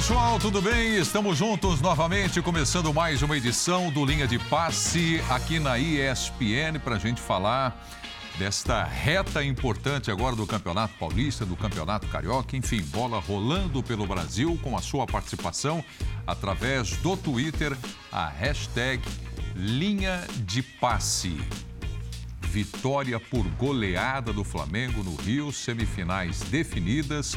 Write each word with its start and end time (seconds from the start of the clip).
pessoal, 0.00 0.38
tudo 0.38 0.62
bem? 0.62 0.96
Estamos 0.96 1.36
juntos 1.36 1.82
novamente, 1.82 2.40
começando 2.40 2.92
mais 2.94 3.20
uma 3.20 3.36
edição 3.36 3.90
do 3.90 4.02
Linha 4.02 4.26
de 4.26 4.38
Passe 4.38 5.20
aqui 5.28 5.60
na 5.60 5.78
ESPN 5.78 6.78
para 6.82 6.96
a 6.96 6.98
gente 6.98 7.20
falar 7.20 7.86
desta 8.38 8.82
reta 8.82 9.44
importante 9.44 10.10
agora 10.10 10.34
do 10.34 10.46
Campeonato 10.46 10.94
Paulista, 10.98 11.44
do 11.44 11.54
Campeonato 11.54 12.06
Carioca, 12.06 12.56
enfim, 12.56 12.80
bola 12.80 13.20
rolando 13.20 13.82
pelo 13.82 14.06
Brasil 14.06 14.58
com 14.62 14.74
a 14.74 14.80
sua 14.80 15.04
participação 15.04 15.84
através 16.26 16.96
do 16.96 17.14
Twitter, 17.14 17.76
a 18.10 18.26
hashtag 18.26 19.02
Linha 19.54 20.26
de 20.46 20.62
Passe. 20.62 21.38
Vitória 22.40 23.20
por 23.20 23.46
goleada 23.50 24.32
do 24.32 24.44
Flamengo 24.44 25.04
no 25.04 25.14
Rio, 25.16 25.52
semifinais 25.52 26.40
definidas. 26.40 27.36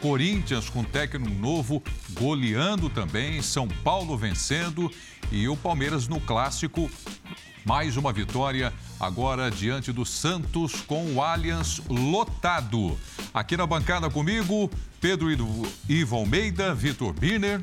Corinthians 0.00 0.68
com 0.68 0.84
técnico 0.84 1.34
novo, 1.34 1.82
goleando 2.12 2.88
também, 2.88 3.42
São 3.42 3.68
Paulo 3.68 4.16
vencendo 4.16 4.90
e 5.30 5.48
o 5.48 5.56
Palmeiras 5.56 6.08
no 6.08 6.20
clássico. 6.20 6.90
Mais 7.64 7.96
uma 7.96 8.12
vitória 8.12 8.72
agora 8.98 9.50
diante 9.50 9.92
do 9.92 10.04
Santos 10.04 10.80
com 10.82 11.14
o 11.14 11.22
Allianz 11.22 11.80
lotado. 11.88 12.98
Aqui 13.34 13.56
na 13.56 13.66
bancada 13.66 14.08
comigo, 14.08 14.70
Pedro 15.00 15.28
Ivo 15.88 16.16
Almeida, 16.16 16.74
Vitor 16.74 17.12
Birner, 17.12 17.62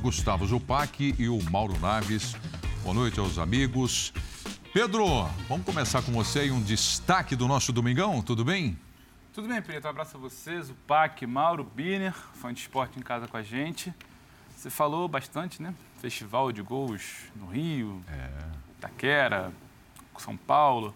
Gustavo 0.00 0.46
Zupac 0.46 1.14
e 1.18 1.28
o 1.28 1.42
Mauro 1.50 1.78
Naves. 1.80 2.36
Boa 2.82 2.94
noite 2.94 3.18
aos 3.18 3.38
amigos. 3.38 4.12
Pedro, 4.72 5.26
vamos 5.48 5.64
começar 5.64 6.02
com 6.02 6.12
você 6.12 6.46
e 6.46 6.50
um 6.50 6.60
destaque 6.60 7.34
do 7.34 7.48
nosso 7.48 7.72
Domingão, 7.72 8.20
tudo 8.20 8.44
bem? 8.44 8.76
Tudo 9.36 9.48
bem, 9.48 9.60
Preto. 9.60 9.84
Um 9.84 9.90
abraço 9.90 10.16
a 10.16 10.18
vocês, 10.18 10.70
o 10.70 10.74
PAC, 10.86 11.26
Mauro, 11.26 11.62
Biner, 11.62 12.14
fã 12.14 12.54
de 12.54 12.60
esporte 12.60 12.98
em 12.98 13.02
casa 13.02 13.28
com 13.28 13.36
a 13.36 13.42
gente. 13.42 13.92
Você 14.56 14.70
falou 14.70 15.06
bastante, 15.06 15.60
né? 15.60 15.74
Festival 15.98 16.50
de 16.50 16.62
gols 16.62 17.30
no 17.36 17.44
Rio, 17.44 18.00
é. 18.08 18.30
Itaquera, 18.78 19.52
São 20.16 20.38
Paulo. 20.38 20.94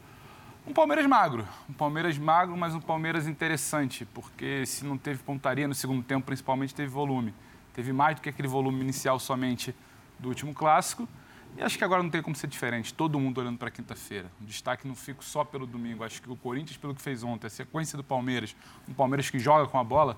Um 0.66 0.72
Palmeiras 0.72 1.04
magro. 1.04 1.46
Um 1.68 1.74
Palmeiras 1.74 2.16
magro, 2.16 2.56
mas 2.56 2.74
um 2.74 2.80
Palmeiras 2.80 3.26
interessante, 3.28 4.06
porque 4.06 4.64
se 4.64 4.86
não 4.86 4.96
teve 4.96 5.22
pontaria 5.22 5.68
no 5.68 5.74
segundo 5.74 6.02
tempo, 6.02 6.24
principalmente 6.24 6.74
teve 6.74 6.88
volume. 6.88 7.34
Teve 7.74 7.92
mais 7.92 8.16
do 8.16 8.22
que 8.22 8.30
aquele 8.30 8.48
volume 8.48 8.80
inicial 8.80 9.18
somente 9.18 9.74
do 10.18 10.30
último 10.30 10.54
clássico. 10.54 11.06
E 11.56 11.62
acho 11.62 11.76
que 11.76 11.84
agora 11.84 12.02
não 12.02 12.10
tem 12.10 12.22
como 12.22 12.34
ser 12.34 12.46
diferente. 12.46 12.94
Todo 12.94 13.18
mundo 13.18 13.38
olhando 13.38 13.58
para 13.58 13.70
quinta-feira. 13.70 14.30
O 14.40 14.44
destaque 14.44 14.86
não 14.86 14.94
fico 14.94 15.24
só 15.24 15.44
pelo 15.44 15.66
domingo. 15.66 16.04
Acho 16.04 16.22
que 16.22 16.30
o 16.30 16.36
Corinthians, 16.36 16.76
pelo 16.76 16.94
que 16.94 17.02
fez 17.02 17.22
ontem, 17.22 17.46
a 17.46 17.50
sequência 17.50 17.96
do 17.96 18.04
Palmeiras, 18.04 18.54
um 18.88 18.94
Palmeiras 18.94 19.28
que 19.28 19.38
joga 19.38 19.66
com 19.66 19.78
a 19.78 19.84
bola, 19.84 20.16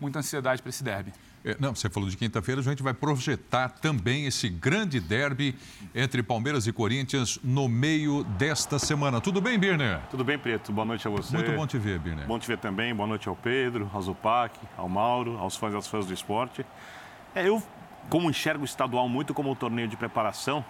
muita 0.00 0.18
ansiedade 0.18 0.62
para 0.62 0.70
esse 0.70 0.84
derby. 0.84 1.12
É, 1.44 1.56
não, 1.60 1.74
você 1.74 1.90
falou 1.90 2.08
de 2.08 2.16
quinta-feira, 2.16 2.62
a 2.62 2.64
gente 2.64 2.82
vai 2.82 2.94
projetar 2.94 3.68
também 3.68 4.24
esse 4.24 4.48
grande 4.48 4.98
derby 4.98 5.54
entre 5.94 6.22
Palmeiras 6.22 6.66
e 6.66 6.72
Corinthians 6.72 7.38
no 7.44 7.68
meio 7.68 8.24
desta 8.24 8.78
semana. 8.78 9.20
Tudo 9.20 9.42
bem, 9.42 9.58
Birner? 9.58 10.00
Tudo 10.10 10.24
bem, 10.24 10.38
Preto. 10.38 10.72
Boa 10.72 10.86
noite 10.86 11.06
a 11.06 11.10
você. 11.10 11.36
Muito 11.36 11.52
bom 11.52 11.66
te 11.66 11.76
ver, 11.76 11.98
Birner. 11.98 12.26
Bom 12.26 12.38
te 12.38 12.48
ver 12.48 12.56
também. 12.56 12.94
Boa 12.94 13.06
noite 13.06 13.28
ao 13.28 13.36
Pedro, 13.36 13.90
ao 13.92 14.00
Zupac, 14.00 14.58
ao 14.74 14.88
Mauro, 14.88 15.36
aos 15.36 15.54
fãs 15.54 15.74
e 15.74 15.76
às 15.76 15.86
fãs 15.86 16.06
do 16.06 16.14
esporte. 16.14 16.64
É, 17.34 17.46
eu 17.46 17.62
como 18.08 18.30
enxergo 18.30 18.62
o 18.62 18.64
estadual 18.64 19.08
muito 19.08 19.34
como 19.34 19.50
um 19.50 19.54
torneio 19.54 19.88
de 19.88 19.96
preparação, 19.96 20.64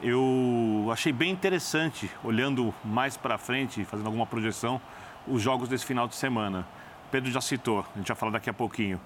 eu 0.00 0.88
achei 0.92 1.12
bem 1.12 1.30
interessante, 1.30 2.10
olhando 2.22 2.74
mais 2.84 3.16
para 3.16 3.38
frente, 3.38 3.84
fazendo 3.84 4.06
alguma 4.06 4.26
projeção, 4.26 4.80
os 5.26 5.40
jogos 5.40 5.68
desse 5.68 5.86
final 5.86 6.06
de 6.06 6.14
semana. 6.14 6.66
Pedro 7.10 7.30
já 7.30 7.40
citou, 7.40 7.86
a 7.94 7.98
gente 7.98 8.08
vai 8.08 8.16
falar 8.16 8.32
daqui 8.32 8.50
a 8.50 8.52
pouquinho. 8.52 9.00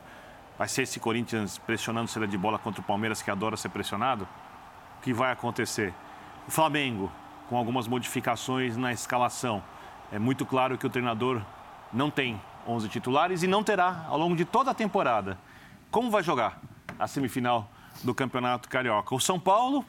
Vai 0.59 0.67
ser 0.67 0.83
esse 0.83 0.99
Corinthians 0.99 1.59
pressionando 1.59 2.09
saída 2.09 2.27
de 2.27 2.37
bola 2.37 2.59
contra 2.59 2.81
o 2.81 2.85
Palmeiras, 2.85 3.23
que 3.23 3.31
adora 3.31 3.57
ser 3.57 3.69
pressionado? 3.69 4.27
O 4.99 5.03
que 5.03 5.13
vai 5.13 5.31
acontecer? 5.31 5.95
O 6.49 6.51
Flamengo, 6.51 7.13
com 7.49 7.57
algumas 7.57 7.87
modificações 7.87 8.77
na 8.77 8.93
escalação. 8.93 9.63
É 10.11 10.19
muito 10.19 10.45
claro 10.45 10.77
que 10.77 10.87
o 10.87 10.91
treinador 10.91 11.41
não 11.93 12.11
tem 12.11 12.41
11 12.67 12.89
titulares 12.89 13.43
e 13.43 13.47
não 13.47 13.63
terá 13.63 14.05
ao 14.09 14.19
longo 14.19 14.35
de 14.35 14.45
toda 14.45 14.71
a 14.71 14.75
temporada. 14.75 15.39
Como 15.91 16.11
vai 16.11 16.23
jogar? 16.23 16.61
A 16.99 17.07
semifinal 17.07 17.71
do 18.03 18.15
Campeonato 18.15 18.69
Carioca. 18.69 19.15
O 19.15 19.21
São 19.21 19.39
Paulo 19.39 19.85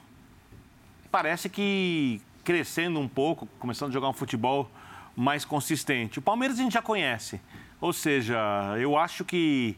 parece 1.12 1.50
que 1.50 2.22
crescendo 2.44 3.00
um 3.00 3.08
pouco, 3.08 3.48
começando 3.60 3.90
a 3.90 3.94
jogar 3.94 4.10
um 4.10 4.14
futebol 4.14 4.70
mais 5.16 5.44
consistente. 5.44 6.20
O 6.20 6.22
Palmeiras 6.22 6.60
a 6.60 6.64
gente 6.64 6.74
já 6.74 6.82
conhece. 6.82 7.42
Ou 7.82 7.94
seja, 7.94 8.38
eu 8.80 8.98
acho 8.98 9.24
que 9.24 9.76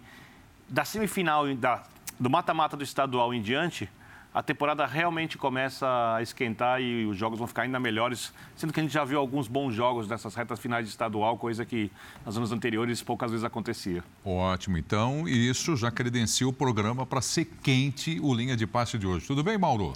da 0.68 0.86
semifinal, 0.86 1.54
da, 1.56 1.84
do 2.20 2.30
mata-mata 2.30 2.78
do 2.78 2.84
estadual 2.84 3.34
em 3.34 3.42
diante, 3.42 3.90
a 4.34 4.42
temporada 4.42 4.86
realmente 4.86 5.38
começa 5.38 5.86
a 6.16 6.22
esquentar 6.22 6.82
e 6.82 7.06
os 7.06 7.18
jogos 7.18 7.38
vão 7.38 7.48
ficar 7.48 7.64
ainda 7.64 7.80
melhores, 7.80 8.34
sendo 8.56 8.72
que 8.72 8.80
a 8.80 8.84
gente 8.84 8.94
já 8.94 9.04
viu 9.04 9.20
alguns 9.20 9.48
bons 9.48 9.74
jogos 9.74 10.08
nessas 10.08 10.36
retas 10.36 10.58
finais 10.58 10.86
de 10.86 10.92
estadual, 10.92 11.38
coisa 11.38 11.66
que 11.66 11.92
nos 12.26 12.38
anos 12.38 12.52
anteriores 12.52 13.04
poucas 13.04 13.32
vezes 13.32 13.44
acontecia. 13.44 14.02
Ótimo, 14.24 14.78
então, 14.78 15.28
e 15.28 15.50
isso 15.50 15.76
já 15.76 15.92
credencia 15.92 16.48
o 16.48 16.54
programa 16.54 17.06
para 17.06 17.22
ser 17.22 17.46
quente 17.62 18.20
o 18.22 18.34
linha 18.34 18.56
de 18.56 18.66
passe 18.66 18.98
de 18.98 19.06
hoje. 19.06 19.28
Tudo 19.28 19.44
bem, 19.44 19.58
Mauro? 19.58 19.92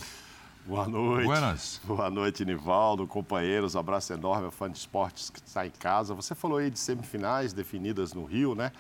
Boa 0.66 0.88
noite. 0.88 1.28
Buenas. 1.28 1.80
Boa 1.86 2.10
noite, 2.10 2.44
Nivaldo, 2.44 3.08
companheiros. 3.08 3.76
Abraço 3.76 4.12
enorme 4.12 4.46
ao 4.46 4.52
fã 4.52 4.70
de 4.70 4.78
esportes 4.78 5.30
que 5.30 5.40
está 5.40 5.66
em 5.66 5.72
casa. 5.72 6.14
Você 6.14 6.36
falou 6.36 6.58
aí 6.58 6.70
de 6.70 6.80
semifinais 6.80 7.54
definidas 7.54 8.14
no 8.14 8.26
Rio, 8.26 8.56
né? 8.56 8.72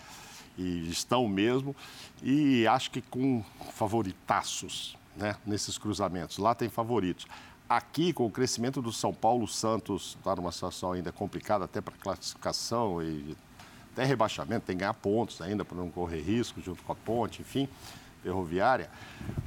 E 0.57 0.89
estão 0.89 1.27
mesmo. 1.27 1.75
E 2.23 2.65
acho 2.67 2.89
que 2.89 3.01
com 3.01 3.45
favoritaços 3.71 4.97
né, 5.15 5.35
nesses 5.45 5.77
cruzamentos. 5.77 6.37
Lá 6.37 6.53
tem 6.53 6.69
favoritos. 6.69 7.25
Aqui, 7.67 8.13
com 8.13 8.25
o 8.25 8.31
crescimento 8.31 8.81
do 8.81 8.91
São 8.91 9.13
Paulo, 9.13 9.47
Santos 9.47 10.15
está 10.19 10.35
numa 10.35 10.51
situação 10.51 10.91
ainda 10.91 11.11
complicada, 11.11 11.65
até 11.65 11.81
para 11.81 11.95
classificação 11.95 13.01
e 13.01 13.35
até 13.91 14.03
rebaixamento, 14.03 14.65
tem 14.65 14.75
que 14.75 14.81
ganhar 14.81 14.93
pontos 14.93 15.41
ainda 15.41 15.63
para 15.63 15.77
não 15.77 15.89
correr 15.89 16.21
risco 16.21 16.61
junto 16.61 16.83
com 16.83 16.91
a 16.91 16.95
ponte, 16.95 17.41
enfim, 17.41 17.67
ferroviária. 18.21 18.89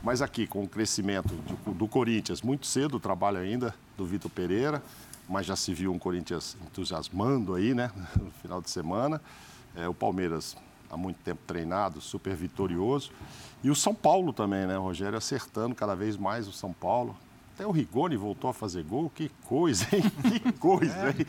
Mas 0.02 0.22
aqui, 0.22 0.46
com 0.46 0.64
o 0.64 0.68
crescimento 0.68 1.34
do, 1.34 1.74
do 1.74 1.86
Corinthians, 1.86 2.42
muito 2.42 2.66
cedo 2.66 2.96
o 2.96 3.00
trabalho 3.00 3.38
ainda 3.38 3.74
do 3.96 4.06
Vitor 4.06 4.30
Pereira, 4.30 4.82
mas 5.28 5.46
já 5.46 5.54
se 5.54 5.74
viu 5.74 5.92
um 5.92 5.98
Corinthians 5.98 6.56
entusiasmando 6.66 7.54
aí, 7.54 7.74
né, 7.74 7.92
no 8.18 8.30
final 8.42 8.60
de 8.60 8.70
semana. 8.70 9.20
É, 9.76 9.86
o 9.86 9.94
Palmeiras 9.94 10.56
há 10.90 10.96
muito 10.96 11.18
tempo 11.18 11.40
treinado, 11.46 12.00
super 12.00 12.34
vitorioso. 12.34 13.10
E 13.62 13.70
o 13.70 13.74
São 13.74 13.94
Paulo 13.94 14.32
também, 14.32 14.66
né? 14.66 14.76
Rogério 14.76 15.18
acertando 15.18 15.74
cada 15.74 15.94
vez 15.94 16.16
mais 16.16 16.46
o 16.46 16.52
São 16.52 16.72
Paulo. 16.72 17.16
Até 17.54 17.66
o 17.66 17.72
Rigoni 17.72 18.16
voltou 18.16 18.48
a 18.48 18.54
fazer 18.54 18.84
gol. 18.84 19.10
Que 19.12 19.28
coisa, 19.44 19.84
hein? 19.92 20.04
Que 20.40 20.52
coisa, 20.52 20.94
é. 20.94 21.08
hein? 21.08 21.26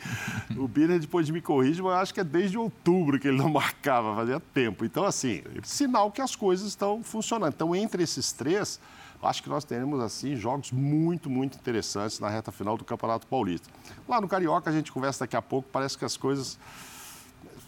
O 0.56 0.68
Biner 0.68 1.00
depois 1.00 1.28
me 1.28 1.40
corrige, 1.40 1.82
mas 1.82 1.94
acho 1.94 2.14
que 2.14 2.20
é 2.20 2.24
desde 2.24 2.56
outubro 2.56 3.18
que 3.18 3.26
ele 3.26 3.36
não 3.36 3.48
marcava, 3.50 4.14
fazia 4.14 4.38
tempo. 4.38 4.84
Então, 4.84 5.04
assim, 5.04 5.42
sinal 5.64 6.12
que 6.12 6.20
as 6.20 6.36
coisas 6.36 6.68
estão 6.68 7.02
funcionando. 7.02 7.52
Então, 7.52 7.74
entre 7.74 8.04
esses 8.04 8.30
três, 8.30 8.78
acho 9.20 9.42
que 9.42 9.48
nós 9.48 9.64
teremos, 9.64 10.00
assim, 10.00 10.36
jogos 10.36 10.70
muito, 10.70 11.28
muito 11.28 11.58
interessantes 11.58 12.20
na 12.20 12.28
reta 12.28 12.52
final 12.52 12.76
do 12.76 12.84
Campeonato 12.84 13.26
Paulista. 13.26 13.68
Lá 14.08 14.20
no 14.20 14.28
Carioca, 14.28 14.70
a 14.70 14.72
gente 14.72 14.92
conversa 14.92 15.24
daqui 15.24 15.34
a 15.34 15.42
pouco, 15.42 15.68
parece 15.72 15.98
que 15.98 16.04
as 16.04 16.16
coisas 16.16 16.56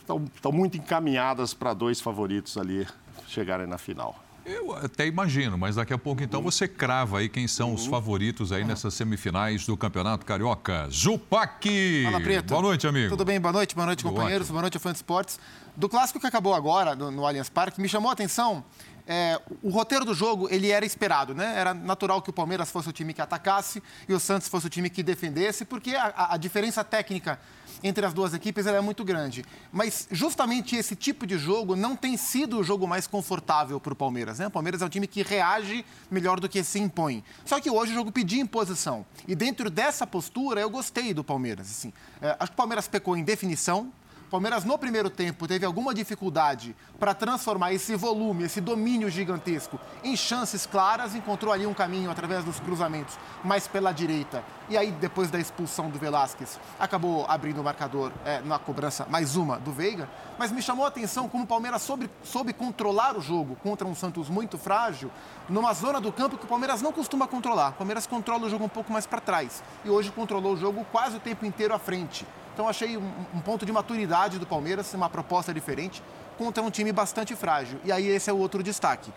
estão, 0.02 0.52
muito 0.52 0.76
encaminhadas 0.76 1.54
para 1.54 1.72
dois 1.72 2.00
favoritos 2.00 2.56
ali 2.56 2.86
chegarem 3.26 3.66
na 3.66 3.78
final. 3.78 4.22
Eu 4.44 4.74
até 4.74 5.06
imagino, 5.06 5.56
mas 5.56 5.76
daqui 5.76 5.92
a 5.92 5.98
pouco 5.98 6.20
então 6.20 6.42
você 6.42 6.66
crava 6.66 7.20
aí 7.20 7.28
quem 7.28 7.46
são 7.46 7.72
os 7.72 7.86
favoritos 7.86 8.50
aí 8.50 8.64
nessas 8.64 8.92
semifinais 8.92 9.64
do 9.64 9.76
Campeonato 9.76 10.26
Carioca. 10.26 10.88
Zupac! 10.90 12.02
Fala, 12.04 12.20
Preto. 12.20 12.48
Boa 12.48 12.62
noite, 12.62 12.86
amigo. 12.86 13.10
Tudo 13.10 13.24
bem? 13.24 13.40
Boa 13.40 13.52
noite, 13.52 13.74
boa 13.74 13.86
noite, 13.86 14.02
companheiros. 14.02 14.50
Boa 14.50 14.62
noite, 14.62 14.78
fã 14.80 14.90
de 14.90 14.96
esportes. 14.98 15.38
Do 15.76 15.88
clássico 15.88 16.18
que 16.18 16.26
acabou 16.26 16.54
agora, 16.54 16.96
no, 16.96 17.10
no 17.12 17.24
Allianz 17.24 17.48
Parque, 17.48 17.80
me 17.80 17.88
chamou 17.88 18.10
a 18.10 18.14
atenção 18.14 18.64
é, 19.06 19.40
o 19.62 19.70
roteiro 19.70 20.04
do 20.04 20.14
jogo 20.14 20.48
ele 20.50 20.70
era 20.70 20.86
esperado, 20.86 21.34
né? 21.34 21.54
Era 21.58 21.74
natural 21.74 22.22
que 22.22 22.30
o 22.30 22.32
Palmeiras 22.32 22.70
fosse 22.70 22.88
o 22.88 22.92
time 22.92 23.12
que 23.12 23.20
atacasse 23.20 23.82
e 24.08 24.14
o 24.14 24.20
Santos 24.20 24.48
fosse 24.48 24.66
o 24.66 24.70
time 24.70 24.88
que 24.88 25.02
defendesse, 25.02 25.64
porque 25.64 25.94
a, 25.94 26.34
a 26.34 26.36
diferença 26.36 26.84
técnica 26.84 27.40
entre 27.82 28.04
as 28.04 28.12
duas 28.12 28.34
equipes 28.34 28.66
é 28.66 28.80
muito 28.80 29.04
grande. 29.04 29.44
Mas 29.72 30.08
justamente 30.10 30.76
esse 30.76 30.96
tipo 30.96 31.26
de 31.26 31.38
jogo 31.38 31.76
não 31.76 31.96
tem 31.96 32.16
sido 32.16 32.58
o 32.58 32.64
jogo 32.64 32.86
mais 32.86 33.06
confortável 33.06 33.80
para 33.80 33.92
o 33.92 33.96
Palmeiras. 33.96 34.38
Né? 34.38 34.46
O 34.46 34.50
Palmeiras 34.50 34.82
é 34.82 34.86
um 34.86 34.88
time 34.88 35.06
que 35.06 35.22
reage 35.22 35.84
melhor 36.10 36.40
do 36.40 36.48
que 36.48 36.62
se 36.62 36.78
impõe. 36.78 37.24
Só 37.44 37.60
que 37.60 37.70
hoje 37.70 37.92
o 37.92 37.94
jogo 37.94 38.12
pedia 38.12 38.40
imposição. 38.40 39.04
E 39.26 39.34
dentro 39.34 39.70
dessa 39.70 40.06
postura 40.06 40.60
eu 40.60 40.70
gostei 40.70 41.14
do 41.14 41.24
Palmeiras. 41.24 41.70
Assim. 41.70 41.92
É, 42.20 42.36
acho 42.38 42.50
que 42.50 42.54
o 42.54 42.56
Palmeiras 42.56 42.88
pecou 42.88 43.16
em 43.16 43.22
definição, 43.22 43.92
Palmeiras, 44.32 44.64
no 44.64 44.78
primeiro 44.78 45.10
tempo, 45.10 45.46
teve 45.46 45.66
alguma 45.66 45.92
dificuldade 45.92 46.74
para 46.98 47.12
transformar 47.12 47.74
esse 47.74 47.94
volume, 47.94 48.44
esse 48.44 48.62
domínio 48.62 49.10
gigantesco 49.10 49.78
em 50.02 50.16
chances 50.16 50.64
claras, 50.64 51.14
encontrou 51.14 51.52
ali 51.52 51.66
um 51.66 51.74
caminho 51.74 52.10
através 52.10 52.42
dos 52.42 52.58
cruzamentos, 52.58 53.18
mais 53.44 53.68
pela 53.68 53.92
direita. 53.92 54.42
E 54.70 54.78
aí, 54.78 54.90
depois 54.90 55.30
da 55.30 55.38
expulsão 55.38 55.90
do 55.90 55.98
Velasquez, 55.98 56.58
acabou 56.80 57.26
abrindo 57.28 57.60
o 57.60 57.64
marcador 57.64 58.10
é, 58.24 58.40
na 58.40 58.58
cobrança, 58.58 59.04
mais 59.10 59.36
uma 59.36 59.58
do 59.58 59.70
Veiga. 59.70 60.08
Mas 60.38 60.50
me 60.50 60.62
chamou 60.62 60.86
a 60.86 60.88
atenção 60.88 61.28
como 61.28 61.44
o 61.44 61.46
Palmeiras 61.46 61.82
soube, 61.82 62.08
soube 62.24 62.54
controlar 62.54 63.18
o 63.18 63.20
jogo 63.20 63.54
contra 63.56 63.86
um 63.86 63.94
Santos 63.94 64.30
muito 64.30 64.56
frágil, 64.56 65.10
numa 65.46 65.74
zona 65.74 66.00
do 66.00 66.10
campo 66.10 66.38
que 66.38 66.46
o 66.46 66.48
Palmeiras 66.48 66.80
não 66.80 66.90
costuma 66.90 67.28
controlar. 67.28 67.72
O 67.72 67.74
Palmeiras 67.74 68.06
controla 68.06 68.46
o 68.46 68.48
jogo 68.48 68.64
um 68.64 68.70
pouco 68.70 68.90
mais 68.90 69.04
para 69.04 69.20
trás. 69.20 69.62
E 69.84 69.90
hoje 69.90 70.10
controlou 70.10 70.54
o 70.54 70.56
jogo 70.56 70.86
quase 70.90 71.18
o 71.18 71.20
tempo 71.20 71.44
inteiro 71.44 71.74
à 71.74 71.78
frente. 71.78 72.24
Então 72.52 72.68
achei 72.68 72.96
um, 72.96 73.10
um 73.34 73.40
ponto 73.40 73.64
de 73.64 73.72
maturidade 73.72 74.38
do 74.38 74.46
Palmeiras, 74.46 74.92
uma 74.94 75.08
proposta 75.08 75.52
diferente 75.52 76.02
contra 76.36 76.62
um 76.62 76.70
time 76.70 76.92
bastante 76.92 77.34
frágil. 77.34 77.78
E 77.84 77.92
aí 77.92 78.06
esse 78.06 78.28
é 78.28 78.32
o 78.32 78.38
outro 78.38 78.62
destaque. 78.62 79.12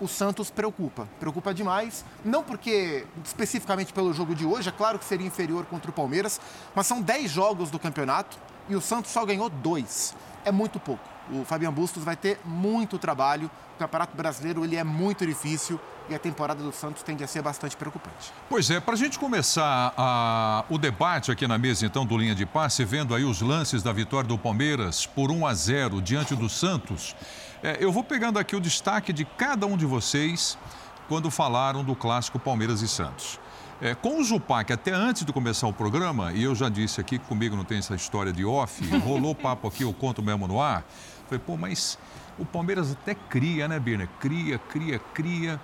O 0.00 0.08
Santos 0.08 0.50
preocupa, 0.50 1.08
preocupa 1.20 1.54
demais, 1.54 2.04
não 2.24 2.42
porque 2.42 3.06
especificamente 3.24 3.92
pelo 3.92 4.12
jogo 4.12 4.34
de 4.34 4.44
hoje, 4.44 4.68
é 4.68 4.72
claro 4.72 4.98
que 4.98 5.04
seria 5.04 5.26
inferior 5.26 5.64
contra 5.66 5.90
o 5.90 5.94
Palmeiras, 5.94 6.40
mas 6.74 6.86
são 6.86 7.00
10 7.00 7.30
jogos 7.30 7.70
do 7.70 7.78
campeonato 7.78 8.36
e 8.68 8.74
o 8.74 8.80
Santos 8.80 9.12
só 9.12 9.24
ganhou 9.24 9.48
dois. 9.48 10.14
É 10.44 10.50
muito 10.50 10.80
pouco. 10.80 11.11
O 11.32 11.44
Fabian 11.44 11.72
Bustos 11.72 12.04
vai 12.04 12.16
ter 12.16 12.38
muito 12.44 12.98
trabalho. 12.98 13.50
O 13.76 13.78
Campeonato 13.78 14.16
Brasileiro 14.16 14.64
ele 14.64 14.76
é 14.76 14.84
muito 14.84 15.26
difícil 15.26 15.80
e 16.08 16.14
a 16.14 16.18
temporada 16.18 16.62
do 16.62 16.72
Santos 16.72 17.02
tende 17.02 17.24
a 17.24 17.26
ser 17.26 17.42
bastante 17.42 17.76
preocupante. 17.76 18.32
Pois 18.48 18.70
é, 18.70 18.80
para 18.80 18.94
a 18.94 18.96
gente 18.96 19.18
começar 19.18 19.94
a, 19.96 20.64
o 20.68 20.76
debate 20.76 21.30
aqui 21.30 21.46
na 21.46 21.56
mesa, 21.56 21.86
então, 21.86 22.04
do 22.04 22.16
Linha 22.18 22.34
de 22.34 22.44
Passe, 22.44 22.84
vendo 22.84 23.14
aí 23.14 23.24
os 23.24 23.40
lances 23.40 23.82
da 23.82 23.92
vitória 23.92 24.28
do 24.28 24.36
Palmeiras 24.36 25.06
por 25.06 25.30
1 25.30 25.46
a 25.46 25.54
0 25.54 26.02
diante 26.02 26.34
do 26.34 26.48
Santos, 26.48 27.16
é, 27.62 27.78
eu 27.80 27.92
vou 27.92 28.04
pegando 28.04 28.38
aqui 28.38 28.54
o 28.56 28.60
destaque 28.60 29.12
de 29.12 29.24
cada 29.24 29.66
um 29.66 29.76
de 29.76 29.86
vocês 29.86 30.58
quando 31.08 31.30
falaram 31.30 31.84
do 31.84 31.94
clássico 31.94 32.38
Palmeiras 32.38 32.82
e 32.82 32.88
Santos. 32.88 33.38
É, 33.80 33.96
com 33.96 34.20
o 34.20 34.24
Zupac, 34.24 34.72
até 34.72 34.92
antes 34.92 35.24
de 35.24 35.32
começar 35.32 35.66
o 35.66 35.72
programa, 35.72 36.32
e 36.32 36.44
eu 36.44 36.54
já 36.54 36.68
disse 36.68 37.00
aqui 37.00 37.18
que 37.18 37.26
comigo 37.26 37.56
não 37.56 37.64
tem 37.64 37.78
essa 37.78 37.96
história 37.96 38.32
de 38.32 38.44
off, 38.44 38.84
rolou 38.98 39.34
papo 39.34 39.66
aqui, 39.66 39.82
eu 39.82 39.92
conto 39.92 40.22
mesmo 40.22 40.46
no 40.46 40.60
ar. 40.60 40.84
Falei, 41.32 41.44
pô, 41.46 41.56
mas 41.56 41.98
o 42.38 42.44
Palmeiras 42.44 42.92
até 42.92 43.14
cria, 43.14 43.66
né, 43.66 43.78
Birner? 43.78 44.08
Cria, 44.20 44.58
cria, 44.58 44.98
cria 45.14 45.60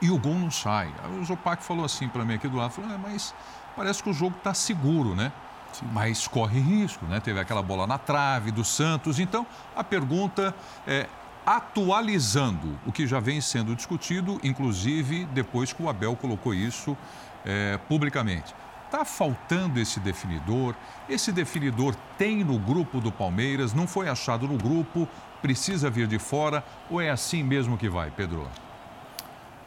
e 0.00 0.08
o 0.08 0.18
gol 0.18 0.34
não 0.34 0.50
sai. 0.50 0.92
Aí 1.02 1.20
o 1.20 1.24
Zopac 1.24 1.64
falou 1.64 1.84
assim 1.84 2.08
para 2.08 2.24
mim 2.24 2.34
aqui 2.34 2.46
do 2.46 2.56
lado, 2.56 2.70
falou, 2.70 2.92
é, 2.92 2.96
mas 2.96 3.34
parece 3.74 4.00
que 4.00 4.08
o 4.08 4.12
jogo 4.12 4.36
está 4.36 4.54
seguro, 4.54 5.16
né? 5.16 5.32
Sim. 5.72 5.86
Mas 5.92 6.28
corre 6.28 6.60
risco, 6.60 7.04
né? 7.06 7.18
Teve 7.18 7.40
aquela 7.40 7.62
bola 7.62 7.88
na 7.88 7.98
trave 7.98 8.52
do 8.52 8.64
Santos. 8.64 9.18
Então, 9.18 9.44
a 9.74 9.82
pergunta 9.82 10.54
é, 10.86 11.08
atualizando 11.44 12.78
o 12.86 12.92
que 12.92 13.04
já 13.04 13.18
vem 13.18 13.40
sendo 13.40 13.74
discutido, 13.74 14.38
inclusive 14.44 15.24
depois 15.32 15.72
que 15.72 15.82
o 15.82 15.88
Abel 15.88 16.14
colocou 16.14 16.54
isso 16.54 16.96
é, 17.44 17.78
publicamente. 17.88 18.54
Está 18.88 19.04
faltando 19.04 19.78
esse 19.78 20.00
definidor? 20.00 20.74
Esse 21.10 21.30
definidor 21.30 21.94
tem 22.16 22.42
no 22.42 22.58
grupo 22.58 23.02
do 23.02 23.12
Palmeiras, 23.12 23.74
não 23.74 23.86
foi 23.86 24.08
achado 24.08 24.48
no 24.48 24.56
grupo, 24.56 25.06
precisa 25.42 25.90
vir 25.90 26.06
de 26.06 26.18
fora 26.18 26.64
ou 26.88 26.98
é 26.98 27.10
assim 27.10 27.42
mesmo 27.42 27.76
que 27.76 27.86
vai, 27.86 28.10
Pedro? 28.10 28.48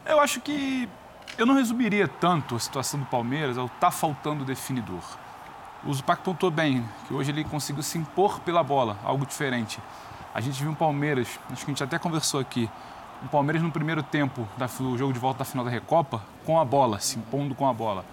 Eu 0.08 0.20
acho 0.20 0.42
que 0.42 0.90
eu 1.38 1.46
não 1.46 1.54
resumiria 1.54 2.08
tanto 2.08 2.56
a 2.56 2.60
situação 2.60 3.00
do 3.00 3.06
Palmeiras 3.06 3.60
ao 3.60 3.70
tá 3.70 3.92
faltando 3.92 4.44
definidor. 4.44 5.04
O 5.86 5.94
Zupac 5.94 6.24
pontuou 6.24 6.52
bem, 6.52 6.84
que 7.08 7.14
hoje 7.14 7.30
ele 7.30 7.44
conseguiu 7.44 7.84
se 7.84 8.00
impor 8.00 8.40
pela 8.40 8.64
bola, 8.64 8.98
algo 9.04 9.24
diferente. 9.24 9.80
A 10.34 10.42
gente 10.42 10.60
viu 10.60 10.72
um 10.72 10.76
Palmeiras, 10.76 11.28
acho 11.52 11.64
que 11.64 11.70
a 11.70 11.74
gente 11.74 11.84
até 11.84 12.00
conversou 12.00 12.40
aqui, 12.40 12.68
um 13.24 13.28
Palmeiras 13.28 13.62
no 13.62 13.72
primeiro 13.72 14.02
tempo 14.02 14.48
do 14.80 14.98
jogo 14.98 15.14
de 15.14 15.20
volta 15.20 15.40
da 15.40 15.46
final 15.46 15.64
da 15.64 15.70
Recopa, 15.70 16.24
com 16.44 16.60
a 16.60 16.66
bola, 16.66 17.00
se 17.00 17.20
impondo 17.20 17.54
com 17.54 17.70
a 17.70 17.74
bola 17.74 18.04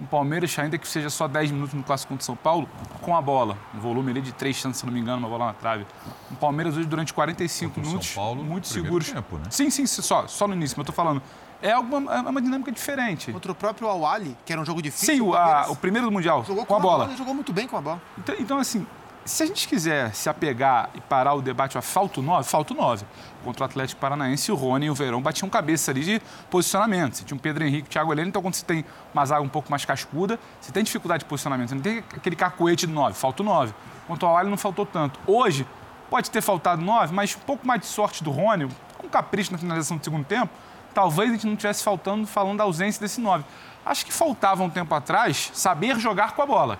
um 0.00 0.06
Palmeiras, 0.06 0.58
ainda 0.58 0.78
que 0.78 0.88
seja 0.88 1.10
só 1.10 1.28
10 1.28 1.50
minutos 1.50 1.74
no 1.74 1.82
clássico 1.82 2.12
contra 2.12 2.24
São 2.24 2.36
Paulo, 2.36 2.68
com 3.02 3.14
a 3.14 3.20
bola. 3.20 3.56
Um 3.74 3.80
volume 3.80 4.10
ali 4.10 4.20
de 4.20 4.32
três 4.32 4.56
chances, 4.56 4.80
se 4.80 4.86
não 4.86 4.92
me 4.92 5.00
engano, 5.00 5.18
uma 5.18 5.28
bola 5.28 5.46
na 5.46 5.52
trave. 5.52 5.86
Um 6.30 6.34
Palmeiras 6.36 6.76
hoje 6.76 6.86
durante 6.86 7.12
45 7.12 7.74
contra 7.74 7.88
minutos, 7.88 8.08
São 8.08 8.22
Paulo, 8.22 8.42
muito 8.42 8.66
seguros. 8.68 9.10
Tempo, 9.10 9.36
né? 9.36 9.44
Sim, 9.50 9.68
sim, 9.70 9.86
só, 9.86 10.26
só 10.26 10.48
no 10.48 10.54
início, 10.54 10.74
mas 10.78 10.86
eu 10.86 10.92
tô 10.92 10.92
falando. 10.92 11.22
É 11.62 11.76
uma, 11.76 12.14
é 12.14 12.20
uma 12.20 12.40
dinâmica 12.40 12.72
diferente. 12.72 13.30
Contra 13.32 13.52
o 13.52 13.54
próprio 13.54 13.86
Awali, 13.88 14.34
que 14.46 14.52
era 14.52 14.62
um 14.62 14.64
jogo 14.64 14.80
difícil. 14.80 15.14
Sim, 15.14 15.20
o, 15.20 15.34
a, 15.34 15.66
o 15.68 15.76
primeiro 15.76 16.06
do 16.06 16.12
Mundial, 16.12 16.42
jogou 16.44 16.64
com, 16.64 16.74
com 16.74 16.80
a, 16.80 16.80
bola. 16.80 16.98
bola. 16.98 17.10
Ele 17.10 17.18
jogou 17.18 17.34
muito 17.34 17.52
bem 17.52 17.68
com 17.68 17.76
a 17.76 17.80
bola. 17.82 18.02
Então, 18.16 18.34
então 18.38 18.58
assim, 18.58 18.86
se 19.24 19.42
a 19.42 19.46
gente 19.46 19.68
quiser 19.68 20.14
se 20.14 20.28
apegar 20.28 20.90
e 20.94 21.00
parar 21.02 21.34
o 21.34 21.42
debate 21.42 21.76
a 21.76 21.82
falta 21.82 22.22
9, 22.22 22.48
falta 22.48 22.72
9. 22.72 23.04
Contra 23.44 23.62
o 23.62 23.66
Atlético 23.66 24.00
Paranaense, 24.00 24.52
o 24.52 24.54
Rony 24.54 24.86
e 24.86 24.90
o 24.90 24.94
Verão 24.94 25.22
batiam 25.22 25.48
cabeça 25.48 25.90
ali 25.90 26.04
de 26.04 26.22
posicionamento. 26.50 27.14
Você 27.14 27.24
tinha 27.24 27.36
um 27.36 27.38
Pedro 27.38 27.64
Henrique, 27.64 27.88
o 27.88 27.90
Thiago 27.90 28.12
Heleno, 28.12 28.28
então 28.28 28.42
quando 28.42 28.54
você 28.54 28.64
tem 28.64 28.84
uma 29.14 29.24
zaga 29.24 29.40
um 29.40 29.48
pouco 29.48 29.70
mais 29.70 29.84
cascuda, 29.84 30.38
você 30.60 30.70
tem 30.70 30.84
dificuldade 30.84 31.24
de 31.24 31.28
posicionamento. 31.28 31.70
Você 31.70 31.74
não 31.74 31.82
tem 31.82 31.98
aquele 31.98 32.36
cacoete 32.36 32.86
de 32.86 32.92
9, 32.92 33.14
falta 33.14 33.42
9. 33.42 33.72
Quanto 34.06 34.26
ao 34.26 34.36
Alho, 34.36 34.50
não 34.50 34.58
faltou 34.58 34.84
tanto. 34.84 35.18
Hoje, 35.26 35.66
pode 36.10 36.30
ter 36.30 36.42
faltado 36.42 36.82
9, 36.82 37.14
mas 37.14 37.34
um 37.34 37.40
pouco 37.40 37.66
mais 37.66 37.80
de 37.80 37.86
sorte 37.86 38.22
do 38.22 38.30
Rony, 38.30 38.68
um 39.02 39.08
capricho 39.08 39.52
na 39.52 39.58
finalização 39.58 39.96
do 39.96 40.04
segundo 40.04 40.24
tempo, 40.24 40.52
talvez 40.92 41.30
a 41.30 41.32
gente 41.32 41.46
não 41.46 41.54
estivesse 41.54 41.82
faltando 41.82 42.26
falando 42.26 42.58
da 42.58 42.64
ausência 42.64 43.00
desse 43.00 43.20
9. 43.20 43.44
Acho 43.86 44.04
que 44.04 44.12
faltava 44.12 44.62
um 44.62 44.68
tempo 44.68 44.94
atrás 44.94 45.50
saber 45.54 45.98
jogar 45.98 46.32
com 46.32 46.42
a 46.42 46.46
bola. 46.46 46.78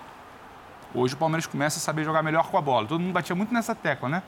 Hoje 0.93 1.13
o 1.13 1.17
Palmeiras 1.17 1.47
começa 1.47 1.79
a 1.79 1.81
saber 1.81 2.03
jogar 2.03 2.21
melhor 2.21 2.47
com 2.49 2.57
a 2.57 2.61
bola. 2.61 2.85
Todo 2.85 2.99
mundo 2.99 3.13
batia 3.13 3.35
muito 3.35 3.53
nessa 3.53 3.73
tecla, 3.73 4.09
né? 4.09 4.23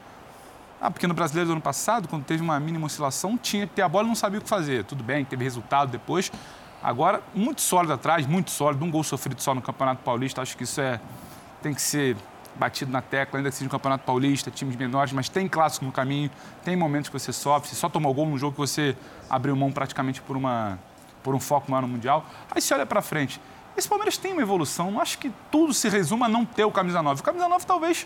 Ah, 0.85 0.91
porque 0.91 1.07
no 1.07 1.13
Brasileiro 1.13 1.47
do 1.47 1.53
ano 1.53 1.62
passado, 1.62 2.09
quando 2.09 2.25
teve 2.25 2.44
uma 2.44 2.59
mínima 2.59 2.88
oscilação, 2.88 3.38
tinha 3.38 3.65
que 3.65 3.74
ter 3.74 3.81
a 3.83 3.88
bola 3.88 4.03
e 4.03 4.07
não 4.09 4.15
sabia 4.15 4.39
o 4.39 4.41
que 4.41 4.50
fazer. 4.50 4.83
Tudo 4.83 5.01
bem, 5.01 5.24
teve 5.24 5.41
resultado 5.41 5.89
depois. 5.89 6.30
Agora, 6.83 7.24
muito 7.33 7.62
sólido 7.62 7.94
atrás, 7.94 8.27
muito 8.27 8.51
sólido. 8.51 8.83
Um 8.83 8.91
gol 8.91 9.01
sofrido 9.01 9.41
só 9.41 9.56
no 9.56 9.62
Campeonato 9.62 10.03
Paulista. 10.03 10.41
Acho 10.41 10.57
que 10.57 10.65
isso 10.65 10.81
é, 10.81 11.00
tem 11.62 11.74
que 11.74 11.81
ser 11.81 12.18
batido 12.57 12.91
na 12.91 13.01
tecla, 13.01 13.39
ainda 13.39 13.50
que 13.50 13.56
seja 13.56 13.63
no 13.63 13.71
Campeonato 13.71 14.03
Paulista, 14.03 14.51
times 14.51 14.75
menores, 14.75 15.13
mas 15.13 15.30
tem 15.30 15.47
clássico 15.47 15.85
no 15.85 15.91
caminho, 15.94 16.30
tem 16.65 16.75
momentos 16.75 17.09
que 17.09 17.18
você 17.18 17.31
sofre. 17.31 17.69
Você 17.69 17.75
só 17.75 17.88
tomou 17.88 18.13
gol 18.13 18.25
num 18.25 18.38
jogo 18.38 18.51
que 18.51 18.59
você 18.59 18.94
abriu 19.30 19.56
mão 19.56 19.71
praticamente 19.71 20.21
por, 20.21 20.35
uma, 20.35 20.77
por 21.24 21.33
um 21.33 21.39
foco 21.39 21.71
maior 21.71 21.83
no 21.83 21.88
Mundial. 21.88 22.25
Aí 22.51 22.62
você 22.62 22.74
olha 22.74 22.85
para 22.85 23.01
frente. 23.01 23.39
Esse 23.77 23.88
Palmeiras 23.88 24.18
tem 24.18 24.33
uma 24.33 24.41
evolução. 24.41 24.91
Não 24.91 25.00
acho 25.00 25.18
que 25.18 25.31
tudo 25.50 25.74
se 25.74 25.88
resuma 25.88 26.25
a 26.25 26.30
não 26.30 26.44
ter 26.44 26.65
o 26.65 26.71
camisa 26.71 27.01
9. 27.01 27.21
O 27.21 27.24
camisa 27.24 27.47
9 27.47 27.65
talvez 27.65 28.06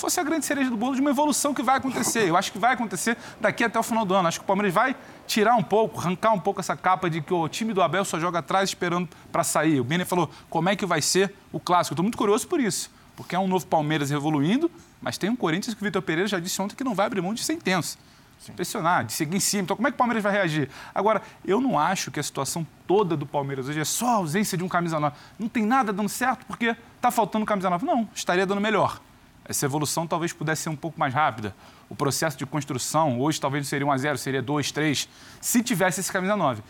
fosse 0.00 0.18
a 0.18 0.22
grande 0.22 0.46
cereja 0.46 0.70
do 0.70 0.76
bolo 0.76 0.94
de 0.94 1.00
uma 1.00 1.10
evolução 1.10 1.52
que 1.52 1.62
vai 1.62 1.76
acontecer. 1.76 2.28
Eu 2.28 2.36
acho 2.36 2.50
que 2.50 2.58
vai 2.58 2.74
acontecer 2.74 3.16
daqui 3.40 3.62
até 3.62 3.78
o 3.78 3.82
final 3.82 4.04
do 4.04 4.14
ano. 4.14 4.28
Acho 4.28 4.40
que 4.40 4.44
o 4.44 4.46
Palmeiras 4.46 4.74
vai 4.74 4.96
tirar 5.26 5.54
um 5.54 5.62
pouco, 5.62 6.00
arrancar 6.00 6.32
um 6.32 6.40
pouco 6.40 6.60
essa 6.60 6.76
capa 6.76 7.08
de 7.08 7.20
que 7.20 7.32
o 7.32 7.48
time 7.48 7.72
do 7.72 7.82
Abel 7.82 8.04
só 8.04 8.18
joga 8.18 8.38
atrás 8.40 8.70
esperando 8.70 9.08
para 9.30 9.44
sair. 9.44 9.80
O 9.80 9.84
Bene 9.84 10.04
falou 10.04 10.30
como 10.48 10.68
é 10.68 10.74
que 10.74 10.86
vai 10.86 11.02
ser 11.02 11.34
o 11.52 11.60
clássico. 11.60 11.94
Estou 11.94 12.02
muito 12.02 12.18
curioso 12.18 12.48
por 12.48 12.60
isso, 12.60 12.90
porque 13.14 13.36
é 13.36 13.38
um 13.38 13.46
novo 13.46 13.66
Palmeiras 13.66 14.10
evoluindo, 14.10 14.70
mas 15.00 15.18
tem 15.18 15.28
um 15.30 15.36
Corinthians 15.36 15.74
que 15.74 15.82
o 15.82 15.84
Vitor 15.84 16.02
Pereira 16.02 16.26
já 16.28 16.40
disse 16.40 16.60
ontem 16.60 16.74
que 16.74 16.82
não 16.82 16.94
vai 16.94 17.06
abrir 17.06 17.20
mão 17.20 17.34
de 17.34 17.44
ser 17.44 17.52
intenso. 17.52 17.98
Sim. 18.40 18.54
Pressionar, 18.54 19.04
de 19.04 19.12
seguir 19.12 19.36
em 19.36 19.40
cima. 19.40 19.64
Então, 19.64 19.76
como 19.76 19.86
é 19.86 19.90
que 19.90 19.96
o 19.96 19.98
Palmeiras 19.98 20.22
vai 20.22 20.32
reagir? 20.32 20.70
Agora, 20.94 21.20
eu 21.44 21.60
não 21.60 21.78
acho 21.78 22.10
que 22.10 22.18
a 22.18 22.22
situação 22.22 22.66
toda 22.86 23.14
do 23.14 23.26
Palmeiras 23.26 23.68
hoje 23.68 23.80
é 23.80 23.84
só 23.84 24.06
a 24.06 24.14
ausência 24.14 24.56
de 24.56 24.64
um 24.64 24.68
camisa 24.68 24.98
nova. 24.98 25.14
Não 25.38 25.46
tem 25.46 25.66
nada 25.66 25.92
dando 25.92 26.08
certo 26.08 26.46
porque 26.46 26.74
está 26.96 27.10
faltando 27.10 27.44
camisa 27.44 27.68
nova. 27.68 27.84
Não, 27.84 28.08
estaria 28.14 28.46
dando 28.46 28.60
melhor. 28.62 28.98
Essa 29.50 29.66
evolução 29.66 30.06
talvez 30.06 30.32
pudesse 30.32 30.62
ser 30.62 30.68
um 30.68 30.76
pouco 30.76 31.00
mais 31.00 31.12
rápida. 31.12 31.52
O 31.88 31.96
processo 31.96 32.38
de 32.38 32.46
construção, 32.46 33.20
hoje 33.20 33.40
talvez 33.40 33.64
não 33.64 33.68
seria 33.68 33.84
1 33.84 33.90
a 33.90 33.98
0 33.98 34.16
seria 34.16 34.40
2, 34.40 34.70
3, 34.70 35.08
se 35.40 35.60
tivesse 35.60 35.98
esse 35.98 36.12
camisa 36.12 36.36
9. 36.36 36.62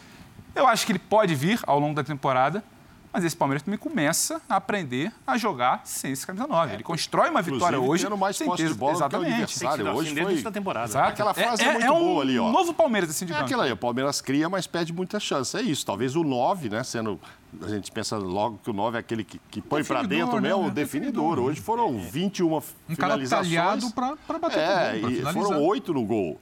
Eu 0.55 0.67
acho 0.67 0.87
que 0.87 0.93
ele 0.93 0.99
pode 0.99 1.35
vir 1.35 1.61
ao 1.67 1.79
longo 1.79 1.95
da 1.95 2.03
temporada, 2.03 2.65
mas 3.13 3.23
esse 3.23 3.37
Palmeiras 3.37 3.63
também 3.63 3.79
começa 3.79 4.41
a 4.49 4.57
aprender 4.57 5.13
a 5.27 5.37
jogar 5.37 5.83
sem 5.85 6.13
esse 6.13 6.27
camisa 6.27 6.47
9. 6.47 6.71
É, 6.71 6.75
ele 6.77 6.83
constrói 6.83 7.29
uma 7.29 7.43
vitória 7.43 7.79
hoje. 7.79 8.05
Tendo 8.05 8.17
mais 8.17 8.39
posse 8.39 8.67
de 8.67 8.73
bola 8.73 8.95
exatamente. 8.95 9.59
Que 9.59 9.83
o 9.83 9.95
hoje 9.95 10.15
foi 10.15 10.43
da 10.43 10.51
temporada. 10.51 10.87
Exato. 10.87 11.11
Aquela 11.11 11.35
frase 11.35 11.63
é, 11.63 11.67
é, 11.67 11.69
é 11.69 11.73
muito 11.75 11.87
é 11.87 11.93
um 11.93 11.99
boa 11.99 12.23
ali, 12.23 12.39
ó. 12.39 12.51
novo 12.51 12.73
Palmeiras 12.73 13.11
assim 13.11 13.27
de 13.27 13.35
É 13.35 13.41
aquela 13.41 13.65
aí, 13.65 13.73
o 13.73 13.77
Palmeiras 13.77 14.23
cria, 14.23 14.49
mas 14.49 14.67
perde 14.67 14.91
muita 14.91 15.21
chance. 15.21 15.55
É 15.55 15.61
isso. 15.61 15.85
Talvez 15.85 16.17
o 16.17 16.25
9, 16.25 16.71
né, 16.71 16.83
sendo 16.83 17.21
a 17.63 17.69
gente 17.69 17.91
pensa 17.91 18.17
logo 18.17 18.59
que 18.63 18.71
o 18.71 18.73
9 18.73 18.97
é 18.97 19.01
aquele 19.01 19.25
que, 19.25 19.41
que 19.51 19.61
põe 19.61 19.83
para 19.85 20.03
dentro 20.03 20.37
né? 20.37 20.49
mesmo, 20.49 20.67
o 20.67 20.71
definidor. 20.71 21.39
Hoje 21.39 21.61
foram 21.61 21.99
21 21.99 22.59
é. 22.59 22.63
finalizações. 22.95 23.85
Um 23.85 23.91
cara 23.91 24.17
para 24.27 24.39
bater 24.39 24.59
é, 24.59 24.99
gol, 24.99 25.11
e 25.11 25.23
foram 25.33 25.63
oito 25.65 25.93
no 25.93 26.05
gol. 26.05 26.41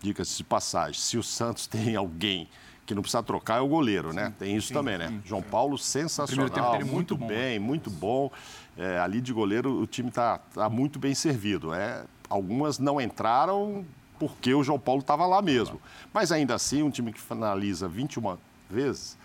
Dica-se 0.00 0.36
de 0.36 0.44
passagem, 0.44 0.94
se 0.94 1.18
o 1.18 1.22
Santos 1.22 1.66
tem 1.68 1.96
alguém 1.96 2.48
que 2.86 2.94
não 2.94 3.02
precisa 3.02 3.22
trocar 3.22 3.58
é 3.58 3.60
o 3.60 3.68
goleiro, 3.68 4.14
né? 4.14 4.32
Tem 4.38 4.56
isso 4.56 4.68
sim, 4.68 4.74
também, 4.74 4.96
né? 4.96 5.08
Sim, 5.08 5.20
João 5.24 5.42
Paulo, 5.42 5.76
sensacional, 5.76 6.72
muito, 6.72 6.86
muito 6.86 7.16
bom. 7.16 7.26
bem, 7.26 7.58
muito 7.58 7.90
bom. 7.90 8.30
É, 8.78 8.98
ali 8.98 9.20
de 9.20 9.30
goleiro 9.32 9.82
o 9.82 9.86
time 9.86 10.08
está 10.08 10.38
tá 10.38 10.70
muito 10.70 10.98
bem 10.98 11.14
servido. 11.14 11.74
É, 11.74 12.04
algumas 12.30 12.78
não 12.78 12.98
entraram 12.98 13.84
porque 14.18 14.54
o 14.54 14.62
João 14.62 14.78
Paulo 14.78 15.00
estava 15.00 15.26
lá 15.26 15.42
mesmo. 15.42 15.80
Mas 16.14 16.32
ainda 16.32 16.54
assim, 16.54 16.82
um 16.82 16.90
time 16.90 17.12
que 17.12 17.20
finaliza 17.20 17.86
21 17.86 18.38
vezes, 18.70 19.18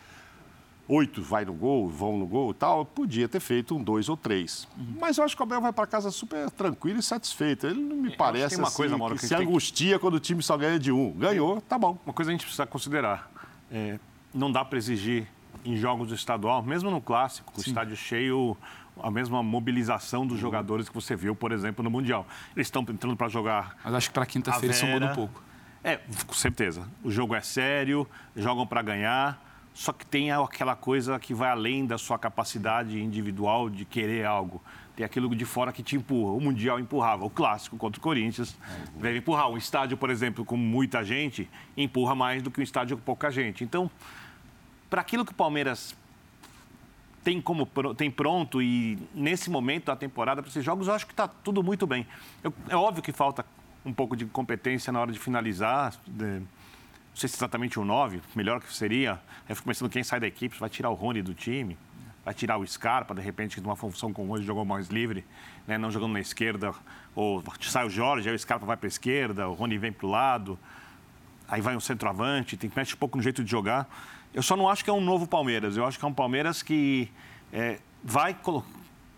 oito 0.87 1.21
vai 1.21 1.45
no 1.45 1.53
gol, 1.53 1.87
vão 1.87 2.17
no 2.17 2.25
gol 2.25 2.51
e 2.51 2.53
tal, 2.53 2.85
podia 2.85 3.27
ter 3.27 3.39
feito 3.39 3.75
um 3.75 3.83
dois 3.83 4.09
ou 4.09 4.17
três. 4.17 4.67
Uhum. 4.77 4.97
Mas 4.99 5.17
eu 5.17 5.23
acho 5.23 5.35
que 5.35 5.41
o 5.41 5.43
Abel 5.43 5.61
vai 5.61 5.71
para 5.71 5.87
casa 5.87 6.11
super 6.11 6.49
tranquilo 6.51 6.99
e 6.99 7.03
satisfeito. 7.03 7.67
Ele 7.67 7.81
não 7.81 7.95
me 7.95 8.11
eu 8.11 8.17
parece 8.17 8.57
uma 8.57 8.67
assim, 8.67 8.77
coisa, 8.77 8.97
Mauro, 8.97 9.15
que, 9.15 9.21
que 9.21 9.27
se 9.27 9.35
angustia 9.35 9.95
que... 9.95 9.99
quando 9.99 10.15
o 10.15 10.19
time 10.19 10.43
só 10.43 10.57
ganha 10.57 10.77
de 10.77 10.91
um. 10.91 11.11
Ganhou, 11.11 11.61
tá 11.61 11.77
bom. 11.77 11.97
Uma 12.05 12.13
coisa 12.13 12.31
a 12.31 12.33
gente 12.33 12.43
precisa 12.43 12.65
considerar. 12.65 13.31
É, 13.71 13.99
não 14.33 14.51
dá 14.51 14.63
para 14.65 14.77
exigir 14.77 15.27
em 15.65 15.77
jogos 15.77 16.09
do 16.09 16.15
estadual, 16.15 16.61
mesmo 16.61 16.91
no 16.91 17.01
clássico, 17.01 17.51
com 17.51 17.59
o 17.59 17.63
estádio 17.63 17.95
cheio, 17.95 18.57
a 19.01 19.09
mesma 19.09 19.41
mobilização 19.41 20.27
dos 20.27 20.39
jogadores 20.39 20.89
que 20.89 20.95
você 20.95 21.15
viu, 21.15 21.35
por 21.35 21.51
exemplo, 21.51 21.83
no 21.83 21.89
Mundial. 21.89 22.27
Eles 22.55 22.67
estão 22.67 22.81
entrando 22.81 23.15
para 23.15 23.29
jogar. 23.29 23.77
Mas 23.83 23.93
acho 23.93 24.09
que 24.09 24.13
para 24.13 24.25
quinta-feira 24.25 24.75
isso 24.75 24.85
muda 24.85 25.07
um 25.07 25.15
pouco. 25.15 25.41
É, 25.83 25.99
com 26.25 26.33
certeza. 26.33 26.87
O 27.03 27.11
jogo 27.11 27.35
é 27.35 27.41
sério, 27.41 28.07
jogam 28.35 28.65
para 28.65 28.81
ganhar, 28.81 29.52
só 29.74 29.92
que 29.92 30.06
tem 30.06 30.32
aquela 30.32 30.75
coisa 30.75 31.20
que 31.20 31.34
vai 31.34 31.50
além 31.50 31.86
da 31.86 31.98
sua 31.98 32.20
capacidade 32.20 33.01
individual 33.01 33.70
de 33.70 33.86
querer 33.86 34.25
algo. 34.25 34.62
Tem 34.96 35.03
aquilo 35.03 35.36
de 35.36 35.46
fora 35.46 35.74
que 35.74 35.82
te 35.82 35.96
empurra. 35.96 36.34
O 36.34 36.39
Mundial 36.39 36.80
empurrava. 36.80 37.25
O 37.25 37.30
clássico 37.30 37.75
contra 37.77 38.00
o 38.00 38.01
Corinthians 38.01 38.56
deve 38.96 39.18
empurrar. 39.18 39.50
Um 39.50 39.58
estádio, 39.58 39.98
por 39.98 40.12
exemplo, 40.12 40.46
com 40.46 40.56
muita 40.56 41.03
gente, 41.03 41.50
empurra 41.75 42.13
mais 42.13 42.44
do 42.44 42.51
que 42.51 42.60
um 42.60 42.63
estádio 42.63 42.96
com 42.98 43.03
pouca 43.03 43.32
gente. 43.32 43.63
Então, 43.63 43.89
para 44.92 45.01
aquilo 45.01 45.25
que 45.25 45.32
o 45.32 45.36
Palmeiras 45.36 45.96
tem 47.24 47.42
como 47.42 47.65
tem 47.96 48.12
pronto 48.12 48.62
e 48.62 49.00
nesse 49.15 49.50
momento 49.50 49.86
da 49.86 49.96
temporada 49.96 50.42
para 50.42 50.50
esses 50.50 50.63
jogos 50.63 50.89
eu 50.89 50.94
acho 50.94 51.08
que 51.08 51.13
está 51.13 51.27
tudo 51.27 51.63
muito 51.63 51.88
bem. 51.88 52.06
Eu, 52.44 52.53
é 52.68 52.75
óbvio 52.75 53.01
que 53.01 53.13
falta 53.13 53.46
um 53.86 53.94
pouco 53.94 54.15
de 54.15 54.25
competência 54.25 54.92
na 54.92 55.00
hora 55.00 55.12
de 55.12 55.18
finalizar. 55.18 55.96
De, 56.06 56.42
não 57.13 57.17
sei 57.17 57.29
se 57.29 57.36
exatamente 57.36 57.79
o 57.79 57.86
9, 57.86 58.22
melhor 58.36 58.60
que 58.60 58.74
seria. 58.74 59.22
Eu 59.48 59.55
fico 59.55 59.67
pensando 59.67 59.88
quem 59.88 60.03
sai 60.03 60.20
da 60.20 60.25
equipe, 60.25 60.58
vai 60.60 60.67
tirar 60.67 60.89
o 60.89 60.96
Rony 60.96 61.22
do 61.22 61.34
time, 61.34 61.77
vai 62.25 62.34
tirar 62.34 62.58
o 62.58 62.65
Scarpa, 62.65 63.13
de 63.13 63.22
repente, 63.22 63.62
de 63.62 63.67
uma 63.67 63.75
função 63.75 64.12
com 64.12 64.25
o 64.25 64.27
Rony 64.27 64.43
jogou 64.43 64.65
mais 64.65 64.88
livre, 64.88 65.24
né, 65.67 65.77
não 65.77 65.91
jogando 65.91 66.13
na 66.13 66.20
esquerda, 66.20 66.74
ou 67.13 67.43
sai 67.62 67.86
o 67.86 67.89
Jorge, 67.89 68.27
aí 68.27 68.36
o 68.36 68.39
Scarpa 68.39 68.65
vai 68.65 68.75
para 68.75 68.88
a 68.88 68.89
esquerda, 68.89 69.48
o 69.48 69.53
Rony 69.53 69.77
vem 69.77 69.91
para 69.91 70.08
o 70.08 70.10
lado, 70.10 70.58
aí 71.48 71.62
vai 71.62 71.75
um 71.75 71.79
centroavante, 71.79 72.58
tem 72.58 72.67
que 72.67 72.75
mexer 72.75 72.96
um 72.96 72.98
pouco 72.98 73.15
no 73.15 73.22
jeito 73.22 73.43
de 73.43 73.51
jogar. 73.51 73.88
Eu 74.34 74.41
só 74.41 74.58
não 74.58 74.67
acho 74.67 74.84
que 74.84 74.89
é 74.89 74.93
um 74.93 75.01
novo 75.01 75.27
Palmeiras. 75.27 75.77
Eu 75.77 75.86
acho 75.86 76.00
que 76.00 76.03
é 76.03 76.08
um 76.08 76.13
Palmeiras 76.13 76.63
que 76.63 77.12
é, 77.51 77.77
vai 78.03 78.36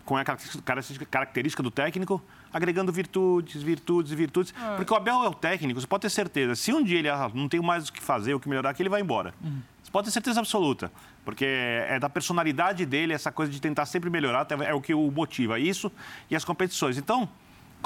com 0.04 0.16
a 0.16 0.22
característica 0.22 1.62
do 1.62 1.70
técnico, 1.70 2.22
agregando 2.56 2.90
virtudes, 2.90 3.62
virtudes 3.62 4.12
e 4.12 4.16
virtudes. 4.16 4.54
É. 4.58 4.76
Porque 4.76 4.92
o 4.92 4.96
Abel 4.96 5.22
é 5.24 5.28
o 5.28 5.34
técnico, 5.34 5.78
você 5.78 5.86
pode 5.86 6.02
ter 6.02 6.10
certeza. 6.10 6.54
Se 6.54 6.72
um 6.72 6.82
dia 6.82 6.98
ele 6.98 7.08
ah, 7.08 7.30
não 7.34 7.48
tem 7.48 7.60
mais 7.60 7.88
o 7.88 7.92
que 7.92 8.02
fazer, 8.02 8.32
o 8.32 8.40
que 8.40 8.48
melhorar, 8.48 8.72
que 8.72 8.82
ele 8.82 8.88
vai 8.88 9.02
embora. 9.02 9.34
Uhum. 9.44 9.60
Você 9.82 9.90
pode 9.90 10.06
ter 10.06 10.10
certeza 10.10 10.40
absoluta. 10.40 10.90
Porque 11.24 11.44
é 11.44 11.98
da 11.98 12.08
personalidade 12.08 12.86
dele 12.86 13.12
essa 13.12 13.30
coisa 13.32 13.50
de 13.50 13.60
tentar 13.60 13.84
sempre 13.84 14.08
melhorar, 14.08 14.46
é 14.64 14.72
o 14.72 14.80
que 14.80 14.94
o 14.94 15.10
motiva. 15.10 15.58
Isso 15.58 15.90
e 16.30 16.36
as 16.36 16.44
competições. 16.44 16.96
Então, 16.96 17.28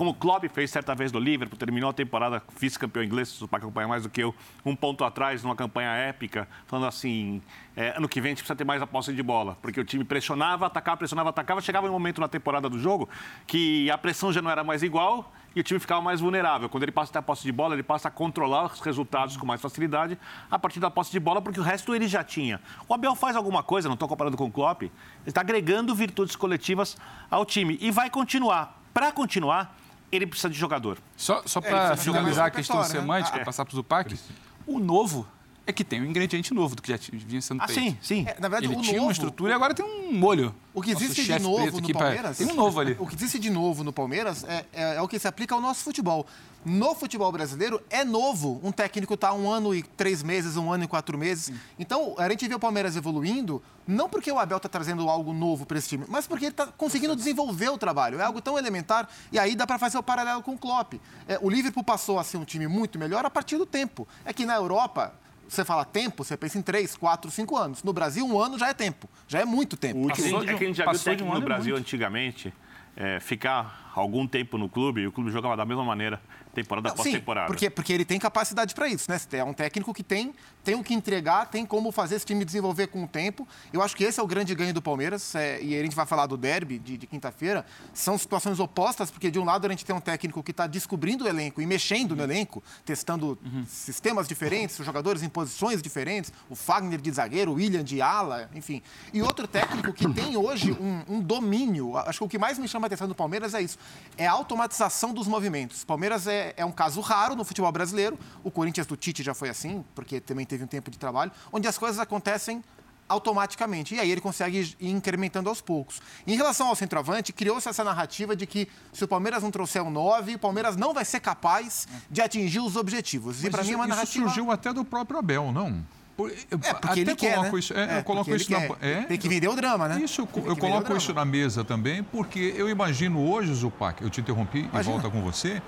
como 0.00 0.12
o 0.12 0.14
Klopp 0.14 0.44
fez 0.50 0.70
certa 0.70 0.94
vez 0.94 1.12
no 1.12 1.20
Liverpool, 1.20 1.58
terminou 1.58 1.90
a 1.90 1.92
temporada 1.92 2.42
vice-campeão 2.58 3.04
inglês, 3.04 3.38
o 3.42 3.46
pai 3.46 3.60
acompanha 3.60 3.86
mais 3.86 4.04
do 4.04 4.08
que 4.08 4.22
eu, 4.22 4.34
um 4.64 4.74
ponto 4.74 5.04
atrás 5.04 5.42
numa 5.42 5.54
campanha 5.54 5.90
épica, 5.90 6.48
falando 6.66 6.86
assim, 6.86 7.42
é, 7.76 7.94
ano 7.94 8.08
que 8.08 8.18
vem 8.18 8.30
a 8.30 8.32
gente 8.32 8.38
precisa 8.38 8.56
ter 8.56 8.64
mais 8.64 8.80
a 8.80 8.86
posse 8.86 9.12
de 9.12 9.22
bola, 9.22 9.58
porque 9.60 9.78
o 9.78 9.84
time 9.84 10.02
pressionava, 10.02 10.64
atacava, 10.64 10.96
pressionava, 10.96 11.28
atacava, 11.28 11.60
chegava 11.60 11.86
um 11.86 11.92
momento 11.92 12.18
na 12.18 12.28
temporada 12.28 12.66
do 12.66 12.78
jogo 12.78 13.10
que 13.46 13.90
a 13.90 13.98
pressão 13.98 14.32
já 14.32 14.40
não 14.40 14.50
era 14.50 14.64
mais 14.64 14.82
igual 14.82 15.30
e 15.54 15.60
o 15.60 15.62
time 15.62 15.78
ficava 15.78 16.00
mais 16.00 16.18
vulnerável. 16.18 16.70
Quando 16.70 16.84
ele 16.84 16.92
passa 16.92 17.10
a 17.10 17.12
ter 17.12 17.18
a 17.18 17.22
posse 17.22 17.42
de 17.42 17.52
bola, 17.52 17.74
ele 17.74 17.82
passa 17.82 18.08
a 18.08 18.10
controlar 18.10 18.72
os 18.72 18.80
resultados 18.80 19.36
com 19.36 19.44
mais 19.44 19.60
facilidade 19.60 20.16
a 20.50 20.58
partir 20.58 20.80
da 20.80 20.90
posse 20.90 21.12
de 21.12 21.20
bola, 21.20 21.42
porque 21.42 21.60
o 21.60 21.62
resto 21.62 21.94
ele 21.94 22.08
já 22.08 22.24
tinha. 22.24 22.58
O 22.88 22.94
Abel 22.94 23.14
faz 23.14 23.36
alguma 23.36 23.62
coisa, 23.62 23.86
não 23.86 23.94
estou 23.94 24.08
comparando 24.08 24.38
com 24.38 24.46
o 24.46 24.50
Klopp, 24.50 24.84
está 25.26 25.42
agregando 25.42 25.94
virtudes 25.94 26.36
coletivas 26.36 26.96
ao 27.30 27.44
time 27.44 27.76
e 27.82 27.90
vai 27.90 28.08
continuar. 28.08 28.80
Para 28.94 29.12
continuar, 29.12 29.76
ele 30.10 30.26
precisa 30.26 30.50
de 30.50 30.58
jogador. 30.58 30.98
Só, 31.16 31.42
só 31.46 31.60
para 31.60 31.92
é, 31.92 31.96
finalizar 31.96 32.46
a 32.46 32.50
questão 32.50 32.78
né? 32.78 32.84
semântica, 32.84 33.38
ah, 33.38 33.40
é. 33.40 33.44
passar 33.44 33.64
para 33.64 33.72
o 33.72 33.76
Zupac, 33.76 34.18
o 34.66 34.78
novo 34.78 35.26
é 35.70 35.72
que 35.72 35.82
tem 35.82 36.02
um 36.02 36.04
ingrediente 36.04 36.52
novo 36.52 36.76
do 36.76 36.82
que 36.82 36.90
já 36.92 36.98
vinha 37.12 37.40
sendo 37.40 37.62
ah, 37.62 37.66
feito. 37.66 37.80
sim, 37.80 37.98
sim. 38.02 38.24
É, 38.28 38.36
na 38.38 38.48
verdade, 38.48 38.66
ele 38.66 38.76
tinha 38.82 38.96
novo, 38.96 39.06
uma 39.06 39.12
estrutura 39.12 39.52
e 39.52 39.54
agora 39.54 39.74
tem 39.74 39.84
um 39.84 40.12
molho. 40.12 40.54
O 40.74 40.82
que 40.82 40.90
existe 40.92 41.24
de 41.24 41.38
novo 41.38 41.80
no 41.80 41.92
Palmeiras... 41.92 42.36
Pra... 42.36 42.46
Tem 42.46 42.54
um 42.54 42.56
novo 42.56 42.80
ali. 42.80 42.96
O 43.00 43.06
que 43.06 43.14
existe 43.14 43.38
de 43.38 43.50
novo 43.50 43.82
no 43.82 43.92
Palmeiras 43.92 44.44
é, 44.44 44.66
é, 44.72 44.96
é, 44.96 45.02
o 45.02 45.08
que 45.08 45.18
se 45.18 45.26
aplica 45.26 45.54
ao 45.54 45.60
nosso 45.60 45.82
futebol. 45.82 46.26
No 46.64 46.94
futebol 46.94 47.32
brasileiro, 47.32 47.80
é 47.88 48.04
novo 48.04 48.60
um 48.62 48.70
técnico 48.70 49.14
estar 49.14 49.28
tá 49.28 49.34
um 49.34 49.50
ano 49.50 49.74
e 49.74 49.82
três 49.82 50.22
meses, 50.22 50.56
um 50.56 50.70
ano 50.70 50.84
e 50.84 50.88
quatro 50.88 51.16
meses. 51.16 51.46
Sim. 51.46 51.58
Então, 51.78 52.14
a 52.18 52.28
gente 52.28 52.46
vê 52.46 52.54
o 52.54 52.58
Palmeiras 52.58 52.96
evoluindo, 52.96 53.62
não 53.86 54.08
porque 54.08 54.30
o 54.30 54.38
Abel 54.38 54.58
está 54.58 54.68
trazendo 54.68 55.08
algo 55.08 55.32
novo 55.32 55.64
para 55.64 55.78
esse 55.78 55.88
time, 55.88 56.04
mas 56.06 56.26
porque 56.26 56.44
ele 56.46 56.52
está 56.52 56.66
conseguindo 56.66 57.16
desenvolver 57.16 57.70
o 57.70 57.78
trabalho. 57.78 58.20
É 58.20 58.24
algo 58.24 58.42
tão 58.42 58.58
elementar 58.58 59.08
e 59.32 59.38
aí 59.38 59.56
dá 59.56 59.66
para 59.66 59.78
fazer 59.78 59.96
o 59.96 60.02
paralelo 60.02 60.42
com 60.42 60.52
o 60.52 60.58
Klopp. 60.58 60.94
É, 61.26 61.38
o 61.40 61.48
Liverpool 61.48 61.82
passou 61.82 62.18
a 62.18 62.24
ser 62.24 62.36
um 62.36 62.44
time 62.44 62.68
muito 62.68 62.98
melhor 62.98 63.24
a 63.24 63.30
partir 63.30 63.56
do 63.56 63.64
tempo. 63.64 64.06
É 64.24 64.32
que 64.32 64.44
na 64.44 64.54
Europa 64.54 65.14
você 65.50 65.64
fala 65.64 65.84
tempo, 65.84 66.24
você 66.24 66.36
pensa 66.36 66.58
em 66.58 66.62
três, 66.62 66.96
quatro, 66.96 67.30
cinco 67.30 67.56
anos. 67.56 67.82
No 67.82 67.92
Brasil, 67.92 68.24
um 68.24 68.40
ano 68.40 68.58
já 68.58 68.68
é 68.68 68.74
tempo. 68.74 69.08
Já 69.26 69.40
é 69.40 69.44
muito 69.44 69.76
tempo. 69.76 70.06
O 70.06 70.12
que, 70.12 70.22
é 70.22 70.54
que 70.54 70.64
a 70.64 70.66
gente 70.66 70.76
já 70.76 70.90
viu 70.90 71.26
um 71.26 71.34
no 71.34 71.38
é 71.38 71.40
Brasil 71.40 71.76
é 71.76 71.78
antigamente 71.78 72.54
é, 72.96 73.18
ficar 73.18 73.89
algum 73.94 74.26
tempo 74.26 74.56
no 74.56 74.68
clube 74.68 75.02
e 75.02 75.06
o 75.06 75.12
clube 75.12 75.30
jogava 75.30 75.56
da 75.56 75.64
mesma 75.64 75.84
maneira 75.84 76.20
temporada 76.54 76.88
após 76.90 77.10
temporada. 77.10 77.46
Porque, 77.46 77.70
porque 77.70 77.92
ele 77.92 78.04
tem 78.04 78.18
capacidade 78.18 78.74
para 78.74 78.88
isso, 78.88 79.10
né? 79.10 79.18
É 79.32 79.44
um 79.44 79.52
técnico 79.52 79.94
que 79.94 80.02
tem, 80.02 80.34
tem 80.64 80.74
o 80.74 80.82
que 80.82 80.94
entregar, 80.94 81.46
tem 81.46 81.64
como 81.64 81.92
fazer 81.92 82.16
esse 82.16 82.26
time 82.26 82.44
desenvolver 82.44 82.88
com 82.88 83.04
o 83.04 83.08
tempo. 83.08 83.46
Eu 83.72 83.82
acho 83.82 83.96
que 83.96 84.04
esse 84.04 84.18
é 84.18 84.22
o 84.22 84.26
grande 84.26 84.54
ganho 84.54 84.74
do 84.74 84.82
Palmeiras, 84.82 85.34
é, 85.34 85.62
e 85.62 85.78
a 85.78 85.82
gente 85.82 85.94
vai 85.94 86.06
falar 86.06 86.26
do 86.26 86.36
derby 86.36 86.78
de, 86.78 86.96
de 86.96 87.06
quinta-feira. 87.06 87.64
São 87.94 88.18
situações 88.18 88.58
opostas, 88.58 89.10
porque 89.10 89.30
de 89.30 89.38
um 89.38 89.44
lado 89.44 89.66
a 89.66 89.70
gente 89.70 89.84
tem 89.84 89.94
um 89.94 90.00
técnico 90.00 90.42
que 90.42 90.50
está 90.50 90.66
descobrindo 90.66 91.24
o 91.24 91.28
elenco 91.28 91.60
e 91.60 91.66
mexendo 91.66 92.16
no 92.16 92.22
elenco, 92.22 92.62
testando 92.84 93.38
uhum. 93.44 93.64
sistemas 93.66 94.26
diferentes, 94.26 94.78
os 94.78 94.86
jogadores 94.86 95.22
em 95.22 95.28
posições 95.28 95.80
diferentes, 95.80 96.32
o 96.48 96.56
Fagner 96.56 97.00
de 97.00 97.10
zagueiro, 97.10 97.52
o 97.52 97.54
William 97.54 97.84
de 97.84 98.02
ala, 98.02 98.50
enfim. 98.54 98.82
E 99.12 99.22
outro 99.22 99.46
técnico 99.46 99.92
que 99.92 100.08
tem 100.12 100.36
hoje 100.36 100.72
um, 100.72 101.16
um 101.16 101.20
domínio. 101.20 101.96
Acho 101.96 102.18
que 102.20 102.24
o 102.24 102.28
que 102.28 102.38
mais 102.38 102.58
me 102.58 102.66
chama 102.66 102.86
a 102.86 102.88
atenção 102.88 103.08
do 103.08 103.14
Palmeiras 103.14 103.54
é 103.54 103.62
isso: 103.62 103.78
é 104.16 104.26
a 104.26 104.32
automatização 104.32 105.14
dos 105.14 105.26
movimentos. 105.26 105.82
O 105.82 105.86
Palmeiras 105.86 106.26
é 106.26 106.52
é, 106.56 106.64
um 106.64 106.72
caso 106.72 107.00
raro 107.00 107.34
no 107.34 107.44
futebol 107.44 107.72
brasileiro. 107.72 108.18
O 108.44 108.50
Corinthians 108.50 108.86
do 108.86 108.96
Tite 108.96 109.22
já 109.22 109.34
foi 109.34 109.48
assim, 109.48 109.84
porque 109.94 110.20
também 110.20 110.44
teve 110.44 110.64
um 110.64 110.66
tempo 110.66 110.90
de 110.90 110.98
trabalho, 110.98 111.32
onde 111.52 111.66
as 111.66 111.78
coisas 111.78 111.98
acontecem 111.98 112.62
automaticamente. 113.08 113.94
E 113.94 114.00
aí 114.00 114.10
ele 114.10 114.20
consegue 114.20 114.76
ir 114.78 114.88
incrementando 114.88 115.48
aos 115.48 115.60
poucos. 115.60 116.00
Em 116.26 116.36
relação 116.36 116.68
ao 116.68 116.76
centroavante, 116.76 117.32
criou-se 117.32 117.68
essa 117.68 117.82
narrativa 117.82 118.36
de 118.36 118.46
que 118.46 118.68
se 118.92 119.02
o 119.02 119.08
Palmeiras 119.08 119.42
não 119.42 119.50
trouxer 119.50 119.82
um 119.82 119.90
9, 119.90 120.36
o 120.36 120.38
Palmeiras 120.38 120.76
não 120.76 120.94
vai 120.94 121.04
ser 121.04 121.20
capaz 121.20 121.88
de 122.10 122.20
atingir 122.22 122.60
os 122.60 122.76
objetivos. 122.76 123.36
Mas 123.36 123.44
e 123.46 123.50
para 123.50 123.64
mim 123.64 123.72
é 123.72 123.76
uma 123.76 123.86
narrativa. 123.86 124.26
Isso 124.26 124.34
surgiu 124.34 124.50
até 124.50 124.72
do 124.72 124.84
próprio 124.84 125.18
Abel, 125.18 125.50
não? 125.50 125.84
É, 126.28 126.74
porque 126.74 127.00
ele 127.00 127.14
quer, 127.14 127.40
né? 127.40 127.50
Isso, 127.58 127.72
é, 127.72 127.96
é, 127.96 127.98
eu 127.98 128.04
coloco 128.04 128.34
isso 128.34 128.50
na, 128.50 128.58
é, 128.80 129.02
Tem 129.02 129.18
que 129.18 129.28
vender 129.28 129.48
o 129.48 129.56
drama, 129.56 129.88
né? 129.88 130.00
Isso, 130.02 130.22
eu, 130.22 130.44
eu 130.46 130.56
coloco 130.56 130.96
isso 130.96 131.12
na 131.12 131.24
mesa 131.24 131.64
também, 131.64 132.02
porque 132.02 132.54
eu 132.56 132.68
imagino 132.68 133.30
hoje, 133.30 133.52
Zupac, 133.54 134.02
eu 134.02 134.10
te 134.10 134.20
interrompi 134.20 134.60
Imagina. 134.60 134.80
e 134.80 134.84
volta 134.84 135.10
com 135.10 135.22
você, 135.22 135.62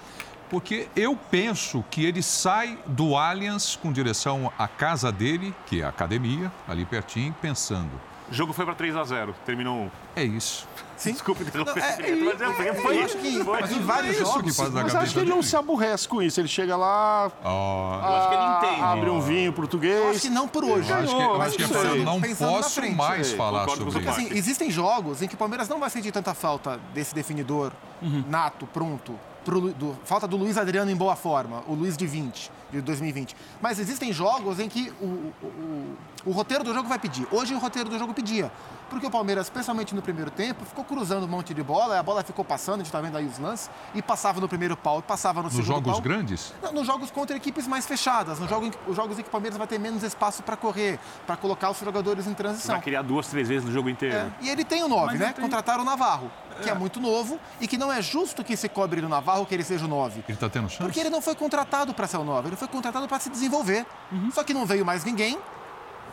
porque 0.51 0.89
eu 0.95 1.17
penso 1.17 1.85
que 1.91 2.05
ele 2.05 2.23
sai 2.23 2.79
do 2.87 3.17
Allianz 3.17 3.77
com 3.77 3.91
direção 3.93 4.53
à 4.59 4.69
casa 4.69 5.11
dele, 5.11 5.55
que 5.67 5.81
é 5.81 5.85
a 5.85 5.89
academia, 5.89 6.53
ali 6.69 6.85
pertinho, 6.85 7.35
pensando. 7.41 7.91
O 8.31 8.35
jogo 8.35 8.53
foi 8.53 8.65
para 8.65 8.75
3 8.75 8.97
a 8.97 9.05
0 9.05 9.35
terminou 9.45 9.91
É 10.17 10.25
isso. 10.25 10.67
Sim. 11.03 11.13
Desculpa 11.15 11.43
interromper. 11.43 11.83
É, 11.83 12.01
é, 12.01 12.69
é, 12.69 12.75
foi, 12.75 13.03
acho 13.03 13.19
que 13.19 13.43
foi, 13.43 13.61
em 13.61 13.81
vários 13.81 14.17
é 14.17 14.21
jogos. 14.21 14.57
Que 14.57 14.71
mas 14.71 14.95
acho 14.95 15.13
que 15.13 15.19
ele 15.19 15.31
não 15.31 15.43
se 15.43 15.57
aborrece 15.57 16.07
com 16.07 16.23
isso. 16.23 16.41
Ele 16.41 16.47
chega 16.47 16.77
lá, 16.77 17.29
oh. 17.45 17.49
eu 17.49 18.15
acho 18.15 18.29
que 18.29 18.35
ele 18.35 18.45
entende. 18.45 18.87
abre 18.87 19.11
um 19.11 19.21
vinho 19.21 19.53
português. 19.53 20.01
Eu 20.01 20.11
acho 20.11 20.21
que 20.21 20.31
não 20.31 20.47
por 20.47 20.65
hoje. 20.65 20.89
Eu 20.89 20.97
acho 20.97 21.17
que, 21.17 21.23
eu 21.23 21.43
acho 21.43 21.57
que 21.57 21.63
eu 21.63 22.05
não 22.05 22.21
posso 22.21 22.93
mais 22.93 23.27
sei. 23.27 23.37
falar 23.37 23.67
Concordo 23.67 23.91
sobre 23.91 24.09
isso. 24.09 24.11
Assim, 24.11 24.29
existem 24.33 24.71
jogos 24.71 25.23
em 25.23 25.27
que 25.27 25.35
o 25.35 25.39
Palmeiras 25.39 25.69
não 25.69 25.81
vai 25.81 25.91
sentir 25.91 26.13
tanta 26.13 26.35
falta 26.35 26.79
desse 26.95 27.13
definidor 27.13 27.73
uhum. 28.01 28.23
nato, 28.29 28.69
pronto 28.69 29.19
pro, 29.45 29.73
do, 29.73 29.97
falta 30.05 30.27
do 30.27 30.37
Luiz 30.37 30.57
Adriano 30.57 30.91
em 30.91 30.97
boa 30.97 31.17
forma, 31.17 31.63
o 31.67 31.75
Luiz 31.75 31.97
de 31.97 32.07
20, 32.07 32.51
de 32.71 32.81
2020. 32.81 33.37
Mas 33.61 33.79
existem 33.79 34.13
jogos 34.13 34.59
em 34.59 34.69
que 34.69 34.93
o, 35.01 35.05
o, 35.05 35.35
o, 35.43 35.97
o 36.27 36.31
roteiro 36.31 36.65
do 36.65 36.73
jogo 36.73 36.89
vai 36.89 36.99
pedir. 36.99 37.27
Hoje 37.31 37.55
o 37.55 37.59
roteiro 37.59 37.89
do 37.89 37.99
jogo 37.99 38.15
pedia 38.15 38.51
porque 38.93 39.07
o 39.07 39.11
Palmeiras, 39.11 39.47
especialmente 39.47 39.95
no 39.95 40.03
primeiro 40.03 40.31
tempo, 40.31 40.67
ficou 40.67 40.85
cruzando 40.85 41.25
um 41.25 41.29
monte 41.29 41.55
de 41.55 41.63
bola, 41.63 41.99
a 41.99 42.03
bola 42.03 42.23
ficou 42.23 42.45
passando, 42.45 42.75
a 42.75 42.79
gente 42.79 42.87
está 42.87 43.01
vendo 43.01 43.17
aí 43.17 43.25
os 43.25 43.39
lances, 43.39 43.71
e 43.95 44.03
passava 44.03 44.39
no 44.39 44.47
primeiro 44.47 44.77
pau, 44.77 45.01
passava 45.01 45.41
no 45.41 45.45
nos 45.45 45.55
segundo 45.55 45.69
pau. 45.69 45.81
Nos 45.81 45.87
jogos 45.87 46.01
grandes? 46.01 46.55
Não, 46.63 46.73
nos 46.73 46.87
jogos 46.87 47.11
contra 47.11 47.35
equipes 47.35 47.67
mais 47.67 47.87
fechadas, 47.87 48.39
nos 48.39 48.51
jogos, 48.51 48.71
os 48.87 48.95
jogos 48.95 49.19
em 49.19 49.23
que 49.23 49.29
o 49.29 49.33
Palmeiras 49.33 49.57
vai 49.57 49.67
ter 49.67 49.79
menos 49.79 50.03
espaço 50.03 50.43
para 50.43 50.59
correr, 50.59 50.99
para 51.27 51.39
colocar 51.39 51.71
os 51.71 51.79
jogadores 51.79 52.27
em 52.27 52.35
transição. 52.35 52.75
Vai 52.75 52.85
criar 52.85 53.01
duas, 53.01 53.29
três 53.29 53.49
vezes 53.49 53.65
no 53.65 53.73
jogo 53.73 53.89
inteiro. 53.89 54.15
É, 54.15 54.31
e 54.43 54.51
ele 54.51 54.63
tem 54.63 54.85
o 54.85 54.89
9, 54.89 55.17
né? 55.17 55.33
Tem... 55.33 55.43
Contrataram 55.43 55.83
o 55.83 55.87
Navarro, 55.87 56.31
que 56.63 56.69
é. 56.69 56.73
é. 56.73 56.75
muito 56.75 57.01
novo 57.01 57.41
e 57.63 57.67
que 57.67 57.79
não 57.79 57.91
é 57.91 58.03
justo 58.03 58.45
que 58.45 58.55
se 58.59 58.69
cobre 58.69 59.01
do 59.01 59.09
Navarro 59.09 59.47
que 59.47 59.55
ele 59.55 59.65
seja 59.65 59.87
o 59.87 59.89
9. 59.89 60.21
Ele 60.29 60.33
está 60.35 60.51
tendo 60.51 60.69
chance? 60.69 60.83
Porque 60.83 61.01
ele 61.01 61.09
não 61.09 61.23
foi 61.23 61.35
contratado 61.35 61.95
para 61.95 62.07
ser 62.07 62.19
o 62.19 62.25
9, 62.25 62.51
ele 62.51 62.57
foi 62.57 62.69
contratado 62.69 63.09
para 63.09 63.19
se 63.19 63.31
desenvolver. 63.31 63.87
Uhum. 64.11 64.31
Só 64.31 64.45
que 64.45 64.53
não 64.53 64.67
veio 64.67 64.85
mais 64.85 65.03
ninguém, 65.03 65.39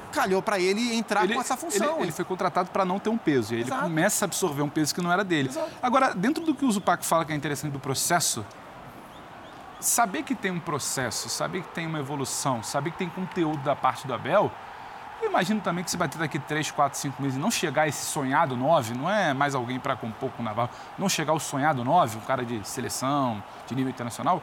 calhou 0.10 0.42
para 0.42 0.60
ele 0.60 0.96
entrar 0.96 1.24
ele, 1.24 1.34
com 1.34 1.42
essa 1.42 1.56
função. 1.56 1.96
Ele, 1.96 2.04
ele 2.04 2.12
foi 2.12 2.26
contratado 2.26 2.70
para 2.72 2.84
não 2.84 3.00
ter 3.00 3.10
um 3.10 3.18
peso. 3.18 3.54
E 3.54 3.62
ele 3.62 3.72
começa 3.72 4.26
a 4.26 4.28
absorver 4.28 4.62
um 4.62 4.70
peso 4.70 4.94
que 4.94 5.02
não 5.02 5.12
era 5.12 5.24
dele. 5.24 5.50
Exato. 5.50 5.70
Agora, 5.82 6.14
dentro 6.14 6.44
do 6.44 6.54
que 6.54 6.66
o 6.66 6.72
Zupac 6.72 7.06
fala 7.06 7.26
que 7.26 7.32
é 7.32 7.36
interessante 7.36 7.72
do 7.72 7.80
processo, 7.80 8.46
saber 9.80 10.24
que 10.24 10.36
tem 10.36 10.52
um 10.52 10.60
processo, 10.60 11.30
saber 11.30 11.62
que 11.62 11.70
tem 11.70 11.88
uma 11.88 12.00
evolução, 12.00 12.62
saber 12.62 12.92
que 12.92 12.98
tem 12.98 13.10
conteúdo 13.10 13.64
da 13.64 13.76
parte 13.76 14.06
do 14.06 14.14
Abel, 14.14 14.52
eu 15.22 15.30
imagino 15.30 15.60
também 15.60 15.84
que 15.84 15.92
se 15.92 15.98
bater 15.98 16.18
daqui 16.18 16.40
3, 16.40 16.72
4, 16.72 16.98
5 16.98 17.22
meses 17.22 17.38
e 17.38 17.42
não 17.42 17.52
chegar 17.52 17.88
esse 17.88 18.06
sonhado 18.06 18.56
9, 18.56 18.94
não 18.94 19.10
é 19.10 19.34
mais 19.34 19.54
alguém 19.54 19.80
para 19.80 19.96
compor 19.96 20.32
com 20.32 20.42
o 20.42 20.46
Navarro, 20.46 20.70
não 20.98 21.10
chegar 21.10 21.34
o 21.34 21.40
sonhado 21.40 21.84
9, 21.84 22.18
um 22.18 22.22
cara 22.22 22.46
de 22.46 22.66
seleção, 22.66 23.44
de 23.68 23.76
nível 23.76 23.90
internacional, 23.90 24.42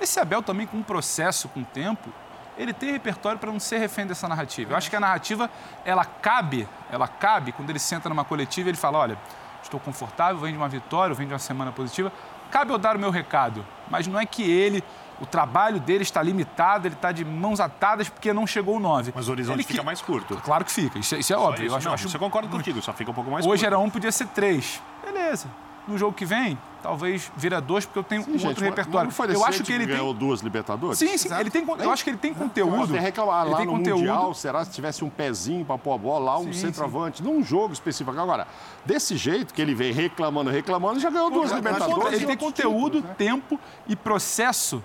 esse 0.00 0.18
Abel 0.18 0.42
também 0.42 0.66
com 0.66 0.76
um 0.76 0.82
processo, 0.82 1.48
com 1.48 1.62
tempo, 1.62 2.10
ele 2.56 2.72
tem 2.72 2.92
repertório 2.92 3.38
para 3.38 3.50
não 3.50 3.60
ser 3.60 3.78
refém 3.78 4.06
dessa 4.06 4.28
narrativa. 4.28 4.72
Eu 4.72 4.76
acho 4.76 4.90
que 4.90 4.96
a 4.96 5.00
narrativa, 5.00 5.50
ela 5.84 6.04
cabe, 6.04 6.68
ela 6.90 7.08
cabe 7.08 7.52
quando 7.52 7.70
ele 7.70 7.78
senta 7.78 8.08
numa 8.08 8.24
coletiva 8.24 8.68
e 8.68 8.70
ele 8.70 8.78
fala, 8.78 8.98
olha, 8.98 9.18
estou 9.62 9.80
confortável, 9.80 10.40
vem 10.40 10.52
de 10.52 10.58
uma 10.58 10.68
vitória, 10.68 11.14
vem 11.14 11.26
de 11.26 11.32
uma 11.32 11.38
semana 11.38 11.72
positiva, 11.72 12.12
cabe 12.50 12.72
eu 12.72 12.78
dar 12.78 12.96
o 12.96 12.98
meu 12.98 13.10
recado, 13.10 13.64
mas 13.90 14.06
não 14.06 14.18
é 14.18 14.26
que 14.26 14.42
ele 14.42 14.84
o 15.20 15.26
trabalho 15.26 15.78
dele 15.78 16.02
está 16.02 16.20
limitado, 16.20 16.88
ele 16.88 16.96
está 16.96 17.12
de 17.12 17.24
mãos 17.24 17.60
atadas 17.60 18.08
porque 18.08 18.32
não 18.32 18.44
chegou 18.44 18.76
o 18.76 18.80
9. 18.80 19.12
Mas 19.14 19.28
o 19.28 19.30
horizonte 19.30 19.56
ele 19.56 19.62
fica 19.62 19.78
que... 19.78 19.84
mais 19.86 20.02
curto. 20.02 20.36
Claro 20.38 20.64
que 20.64 20.72
fica, 20.72 20.98
isso, 20.98 21.14
isso 21.14 21.32
é 21.32 21.36
óbvio. 21.36 21.66
Isso, 21.66 21.72
eu 21.72 21.76
acho, 21.76 21.86
não, 21.86 21.94
acho... 21.94 22.08
Você 22.08 22.18
concorda 22.18 22.48
contigo, 22.48 22.82
só 22.82 22.92
fica 22.92 23.12
um 23.12 23.14
pouco 23.14 23.30
mais 23.30 23.46
Hoje 23.46 23.62
curto. 23.62 23.66
era 23.66 23.78
um, 23.78 23.88
podia 23.88 24.10
ser 24.10 24.26
três. 24.26 24.82
Beleza. 25.04 25.46
No 25.86 25.98
jogo 25.98 26.12
que 26.12 26.24
vem, 26.24 26.56
talvez 26.80 27.30
vira 27.36 27.60
dois, 27.60 27.84
porque 27.84 27.98
eu 27.98 28.02
tenho 28.04 28.22
Sim, 28.22 28.30
um 28.30 28.32
gente, 28.34 28.46
outro 28.46 28.64
repertório. 28.64 29.06
não 29.06 29.10
foi 29.10 29.34
eu 29.34 29.44
acho 29.44 29.62
que 29.64 29.72
ele 29.72 29.86
ganhou 29.86 30.10
tem. 30.10 30.18
duas 30.18 30.40
Libertadores? 30.40 30.98
Sim, 30.98 31.18
sim, 31.18 31.28
ele 31.34 31.50
tem, 31.50 31.66
eu 31.66 31.90
acho 31.90 32.04
que 32.04 32.10
ele 32.10 32.16
tem 32.18 32.32
conteúdo. 32.32 32.86
Você 32.86 32.98
reclamar 32.98 33.42
ele 33.42 33.50
lá 33.50 33.56
tem 33.58 33.66
no 33.66 33.72
conteúdo. 33.72 33.98
Mundial, 33.98 34.34
será 34.34 34.64
se 34.64 34.70
tivesse 34.70 35.04
um 35.04 35.10
pezinho 35.10 35.64
para 35.64 35.76
pôr 35.78 35.94
a 35.94 35.98
bola 35.98 36.24
lá, 36.24 36.38
um 36.38 36.52
Sim, 36.52 36.52
centroavante, 36.52 37.22
num 37.22 37.42
jogo 37.42 37.72
específico. 37.72 38.18
Agora, 38.18 38.46
desse 38.84 39.16
jeito 39.16 39.52
que 39.52 39.60
ele 39.60 39.74
vem 39.74 39.92
reclamando, 39.92 40.50
reclamando, 40.50 41.00
já 41.00 41.10
ganhou 41.10 41.30
duas 41.30 41.50
Eu 41.50 41.56
acho 41.56 41.62
que 41.62 41.68
Libertadores. 41.68 42.12
Ele 42.14 42.26
tem 42.26 42.36
conteúdo, 42.36 42.96
títulos, 42.96 43.04
né? 43.04 43.14
tempo 43.18 43.60
e 43.88 43.96
processo 43.96 44.82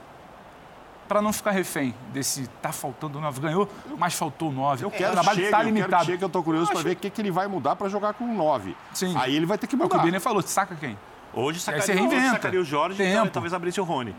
para 1.07 1.21
não 1.21 1.31
ficar 1.33 1.51
refém 1.51 1.93
desse 2.11 2.47
tá 2.61 2.71
faltando 2.71 3.19
nove. 3.19 3.39
Ganhou, 3.39 3.67
mas 3.97 4.13
faltou 4.13 4.51
nove. 4.51 4.83
Eu 4.83 4.91
quero 4.91 5.09
o 5.09 5.13
trabalho 5.13 5.39
que 5.39 5.45
está 5.45 5.57
chegue, 5.59 5.69
eu 5.69 5.73
quero 5.73 5.85
limitado. 5.85 6.05
que 6.05 6.11
chegue, 6.11 6.23
eu 6.23 6.29
tô 6.29 6.43
curioso 6.43 6.71
para 6.71 6.81
ver 6.81 6.91
o 6.91 6.95
que, 6.95 7.09
que 7.09 7.21
ele 7.21 7.31
vai 7.31 7.47
mudar 7.47 7.75
para 7.75 7.89
jogar 7.89 8.13
com 8.13 8.27
nove. 8.33 8.75
Sim. 8.93 9.15
Aí 9.17 9.35
ele 9.35 9.45
vai 9.45 9.57
ter 9.57 9.67
que 9.67 9.75
É 9.75 9.77
o 9.77 9.79
que 9.81 9.85
o 9.85 9.89
mudar. 9.89 10.03
Birner 10.03 10.21
falou, 10.21 10.41
saca 10.41 10.75
quem? 10.75 10.97
Hoje 11.33 11.57
Aí 11.57 11.61
sacaria, 11.61 11.85
você 11.85 11.91
hoje 11.93 12.01
reinventa. 12.01 12.31
sacaria 12.31 12.59
o 12.59 12.63
Jorge 12.63 12.97
Tempo. 12.97 13.29
talvez 13.29 13.53
abrisse 13.53 13.79
o 13.79 13.83
Rony. 13.83 14.15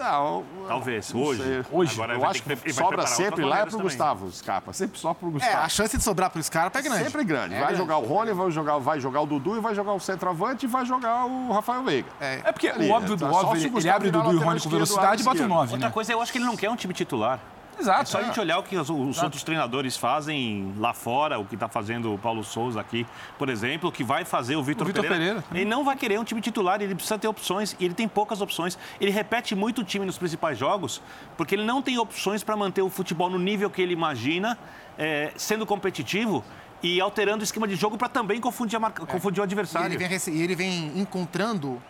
Não, 0.00 0.44
Talvez, 0.66 1.12
não 1.12 1.22
hoje. 1.22 1.42
sei. 1.42 1.64
Hoje. 1.70 1.92
Agora 1.94 2.14
Eu 2.14 2.24
acho 2.24 2.42
que 2.42 2.48
vai 2.54 2.72
sobra 2.72 3.06
sempre 3.06 3.44
lá 3.44 3.58
é 3.58 3.62
pro 3.62 3.70
também. 3.72 3.84
Gustavo 3.86 4.30
Scarpa. 4.32 4.72
Sempre 4.72 4.98
só 4.98 5.12
pro 5.12 5.28
É, 5.28 5.32
Gustavo. 5.32 5.56
a 5.58 5.68
chance 5.68 5.96
de 5.98 6.02
sobrar 6.02 6.30
pro 6.30 6.42
Scarpa 6.42 6.78
é 6.78 6.82
grande. 6.82 7.04
Sempre 7.04 7.24
grande. 7.24 7.54
É 7.54 7.58
vai 7.58 7.66
grande. 7.68 7.78
jogar 7.82 7.98
o 7.98 8.06
Rony, 8.06 8.32
vai 8.32 8.50
jogar, 8.50 8.78
vai 8.78 8.98
jogar 9.00 9.20
o 9.20 9.26
Dudu 9.26 9.56
e 9.56 9.60
vai 9.60 9.74
jogar 9.74 9.92
o 9.92 10.00
centroavante 10.00 10.64
e 10.64 10.68
vai 10.68 10.84
jogar 10.86 11.26
o 11.26 11.52
Rafael 11.52 11.82
Veiga. 11.84 12.08
É. 12.20 12.40
É 12.44 12.52
porque 12.52 12.68
Ali, 12.68 12.88
o 12.88 12.92
óbvio 12.92 13.16
do 13.16 13.24
tá 13.26 13.30
só 13.32 13.46
óbvio, 13.48 13.66
ele, 13.66 13.76
ele 13.78 13.90
abre 13.90 14.08
o 14.08 14.12
Dudu 14.12 14.32
e 14.32 14.36
o 14.36 14.40
Rony 14.40 14.60
com 14.60 14.68
velocidade 14.70 15.22
e 15.22 15.24
bota 15.24 15.36
o 15.36 15.40
esquerdo. 15.42 15.48
9, 15.54 15.72
Outra 15.74 15.88
né? 15.88 15.92
coisa, 15.94 16.12
eu 16.12 16.22
acho 16.22 16.32
que 16.32 16.38
ele 16.38 16.44
não 16.46 16.56
quer 16.56 16.70
um 16.70 16.76
time 16.76 16.94
titular. 16.94 17.38
Exato. 17.80 18.02
É 18.02 18.04
só 18.04 18.18
a 18.18 18.22
gente 18.22 18.38
olhar 18.38 18.58
o 18.58 18.62
que 18.62 18.76
os, 18.76 18.90
os 18.90 19.22
outros 19.22 19.42
treinadores 19.42 19.96
fazem 19.96 20.72
lá 20.78 20.92
fora, 20.92 21.38
o 21.38 21.44
que 21.44 21.54
está 21.54 21.68
fazendo 21.68 22.12
o 22.14 22.18
Paulo 22.18 22.44
Souza 22.44 22.80
aqui, 22.80 23.06
por 23.38 23.48
exemplo, 23.48 23.88
o 23.88 23.92
que 23.92 24.04
vai 24.04 24.24
fazer 24.24 24.56
o 24.56 24.62
Vitor 24.62 24.84
O 24.84 24.86
Vitor 24.88 25.02
Pereira. 25.02 25.40
Pereira. 25.42 25.44
Ele 25.52 25.64
não 25.68 25.84
vai 25.84 25.96
querer 25.96 26.20
um 26.20 26.24
time 26.24 26.40
titular, 26.40 26.80
ele 26.82 26.94
precisa 26.94 27.18
ter 27.18 27.26
opções, 27.28 27.74
e 27.80 27.84
ele 27.84 27.94
tem 27.94 28.06
poucas 28.06 28.40
opções. 28.40 28.78
Ele 29.00 29.10
repete 29.10 29.54
muito 29.54 29.80
o 29.80 29.84
time 29.84 30.04
nos 30.06 30.18
principais 30.18 30.58
jogos, 30.58 31.00
porque 31.36 31.54
ele 31.54 31.64
não 31.64 31.80
tem 31.82 31.98
opções 31.98 32.44
para 32.44 32.56
manter 32.56 32.82
o 32.82 32.90
futebol 32.90 33.30
no 33.30 33.38
nível 33.38 33.70
que 33.70 33.80
ele 33.80 33.92
imagina, 33.94 34.58
é, 34.98 35.32
sendo 35.36 35.64
competitivo 35.64 36.44
e 36.82 37.00
alterando 37.00 37.40
o 37.40 37.44
esquema 37.44 37.66
de 37.66 37.76
jogo 37.76 37.96
para 37.98 38.08
também 38.08 38.40
confundir, 38.40 38.76
a 38.76 38.80
marca- 38.80 39.04
confundir 39.06 39.40
o 39.40 39.42
E 39.42 39.46
adversário. 39.46 39.94
ele, 39.94 39.96
vem, 40.08 40.34
e 40.34 40.42
ele 40.42 40.54
vem 40.54 40.92
encontrando 40.98 41.80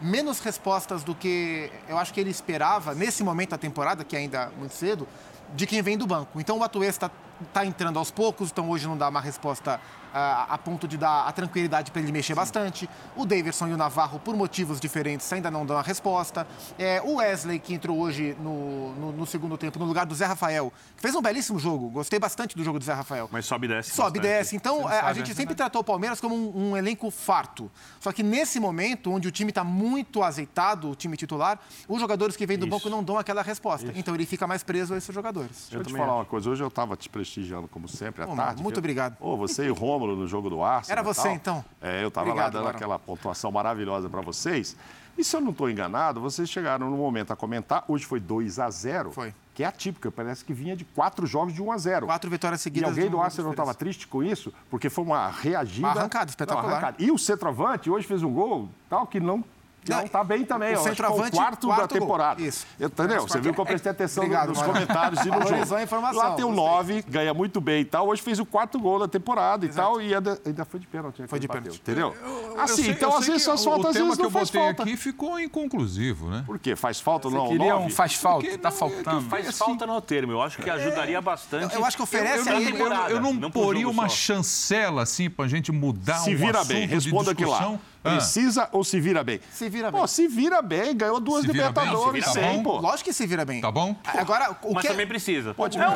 menos 0.00 0.40
respostas 0.40 1.02
do 1.02 1.14
que 1.14 1.70
eu 1.88 1.98
acho 1.98 2.12
que 2.12 2.20
ele 2.20 2.30
esperava 2.30 2.94
nesse 2.94 3.22
momento 3.22 3.50
da 3.50 3.58
temporada, 3.58 4.04
que 4.04 4.16
ainda 4.16 4.50
é 4.54 4.58
muito 4.58 4.74
cedo, 4.74 5.06
de 5.54 5.66
quem 5.66 5.82
vem 5.82 5.98
do 5.98 6.06
banco. 6.06 6.40
Então 6.40 6.58
o 6.58 6.64
Atuesta 6.64 7.10
está 7.42 7.64
entrando 7.64 7.98
aos 7.98 8.10
poucos, 8.10 8.50
então 8.50 8.68
hoje 8.70 8.86
não 8.86 8.96
dá 8.96 9.08
uma 9.08 9.20
resposta 9.20 9.80
a 10.14 10.58
ponto 10.58 10.86
de 10.88 10.96
dar 10.96 11.26
a 11.26 11.32
tranquilidade 11.32 11.90
para 11.90 12.00
ele 12.02 12.12
mexer 12.12 12.34
bastante. 12.34 12.88
O 13.16 13.24
Daverson 13.24 13.68
e 13.68 13.72
o 13.72 13.76
Navarro, 13.76 14.18
por 14.18 14.36
motivos 14.36 14.80
diferentes, 14.80 15.30
ainda 15.32 15.50
não 15.50 15.64
dão 15.64 15.76
a 15.78 15.82
resposta. 15.82 16.46
É, 16.78 17.00
o 17.02 17.16
Wesley, 17.16 17.58
que 17.58 17.74
entrou 17.74 17.98
hoje 17.98 18.36
no, 18.40 18.94
no- 18.94 19.12
no 19.12 19.26
segundo 19.26 19.56
tempo, 19.56 19.78
no 19.78 19.84
lugar 19.84 20.06
do 20.06 20.14
Zé 20.14 20.26
Rafael, 20.26 20.72
que 20.96 21.02
fez 21.02 21.14
um 21.14 21.22
belíssimo 21.22 21.58
jogo. 21.58 21.88
Gostei 21.90 22.18
bastante 22.18 22.56
do 22.56 22.64
jogo 22.64 22.78
do 22.78 22.84
Zé 22.84 22.92
Rafael. 22.92 23.28
Mas 23.30 23.46
sobe 23.46 23.66
e 23.66 23.68
desce. 23.68 23.90
Sobe 23.90 24.18
e 24.18 24.22
desce. 24.22 24.56
Então, 24.56 24.88
é, 24.90 24.98
a 24.98 25.02
sabe, 25.02 25.14
gente 25.20 25.30
é 25.32 25.34
sempre 25.34 25.54
tratou 25.54 25.80
o 25.80 25.84
Palmeiras 25.84 26.20
como 26.20 26.34
um, 26.34 26.70
um 26.70 26.76
elenco 26.76 27.10
farto. 27.10 27.70
Só 28.00 28.12
que 28.12 28.22
nesse 28.22 28.58
momento, 28.60 29.10
onde 29.12 29.28
o 29.28 29.30
time 29.30 29.50
está 29.50 29.62
muito 29.64 30.22
azeitado, 30.22 30.90
o 30.90 30.94
time 30.94 31.16
titular, 31.16 31.58
os 31.88 32.00
jogadores 32.00 32.36
que 32.36 32.46
vêm 32.46 32.58
do 32.58 32.66
Isso. 32.66 32.76
banco 32.76 32.88
não 32.90 33.02
dão 33.02 33.18
aquela 33.18 33.42
resposta. 33.42 33.92
Então, 33.94 34.14
ele 34.14 34.26
fica 34.26 34.46
mais 34.46 34.62
preso 34.62 34.94
a 34.94 34.96
esses 34.96 35.14
jogadores. 35.14 35.50
Deixa 35.70 35.76
eu 35.76 35.82
te 35.82 35.86
também 35.88 36.00
falar 36.02 36.16
uma 36.18 36.24
coisa. 36.24 36.50
Hoje 36.50 36.62
eu 36.62 36.68
estava 36.68 36.96
te 36.96 37.08
prestigiando, 37.08 37.68
como 37.68 37.88
sempre, 37.88 38.22
à 38.24 38.28
Ô, 38.28 38.34
tarde. 38.36 38.62
muito 38.62 38.74
viu? 38.76 38.80
obrigado. 38.80 39.16
Ô, 39.20 39.36
você 39.36 39.64
e 39.66 39.70
o 39.70 39.74
Rômulo 40.00 40.16
no 40.16 40.26
jogo 40.26 40.48
do 40.48 40.62
Arsenal. 40.62 40.98
Era 40.98 41.08
e 41.08 41.14
você, 41.14 41.28
então? 41.28 41.64
É, 41.80 42.02
eu 42.02 42.08
estava 42.08 42.32
lá 42.32 42.44
dando 42.48 42.64
Barão. 42.64 42.76
aquela 42.76 42.98
pontuação 42.98 43.52
maravilhosa 43.52 44.08
para 44.08 44.20
vocês. 44.22 44.74
E 45.18 45.22
se 45.24 45.36
eu 45.36 45.40
não 45.40 45.50
estou 45.50 45.68
enganado, 45.68 46.20
vocês 46.20 46.48
chegaram 46.48 46.88
no 46.88 46.96
momento 46.96 47.32
a 47.32 47.36
comentar. 47.36 47.84
Hoje 47.86 48.06
foi 48.06 48.18
2 48.18 48.58
a 48.58 48.70
0 48.70 49.12
Foi. 49.12 49.34
Que 49.54 49.62
é 49.62 49.66
atípica, 49.66 50.10
parece 50.10 50.42
que 50.42 50.54
vinha 50.54 50.74
de 50.74 50.84
quatro 50.84 51.26
jogos 51.26 51.52
de 51.52 51.60
1 51.60 51.72
a 51.72 51.76
0 51.76 52.06
Quatro 52.06 52.30
vitórias 52.30 52.60
E 52.60 52.64
seguidas. 52.64 52.88
alguém 52.88 53.04
de 53.04 53.10
do 53.10 53.20
Arsenal 53.20 53.46
não 53.46 53.50
estava 53.52 53.74
triste 53.74 54.06
com 54.06 54.22
isso? 54.22 54.52
Porque 54.70 54.88
foi 54.88 55.04
uma 55.04 55.28
reagida. 55.28 55.86
Uma 55.88 55.92
arrancada 56.00 56.30
espetacular. 56.30 56.94
Não, 56.98 57.06
E 57.06 57.10
o 57.10 57.18
centroavante 57.18 57.90
hoje 57.90 58.06
fez 58.06 58.22
um 58.22 58.32
gol 58.32 58.70
tal 58.88 59.06
que 59.06 59.20
não. 59.20 59.44
Não, 59.88 59.98
Não, 60.02 60.08
tá 60.08 60.22
bem 60.22 60.44
também. 60.44 60.70
o 60.70 60.72
Eu 60.72 60.74
acho 60.74 60.82
que 60.82 60.88
foi 60.88 60.94
centroavante, 61.06 61.32
o 61.34 61.36
quarto, 61.38 61.66
quarto 61.66 61.80
da 61.80 61.86
gol. 61.86 62.00
temporada. 62.00 62.42
Isso. 62.42 62.66
Entendeu? 62.78 63.22
Você 63.22 63.40
viu 63.40 63.54
que 63.54 63.60
eu 63.60 63.64
prestei 63.66 63.90
atenção 63.90 64.24
Obrigado, 64.24 64.48
nos 64.50 64.58
Mauro. 64.58 64.72
comentários 64.74 65.20
e 65.22 65.24
no 65.24 65.30
Valorizou 65.30 65.64
jogo. 65.64 65.74
a 65.76 65.82
informação, 65.82 66.18
Lá 66.22 66.34
tem 66.34 66.44
o 66.44 66.48
gostei. 66.48 66.64
9, 66.66 67.04
ganha 67.08 67.32
muito 67.34 67.60
bem 67.60 67.80
e 67.80 67.84
tal. 67.84 68.06
Hoje 68.08 68.20
fez 68.22 68.38
o 68.38 68.44
quarto 68.46 68.78
gol 68.78 68.98
da 68.98 69.08
temporada 69.08 69.64
e 69.64 69.68
tal. 69.70 70.00
E 70.00 70.14
ainda, 70.14 70.38
ainda 70.44 70.64
foi 70.64 70.80
de 70.80 70.86
pênalti. 70.86 71.22
né, 71.22 71.28
Foi 71.28 71.38
de 71.40 71.48
pênalti. 71.48 71.76
Entendeu? 71.80 72.14
Eu 72.22 72.60
Assim, 72.60 72.82
sei- 72.84 72.92
então 72.92 73.10
eu 73.10 73.16
às 73.18 73.24
sei 73.24 73.32
vezes 73.34 73.48
que 73.48 73.56
só 73.58 73.70
falta, 73.70 73.86
O 73.86 73.88
às 73.88 73.92
tema 73.94 74.04
vezes 74.04 74.16
que 74.18 74.22
não 74.22 74.28
eu 74.28 74.32
faz 74.32 74.48
botei 74.50 74.60
falta. 74.66 74.82
aqui 74.82 74.96
ficou 74.96 75.40
inconclusivo, 75.40 76.28
né? 76.28 76.42
Por 76.46 76.58
quê? 76.58 76.76
Faz 76.76 77.00
falta 77.00 77.28
ou 77.28 77.34
não? 77.34 77.48
Queria 77.48 77.76
um 77.76 77.88
faz 77.90 78.14
falta, 78.14 78.44
Porque 78.44 78.58
tá 78.58 78.68
não, 78.70 78.76
é 78.76 78.78
faltando. 78.78 79.22
Faz 79.30 79.48
assim, 79.48 79.58
falta 79.58 79.86
no 79.86 80.00
termo, 80.00 80.32
eu 80.32 80.42
acho 80.42 80.58
que 80.58 80.68
ajudaria 80.68 81.20
bastante. 81.20 81.74
Eu 81.74 81.84
acho 81.84 81.96
que 81.96 82.02
oferece 82.02 82.48
eu, 82.48 82.56
a 82.56 82.60
não- 82.60 82.60
ele. 82.68 82.80
eu, 82.80 82.86
eu- 82.86 83.08
eu 83.08 83.20
não, 83.20 83.32
não 83.32 83.50
poria 83.50 83.88
uma 83.88 84.08
chancela 84.08 85.02
assim 85.02 85.28
pra 85.30 85.48
gente 85.48 85.72
mudar 85.72 86.18
Se 86.18 86.34
um 86.34 86.36
vira 86.36 86.58
assunto 86.60 86.68
bem, 86.74 86.86
de 86.86 86.94
responda 86.94 87.30
aqui 87.32 87.44
lá. 87.44 87.78
Ah, 88.02 88.12
Precisa 88.16 88.68
ou 88.72 88.82
se 88.82 88.98
vira 88.98 89.22
bem? 89.22 89.40
Se 89.52 89.68
vira 89.68 89.90
bem. 89.90 90.00
Pô, 90.00 90.06
se 90.06 90.26
vira 90.26 90.62
bem, 90.62 90.96
ganhou 90.96 91.20
duas 91.20 91.42
Se 91.44 91.52
vira 91.52 91.70
bem, 91.70 91.84
Libertadores, 91.84 92.24
sem, 92.26 92.42
bem. 92.42 92.62
pô. 92.62 92.78
Lógico 92.78 93.04
que 93.04 93.12
se 93.12 93.26
vira 93.26 93.44
bem. 93.44 93.60
Tá 93.60 93.70
bom? 93.70 93.94
Agora, 94.04 94.56
o 94.62 94.72
Mas 94.72 94.82
que... 94.82 94.88
também 94.88 95.06
precisa. 95.06 95.52
Pode 95.52 95.76
não, 95.76 95.94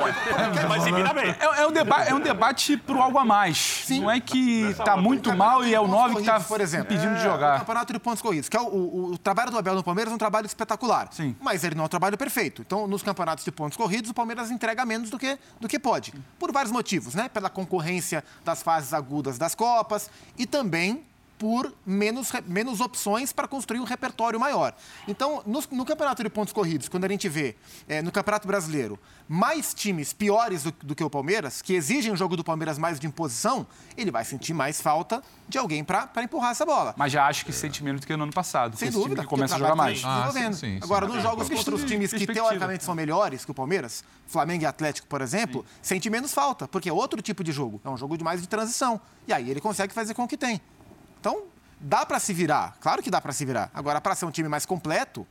mas 0.69 0.83
se 0.83 0.93
vira 0.93 1.13
bem. 1.15 1.31
É, 1.41 1.63
é 1.63 1.67
um 1.67 1.73
deba 1.73 2.03
é 2.05 2.15
um 2.15 2.21
debate 2.21 2.77
pro 2.77 3.01
algo 3.01 3.19
a 3.19 3.25
mais. 3.25 3.87
Não 3.89 4.11
é 4.11 4.21
que 4.21 4.75
tá 4.85 4.97
muito 4.97 5.35
mal 5.35 5.65
e 5.65 5.75
é 5.75 5.81
o 5.81 5.87
9 5.89 6.17
que 6.17 6.23
tá 6.25 6.41
por 6.41 6.61
exemplo. 6.61 6.93
impedindo 6.93 7.15
de 7.15 7.21
O 7.21 7.25
jogar. 7.25 7.59
campeonato 7.61 7.93
de 7.93 7.99
pontos 7.99 8.21
corridos, 8.21 8.49
que 8.49 8.57
é 8.57 8.61
o, 8.61 8.65
o- 8.67 9.13
o 9.13 9.19
trabalho 9.19 9.51
do 9.51 9.57
Abel 9.59 9.75
no 9.75 9.83
Palmeiras 9.83 10.13
é 10.13 10.15
um 10.15 10.19
trabalho 10.19 10.47
espetacular. 10.47 11.09
Sim. 11.11 11.35
Mas 11.41 11.65
ele 11.65 11.75
não 11.75 11.85
é 11.85 11.87
um 11.87 11.89
trabalho 11.89 12.19
perfeito. 12.19 12.61
Então, 12.61 12.87
nos 12.87 13.03
campeonatos 13.03 13.45
de 13.45 13.51
pontos 13.51 13.77
corridos, 13.79 14.11
o 14.11 14.15
Palmeiras 14.15 14.51
entrega 14.51 14.85
menos 14.85 15.09
do 15.09 15.19
que, 15.19 15.39
do 15.61 15.67
que 15.69 15.79
pode. 15.79 16.13
Por 16.39 16.53
vários 16.53 16.71
motivos, 16.73 17.15
né? 17.15 17.29
Pela 17.31 17.49
concorrência 17.49 18.23
das 18.45 18.63
fases 18.63 18.93
agudas 18.93 19.39
das 19.39 19.55
Copas 19.55 20.11
e 20.39 20.45
também 20.47 21.03
por 21.45 21.75
menos, 21.85 22.33
menos 22.47 22.81
opções 22.81 23.31
para 23.31 23.47
construir 23.47 23.79
um 23.79 23.85
repertório 23.85 24.41
maior. 24.41 24.75
Então, 25.07 25.43
no, 25.45 25.63
no 25.71 25.85
campeonato 25.85 26.23
de 26.23 26.31
pontos 26.31 26.55
corridos, 26.55 26.89
quando 26.89 27.05
a 27.05 27.09
gente 27.09 27.29
vê 27.29 27.55
eh, 27.87 28.01
no 28.01 28.11
Campeonato 28.11 28.49
Brasileiro 28.49 28.99
mais 29.29 29.75
times 29.75 30.15
piores 30.15 30.63
do, 30.63 30.73
do 30.83 30.95
que 30.95 31.05
o 31.05 31.11
Palmeiras, 31.11 31.61
que 31.61 31.75
exigem 31.75 32.11
o 32.11 32.17
jogo 32.17 32.35
do 32.35 32.43
Palmeiras 32.43 32.79
mais 32.79 32.99
de 32.99 33.07
imposição, 33.07 33.67
ele 33.95 34.11
vai 34.11 34.25
sentir 34.25 34.55
mais 34.55 34.81
falta 34.81 35.23
de 35.47 35.59
alguém 35.59 35.85
para 35.85 36.11
empurrar 36.23 36.53
essa 36.53 36.65
bola. 36.65 36.95
Mas 36.97 37.13
já 37.13 37.27
acho 37.27 37.45
que 37.45 37.53
sente 37.53 37.85
menos 37.85 38.01
do 38.01 38.07
que 38.07 38.17
no 38.17 38.23
ano 38.23 38.33
passado. 38.33 38.77
Sem 38.79 38.91
dúvida. 38.91 39.21
que 39.21 39.29
começa 39.29 39.57
a 39.57 39.59
jogar 39.59 39.75
mais. 39.75 40.03
Ah, 40.03 40.31
sim, 40.33 40.41
sim, 40.41 40.53
sim. 40.53 40.79
Agora, 40.83 41.07
nos 41.07 41.17
É, 41.17 41.21
jogos 41.21 41.49
contra 41.51 41.75
os 41.75 41.85
times 41.85 42.11
que 42.11 42.27
teoricamente 42.27 42.85
são 42.85 42.95
melhores 42.95 43.45
que 43.45 43.51
o 43.51 43.55
Palmeiras, 43.55 44.03
Flamengo 44.27 44.63
e 44.63 44.67
Atlético, 44.67 45.07
por 45.09 45.21
exemplo, 45.21 45.65
sente 45.83 46.09
menos 46.09 46.33
falta, 46.33 46.67
porque 46.67 46.89
é 46.89 46.93
outro 46.93 47.21
tipo 47.21 47.45
de 47.45 47.53
jogo. 47.53 47.81
É 47.85 47.89
um 47.91 47.99
jogo 47.99 48.17
de 48.17 48.25
mais 48.25 48.41
de 48.41 48.49
transição. 48.49 48.99
E 49.27 49.33
aí 49.33 49.51
ele 49.51 49.61
consegue 49.61 49.93
fazer 49.93 50.15
com 50.15 50.25
o 50.25 50.29
que 50.29 50.37
tem. 50.39 50.61
Então, 51.25 51.45
dá 51.81 52.05
para 52.05 52.19
se 52.19 52.35
virar. 52.35 52.77
Claro 52.83 53.03
que 53.03 53.11
dá 53.11 53.19
para 53.19 53.33
se 53.33 53.47
virar. 53.47 53.71
Agora, 53.73 53.99
para 53.99 54.15
ser 54.15 54.27
um 54.27 54.31
time 54.31 54.47
mais 54.47 54.67
completo, 54.67 55.27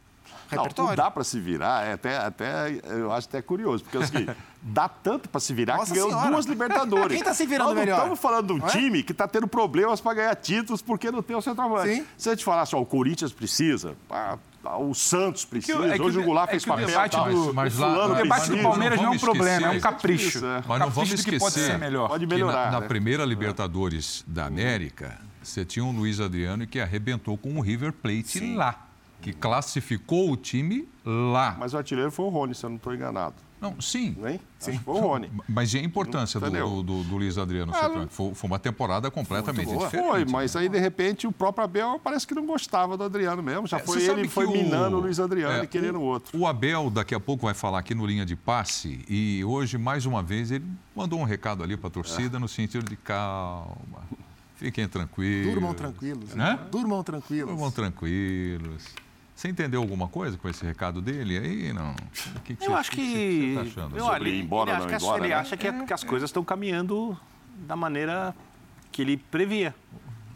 Não, 0.52 0.64
repertório. 0.64 0.90
não 0.90 0.96
dá 0.96 1.12
para 1.12 1.24
se 1.24 1.40
virar, 1.40 1.86
é 1.86 1.94
até, 1.94 2.18
até, 2.18 2.80
eu 2.86 3.12
acho 3.12 3.28
até 3.28 3.44
curioso, 3.44 3.84
porque 3.84 3.98
é 3.98 4.00
o 4.00 4.06
seguinte, 4.08 4.36
dá 4.60 4.90
tanto 4.90 5.30
para 5.30 5.40
se 5.40 5.54
virar 5.54 5.78
Nossa 5.78 5.92
que 5.92 6.00
ganhou 6.00 6.10
Senhora. 6.10 6.32
duas 6.32 6.46
Libertadores. 6.48 7.16
Quem 7.16 7.24
tá 7.24 7.32
se 7.36 7.46
virando 7.46 7.68
Nós 7.68 7.76
não 7.76 7.82
melhor? 7.84 7.98
estamos 7.98 8.20
falando 8.20 8.48
de 8.48 8.54
um 8.54 8.58
Não 8.58 8.68
é? 8.68 8.72
time 8.72 9.04
que 9.04 9.12
está 9.12 9.28
tendo 9.28 9.48
problemas 9.48 10.02
para 10.02 10.16
ganhar 10.16 10.36
títulos 10.36 10.82
porque 10.82 11.12
não 11.12 11.22
tem 11.22 11.36
o 11.36 11.42
centroavante. 11.44 11.94
Sim. 11.94 12.08
Se 12.18 12.30
a 12.30 12.32
gente 12.34 12.44
falasse, 12.44 12.76
ó, 12.76 12.82
o 12.82 12.86
Corinthians 12.88 13.32
precisa, 13.32 13.96
pá, 14.10 14.40
o 14.80 14.96
Santos 14.96 15.46
precisa. 15.46 15.86
É 15.86 15.96
que, 15.96 16.02
Hoje 16.02 16.18
o 16.18 16.24
Goulart 16.24 16.48
é 16.48 16.52
fez 16.54 16.66
papel. 16.66 16.88
Debate 16.88 17.18
do, 17.18 17.54
mas, 17.54 17.54
mas 17.54 17.78
lá, 17.78 18.08
o 18.08 18.16
debate 18.16 18.50
do 18.50 18.62
Palmeiras 18.64 18.98
não, 18.98 19.06
não 19.06 19.14
é 19.14 19.16
um 19.16 19.20
problema, 19.20 19.68
é 19.68 19.70
um 19.70 19.80
capricho. 19.80 20.44
É. 20.44 20.64
Mas 20.68 20.80
não 20.80 20.90
vamos 20.90 21.12
esquecer 21.12 21.32
que 21.32 21.40
pode 21.40 21.54
ser 21.54 21.78
melhor. 21.78 22.08
Pode 22.08 22.26
melhorar. 22.26 22.66
Na, 22.66 22.72
na, 22.72 22.80
né? 22.82 22.88
primeira 22.88 23.24
Libertadores 23.26 24.24
da 24.26 24.46
América, 24.46 25.20
você 25.44 25.66
tinha 25.66 25.84
um 25.84 25.92
Luiz 25.92 26.20
Adriano 26.20 26.66
que 26.66 26.80
arrebentou 26.80 27.38
com 27.38 27.58
o 27.58 27.62
River 27.62 27.94
Plate 27.94 28.40
Sim. 28.40 28.56
lá, 28.56 28.88
que 29.22 29.34
classificou 29.34 30.32
o 30.32 30.38
time 30.38 30.88
lá. 31.06 31.56
Mas 31.60 31.74
o 31.74 31.78
artilheiro 31.78 32.12
foi 32.12 32.26
o 32.26 32.30
Rony, 32.30 32.56
se 32.56 32.66
eu 32.66 32.70
não 32.70 32.78
estou 32.78 32.94
enganado. 32.94 33.36
Não, 33.64 33.80
sim. 33.80 34.14
Nem? 34.20 34.42
Sim. 34.60 34.78
Foi 34.80 34.96
o 34.96 35.00
Rony. 35.00 35.32
Mas 35.48 35.74
e 35.74 35.78
a 35.78 35.82
importância 35.82 36.38
do, 36.38 36.52
do, 36.52 36.84
do, 36.84 37.04
do, 37.06 37.16
Luiz 37.16 37.38
Adriano? 37.38 37.72
Ah, 37.74 38.08
foi, 38.10 38.34
foi, 38.34 38.50
uma 38.50 38.60
temporada 38.60 39.10
completamente 39.10 39.72
diferente. 39.72 40.06
Foi, 40.06 40.26
mas 40.26 40.54
aí, 40.58 40.68
de 40.68 40.78
repente, 40.78 41.26
o 41.26 41.32
próprio 41.32 41.64
Abel 41.64 41.98
parece 42.04 42.28
que 42.28 42.36
não 42.36 42.46
gostava 42.46 42.98
do 42.98 43.06
Adriano 43.06 43.42
mesmo. 43.42 43.66
Já 43.66 43.78
é, 43.78 43.80
foi 43.80 44.04
ele 44.04 44.28
foi 44.28 44.48
minando 44.48 44.98
o 44.98 45.00
Luiz 45.00 45.18
Adriano 45.18 45.62
é, 45.62 45.64
e 45.64 45.68
querendo 45.68 45.98
o 45.98 46.02
outro. 46.02 46.38
O 46.38 46.46
Abel, 46.46 46.90
daqui 46.90 47.16
a 47.16 47.22
pouco, 47.22 47.46
vai 47.46 47.54
falar 47.54 47.80
aqui 47.80 47.96
no 47.96 48.06
Linha 48.06 48.26
de 48.26 48.36
Passe. 48.36 49.06
E 49.08 49.42
hoje, 49.46 49.78
mais 49.78 50.06
uma 50.06 50.22
vez, 50.22 50.52
ele 50.52 50.66
mandou 50.94 51.18
um 51.18 51.24
recado 51.24 51.64
ali 51.64 51.78
para 51.78 51.88
a 51.88 51.92
torcida 51.92 52.36
é. 52.36 52.40
no 52.42 52.50
sentido 52.50 52.84
de 52.84 52.98
calma. 52.98 54.04
Fiquem 54.64 54.88
tranquilos. 54.88 55.54
Durmam 55.54 55.74
tranquilos. 55.74 56.36
Né? 56.36 56.58
Durmam 56.72 57.04
tranquilos. 57.04 57.50
Durmam 57.50 57.70
tranquilos. 57.70 58.86
Você 59.36 59.50
entendeu 59.50 59.82
alguma 59.82 60.08
coisa 60.08 60.38
com 60.38 60.48
esse 60.48 60.66
recado 60.66 61.02
dele 61.02 61.38
aí? 61.38 61.74
Não. 61.74 61.94
Que 62.46 62.56
que 62.56 62.64
eu 62.64 62.70
você, 62.70 62.74
acho 62.78 62.92
que. 62.92 62.96
que, 62.98 63.64
que 63.66 63.70
você 63.72 63.76
tá 63.76 63.90
eu, 63.94 64.16
ele, 64.16 64.40
embora 64.40 64.72
ele, 64.72 64.80
não 64.80 64.96
embora, 64.96 65.20
ele 65.20 65.34
né? 65.34 65.36
acha 65.36 65.58
que, 65.58 65.68
é, 65.68 65.86
que 65.86 65.92
as 65.92 66.06
coisas 66.06 66.30
estão 66.30 66.46
caminhando 66.46 67.20
da 67.68 67.76
maneira 67.76 68.34
que 68.90 69.02
ele 69.02 69.18
previa, 69.18 69.76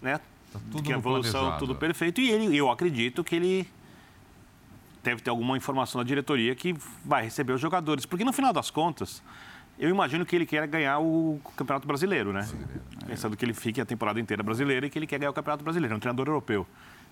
né? 0.01 0.19
Tá 0.51 0.59
tudo 0.71 0.83
que 0.83 0.91
a 0.91 0.97
evolução 0.97 1.57
tudo 1.57 1.73
perfeito 1.73 2.19
e 2.19 2.29
ele, 2.29 2.53
eu 2.53 2.69
acredito 2.69 3.23
que 3.23 3.33
ele 3.33 3.69
deve 5.01 5.21
ter 5.21 5.29
alguma 5.29 5.55
informação 5.55 6.01
da 6.01 6.05
diretoria 6.05 6.53
que 6.53 6.75
vai 7.05 7.23
receber 7.23 7.53
os 7.53 7.61
jogadores, 7.61 8.05
porque 8.05 8.25
no 8.25 8.33
final 8.33 8.51
das 8.51 8.69
contas 8.69 9.23
eu 9.79 9.89
imagino 9.89 10.25
que 10.25 10.35
ele 10.35 10.45
quer 10.45 10.65
ganhar 10.67 10.99
o 10.99 11.39
Campeonato 11.55 11.87
Brasileiro, 11.87 12.33
né? 12.33 12.39
Brasileiro. 12.39 12.81
Pensando 13.05 13.37
que 13.37 13.45
ele 13.45 13.53
fique 13.53 13.79
a 13.79 13.85
temporada 13.85 14.19
inteira 14.19 14.43
brasileira 14.43 14.85
e 14.85 14.89
que 14.89 14.99
ele 14.99 15.07
quer 15.07 15.19
ganhar 15.19 15.29
o 15.29 15.33
Campeonato 15.33 15.63
Brasileiro, 15.63 15.93
é 15.93 15.97
um 15.97 15.99
treinador 15.99 16.27
europeu 16.27 16.67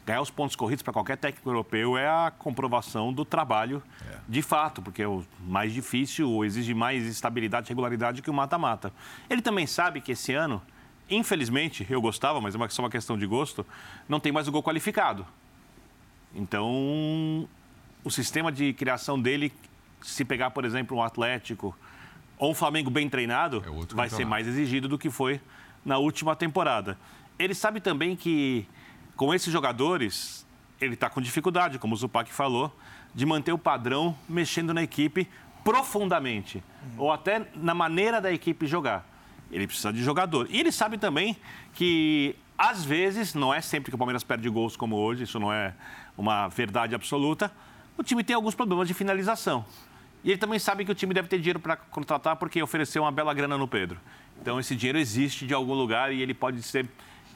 ganhar 0.05 0.21
os 0.21 0.29
pontos 0.29 0.55
corridos 0.55 0.83
para 0.83 0.93
qualquer 0.93 1.17
técnico 1.17 1.49
europeu 1.49 1.97
é 1.97 2.07
a 2.07 2.31
comprovação 2.37 3.11
do 3.11 3.25
trabalho 3.25 3.81
é. 4.07 4.17
de 4.29 4.41
fato, 4.41 4.81
porque 4.81 5.01
é 5.01 5.07
o 5.07 5.25
mais 5.39 5.73
difícil, 5.73 6.45
exige 6.45 6.73
mais 6.73 7.03
estabilidade 7.05 7.67
e 7.67 7.69
regularidade 7.69 8.21
que 8.21 8.29
o 8.29 8.33
mata-mata. 8.33 8.93
Ele 9.29 9.41
também 9.41 9.65
sabe 9.65 9.99
que 10.01 10.11
esse 10.11 10.33
ano, 10.33 10.61
infelizmente, 11.09 11.85
eu 11.89 11.99
gostava, 11.99 12.39
mas 12.39 12.53
é 12.53 12.69
só 12.69 12.83
uma 12.83 12.89
questão 12.89 13.17
de 13.17 13.25
gosto, 13.25 13.65
não 14.07 14.19
tem 14.19 14.31
mais 14.31 14.47
o 14.47 14.51
gol 14.51 14.61
qualificado. 14.61 15.25
Então, 16.35 17.49
o 18.03 18.11
sistema 18.11 18.51
de 18.51 18.73
criação 18.73 19.19
dele, 19.19 19.51
se 20.01 20.23
pegar, 20.23 20.51
por 20.51 20.65
exemplo, 20.65 20.97
um 20.97 21.01
Atlético 21.01 21.75
ou 22.37 22.51
um 22.51 22.55
Flamengo 22.55 22.89
bem 22.89 23.09
treinado, 23.09 23.63
é 23.65 23.95
vai 23.95 24.09
ser 24.09 24.25
mais 24.25 24.47
exigido 24.47 24.87
do 24.87 24.97
que 24.97 25.09
foi 25.09 25.39
na 25.85 25.97
última 25.97 26.35
temporada. 26.35 26.97
Ele 27.37 27.53
sabe 27.53 27.79
também 27.79 28.15
que 28.15 28.67
com 29.15 29.33
esses 29.33 29.51
jogadores, 29.51 30.45
ele 30.79 30.93
está 30.93 31.09
com 31.09 31.21
dificuldade, 31.21 31.79
como 31.79 31.93
o 31.93 31.97
Zupac 31.97 32.31
falou, 32.31 32.75
de 33.13 33.25
manter 33.25 33.53
o 33.53 33.57
padrão 33.57 34.15
mexendo 34.27 34.73
na 34.73 34.83
equipe 34.83 35.27
profundamente, 35.63 36.57
uhum. 36.57 37.03
ou 37.05 37.11
até 37.11 37.47
na 37.55 37.73
maneira 37.73 38.21
da 38.21 38.31
equipe 38.31 38.67
jogar. 38.67 39.07
Ele 39.51 39.65
precisa 39.65 39.91
de 39.91 40.03
jogador. 40.03 40.47
E 40.49 40.59
ele 40.59 40.71
sabe 40.71 40.97
também 40.97 41.37
que, 41.73 42.35
às 42.57 42.83
vezes, 42.83 43.33
não 43.33 43.53
é 43.53 43.61
sempre 43.61 43.89
que 43.89 43.95
o 43.95 43.97
Palmeiras 43.97 44.23
perde 44.23 44.49
gols 44.49 44.75
como 44.75 44.95
hoje, 44.95 45.23
isso 45.23 45.39
não 45.39 45.51
é 45.51 45.73
uma 46.17 46.47
verdade 46.49 46.93
absoluta, 46.93 47.51
o 47.97 48.03
time 48.03 48.23
tem 48.23 48.35
alguns 48.35 48.53
problemas 48.53 48.87
de 48.87 48.93
finalização. 48.93 49.65
E 50.25 50.31
ele 50.31 50.39
também 50.39 50.57
sabe 50.57 50.83
que 50.83 50.91
o 50.91 50.95
time 50.95 51.13
deve 51.13 51.27
ter 51.27 51.37
dinheiro 51.37 51.59
para 51.59 51.75
contratar 51.75 52.35
porque 52.35 52.61
ofereceu 52.61 53.03
uma 53.03 53.11
bela 53.11 53.31
grana 53.31 53.59
no 53.59 53.67
Pedro. 53.67 53.99
Então, 54.41 54.59
esse 54.59 54.75
dinheiro 54.75 54.97
existe 54.97 55.45
de 55.45 55.53
algum 55.53 55.75
lugar 55.75 56.11
e 56.11 56.19
ele 56.19 56.33
pode 56.33 56.63
ser 56.63 56.89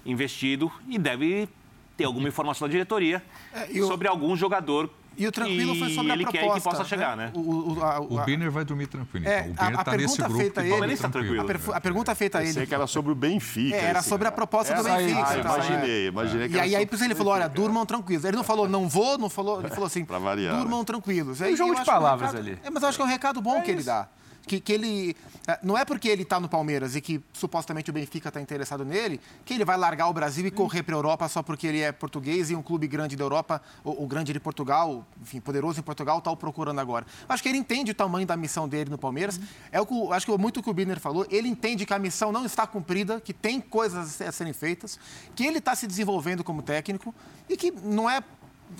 investido 0.03 0.71
e 0.87 0.97
deve 0.97 1.47
ter 1.95 2.05
alguma 2.05 2.27
informação 2.27 2.67
da 2.67 2.71
diretoria 2.71 3.23
é, 3.53 3.67
eu... 3.71 3.85
sobre 3.85 4.07
algum 4.07 4.35
jogador 4.35 4.89
e 5.19 5.27
o 5.27 5.31
tranquilo 5.33 5.75
foi 5.75 5.89
sobre 5.93 6.11
a 6.11 6.15
ele 6.15 6.23
proposta. 6.23 6.47
quer 6.47 6.53
que 6.53 6.61
possa 6.61 6.85
chegar, 6.85 7.17
né? 7.17 7.25
né? 7.25 7.31
O, 7.35 7.73
o, 7.73 7.83
a, 7.83 7.99
o, 7.99 8.23
Birner 8.23 8.49
vai 8.49 8.63
dormir 8.63 8.87
tranquilo. 8.87 9.27
É, 9.27 9.49
então. 9.49 9.51
O 9.51 9.69
Birner 9.69 9.79
está 9.79 9.97
nesse 9.97 10.17
grupo 10.17 10.37
feita 10.37 10.63
que 10.63 10.69
ele, 10.69 10.93
está 10.93 11.09
tranquilo. 11.09 11.41
A, 11.41 11.45
per, 11.45 11.59
a, 11.73 11.81
pergunta 11.81 12.15
feita 12.15 12.37
a 12.37 12.43
ele... 12.43 12.53
Sei 12.53 12.65
que 12.65 12.73
era 12.73 12.87
sobre 12.87 13.11
o 13.11 13.15
Benfica. 13.15 13.75
É, 13.75 13.85
era 13.85 14.01
sobre 14.01 14.29
a 14.29 14.31
proposta 14.31 14.73
do 14.73 14.83
Benfica. 14.83 15.27
Ah, 15.27 15.37
imaginei, 15.37 16.07
imaginei 16.07 16.47
que 16.47 16.55
E 16.55 16.59
aí, 16.59 16.75
aí 16.75 16.87
ele 16.89 17.15
falou, 17.15 17.33
olha, 17.33 17.49
durmam 17.49 17.85
tranquilos. 17.85 18.23
Ele 18.23 18.37
não 18.37 18.43
falou, 18.45 18.69
não 18.69 18.87
vou, 18.87 19.17
não 19.17 19.29
falou... 19.29 19.59
Ele 19.59 19.69
falou 19.69 19.87
assim, 19.87 20.05
durmam 20.05 20.85
tranquilos. 20.85 21.41
É 21.41 21.49
um 21.49 21.55
jogo 21.57 21.75
de 21.75 21.83
palavras 21.83 22.33
ali. 22.33 22.57
É, 22.63 22.69
mas 22.69 22.81
eu 22.81 22.89
acho 22.89 22.97
que 22.97 23.01
é 23.01 23.05
um 23.05 23.09
recado 23.09 23.41
bom 23.41 23.61
que 23.61 23.71
ele 23.71 23.83
dá. 23.83 24.07
Que, 24.49 24.59
que 24.59 24.73
ele. 24.73 25.15
É, 25.47 25.59
não 25.61 25.77
é 25.77 25.85
porque 25.85 26.07
ele 26.07 26.23
está 26.23 26.39
no 26.39 26.49
Palmeiras 26.49 26.95
e 26.95 27.01
que 27.01 27.21
supostamente 27.31 27.91
o 27.91 27.93
Benfica 27.93 28.29
está 28.29 28.41
interessado 28.41 28.83
nele 28.83 29.21
que 29.45 29.53
ele 29.53 29.63
vai 29.63 29.77
largar 29.77 30.09
o 30.09 30.13
Brasil 30.13 30.43
e 30.47 30.49
correr 30.49 30.81
para 30.81 30.95
a 30.95 30.97
Europa 30.97 31.27
só 31.27 31.43
porque 31.43 31.67
ele 31.67 31.81
é 31.81 31.91
português 31.91 32.49
e 32.49 32.55
um 32.55 32.63
clube 32.63 32.87
grande 32.87 33.15
da 33.15 33.23
Europa, 33.23 33.61
o, 33.83 34.05
o 34.05 34.07
grande 34.07 34.33
de 34.33 34.39
Portugal, 34.39 35.05
enfim, 35.21 35.39
poderoso 35.39 35.79
em 35.79 35.83
Portugal, 35.83 36.17
está 36.17 36.31
o 36.31 36.35
procurando 36.35 36.79
agora. 36.79 37.05
Acho 37.27 37.43
que 37.43 37.49
ele 37.49 37.59
entende 37.59 37.91
o 37.91 37.93
tamanho 37.93 38.25
da 38.25 38.35
missão 38.35 38.67
dele 38.67 38.89
no 38.89 38.97
Palmeiras. 38.97 39.37
Uhum. 39.37 39.43
É 39.71 39.79
o 39.79 39.85
que, 39.85 40.13
acho 40.13 40.25
que 40.25 40.35
muito 40.35 40.61
o 40.61 40.63
que 40.63 40.69
o 40.71 40.73
Biner 40.73 40.99
falou. 40.99 41.27
Ele 41.29 41.47
entende 41.47 41.85
que 41.85 41.93
a 41.93 41.99
missão 41.99 42.31
não 42.31 42.43
está 42.43 42.65
cumprida, 42.65 43.21
que 43.21 43.33
tem 43.33 43.61
coisas 43.61 44.19
a 44.19 44.31
serem 44.31 44.53
feitas, 44.53 44.99
que 45.35 45.45
ele 45.45 45.59
está 45.59 45.75
se 45.75 45.85
desenvolvendo 45.85 46.43
como 46.43 46.63
técnico 46.63 47.13
e 47.47 47.55
que 47.55 47.69
não 47.69 48.09
é 48.09 48.23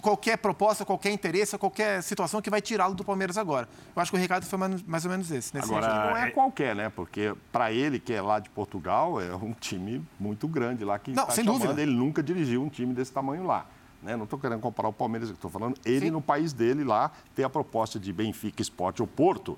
qualquer 0.01 0.37
proposta, 0.37 0.85
qualquer 0.85 1.11
interesse, 1.11 1.57
qualquer 1.57 2.01
situação 2.03 2.41
que 2.41 2.49
vai 2.49 2.61
tirá-lo 2.61 2.95
do 2.95 3.03
Palmeiras 3.03 3.37
agora. 3.37 3.67
Eu 3.95 4.01
acho 4.01 4.11
que 4.11 4.17
o 4.17 4.19
recado 4.19 4.45
foi 4.45 4.59
mais 4.85 5.05
ou 5.05 5.11
menos 5.11 5.31
esse. 5.31 5.57
agora, 5.57 5.81
sentido. 5.81 6.09
não 6.09 6.17
é, 6.17 6.27
é 6.27 6.31
qualquer, 6.31 6.75
né? 6.75 6.89
Porque 6.89 7.33
para 7.51 7.71
ele, 7.71 7.99
que 7.99 8.13
é 8.13 8.21
lá 8.21 8.39
de 8.39 8.49
Portugal, 8.49 9.21
é 9.21 9.35
um 9.35 9.53
time 9.53 10.05
muito 10.19 10.47
grande 10.47 10.85
lá 10.85 10.97
que 10.99 11.11
não, 11.11 11.25
tá 11.25 11.31
sem 11.31 11.43
chamando. 11.43 11.61
dúvida. 11.61 11.81
Ele 11.81 11.91
nunca 11.91 12.21
dirigiu 12.21 12.63
um 12.63 12.69
time 12.69 12.93
desse 12.93 13.11
tamanho 13.11 13.45
lá. 13.45 13.65
Né? 14.01 14.15
Não 14.15 14.23
estou 14.23 14.39
querendo 14.39 14.61
comparar 14.61 14.89
o 14.89 14.93
Palmeiras, 14.93 15.29
estou 15.29 15.51
falando 15.51 15.75
ele 15.85 16.05
Sim. 16.05 16.11
no 16.11 16.21
país 16.21 16.53
dele 16.53 16.83
lá, 16.83 17.11
tem 17.35 17.43
a 17.43 17.49
proposta 17.49 17.99
de 17.99 18.13
Benfica, 18.13 18.61
Esporte 18.61 19.01
ou 19.01 19.07
Porto. 19.07 19.57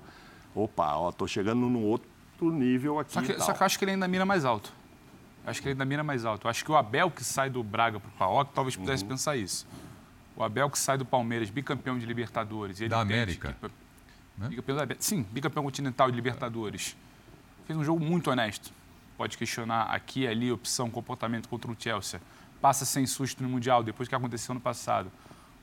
Opa, 0.54 1.08
estou 1.08 1.28
chegando 1.28 1.60
num 1.60 1.84
outro 1.84 2.10
nível 2.40 2.98
aqui. 2.98 3.12
Só 3.12 3.22
que, 3.22 3.38
só 3.38 3.52
que 3.52 3.62
eu 3.62 3.66
acho 3.66 3.78
que 3.78 3.84
ele 3.84 3.92
ainda 3.92 4.08
mira 4.08 4.26
mais 4.26 4.44
alto. 4.44 4.72
Acho 5.46 5.60
que 5.60 5.68
ele 5.68 5.74
ainda 5.74 5.84
mira 5.84 6.04
mais 6.04 6.24
alto. 6.24 6.48
Acho 6.48 6.64
que 6.64 6.70
o 6.70 6.76
Abel 6.76 7.10
que 7.10 7.24
sai 7.24 7.50
do 7.50 7.62
Braga 7.62 7.98
para 7.98 8.08
o 8.08 8.12
Paok 8.12 8.52
talvez 8.54 8.76
pudesse 8.76 9.02
uhum. 9.02 9.10
pensar 9.10 9.36
isso. 9.36 9.66
O 10.36 10.42
Abel 10.42 10.70
que 10.70 10.78
sai 10.78 10.96
do 10.96 11.04
Palmeiras, 11.04 11.50
bicampeão 11.50 11.98
de 11.98 12.06
Libertadores. 12.06 12.78
da 12.88 13.00
América. 13.00 13.56
Que, 13.60 13.70
né? 14.38 14.48
bicampeão 14.48 14.76
da, 14.76 14.96
sim, 14.98 15.22
bicampeão 15.30 15.62
continental 15.62 16.10
de 16.10 16.16
Libertadores. 16.16 16.96
Fez 17.66 17.78
um 17.78 17.84
jogo 17.84 18.04
muito 18.04 18.30
honesto. 18.30 18.72
Pode 19.16 19.36
questionar 19.36 19.84
aqui 19.84 20.26
ali, 20.26 20.50
opção, 20.50 20.90
comportamento 20.90 21.48
contra 21.48 21.70
o 21.70 21.76
Chelsea. 21.78 22.20
Passa 22.60 22.84
sem 22.84 23.06
susto 23.06 23.42
no 23.42 23.48
Mundial, 23.48 23.82
depois 23.82 24.08
que 24.08 24.14
aconteceu 24.14 24.54
no 24.54 24.60
passado. 24.60 25.10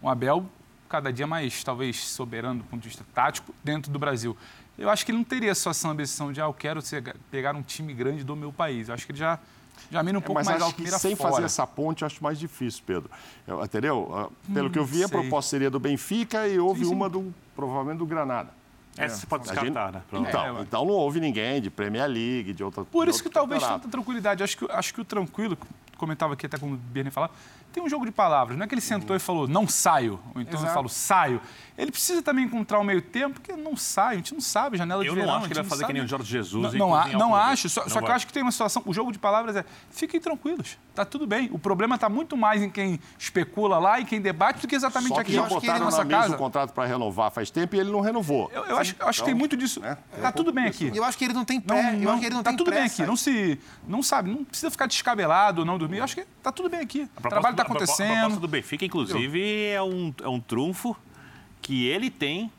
Um 0.02 0.10
Abel 0.10 0.50
cada 0.88 1.14
dia 1.14 1.28
mais, 1.28 1.64
talvez, 1.64 2.04
soberano 2.04 2.60
do 2.60 2.66
ponto 2.66 2.82
de 2.82 2.88
vista 2.88 3.06
tático 3.14 3.54
dentro 3.64 3.92
do 3.92 4.00
Brasil. 4.00 4.36
Eu 4.78 4.90
acho 4.90 5.06
que 5.06 5.12
ele 5.12 5.18
não 5.18 5.26
teria 5.26 5.54
só 5.54 5.72
essa 5.72 5.88
ambição 5.88 6.32
de, 6.34 6.42
ah, 6.42 6.46
eu 6.46 6.54
quero 6.54 6.82
ser, 6.82 7.16
pegar 7.30 7.56
um 7.56 7.62
time 7.62 7.94
grande 7.94 8.24
do 8.24 8.36
meu 8.36 8.52
país. 8.52 8.88
Eu 8.88 8.96
acho 8.96 9.06
que 9.06 9.12
ele 9.12 9.20
já 9.20 9.40
já 9.92 10.04
mira 10.04 10.18
um 10.18 10.22
é, 10.22 10.24
pouco 10.24 10.40
mas 10.40 10.48
mais 10.48 10.62
alto, 10.62 10.82
mira 10.82 10.98
sem 11.00 11.16
fora. 11.16 11.32
fazer 11.32 11.46
essa 11.46 11.66
ponte, 11.66 12.04
eu 12.04 12.06
acho 12.06 12.24
mais 12.24 12.40
difícil, 12.40 12.84
Pedro. 12.86 13.10
Eu, 13.48 13.64
entendeu? 13.64 14.10
Ah, 14.14 14.54
pelo 14.54 14.68
hum, 14.68 14.72
que 14.72 14.80
eu 14.80 14.86
vi, 14.86 15.04
a 15.04 15.10
proposta 15.10 15.50
seria 15.50 15.70
do 15.70 15.80
Benfica 15.80 16.48
e 16.48 16.60
houve 16.60 16.82
sim, 16.82 16.90
sim. 16.90 16.94
uma, 16.94 17.10
do, 17.10 17.34
provavelmente, 17.56 17.98
do 18.00 18.06
Granada. 18.06 18.60
Essa 18.98 19.18
você 19.18 19.28
pode 19.28 19.44
descartar, 19.44 19.94
né? 19.94 20.02
Então, 20.12 20.60
é, 20.60 20.62
então 20.62 20.86
não 20.86 20.94
houve 20.94 21.20
ninguém 21.20 21.62
de 21.62 21.70
Premier 21.70 22.08
League, 22.08 22.54
de 22.54 22.64
outra 22.64 22.84
Por 22.84 23.08
isso 23.08 23.24
que 23.24 23.30
talvez 23.30 23.64
tanta 23.64 23.88
tranquilidade. 23.88 24.44
Acho 24.44 24.58
que, 24.58 24.72
acho 24.72 24.94
que 24.94 25.00
o 25.00 25.06
tranquilo, 25.06 25.58
comentava 25.98 26.34
aqui 26.34 26.46
até 26.46 26.58
com 26.58 26.74
o 26.74 26.76
Bernie 26.76 27.12
falava, 27.12 27.34
tem 27.72 27.84
um 27.84 27.90
jogo 27.90 28.06
de 28.06 28.12
palavras. 28.12 28.58
Não 28.58 28.66
é 28.66 28.68
que 28.68 28.74
ele 28.74 28.82
sentou 28.82 29.16
e 29.16 29.20
falou, 29.20 29.48
não 29.48 29.68
saio. 29.68 30.20
Ou 30.36 30.42
então 30.42 30.54
Exato. 30.56 30.66
ele 30.66 30.74
falou, 30.74 30.90
saio. 30.90 31.42
Ele 31.78 31.92
precisa 31.92 32.22
também 32.22 32.44
encontrar 32.44 32.78
o 32.78 32.84
meio 32.84 33.02
tempo, 33.02 33.40
porque 33.40 33.54
não 33.54 33.78
sai, 33.78 34.16
a 34.16 34.18
gente 34.18 34.34
não 34.34 34.42
sabe, 34.42 34.78
janela 34.78 35.02
eu 35.02 35.14
de 35.14 35.16
verão. 35.16 35.22
Eu 35.22 35.28
não 35.28 35.38
acho 35.38 35.48
que 35.48 35.54
ele 35.54 35.62
vai 35.62 35.70
fazer 35.70 35.82
sabe. 35.82 35.94
que 35.94 35.94
nem 35.94 36.04
o 36.04 36.08
Jorge 36.08 36.30
Jesus. 36.30 36.74
Não, 36.74 36.90
não, 36.90 37.08
não 37.20 37.36
acho, 37.36 37.70
só, 37.70 37.88
só 37.88 38.02
que 38.02 38.10
eu 38.10 38.14
acho 38.14 38.28
que 38.28 38.34
tem 38.34 38.44
uma 38.44 38.52
situação, 38.52 38.84
o 38.86 38.94
jogo 38.94 39.14
de 39.14 39.18
palavras 39.18 39.56
é, 39.56 39.64
fiquem 39.90 40.20
tranquilos, 40.20 40.78
tá 40.94 41.06
tudo 41.06 41.26
bem. 41.26 41.50
O 41.54 41.58
problema 41.58 41.96
está 41.96 42.10
muito 42.10 42.36
mais 42.36 42.62
em 42.62 42.70
quem 42.70 43.00
especula 43.18 43.80
lá 43.80 43.98
e 43.98 44.04
quem 44.04 44.20
debate 44.20 44.62
do 44.62 44.68
que 44.68 44.76
exatamente 44.76 45.14
só 45.14 45.22
aqui. 45.22 45.32
Que 45.32 45.38
já 45.38 45.44
botaram 45.44 45.86
na, 45.86 45.92
na 45.92 46.04
mesa 46.04 46.22
casa. 46.22 46.36
o 46.36 46.38
contrato 46.38 46.74
para 46.74 46.86
renovar 46.86 47.32
faz 47.32 47.50
tempo 47.50 47.74
e 47.78 47.80
ele 47.80 47.92
não 47.92 48.02
renovou. 48.02 48.52
Eu, 48.54 48.66
eu 48.66 48.78
acho, 48.78 48.96
eu 49.00 49.08
acho 49.08 49.20
então, 49.20 49.26
que 49.26 49.32
tem 49.32 49.34
muito 49.34 49.56
disso. 49.56 49.80
Né? 49.80 49.98
Tá 50.22 50.34
tudo 50.34 50.52
bem 50.52 50.66
aqui. 50.66 50.92
Eu 50.94 51.06
acho 51.06 51.18
que 51.18 51.24
ele 51.24 51.34
não 51.34 51.46
tem 51.46 51.62
pé, 51.62 51.74
não, 51.74 52.02
eu 52.02 52.10
acho 52.10 52.20
que 52.20 52.26
ele 52.26 52.36
não 52.36 52.44
tá 52.44 52.50
tem 52.50 52.58
tudo 52.58 52.72
bem 52.72 52.84
aqui, 52.84 53.06
não 53.06 53.16
se, 53.16 53.58
não 53.88 54.04
sabe, 54.04 54.30
não 54.30 54.44
precisa 54.44 54.70
ficar 54.70 54.86
descabelado, 54.86 55.64
não 55.64 55.78
dormir. 55.78 56.00
Eu 56.00 56.04
acho 56.04 56.16
que 56.16 56.26
tá 56.44 56.52
tudo 56.52 56.70
bem 56.70 56.82
aqui. 56.82 57.10
O 57.18 57.30
trabalho 57.30 57.56
está 57.62 57.74
acontecendo. 57.74 58.12
A 58.12 58.16
proposta 58.16 58.40
do 58.40 58.48
Benfica, 58.48 58.86
inclusive, 58.86 59.66
é 59.68 59.82
um, 59.82 60.14
é 60.22 60.28
um 60.28 60.40
trunfo 60.40 60.96
que 61.62 61.88
ele 61.88 62.10
tem 62.10 62.52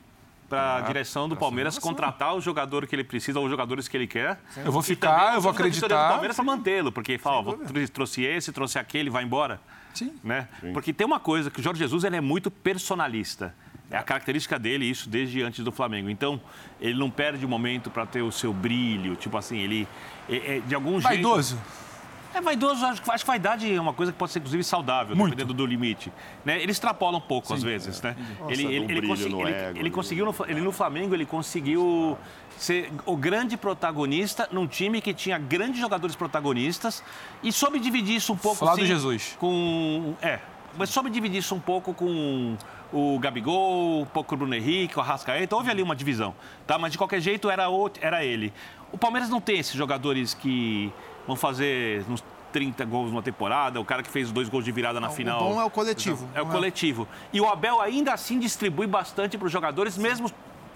para 0.51 0.61
a 0.61 0.77
ah, 0.79 0.81
direção 0.81 1.29
do 1.29 1.37
Palmeiras 1.37 1.79
contratar 1.79 2.35
o 2.35 2.41
jogador 2.41 2.85
que 2.85 2.93
ele 2.93 3.05
precisa 3.05 3.39
ou 3.39 3.45
os 3.45 3.51
jogadores 3.51 3.87
que 3.87 3.95
ele 3.95 4.05
quer. 4.05 4.37
Eu 4.57 4.71
vou 4.71 4.81
ficar, 4.81 5.35
eu 5.35 5.41
vou 5.41 5.49
acreditar. 5.51 6.07
O 6.07 6.09
Palmeiras 6.09 6.35
para 6.35 6.43
mantê-lo, 6.43 6.91
porque 6.91 7.17
fala, 7.17 7.51
ó, 7.51 7.57
trouxe 7.93 8.23
esse, 8.23 8.51
trouxe 8.51 8.77
aquele, 8.77 9.09
vai 9.09 9.23
embora. 9.23 9.61
Sim. 9.93 10.13
Né? 10.21 10.49
Sim. 10.59 10.73
Porque 10.73 10.91
tem 10.91 11.07
uma 11.07 11.21
coisa 11.21 11.49
que 11.49 11.61
o 11.61 11.63
Jorge 11.63 11.79
Jesus 11.79 12.03
ele 12.03 12.17
é 12.17 12.21
muito 12.21 12.51
personalista. 12.51 13.55
É 13.89 13.97
a 13.97 14.03
característica 14.03 14.57
dele, 14.57 14.85
isso 14.85 15.09
desde 15.09 15.41
antes 15.41 15.63
do 15.63 15.71
Flamengo. 15.71 16.09
Então, 16.09 16.39
ele 16.79 16.97
não 16.97 17.09
perde 17.09 17.45
o 17.45 17.49
momento 17.49 17.89
para 17.89 18.05
ter 18.05 18.21
o 18.21 18.31
seu 18.31 18.53
brilho. 18.53 19.15
Tipo 19.17 19.37
assim, 19.37 19.57
ele. 19.57 19.87
É, 20.29 20.57
é, 20.57 20.59
de 20.61 20.75
algum 20.75 20.99
Vaidoso. 20.99 21.55
jeito. 21.55 21.90
É 22.33 22.41
vaidoso, 22.41 22.85
acho, 22.85 23.01
acho 23.11 23.23
que 23.23 23.27
vaidade 23.27 23.73
é 23.73 23.79
uma 23.79 23.93
coisa 23.93 24.11
que 24.11 24.17
pode 24.17 24.31
ser, 24.31 24.39
inclusive, 24.39 24.63
saudável, 24.63 25.15
Muito. 25.15 25.31
dependendo 25.31 25.53
do 25.53 25.65
limite. 25.65 26.11
Né? 26.45 26.61
Ele 26.61 26.71
extrapola 26.71 27.17
um 27.17 27.21
pouco, 27.21 27.47
Sim, 27.47 27.53
às 27.55 27.63
vezes, 27.63 28.01
né? 28.01 28.15
Nossa, 28.39 28.53
ele, 28.53 28.63
ele, 28.63 28.91
ele, 28.91 29.07
consegui, 29.07 29.41
ele, 29.41 29.51
ego, 29.51 29.79
ele, 29.79 29.89
conseguiu, 29.91 30.25
no, 30.25 30.35
ele 30.47 30.61
no 30.61 30.71
Flamengo, 30.71 31.13
ele 31.13 31.25
conseguiu 31.25 32.17
ser 32.57 32.91
o 33.05 33.17
grande 33.17 33.57
protagonista 33.57 34.47
num 34.51 34.67
time 34.67 35.01
que 35.01 35.13
tinha 35.13 35.37
grandes 35.37 35.79
jogadores 35.79 36.15
protagonistas 36.15 37.03
e 37.43 37.51
soube 37.51 37.79
dividir 37.79 38.15
isso 38.15 38.31
um 38.33 38.37
pouco. 38.37 38.57
Falar 38.57 38.75
do 38.75 38.85
Jesus. 38.85 39.35
Com. 39.39 40.15
É, 40.21 40.39
mas 40.77 40.89
soube 40.89 41.09
dividir 41.09 41.39
isso 41.39 41.53
um 41.53 41.59
pouco 41.59 41.93
com 41.93 42.55
o 42.93 43.19
Gabigol, 43.19 44.01
um 44.01 44.05
pouco 44.05 44.29
com 44.29 44.35
o 44.35 44.37
Bruno 44.37 44.55
Henrique, 44.55 44.97
o 44.97 45.01
Arrascaeta. 45.01 45.55
Houve 45.55 45.69
ali 45.69 45.81
uma 45.81 45.95
divisão, 45.95 46.33
tá? 46.65 46.77
Mas 46.77 46.91
de 46.91 46.97
qualquer 46.97 47.19
jeito 47.19 47.49
era, 47.49 47.67
outro, 47.67 48.05
era 48.05 48.23
ele. 48.23 48.53
O 48.91 48.97
Palmeiras 48.97 49.29
não 49.29 49.39
tem 49.39 49.57
esses 49.57 49.73
jogadores 49.73 50.33
que 50.33 50.91
vão 51.27 51.35
fazer 51.35 52.03
uns 52.09 52.23
30 52.51 52.83
gols 52.85 53.09
numa 53.09 53.21
temporada, 53.21 53.79
o 53.79 53.85
cara 53.85 54.03
que 54.03 54.09
fez 54.09 54.31
dois 54.31 54.49
gols 54.49 54.65
de 54.65 54.71
virada 54.71 54.99
na 54.99 55.09
final. 55.09 55.41
O 55.41 55.53
bom 55.53 55.61
é 55.61 55.65
o 55.65 55.69
coletivo. 55.69 56.27
É 56.35 56.41
o 56.41 56.47
é? 56.47 56.51
coletivo. 56.51 57.07
E 57.31 57.39
o 57.39 57.47
Abel 57.47 57.81
ainda 57.81 58.13
assim 58.13 58.39
distribui 58.39 58.87
bastante 58.87 59.37
para 59.37 59.45
os 59.45 59.51
jogadores, 59.51 59.97
mesmo 59.97 60.29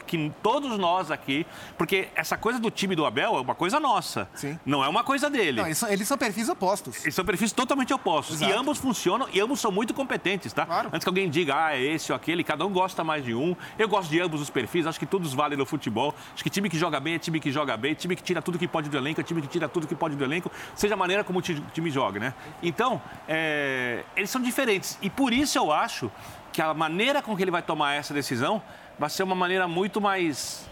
que 0.05 0.31
todos 0.41 0.77
nós 0.77 1.11
aqui, 1.11 1.45
porque 1.77 2.09
essa 2.15 2.37
coisa 2.37 2.59
do 2.59 2.69
time 2.69 2.95
do 2.95 3.05
Abel 3.05 3.37
é 3.37 3.41
uma 3.41 3.55
coisa 3.55 3.79
nossa, 3.79 4.27
Sim. 4.33 4.59
não 4.65 4.83
é 4.83 4.87
uma 4.87 5.03
coisa 5.03 5.29
dele. 5.29 5.59
Não, 5.61 5.67
eles, 5.67 5.77
são, 5.77 5.89
eles, 5.89 6.07
são, 6.07 6.17
perfis 6.17 6.49
opostos. 6.49 7.03
Eles 7.03 7.15
são 7.15 7.25
perfis 7.25 7.51
totalmente 7.51 7.93
opostos. 7.93 8.37
Exato. 8.37 8.51
E 8.51 8.55
ambos 8.55 8.77
funcionam 8.77 9.27
e 9.33 9.39
ambos 9.39 9.59
são 9.59 9.71
muito 9.71 9.93
competentes, 9.93 10.53
tá? 10.53 10.65
Claro. 10.65 10.89
Antes 10.89 11.03
que 11.03 11.09
alguém 11.09 11.29
diga, 11.29 11.55
ah, 11.55 11.75
é 11.75 11.81
esse 11.81 12.11
ou 12.11 12.15
aquele, 12.15 12.43
cada 12.43 12.65
um 12.65 12.71
gosta 12.71 13.03
mais 13.03 13.23
de 13.23 13.33
um. 13.33 13.55
Eu 13.77 13.87
gosto 13.87 14.09
de 14.09 14.19
ambos 14.19 14.41
os 14.41 14.49
perfis, 14.49 14.87
acho 14.87 14.99
que 14.99 15.05
todos 15.05 15.33
valem 15.33 15.57
no 15.57 15.65
futebol. 15.65 16.13
Acho 16.33 16.43
que 16.43 16.49
time 16.49 16.69
que 16.69 16.77
joga 16.77 16.99
bem 16.99 17.15
é 17.15 17.19
time 17.19 17.39
que 17.39 17.51
joga 17.51 17.75
bem, 17.75 17.93
time 17.93 18.15
que 18.15 18.23
tira 18.23 18.41
tudo 18.41 18.57
que 18.57 18.67
pode 18.67 18.89
do 18.89 18.97
elenco 18.97 19.21
é 19.21 19.23
time 19.23 19.41
que 19.41 19.47
tira 19.47 19.67
tudo 19.67 19.87
que 19.87 19.95
pode 19.95 20.15
do 20.15 20.23
elenco, 20.23 20.51
seja 20.75 20.93
a 20.93 20.97
maneira 20.97 21.23
como 21.23 21.39
o 21.39 21.41
time 21.41 21.89
joga, 21.89 22.19
né? 22.19 22.33
Então, 22.61 23.01
é, 23.27 24.03
eles 24.15 24.29
são 24.29 24.41
diferentes. 24.41 24.97
E 25.01 25.09
por 25.09 25.33
isso 25.33 25.57
eu 25.57 25.71
acho 25.71 26.11
que 26.51 26.61
a 26.61 26.73
maneira 26.73 27.21
com 27.21 27.35
que 27.35 27.43
ele 27.43 27.51
vai 27.51 27.61
tomar 27.61 27.93
essa 27.95 28.13
decisão 28.13 28.61
vai 28.97 29.09
ser 29.09 29.23
uma 29.23 29.35
maneira 29.35 29.67
muito 29.67 29.99
mais. 30.01 30.69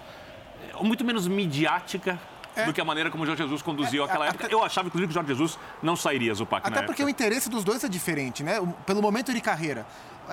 muito 0.82 1.04
menos 1.04 1.28
midiática 1.28 2.20
é. 2.56 2.66
do 2.66 2.74
que 2.74 2.82
a 2.82 2.86
maneira 2.86 3.10
como 3.10 3.24
o 3.24 3.26
Jorge 3.26 3.44
Jesus 3.44 3.62
conduziu 3.62 4.04
é, 4.04 4.06
aquela 4.06 4.28
época. 4.28 4.46
Até... 4.46 4.54
Eu 4.54 4.64
achava, 4.64 4.88
inclusive, 4.88 5.08
que 5.08 5.12
o 5.12 5.14
Jorge 5.14 5.30
Jesus 5.30 5.60
não 5.82 5.96
sairia, 5.96 6.34
Zupac, 6.34 6.66
Até 6.66 6.82
porque 6.82 7.02
época. 7.02 7.06
o 7.06 7.10
interesse 7.10 7.50
dos 7.50 7.64
dois 7.64 7.84
é 7.84 7.90
diferente, 7.90 8.44
né? 8.44 8.60
Pelo 8.86 9.02
momento 9.02 9.34
de 9.34 9.42
carreira 9.42 9.86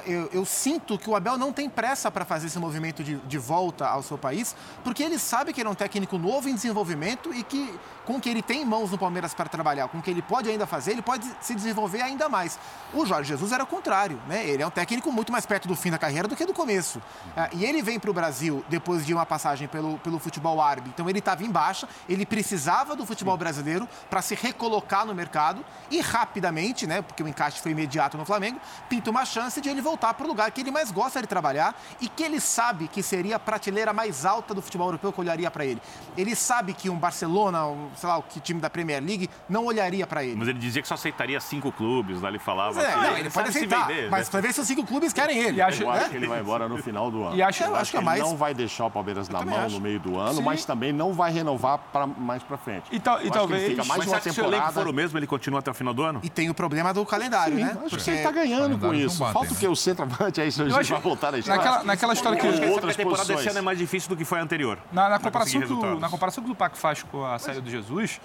eu, 0.06 0.28
eu, 0.32 0.44
sinto 0.44 0.96
que 0.96 1.10
o 1.10 1.16
Abel 1.16 1.36
não 1.36 1.52
tem 1.52 1.68
pressa 1.68 2.10
para 2.10 2.24
fazer 2.24 2.46
esse 2.46 2.58
movimento 2.58 3.02
de, 3.02 3.16
de, 3.16 3.38
volta 3.38 3.86
ao 3.86 4.02
seu 4.02 4.16
país, 4.16 4.54
porque 4.84 5.02
ele 5.02 5.18
sabe 5.18 5.52
que 5.52 5.60
ele 5.60 5.68
é 5.68 5.70
um 5.70 5.74
técnico 5.74 6.16
novo 6.16 6.48
em 6.48 6.54
desenvolvimento 6.54 7.34
e 7.34 7.42
que, 7.42 7.74
com 8.04 8.16
o 8.16 8.20
que 8.20 8.28
ele 8.28 8.40
tem 8.40 8.62
em 8.62 8.64
mãos 8.64 8.90
no 8.90 8.98
Palmeiras 8.98 9.34
para 9.34 9.48
trabalhar, 9.48 9.88
com 9.88 9.98
o 9.98 10.02
que 10.02 10.10
ele 10.10 10.22
pode 10.22 10.48
ainda 10.48 10.66
fazer, 10.66 10.92
ele 10.92 11.02
pode 11.02 11.26
se 11.40 11.54
desenvolver 11.54 12.02
ainda 12.02 12.28
mais. 12.28 12.58
O 12.94 13.04
Jorge 13.04 13.30
Jesus 13.30 13.50
era 13.52 13.64
o 13.64 13.66
contrário, 13.66 14.20
né? 14.28 14.46
Ele 14.46 14.62
é 14.62 14.66
um 14.66 14.70
técnico 14.70 15.10
muito 15.10 15.32
mais 15.32 15.44
perto 15.44 15.66
do 15.66 15.74
fim 15.74 15.90
da 15.90 15.98
carreira 15.98 16.28
do 16.28 16.36
que 16.36 16.46
do 16.46 16.54
começo. 16.54 17.02
Ah, 17.36 17.50
e 17.52 17.64
ele 17.64 17.82
vem 17.82 17.98
para 17.98 18.10
o 18.10 18.14
Brasil 18.14 18.64
depois 18.68 19.04
de 19.04 19.12
uma 19.12 19.26
passagem 19.26 19.66
pelo, 19.66 19.98
pelo 19.98 20.18
futebol 20.18 20.60
árabe, 20.60 20.90
então 20.92 21.08
ele 21.08 21.18
estava 21.18 21.44
em 21.44 21.50
baixa, 21.50 21.88
ele 22.08 22.24
precisava 22.24 22.94
do 22.94 23.04
futebol 23.04 23.36
brasileiro 23.36 23.88
para 24.08 24.22
se 24.22 24.34
recolocar 24.34 25.04
no 25.04 25.14
mercado 25.14 25.64
e 25.90 26.00
rapidamente, 26.00 26.86
né? 26.86 27.02
Porque 27.02 27.22
o 27.22 27.28
encaixe 27.28 27.60
foi 27.60 27.72
imediato 27.72 28.16
no 28.16 28.24
Flamengo, 28.24 28.60
pinta 28.88 29.10
uma 29.10 29.24
chance 29.24 29.60
de 29.60 29.68
ele 29.68 29.79
ele 29.80 29.82
voltar 29.82 30.14
para 30.14 30.24
o 30.24 30.28
lugar 30.28 30.50
que 30.50 30.60
ele 30.60 30.70
mais 30.70 30.92
gosta 30.92 31.20
de 31.20 31.26
trabalhar 31.26 31.74
e 32.00 32.08
que 32.08 32.22
ele 32.22 32.38
sabe 32.38 32.86
que 32.86 33.02
seria 33.02 33.36
a 33.36 33.38
prateleira 33.38 33.92
mais 33.92 34.24
alta 34.24 34.54
do 34.54 34.62
futebol 34.62 34.88
europeu 34.88 35.12
que 35.12 35.20
olharia 35.20 35.50
para 35.50 35.64
ele. 35.64 35.80
Ele 36.16 36.36
sabe 36.36 36.74
que 36.74 36.90
um 36.90 36.96
Barcelona, 36.96 37.66
um, 37.66 37.88
sei 37.96 38.08
lá, 38.08 38.18
o 38.18 38.22
que 38.22 38.38
time 38.38 38.60
da 38.60 38.68
Premier 38.68 39.02
League, 39.02 39.28
não 39.48 39.64
olharia 39.64 40.06
para 40.06 40.22
ele. 40.22 40.36
Mas 40.36 40.48
ele 40.48 40.58
dizia 40.58 40.82
que 40.82 40.88
só 40.88 40.94
aceitaria 40.94 41.40
cinco 41.40 41.72
clubes, 41.72 42.20
lá 42.20 42.28
ele 42.28 42.38
falava. 42.38 42.80
É, 42.80 42.96
não, 42.96 43.16
ele 43.16 43.30
pode 43.30 43.48
aceitar, 43.48 43.86
vender, 43.88 44.10
mas 44.10 44.26
né? 44.26 44.32
talvez 44.32 44.54
se 44.54 44.60
os 44.60 44.66
cinco 44.66 44.84
clubes 44.84 45.12
querem 45.12 45.38
ele. 45.38 45.58
E 45.58 45.62
acho, 45.62 45.82
eu 45.82 45.90
acho 45.90 46.04
né? 46.04 46.08
que 46.10 46.16
ele 46.16 46.28
vai 46.28 46.40
embora 46.40 46.68
no 46.68 46.78
final 46.78 47.10
do 47.10 47.24
ano. 47.24 47.36
E 47.36 47.42
acho, 47.42 47.64
eu 47.64 47.74
acho, 47.74 47.90
que, 47.90 47.96
é 47.96 48.00
mais... 48.00 48.20
ele 48.20 48.28
não 48.28 48.36
vai 48.36 48.52
deixar 48.52 48.86
o 48.86 48.90
Palmeiras 48.90 49.28
na 49.28 49.42
mão 49.42 49.58
acho. 49.58 49.74
no 49.74 49.80
meio 49.80 49.98
do 49.98 50.18
ano, 50.18 50.36
Sim. 50.36 50.42
mas 50.42 50.64
também 50.64 50.92
não 50.92 51.12
vai 51.12 51.32
renovar 51.32 51.78
para 51.92 52.06
mais 52.06 52.42
para 52.42 52.58
frente. 52.58 52.84
E, 52.90 53.00
tal, 53.00 53.24
e 53.24 53.30
talvez... 53.30 53.70
Fica 53.70 53.84
mais 53.84 53.98
mas 54.00 54.08
uma 54.08 54.20
temporada... 54.20 54.66
se 54.66 54.70
o 54.70 54.72
for 54.72 54.88
o 54.88 54.92
mesmo, 54.92 55.18
ele 55.18 55.26
continua 55.26 55.60
até 55.60 55.70
o 55.70 55.74
final 55.74 55.94
do 55.94 56.02
ano? 56.02 56.20
E 56.22 56.28
tem 56.28 56.50
o 56.50 56.54
problema 56.54 56.92
do 56.92 57.04
calendário, 57.06 57.56
Sim, 57.56 57.64
né? 57.64 57.70
Acho 57.70 57.90
Porque... 57.90 58.04
que 58.04 58.10
ele 58.10 58.16
está 58.18 58.30
ganhando 58.30 58.78
com 58.78 58.94
isso. 58.94 59.18
Falta 59.18 59.52
o 59.52 59.56
que? 59.56 59.66
O 59.70 59.76
centroavante 59.76 60.40
aí 60.40 60.48
isso 60.48 60.62
a 60.62 60.68
gente 60.68 60.78
acho, 60.78 60.92
vai 60.92 61.00
voltar 61.00 61.32
na 61.32 61.38
história. 61.38 61.62
Naquela, 61.62 61.84
naquela 61.84 62.12
história 62.12 62.38
que... 62.38 62.46
Outras 62.46 62.96
temporada 62.96 63.18
posições. 63.18 63.38
desse 63.38 63.48
ano 63.50 63.58
é 63.58 63.62
mais 63.62 63.78
difícil 63.78 64.08
do 64.08 64.16
que 64.16 64.24
foi 64.24 64.38
a 64.40 64.42
anterior. 64.42 64.78
Na, 64.92 65.08
na 65.08 65.18
comparação, 65.18 65.60
que 65.60 65.72
o, 65.72 66.00
na 66.00 66.08
comparação 66.08 66.44
que 66.44 66.50
o 66.50 66.54
Paco 66.54 66.76
faz 66.76 67.02
com 67.02 67.24
a 67.24 67.38
série 67.38 67.60
do 67.60 67.70
Jesus, 67.70 68.20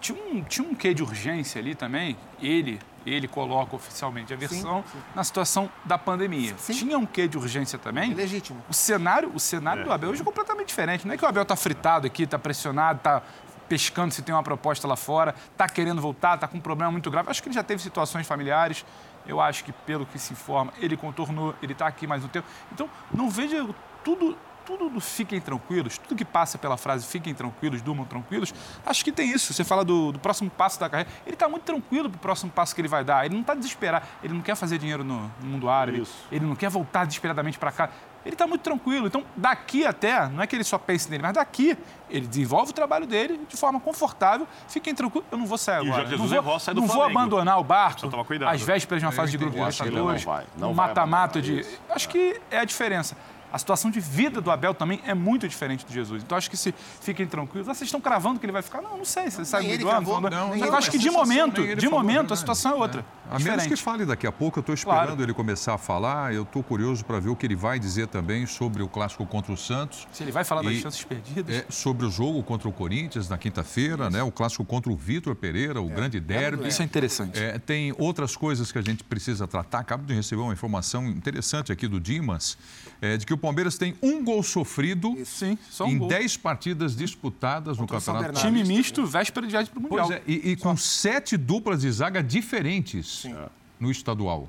tinha 0.00 0.18
um, 0.18 0.42
tinha 0.42 0.68
um 0.68 0.74
quê 0.74 0.92
de 0.92 1.02
urgência 1.02 1.60
ali 1.60 1.74
também. 1.74 2.16
Ele, 2.40 2.80
ele 3.06 3.28
coloca 3.28 3.76
oficialmente 3.76 4.32
a 4.34 4.36
versão 4.36 4.82
sim, 4.82 4.92
sim. 4.92 5.04
na 5.14 5.24
situação 5.24 5.70
da 5.84 5.96
pandemia. 5.96 6.54
Sim. 6.58 6.72
Tinha 6.72 6.98
um 6.98 7.06
quê 7.06 7.28
de 7.28 7.38
urgência 7.38 7.78
também. 7.78 8.12
É 8.12 8.14
legítimo. 8.14 8.62
O 8.68 8.74
cenário, 8.74 9.30
o 9.34 9.40
cenário 9.40 9.82
é. 9.82 9.84
do 9.84 9.92
Abel 9.92 10.10
hoje 10.10 10.22
é 10.22 10.24
completamente 10.24 10.68
diferente. 10.68 11.06
Não 11.06 11.14
é 11.14 11.16
que 11.16 11.24
o 11.24 11.28
Abel 11.28 11.44
está 11.44 11.56
fritado 11.56 12.06
aqui, 12.06 12.24
está 12.24 12.38
pressionado, 12.38 12.98
está 12.98 13.22
pescando 13.68 14.12
se 14.12 14.20
tem 14.20 14.34
uma 14.34 14.42
proposta 14.42 14.86
lá 14.86 14.96
fora, 14.96 15.34
está 15.52 15.68
querendo 15.68 16.00
voltar, 16.02 16.34
está 16.34 16.46
com 16.46 16.58
um 16.58 16.60
problema 16.60 16.90
muito 16.92 17.10
grave. 17.10 17.30
Acho 17.30 17.42
que 17.42 17.48
ele 17.48 17.54
já 17.54 17.62
teve 17.62 17.80
situações 17.80 18.26
familiares 18.26 18.84
eu 19.26 19.40
acho 19.40 19.64
que, 19.64 19.72
pelo 19.72 20.06
que 20.06 20.18
se 20.18 20.32
informa, 20.32 20.72
ele 20.78 20.96
contornou, 20.96 21.54
ele 21.62 21.72
está 21.72 21.86
aqui 21.86 22.06
mais 22.06 22.24
um 22.24 22.28
tempo. 22.28 22.46
Então, 22.72 22.88
não 23.12 23.30
veja 23.30 23.66
tudo, 24.04 24.36
tudo 24.64 24.88
do 24.88 25.00
fiquem 25.00 25.40
tranquilos, 25.40 25.98
tudo 25.98 26.16
que 26.16 26.24
passa 26.24 26.58
pela 26.58 26.76
frase 26.76 27.06
fiquem 27.06 27.34
tranquilos, 27.34 27.82
durmam 27.82 28.04
tranquilos, 28.04 28.54
acho 28.84 29.04
que 29.04 29.12
tem 29.12 29.30
isso. 29.30 29.52
Você 29.52 29.64
fala 29.64 29.84
do, 29.84 30.12
do 30.12 30.18
próximo 30.18 30.50
passo 30.50 30.78
da 30.78 30.88
carreira, 30.88 31.10
ele 31.26 31.34
está 31.34 31.48
muito 31.48 31.64
tranquilo 31.64 32.08
para 32.08 32.16
o 32.16 32.20
próximo 32.20 32.50
passo 32.50 32.74
que 32.74 32.80
ele 32.80 32.88
vai 32.88 33.04
dar. 33.04 33.24
Ele 33.24 33.34
não 33.34 33.42
está 33.42 33.54
desesperado, 33.54 34.06
ele 34.22 34.34
não 34.34 34.40
quer 34.40 34.54
fazer 34.54 34.78
dinheiro 34.78 35.04
no, 35.04 35.30
no 35.40 35.46
mundo 35.46 35.68
árabe, 35.68 36.00
isso. 36.00 36.26
ele 36.30 36.44
não 36.44 36.56
quer 36.56 36.70
voltar 36.70 37.04
desesperadamente 37.04 37.58
para 37.58 37.72
cá 37.72 37.90
ele 38.24 38.34
está 38.34 38.46
muito 38.46 38.62
tranquilo. 38.62 39.06
Então, 39.06 39.24
daqui 39.36 39.84
até, 39.84 40.28
não 40.28 40.42
é 40.42 40.46
que 40.46 40.56
ele 40.56 40.64
só 40.64 40.78
pense 40.78 41.10
nele, 41.10 41.22
mas 41.22 41.34
daqui 41.34 41.76
ele 42.08 42.26
desenvolve 42.26 42.70
o 42.70 42.74
trabalho 42.74 43.06
dele 43.06 43.40
de 43.48 43.56
forma 43.56 43.80
confortável. 43.80 44.46
Fiquem 44.68 44.94
tranquilos, 44.94 45.26
eu 45.30 45.38
não 45.38 45.46
vou 45.46 45.58
sair 45.58 45.88
agora. 45.88 46.08
não 46.16 46.42
vou, 46.42 46.58
sai 46.58 46.74
do 46.74 46.80
não 46.80 46.86
vou 46.86 47.02
abandonar 47.02 47.58
o 47.58 47.64
barco 47.64 48.08
às 48.46 48.62
vésperas 48.62 49.00
de 49.00 49.06
uma 49.06 49.12
fase 49.12 49.32
de 49.32 49.38
grupo 49.38 49.52
de 49.52 49.60
Libertadores, 49.60 50.26
um 50.60 50.72
mata-mata 50.74 51.40
de... 51.40 51.64
Acho 51.90 52.08
que 52.08 52.40
é 52.50 52.58
a 52.58 52.64
diferença 52.64 53.16
a 53.52 53.58
situação 53.58 53.90
de 53.90 54.00
vida 54.00 54.40
do 54.40 54.50
Abel 54.50 54.72
também 54.72 55.00
é 55.06 55.14
muito 55.14 55.46
diferente 55.46 55.84
do 55.84 55.92
Jesus. 55.92 56.22
Então 56.22 56.38
acho 56.38 56.50
que 56.50 56.56
se 56.56 56.74
fiquem 57.00 57.26
tranquilos, 57.26 57.68
ah, 57.68 57.74
vocês 57.74 57.88
estão 57.88 58.00
cravando 58.00 58.40
que 58.40 58.46
ele 58.46 58.52
vai 58.52 58.62
ficar? 58.62 58.80
Não, 58.80 58.96
não 58.96 59.04
sei, 59.04 59.30
você 59.30 59.44
sabe 59.44 59.76
do 59.76 59.88
ano, 59.88 60.20
não, 60.30 60.56
não, 60.56 60.74
acho 60.74 60.90
que 60.90 60.98
de 60.98 61.10
momento, 61.10 61.76
de 61.76 61.88
momento 61.88 62.32
a 62.32 62.36
situação 62.36 62.72
é 62.72 62.74
outra. 62.74 63.04
É. 63.30 63.36
A 63.36 63.38
menos 63.38 63.66
que 63.66 63.76
fale 63.76 64.04
daqui 64.04 64.26
a 64.26 64.32
pouco, 64.32 64.58
eu 64.58 64.60
estou 64.60 64.74
esperando 64.74 65.06
claro. 65.06 65.22
ele 65.22 65.34
começar 65.34 65.74
a 65.74 65.78
falar, 65.78 66.34
eu 66.34 66.42
estou 66.42 66.62
curioso 66.62 67.04
para 67.04 67.18
ver 67.18 67.30
o 67.30 67.36
que 67.36 67.46
ele 67.46 67.56
vai 67.56 67.78
dizer 67.78 68.06
também 68.06 68.46
sobre 68.46 68.82
o 68.82 68.88
clássico 68.88 69.24
contra 69.26 69.52
o 69.52 69.56
Santos. 69.56 70.06
Se 70.12 70.22
ele 70.22 70.32
vai 70.32 70.44
falar 70.44 70.62
das 70.62 70.74
chances 70.74 71.04
perdidas. 71.04 71.54
É, 71.54 71.66
sobre 71.68 72.06
o 72.06 72.10
jogo 72.10 72.42
contra 72.42 72.68
o 72.68 72.72
Corinthians 72.72 73.28
na 73.28 73.38
quinta-feira, 73.38 74.10
né? 74.10 74.22
O 74.22 74.30
clássico 74.30 74.64
contra 74.64 74.90
o 74.90 74.96
Vitor 74.96 75.34
Pereira, 75.34 75.80
o 75.80 75.90
é. 75.90 75.94
grande 75.94 76.20
derby. 76.20 76.68
Isso 76.68 76.82
é 76.82 76.84
interessante. 76.84 77.38
É, 77.38 77.58
tem 77.58 77.94
outras 77.98 78.36
coisas 78.36 78.70
que 78.70 78.78
a 78.78 78.82
gente 78.82 79.04
precisa 79.04 79.46
tratar. 79.46 79.78
Acabo 79.78 80.04
de 80.04 80.14
receber 80.14 80.42
uma 80.42 80.52
informação 80.52 81.06
interessante 81.06 81.72
aqui 81.72 81.88
do 81.88 81.98
Dimas, 81.98 82.56
é, 83.02 83.16
de 83.16 83.26
que 83.26 83.34
o 83.34 83.36
Palmeiras 83.36 83.76
tem 83.76 83.96
um 84.00 84.24
gol 84.24 84.42
sofrido 84.44 85.18
Sim, 85.24 85.58
um 85.80 85.86
em 85.86 86.08
10 86.08 86.36
partidas 86.36 86.94
disputadas 86.94 87.76
Contra 87.76 87.96
no 87.96 88.02
Campeonato 88.02 88.40
Time 88.40 88.62
misto, 88.62 89.04
véspera 89.04 89.44
de 89.44 89.50
viagem 89.50 89.72
para 89.72 89.80
o 89.80 89.82
Mundial. 89.82 90.06
Pois 90.06 90.18
é, 90.18 90.22
e, 90.24 90.52
e 90.52 90.56
com 90.56 90.76
sete 90.76 91.36
duplas 91.36 91.80
de 91.80 91.90
zaga 91.90 92.22
diferentes 92.22 93.22
Sim. 93.22 93.34
no 93.80 93.90
estadual. 93.90 94.48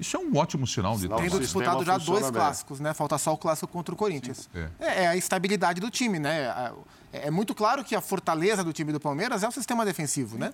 Isso 0.00 0.16
é 0.16 0.20
um 0.20 0.36
ótimo 0.36 0.66
sinal 0.66 0.96
de 0.98 1.08
Tendo 1.08 1.38
disputado 1.38 1.84
já 1.84 1.96
dois 1.96 2.24
bem. 2.24 2.32
clássicos, 2.32 2.80
né? 2.80 2.92
Falta 2.92 3.16
só 3.18 3.32
o 3.34 3.38
clássico 3.38 3.72
contra 3.72 3.94
o 3.94 3.96
Corinthians. 3.96 4.50
É. 4.52 4.68
é. 4.80 5.02
É, 5.04 5.06
a 5.06 5.16
estabilidade 5.16 5.80
do 5.80 5.88
time, 5.88 6.18
né? 6.18 6.72
É, 7.12 7.28
é 7.28 7.30
muito 7.30 7.54
claro 7.54 7.84
que 7.84 7.94
a 7.94 8.00
fortaleza 8.00 8.64
do 8.64 8.72
time 8.72 8.92
do 8.92 8.98
Palmeiras 8.98 9.44
é 9.44 9.48
o 9.48 9.52
sistema 9.52 9.84
defensivo, 9.84 10.36
né? 10.36 10.52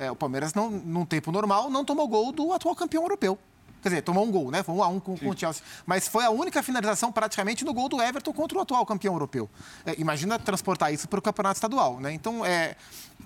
É, 0.00 0.10
o 0.10 0.16
Palmeiras, 0.16 0.52
não, 0.52 0.68
num 0.68 1.04
tempo 1.04 1.30
normal, 1.30 1.70
não 1.70 1.84
tomou 1.84 2.08
gol 2.08 2.32
do 2.32 2.52
atual 2.52 2.74
campeão 2.74 3.04
europeu. 3.04 3.38
Quer 3.82 3.88
dizer, 3.90 4.02
tomou 4.02 4.26
um 4.26 4.30
gol, 4.30 4.50
né? 4.50 4.62
Foi 4.62 4.74
um 4.74 4.82
a 4.82 4.88
um 4.88 4.98
com, 4.98 5.16
com, 5.16 5.30
o 5.30 5.36
Chelsea. 5.36 5.62
Mas 5.86 6.08
foi 6.08 6.24
a 6.24 6.30
única 6.30 6.62
finalização 6.62 7.12
praticamente 7.12 7.64
no 7.64 7.72
gol 7.72 7.88
do 7.88 8.00
Everton 8.02 8.32
contra 8.32 8.58
o 8.58 8.60
atual 8.60 8.84
campeão 8.84 9.14
europeu. 9.14 9.48
É, 9.86 9.94
imagina 10.00 10.38
transportar 10.38 10.92
isso 10.92 11.08
para 11.08 11.18
o 11.18 11.22
campeonato 11.22 11.56
estadual, 11.56 12.00
né? 12.00 12.12
Então, 12.12 12.44
é, 12.44 12.76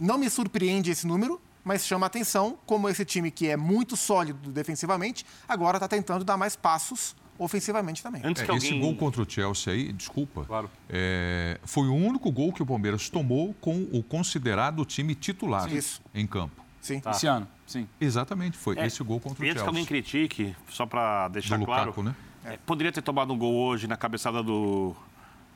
não 0.01 0.19
me 0.19 0.29
surpreende 0.29 0.91
esse 0.91 1.07
número, 1.07 1.41
mas 1.65 1.87
chama 1.87 2.07
atenção 2.07 2.59
como 2.67 2.89
esse 2.89 3.05
time 3.05 3.31
que 3.31 3.49
é 3.49 3.57
muito 3.57 3.97
sólido 3.97 4.51
defensivamente, 4.51 5.25
agora 5.49 5.77
está 5.77 5.89
tentando 5.89 6.25
dar 6.25 6.37
mais 6.37 6.57
passos 6.57 7.15
ofensivamente 7.39 8.03
também. 8.03 8.23
Antes 8.25 8.43
é, 8.43 8.45
que 8.47 8.51
alguém... 8.51 8.71
Esse 8.71 8.79
gol 8.79 8.95
contra 8.97 9.23
o 9.23 9.29
Chelsea 9.29 9.73
aí, 9.73 9.93
desculpa, 9.93 10.45
claro. 10.45 10.71
é, 10.89 11.59
foi 11.65 11.89
o 11.89 11.95
único 11.95 12.31
gol 12.31 12.53
que 12.53 12.63
o 12.63 12.67
Palmeiras 12.67 13.09
tomou 13.09 13.55
com 13.61 13.89
o 13.93 14.03
considerado 14.03 14.85
time 14.85 15.15
titular 15.15 15.69
em 16.15 16.27
campo. 16.27 16.63
Sim. 16.81 17.01
Tá. 17.01 17.13
Esse 17.13 17.27
ano, 17.27 17.49
sim. 17.73 17.89
Exatamente, 18.01 18.57
foi 18.57 18.79
é, 18.79 18.87
esse 18.87 19.03
gol 19.03 19.21
contra 19.21 19.43
o 19.43 19.47
Chelsea. 19.47 19.53
Antes 19.53 19.63
que 19.63 19.69
alguém 19.69 19.85
critique, 19.85 20.57
só 20.69 20.87
para 20.87 21.29
deixar 21.29 21.59
Do 21.59 21.65
claro, 21.65 21.87
Lukaku, 21.87 22.03
né? 22.03 22.15
É, 22.45 22.59
poderia 22.67 22.93
ter 22.93 23.03
tomado 23.03 23.33
um 23.33 23.39
gol 23.39 23.55
hoje 23.55 23.87
na 23.87 23.97
cabeçada 23.97 24.43
do 24.43 24.95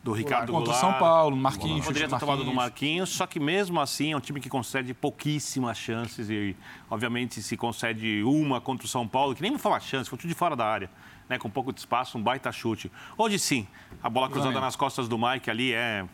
do 0.07 0.13
Ricardo 0.13 0.53
Contra 0.53 0.73
o 0.73 0.77
São 0.77 0.93
Paulo, 0.93 1.37
Marquinhos. 1.37 1.85
Poderia 1.85 2.09
ter 2.09 2.21
tomado 2.21 2.45
no 2.45 2.55
Marquinhos, 2.55 3.11
só 3.11 3.27
que 3.27 3.41
mesmo 3.41 3.81
assim 3.81 4.13
é 4.13 4.17
um 4.17 4.21
time 4.21 4.41
que 4.41 4.49
concede 4.49 4.95
pouquíssimas 4.95 5.77
chances 5.77 6.31
e, 6.31 6.55
obviamente, 6.89 7.43
se 7.43 7.57
concede 7.57 8.23
uma 8.23 8.61
contra 8.61 8.87
o 8.87 8.89
São 8.89 9.07
Paulo, 9.09 9.35
que 9.35 9.43
nem 9.43 9.51
vou 9.51 9.59
falar 9.59 9.81
chance, 9.81 10.09
foi 10.09 10.17
tudo 10.17 10.29
de 10.29 10.35
fora 10.37 10.55
da 10.55 10.65
área, 10.65 10.89
né, 11.29 11.39
com 11.39 11.49
um 11.49 11.51
pouco 11.51 11.73
de 11.73 11.81
espaço, 11.81 12.17
um 12.17 12.23
baita 12.23 12.53
chute. 12.53 12.89
Hoje 13.19 13.37
sim, 13.37 13.67
a 14.01 14.09
bola 14.09 14.31
cruzada 14.31 14.61
nas 14.61 14.77
costas 14.77 15.09
do 15.09 15.19
Mike 15.19 15.51
ali 15.51 15.73
é, 15.73 16.05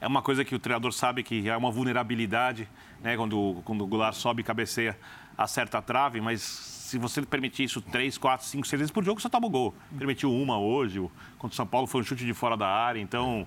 é 0.00 0.06
uma 0.06 0.22
coisa 0.22 0.44
que 0.44 0.54
o 0.54 0.58
treinador 0.60 0.92
sabe 0.92 1.24
que 1.24 1.48
é 1.48 1.56
uma 1.56 1.72
vulnerabilidade, 1.72 2.68
né, 3.02 3.16
quando, 3.16 3.60
quando 3.64 3.82
o 3.82 3.88
Goulart 3.88 4.14
sobe 4.14 4.42
e 4.42 4.44
cabeceia, 4.44 4.96
acerta 5.36 5.78
a 5.78 5.82
trave, 5.82 6.20
mas 6.20 6.72
se 6.92 6.98
você 6.98 7.22
permitir 7.22 7.64
isso 7.64 7.80
três, 7.80 8.18
quatro, 8.18 8.46
cinco, 8.46 8.66
seis 8.66 8.78
vezes 8.78 8.92
por 8.92 9.02
jogo, 9.02 9.18
você 9.18 9.28
toma 9.30 9.46
o 9.46 9.50
gol. 9.50 9.74
Permitiu 9.96 10.30
uma 10.30 10.58
hoje, 10.58 11.00
contra 11.38 11.54
o 11.54 11.56
São 11.56 11.66
Paulo 11.66 11.86
foi 11.86 12.02
um 12.02 12.04
chute 12.04 12.22
de 12.22 12.34
fora 12.34 12.54
da 12.54 12.68
área. 12.68 13.00
Então, 13.00 13.46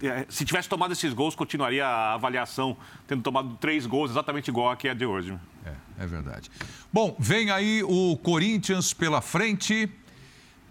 é. 0.00 0.06
é. 0.06 0.26
se 0.30 0.46
tivesse 0.46 0.66
tomado 0.66 0.92
esses 0.92 1.12
gols, 1.12 1.34
continuaria 1.34 1.86
a 1.86 2.14
avaliação 2.14 2.74
tendo 3.06 3.22
tomado 3.22 3.54
três 3.56 3.84
gols 3.84 4.10
exatamente 4.10 4.48
igual 4.48 4.70
a 4.70 4.76
que 4.76 4.88
é 4.88 4.94
de 4.94 5.04
hoje. 5.04 5.38
É, 5.66 6.04
é 6.04 6.06
verdade. 6.06 6.50
Bom, 6.90 7.14
vem 7.18 7.50
aí 7.50 7.82
o 7.82 8.16
Corinthians 8.16 8.94
pela 8.94 9.20
frente. 9.20 9.90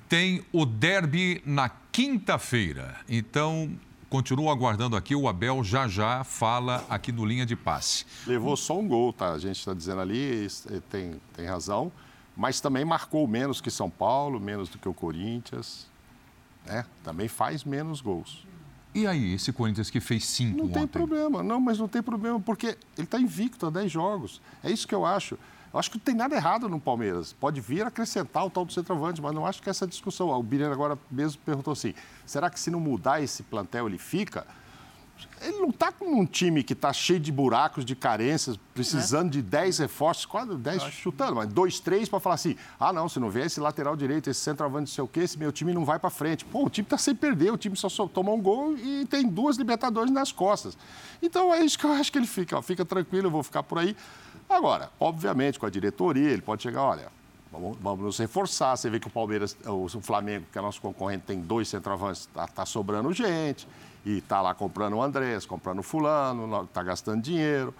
Tem 0.09 0.43
o 0.51 0.65
derby 0.65 1.43
na 1.45 1.69
quinta-feira. 1.91 2.95
Então, 3.07 3.71
continuo 4.09 4.49
aguardando 4.49 4.95
aqui. 4.95 5.15
O 5.15 5.27
Abel 5.27 5.63
já 5.63 5.87
já 5.87 6.23
fala 6.23 6.85
aqui 6.89 7.11
no 7.11 7.25
linha 7.25 7.45
de 7.45 7.55
passe. 7.55 8.05
Levou 8.25 8.55
só 8.55 8.77
um 8.77 8.87
gol, 8.87 9.11
tá? 9.13 9.31
A 9.31 9.39
gente 9.39 9.57
está 9.57 9.73
dizendo 9.73 10.01
ali, 10.01 10.47
tem, 10.89 11.19
tem 11.35 11.45
razão 11.45 11.91
mas 12.35 12.59
também 12.59 12.83
marcou 12.83 13.27
menos 13.27 13.61
que 13.61 13.71
São 13.71 13.89
Paulo, 13.89 14.39
menos 14.39 14.67
do 14.67 14.77
que 14.77 14.89
o 14.89 14.93
Corinthians. 14.93 15.87
Né? 16.65 16.85
Também 17.03 17.27
faz 17.27 17.63
menos 17.63 18.01
gols. 18.01 18.45
E 18.93 19.05
aí, 19.07 19.33
esse 19.33 19.51
Corinthians 19.51 19.89
que 19.89 19.99
fez 19.99 20.25
cinco 20.25 20.57
Não 20.57 20.65
ontem? 20.65 20.79
tem 20.79 20.87
problema, 20.87 21.43
não, 21.43 21.59
mas 21.59 21.77
não 21.77 21.87
tem 21.87 22.01
problema, 22.01 22.39
porque 22.39 22.77
ele 22.97 23.05
está 23.05 23.19
invicto 23.19 23.65
a 23.65 23.69
10 23.69 23.91
jogos. 23.91 24.41
É 24.63 24.71
isso 24.71 24.87
que 24.87 24.95
eu 24.95 25.05
acho. 25.05 25.37
Eu 25.75 25.79
acho 25.79 25.91
que 25.91 25.97
não 25.97 26.05
tem 26.05 26.15
nada 26.15 26.33
errado 26.33 26.69
no 26.69 26.79
Palmeiras. 26.79 27.33
Pode 27.33 27.59
vir 27.59 27.85
acrescentar 27.85 28.45
o 28.45 28.49
tal 28.49 28.63
do 28.63 28.71
centroavante, 28.71 29.21
mas 29.21 29.35
não 29.35 29.45
acho 29.45 29.61
que 29.61 29.69
essa 29.69 29.85
discussão. 29.85 30.29
O 30.29 30.41
Birner 30.41 30.71
agora 30.71 30.97
mesmo 31.11 31.41
perguntou 31.43 31.73
assim: 31.73 31.93
será 32.25 32.49
que 32.49 32.57
se 32.57 32.71
não 32.71 32.79
mudar 32.79 33.21
esse 33.21 33.43
plantel 33.43 33.85
ele 33.85 33.97
fica? 33.97 34.47
ele 35.41 35.59
não 35.59 35.69
está 35.69 35.91
com 35.91 36.05
um 36.05 36.25
time 36.25 36.63
que 36.63 36.73
está 36.73 36.91
cheio 36.91 37.19
de 37.19 37.31
buracos, 37.31 37.85
de 37.85 37.95
carências, 37.95 38.57
precisando 38.73 39.27
é. 39.27 39.31
de 39.31 39.41
10 39.41 39.79
reforços, 39.79 40.25
quase 40.25 40.55
10 40.55 40.83
chutando, 40.91 41.35
mas 41.35 41.47
2, 41.47 41.79
3 41.79 42.09
para 42.09 42.19
falar 42.19 42.35
assim: 42.35 42.55
ah, 42.79 42.93
não, 42.93 43.07
se 43.09 43.19
não 43.19 43.29
vier 43.29 43.45
esse 43.45 43.59
lateral 43.59 43.95
direito, 43.95 44.29
esse 44.29 44.39
centroavante, 44.39 44.89
não 44.89 44.95
sei 44.95 45.03
o 45.03 45.07
quê, 45.07 45.21
esse 45.21 45.37
meu 45.37 45.51
time 45.51 45.73
não 45.73 45.83
vai 45.83 45.99
para 45.99 46.09
frente. 46.09 46.45
Pô, 46.45 46.65
o 46.65 46.69
time 46.69 46.85
está 46.85 46.97
sem 46.97 47.13
perder, 47.13 47.51
o 47.51 47.57
time 47.57 47.75
só, 47.75 47.89
só 47.89 48.07
tomou 48.07 48.37
um 48.37 48.41
gol 48.41 48.77
e 48.77 49.05
tem 49.05 49.27
duas 49.27 49.57
Libertadores 49.57 50.11
nas 50.11 50.31
costas. 50.31 50.77
Então 51.21 51.53
é 51.53 51.63
isso 51.63 51.77
que 51.77 51.85
eu 51.85 51.91
acho 51.91 52.11
que 52.11 52.17
ele 52.17 52.27
fica, 52.27 52.57
ó, 52.57 52.61
fica 52.61 52.85
tranquilo, 52.85 53.27
eu 53.27 53.31
vou 53.31 53.43
ficar 53.43 53.63
por 53.63 53.77
aí. 53.77 53.95
Agora, 54.49 54.89
obviamente, 54.99 55.59
com 55.59 55.65
a 55.65 55.69
diretoria, 55.69 56.29
ele 56.29 56.41
pode 56.41 56.63
chegar, 56.63 56.83
olha, 56.83 57.15
Vamos, 57.51 57.77
vamos 57.79 58.05
nos 58.05 58.17
reforçar. 58.17 58.75
Você 58.75 58.89
vê 58.89 58.99
que 58.99 59.07
o 59.07 59.09
Palmeiras, 59.09 59.55
o 59.65 59.87
Flamengo, 60.01 60.45
que 60.51 60.57
é 60.57 60.61
nosso 60.61 60.81
concorrente, 60.81 61.23
tem 61.25 61.39
dois 61.39 61.69
centroavantes, 61.69 62.21
está 62.21 62.47
tá 62.47 62.65
sobrando 62.65 63.13
gente 63.13 63.67
e 64.05 64.17
está 64.17 64.41
lá 64.41 64.53
comprando 64.53 64.95
o 64.95 65.01
Andrés, 65.01 65.45
comprando 65.45 65.79
o 65.79 65.83
fulano, 65.83 66.63
está 66.63 66.83
gastando 66.83 67.21
dinheiro. 67.21 67.73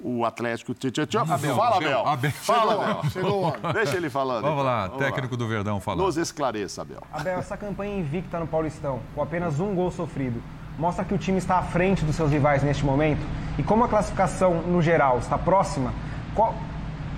O 0.00 0.24
Atlético. 0.24 0.74
Tchê, 0.74 0.90
tchê, 0.90 1.06
tchê. 1.06 1.18
Abel, 1.18 1.56
Fala, 1.56 1.76
Abel. 1.76 2.06
Abel. 2.06 2.30
Fala, 2.32 2.90
Abel. 2.90 3.10
Chegou 3.10 3.54
Deixa 3.72 3.96
ele 3.96 4.10
falando. 4.10 4.42
Vamos 4.42 4.58
então. 4.58 4.64
lá, 4.64 4.86
Vamos 4.88 5.04
técnico 5.04 5.34
lá. 5.34 5.38
do 5.38 5.46
Verdão 5.46 5.80
falando. 5.80 6.04
Nos 6.04 6.16
esclareça, 6.16 6.82
Abel. 6.82 7.00
Abel, 7.12 7.38
essa 7.38 7.56
campanha 7.56 7.96
invicta 7.96 8.40
no 8.40 8.46
Paulistão, 8.48 9.00
com 9.14 9.22
apenas 9.22 9.60
um 9.60 9.76
gol 9.76 9.92
sofrido, 9.92 10.42
mostra 10.78 11.04
que 11.04 11.14
o 11.14 11.18
time 11.18 11.38
está 11.38 11.58
à 11.58 11.62
frente 11.62 12.04
dos 12.04 12.16
seus 12.16 12.30
rivais 12.30 12.62
neste 12.62 12.84
momento? 12.84 13.20
E 13.58 13.62
como 13.62 13.84
a 13.84 13.88
classificação, 13.88 14.62
no 14.62 14.80
geral, 14.80 15.18
está 15.18 15.36
próxima, 15.36 15.92
qual, 16.34 16.54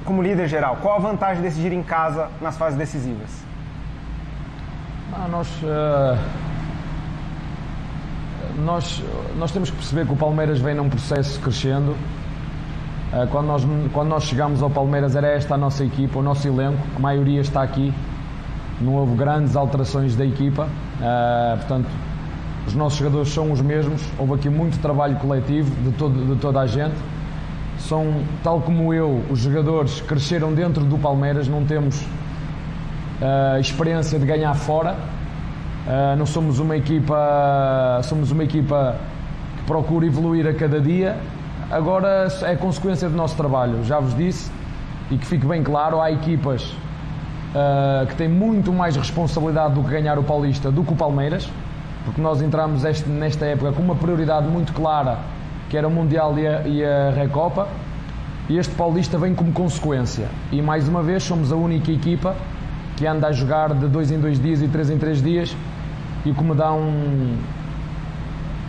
como 0.05 0.23
líder 0.23 0.49
geral, 0.49 0.79
qual 0.81 0.97
a 0.97 0.99
vantagem 0.99 1.43
de 1.43 1.49
decidir 1.49 1.73
em 1.73 1.83
casa 1.83 2.31
nas 2.41 2.57
fases 2.57 2.79
decisivas? 2.79 3.31
Ah, 5.13 5.29
nós. 5.29 5.49
Uh 5.63 6.51
nós, 8.61 9.03
nós 9.37 9.51
temos 9.51 9.71
que 9.71 9.77
perceber 9.77 10.07
que 10.07 10.13
o 10.13 10.17
Palmeiras 10.17 10.59
vem 10.61 10.75
num 10.75 10.89
processo 10.89 11.41
crescendo. 11.41 11.97
Eh, 13.13 13.27
quando 13.31 13.47
nós, 13.47 13.67
quando 13.93 14.09
nós 14.09 14.25
chegámos 14.25 14.63
ao 14.63 14.71
Palmeiras 14.71 15.17
era 15.17 15.29
esta 15.29 15.55
a 15.55 15.59
nossa 15.59 15.85
equipa, 15.85 16.19
o 16.19 16.23
nosso 16.23 16.47
elenco, 16.47 16.79
a 16.97 17.01
maioria 17.01 17.41
está 17.41 17.63
aqui. 17.63 17.93
Não 18.81 18.95
houve 18.95 19.15
grandes 19.15 19.57
alterações 19.57 20.17
da 20.17 20.25
equipa. 20.25 20.65
Uh, 20.65 21.57
portanto, 21.59 21.89
os 22.67 22.75
nossos 22.75 22.99
jogadores 22.99 23.33
são 23.33 23.51
os 23.53 23.61
mesmos. 23.61 24.03
Houve 24.19 24.35
aqui 24.35 24.49
muito 24.49 24.79
trabalho 24.81 25.17
coletivo 25.17 25.71
de, 25.83 25.97
todo, 25.97 26.35
de 26.35 26.41
toda 26.41 26.61
a 26.61 26.67
gente. 26.67 26.95
São, 27.79 28.23
tal 28.43 28.61
como 28.61 28.93
eu, 28.93 29.23
os 29.31 29.39
jogadores 29.39 30.01
cresceram 30.03 30.53
dentro 30.53 30.85
do 30.85 30.99
Palmeiras, 30.99 31.49
não 31.49 31.65
temos 31.65 32.01
uh, 32.03 33.59
experiência 33.59 34.19
de 34.19 34.27
ganhar 34.27 34.55
fora 34.55 34.97
Uh, 35.87 36.15
não 36.17 36.27
somos 36.27 36.59
uma 36.59 36.77
equipa, 36.77 38.01
somos 38.05 38.31
uma 38.31 38.45
equipa 38.45 38.97
que 39.57 39.65
procura 39.65 40.07
evoluir 40.07 40.47
a 40.47 40.53
cada 40.53 40.79
dia. 40.79 41.17
Agora 41.71 42.29
é 42.43 42.55
consequência 42.55 43.09
do 43.09 43.17
nosso 43.17 43.37
trabalho, 43.37 43.83
já 43.85 43.99
vos 43.99 44.15
disse, 44.15 44.51
e 45.11 45.17
que 45.17 45.25
fique 45.27 45.47
bem 45.47 45.63
claro, 45.63 46.01
há 46.01 46.11
equipas 46.11 46.65
uh, 47.55 48.07
que 48.07 48.15
têm 48.17 48.29
muito 48.29 48.73
mais 48.73 48.95
responsabilidade 48.95 49.75
do 49.75 49.83
que 49.83 49.91
ganhar 49.91 50.19
o 50.19 50.23
Paulista 50.23 50.71
do 50.71 50.85
que 50.85 50.93
o 50.93 50.97
Palmeiras, 50.97 51.49
porque 52.05 52.21
nós 52.21 52.41
entramos 52.43 52.85
este, 52.85 53.09
nesta 53.09 53.45
época 53.47 53.73
com 53.73 53.83
uma 53.83 53.95
prioridade 53.95 54.47
muito 54.49 54.73
clara, 54.73 55.19
que 55.69 55.77
era 55.77 55.87
o 55.87 55.91
Mundial 55.91 56.39
e 56.39 56.47
a, 56.47 56.67
e 56.67 56.85
a 56.85 57.11
Recopa, 57.11 57.69
e 58.49 58.59
este 58.59 58.75
Paulista 58.75 59.17
vem 59.17 59.35
como 59.35 59.53
consequência. 59.53 60.29
E 60.51 60.61
mais 60.61 60.89
uma 60.89 61.03
vez 61.03 61.23
somos 61.23 61.53
a 61.53 61.57
única 61.57 61.93
equipa 61.93 62.35
que 62.97 63.07
anda 63.07 63.29
a 63.29 63.33
jogar 63.33 63.73
de 63.75 63.87
dois 63.87 64.11
em 64.11 64.19
dois 64.19 64.41
dias 64.41 64.61
e 64.61 64.69
três 64.69 64.91
em 64.91 64.99
três 64.99 65.23
dias 65.23 65.57
e 66.25 66.31
o 66.31 66.35
que 66.35 66.45
me 66.45 66.55
dá 66.55 66.73
um, 66.73 67.39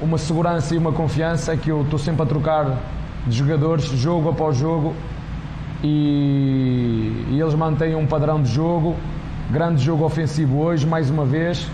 uma 0.01 0.17
segurança 0.17 0.73
e 0.73 0.77
uma 0.77 0.91
confiança 0.91 1.53
é 1.53 1.57
que 1.57 1.69
eu 1.69 1.81
estou 1.81 1.99
sempre 1.99 2.23
a 2.23 2.25
trocar 2.25 2.77
de 3.27 3.35
jogadores 3.35 3.85
jogo 3.85 4.29
após 4.29 4.55
jogo 4.55 4.95
e, 5.83 7.25
e 7.29 7.39
eles 7.41 7.53
mantêm 7.55 7.95
um 7.95 8.05
padrão 8.05 8.41
de 8.41 8.49
jogo, 8.49 8.95
grande 9.49 9.83
jogo 9.83 10.05
ofensivo 10.05 10.59
hoje, 10.59 10.87
mais 10.87 11.09
uma 11.09 11.25
vez. 11.25 11.67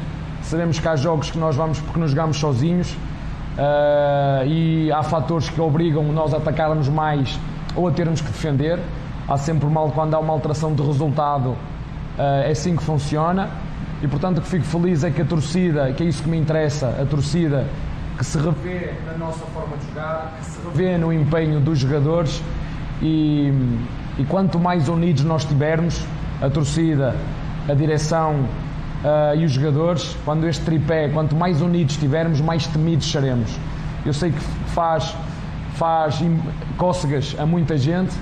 Sabemos 0.48 0.80
que 0.80 0.88
há 0.88 0.96
jogos 0.96 1.30
que 1.30 1.38
nós 1.38 1.58
vamos 1.58 1.82
porque 1.82 2.00
nos 2.00 2.12
jogamos 2.12 2.38
sozinhos 2.38 2.90
uh, 2.92 4.46
e 4.48 4.90
há 4.94 5.04
fatores 5.04 5.50
que 5.50 5.60
obrigam 5.60 6.04
nós 6.14 6.34
a 6.34 6.38
atacarmos 6.38 6.88
mais 6.88 7.38
ou 7.76 7.86
a 7.86 7.92
termos 7.92 8.22
que 8.22 8.32
defender. 8.32 8.80
Há 9.28 9.38
sempre 9.38 9.68
mal 9.68 9.92
quando 9.92 10.14
há 10.14 10.20
uma 10.20 10.32
alteração 10.32 10.74
de 10.74 10.82
resultado 10.82 11.54
é 12.18 12.50
assim 12.50 12.78
que 12.78 12.84
funciona 12.84 13.50
e 14.02 14.08
portanto 14.08 14.38
o 14.38 14.42
que 14.42 14.48
fico 14.48 14.64
feliz 14.64 15.04
é 15.04 15.12
que 15.12 15.22
a 15.22 15.26
torcida, 15.26 15.92
que 15.92 16.02
é 16.02 16.06
isso 16.06 16.24
que 16.24 16.30
me 16.30 16.38
interessa, 16.38 16.98
a 17.02 17.06
torcida 17.06 17.68
que 18.18 18.26
se 18.26 18.38
revê 18.40 18.94
na 19.06 19.18
nossa 19.18 19.46
forma 19.48 19.76
de 19.76 19.86
jogar, 19.88 20.38
que 20.40 20.46
se 20.46 20.60
revê 20.66 20.98
no 20.98 21.12
empenho 21.12 21.60
dos 21.60 21.78
jogadores 21.78 22.42
e, 23.02 23.52
e 24.18 24.24
quanto 24.30 24.58
mais 24.58 24.88
unidos 24.88 25.26
nós 25.26 25.44
tivermos, 25.44 26.06
a 26.42 26.50
torcida, 26.50 27.14
a 27.68 27.74
direção 27.74 28.48
uh, 29.04 29.36
e 29.38 29.46
os 29.46 29.52
jogadores, 29.52 30.16
quando 30.26 30.48
este 30.48 30.64
tripé, 30.64 31.10
quanto 31.10 31.36
mais 31.36 31.62
unidos 31.62 31.94
estivermos, 31.94 32.42
mais 32.42 32.68
temidos 32.68 33.10
seremos. 33.12 33.58
Eu 34.06 34.14
sei 34.14 34.32
que 34.32 34.40
faz, 34.70 35.16
faz 35.74 36.22
cócegas 36.78 37.36
a 37.38 37.46
muita 37.46 37.78
gente, 37.78 38.16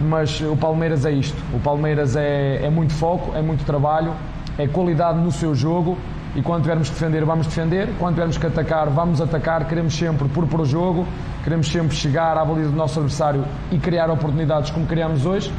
mas 0.00 0.40
o 0.40 0.56
Palmeiras 0.56 1.04
é 1.04 1.12
isto. 1.12 1.36
O 1.54 1.58
Palmeiras 1.58 2.16
é, 2.16 2.64
é 2.64 2.70
muito 2.70 2.92
foco, 2.92 3.36
é 3.36 3.42
muito 3.42 3.64
trabalho, 3.64 4.12
é 4.58 4.66
qualidade 4.66 5.18
no 5.18 5.32
seu 5.32 5.54
jogo 5.54 5.96
e 6.36 6.42
quando 6.42 6.62
tivermos 6.62 6.90
que 6.90 6.94
defender, 6.94 7.24
vamos 7.24 7.46
defender, 7.46 7.88
quando 7.98 8.14
tivermos 8.16 8.36
que 8.36 8.46
atacar, 8.46 8.90
vamos 8.90 9.22
atacar. 9.22 9.66
Queremos 9.66 9.96
sempre 9.96 10.28
pôr 10.28 10.60
o 10.60 10.64
jogo, 10.66 11.06
queremos 11.42 11.66
sempre 11.66 11.96
chegar 11.96 12.36
à 12.36 12.44
baliza 12.44 12.68
do 12.68 12.76
nosso 12.76 13.00
adversário 13.00 13.42
e 13.72 13.78
criar 13.78 14.10
oportunidades 14.10 14.70
como 14.70 14.86
criamos 14.86 15.24
hoje, 15.24 15.50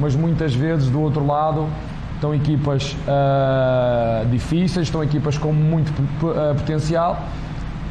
mas 0.00 0.16
muitas 0.16 0.52
vezes 0.52 0.90
do 0.90 1.00
outro 1.00 1.24
lado 1.24 1.68
estão 2.16 2.34
equipas 2.34 2.96
uh, 3.06 4.26
difíceis, 4.28 4.88
estão 4.88 5.04
equipas 5.04 5.38
com 5.38 5.52
muito 5.52 5.90
uh, 6.00 6.54
potencial 6.56 7.22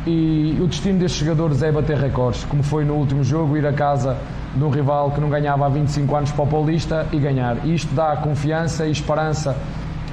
e 0.06 0.58
o 0.62 0.68
destino 0.68 1.00
destes 1.00 1.22
jogadores 1.22 1.64
é 1.64 1.72
bater 1.72 1.98
recordes, 1.98 2.44
como 2.44 2.62
foi 2.62 2.86
no 2.86 2.94
último 2.94 3.24
jogo, 3.24 3.58
ir 3.58 3.66
a 3.66 3.74
casa 3.74 4.16
de 4.56 4.64
um 4.64 4.70
rival 4.70 5.12
que 5.12 5.20
não 5.20 5.30
ganhava 5.30 5.66
há 5.66 5.70
25 5.70 6.16
anos 6.16 6.32
para 6.32 6.44
o 6.44 6.48
Paulista 6.48 7.08
e 7.12 7.18
ganhar. 7.18 7.66
Isto 7.66 7.94
dá 7.96 8.16
confiança 8.16 8.86
e 8.86 8.92
esperança 8.92 9.56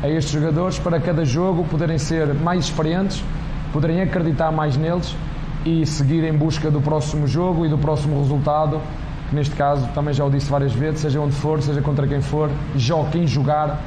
a 0.03 0.09
estes 0.09 0.32
jogadores 0.32 0.78
para 0.78 0.99
cada 0.99 1.24
jogo 1.24 1.64
poderem 1.64 1.99
ser 1.99 2.34
mais 2.34 2.64
experientes, 2.64 3.22
poderem 3.72 4.01
acreditar 4.01 4.51
mais 4.51 4.76
neles 4.76 5.14
e 5.64 5.86
seguir 5.86 6.24
em 6.24 6.32
busca 6.32 6.70
do 6.70 6.80
próximo 6.80 7.26
jogo 7.26 7.64
e 7.66 7.68
do 7.68 7.78
próximo 7.78 8.18
resultado, 8.18 8.80
que 9.28 9.36
neste 9.36 9.55
caso 9.55 9.86
também 9.95 10.12
já 10.14 10.24
o 10.24 10.30
disse 10.30 10.51
várias 10.51 10.72
vezes, 10.72 11.01
seja 11.01 11.20
onde 11.20 11.34
for, 11.34 11.62
seja 11.62 11.82
contra 11.82 12.07
quem 12.07 12.20
for, 12.22 12.51
quem 13.12 13.26
jogar, 13.26 13.78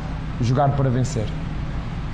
jogar 0.41 0.69
para 0.69 0.89
vencer. 0.89 1.25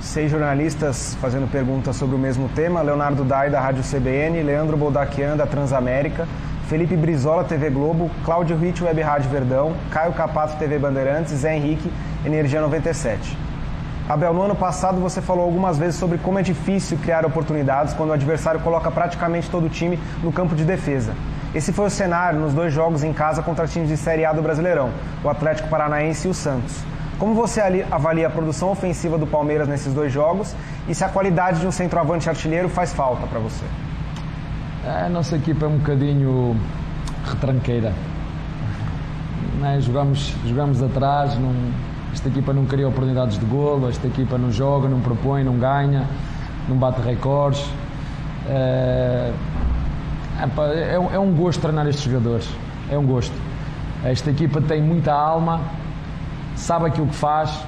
Seis 0.00 0.30
jornalistas 0.30 1.16
fazendo 1.20 1.50
perguntas 1.50 1.96
sobre 1.96 2.16
o 2.16 2.18
mesmo 2.18 2.48
tema: 2.48 2.82
Leonardo 2.82 3.24
Dai, 3.24 3.50
da 3.50 3.60
Rádio 3.60 3.82
CBN, 3.82 4.42
Leandro 4.42 4.76
Boldaquian, 4.76 5.36
da 5.36 5.46
Transamérica, 5.46 6.26
Felipe 6.68 6.96
Brizola, 6.96 7.44
TV 7.44 7.70
Globo, 7.70 8.10
Cláudio 8.24 8.56
Ritt, 8.56 8.82
Web 8.82 9.00
Rádio 9.00 9.30
Verdão, 9.30 9.74
Caio 9.90 10.12
Capato, 10.12 10.56
TV 10.58 10.78
Bandeirantes, 10.78 11.32
Zé 11.32 11.56
Henrique, 11.56 11.90
Energia 12.24 12.60
97. 12.60 13.38
Abel, 14.08 14.34
no 14.34 14.42
ano 14.42 14.56
passado 14.56 15.00
você 15.00 15.22
falou 15.22 15.44
algumas 15.44 15.78
vezes 15.78 15.94
sobre 15.94 16.18
como 16.18 16.38
é 16.38 16.42
difícil 16.42 16.98
criar 16.98 17.24
oportunidades 17.24 17.94
quando 17.94 18.10
o 18.10 18.12
adversário 18.12 18.60
coloca 18.60 18.90
praticamente 18.90 19.48
todo 19.48 19.66
o 19.66 19.68
time 19.68 19.98
no 20.22 20.32
campo 20.32 20.56
de 20.56 20.64
defesa. 20.64 21.14
Esse 21.54 21.72
foi 21.72 21.86
o 21.86 21.90
cenário 21.90 22.40
nos 22.40 22.52
dois 22.52 22.72
jogos 22.72 23.04
em 23.04 23.12
casa 23.12 23.42
contra 23.42 23.66
times 23.68 23.88
de 23.88 23.96
Série 23.96 24.24
A 24.24 24.32
do 24.32 24.42
Brasileirão, 24.42 24.90
o 25.22 25.28
Atlético 25.28 25.68
Paranaense 25.68 26.26
e 26.26 26.30
o 26.30 26.34
Santos. 26.34 26.82
Como 27.18 27.34
você 27.34 27.84
avalia 27.90 28.26
a 28.26 28.30
produção 28.30 28.70
ofensiva 28.70 29.16
do 29.16 29.26
Palmeiras 29.26 29.68
nesses 29.68 29.92
dois 29.94 30.12
jogos 30.12 30.54
e 30.88 30.94
se 30.94 31.04
a 31.04 31.08
qualidade 31.08 31.60
de 31.60 31.66
um 31.66 31.70
centroavante 31.70 32.28
artilheiro 32.28 32.68
faz 32.68 32.92
falta 32.92 33.26
para 33.26 33.38
você? 33.38 33.64
A 34.84 35.08
nossa 35.08 35.36
equipa 35.36 35.66
é 35.66 35.68
um 35.68 35.78
bocadinho 35.78 36.56
retranqueira. 37.24 37.92
É? 39.62 39.80
Jogamos, 39.80 40.34
jogamos 40.44 40.82
atrás, 40.82 41.38
não, 41.38 41.54
esta 42.12 42.28
equipa 42.28 42.52
não 42.52 42.66
cria 42.66 42.88
oportunidades 42.88 43.38
de 43.38 43.44
golo, 43.44 43.88
esta 43.88 44.08
equipa 44.08 44.36
não 44.36 44.50
joga, 44.50 44.88
não 44.88 45.00
propõe, 45.00 45.44
não 45.44 45.56
ganha, 45.56 46.04
não 46.68 46.76
bate 46.76 47.00
recordes. 47.00 47.64
É, 48.48 49.32
é, 50.40 51.14
é 51.14 51.18
um 51.18 51.32
gosto 51.32 51.60
treinar 51.60 51.86
estes 51.86 52.04
jogadores, 52.04 52.48
é 52.90 52.98
um 52.98 53.06
gosto. 53.06 53.34
Esta 54.04 54.30
equipa 54.30 54.60
tem 54.60 54.82
muita 54.82 55.12
alma, 55.12 55.60
sabe 56.62 56.86
aquilo 56.86 57.06
que 57.06 57.14
faz. 57.14 57.64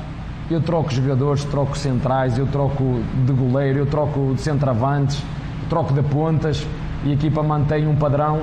Eu 0.50 0.60
troco 0.60 0.92
jogadores, 0.92 1.44
troco 1.44 1.76
centrais, 1.76 2.38
eu 2.38 2.46
troco 2.46 3.00
de 3.26 3.32
goleiro, 3.32 3.78
eu 3.80 3.86
troco 3.86 4.34
de 4.34 4.40
centroavantes, 4.40 5.22
troco 5.68 5.94
de 5.94 6.02
pontas 6.02 6.66
e 7.04 7.10
a 7.10 7.14
equipa 7.14 7.42
mantém 7.42 7.86
um 7.86 7.96
padrão. 7.96 8.42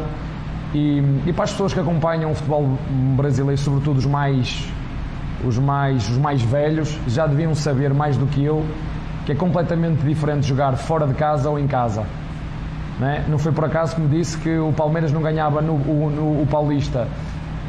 E, 0.74 1.04
e 1.26 1.34
para 1.34 1.44
as 1.44 1.52
pessoas 1.52 1.74
que 1.74 1.80
acompanham 1.80 2.32
o 2.32 2.36
futebol 2.36 2.78
brasileiro, 3.16 3.60
sobretudo 3.60 3.98
os 3.98 4.06
mais 4.06 4.70
os 5.44 5.58
mais, 5.58 6.08
os 6.08 6.18
mais 6.18 6.42
velhos 6.42 6.98
já 7.08 7.26
deviam 7.26 7.56
saber 7.56 7.94
mais 7.94 8.16
do 8.16 8.28
que 8.28 8.44
eu 8.44 8.64
que 9.26 9.32
é 9.32 9.36
completamente 9.36 10.02
diferente 10.04 10.48
jogar 10.48 10.76
fora 10.76 11.06
de 11.06 11.14
casa 11.14 11.50
ou 11.50 11.60
em 11.60 11.68
casa. 11.68 12.04
Não, 13.00 13.08
é? 13.08 13.24
não 13.28 13.38
foi 13.38 13.52
por 13.52 13.66
acaso 13.66 13.96
que 13.96 14.02
me 14.02 14.08
disse 14.08 14.38
que 14.38 14.58
o 14.58 14.74
Palmeiras 14.74 15.12
não 15.12 15.22
ganhava 15.22 15.62
no, 15.62 15.78
no, 15.78 16.42
o 16.42 16.48
Paulista 16.50 17.08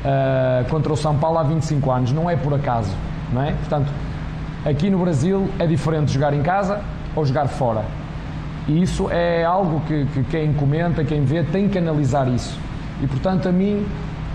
uh, 0.05 0.69
contra 0.69 0.93
o 0.93 0.97
São 0.97 1.17
Paulo 1.17 1.39
há 1.39 1.43
25 1.43 1.91
anos. 1.91 2.13
Não 2.13 2.29
é 2.29 2.37
por 2.37 2.55
acaso. 2.55 2.95
Não 3.33 3.43
é? 3.43 3.53
Portanto, 3.53 3.91
aqui 4.65 4.91
no 4.91 4.99
Brasil 4.99 5.49
é 5.59 5.67
diferente 5.67 6.13
jogar 6.13 6.35
em 6.35 6.43
casa 6.43 6.81
ou 7.15 7.25
jogar 7.25 7.49
fora. 7.49 7.85
E 8.69 8.83
isso 8.83 9.09
é 9.11 9.45
algo 9.45 9.81
que, 9.87 10.07
que 10.07 10.23
quem 10.25 10.53
comenta, 10.53 11.05
quem 11.05 11.25
vê, 11.25 11.43
tem 11.43 11.69
que 11.69 11.79
analisar 11.79 12.29
isso. 12.29 12.59
E 13.03 13.07
portanto, 13.07 13.49
a 13.49 13.53
mim 13.53 13.87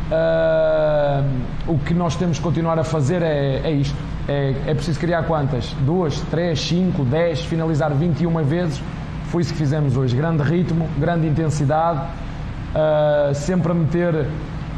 Uh, 0.07 1.21
o 1.67 1.77
que 1.79 1.93
nós 1.93 2.15
temos 2.15 2.37
que 2.37 2.43
continuar 2.43 2.79
a 2.79 2.83
fazer 2.83 3.21
é, 3.21 3.59
é 3.63 3.71
isto. 3.71 3.95
É, 4.27 4.55
é, 4.67 4.73
preciso 4.73 4.99
criar 4.99 5.23
quantas? 5.23 5.73
Duas, 5.85 6.21
três, 6.31 6.61
cinco, 6.61 7.03
dez, 7.03 7.43
finalizar 7.43 7.93
21 7.93 8.41
vezes. 8.43 8.81
Foi 9.25 9.41
isso 9.41 9.51
que 9.51 9.59
fizemos 9.59 9.97
hoje. 9.97 10.15
Grande 10.15 10.43
ritmo, 10.43 10.87
grande 10.97 11.27
intensidade, 11.27 11.99
uh, 11.99 13.35
sempre 13.35 13.71
a 13.71 13.75
meter 13.75 14.27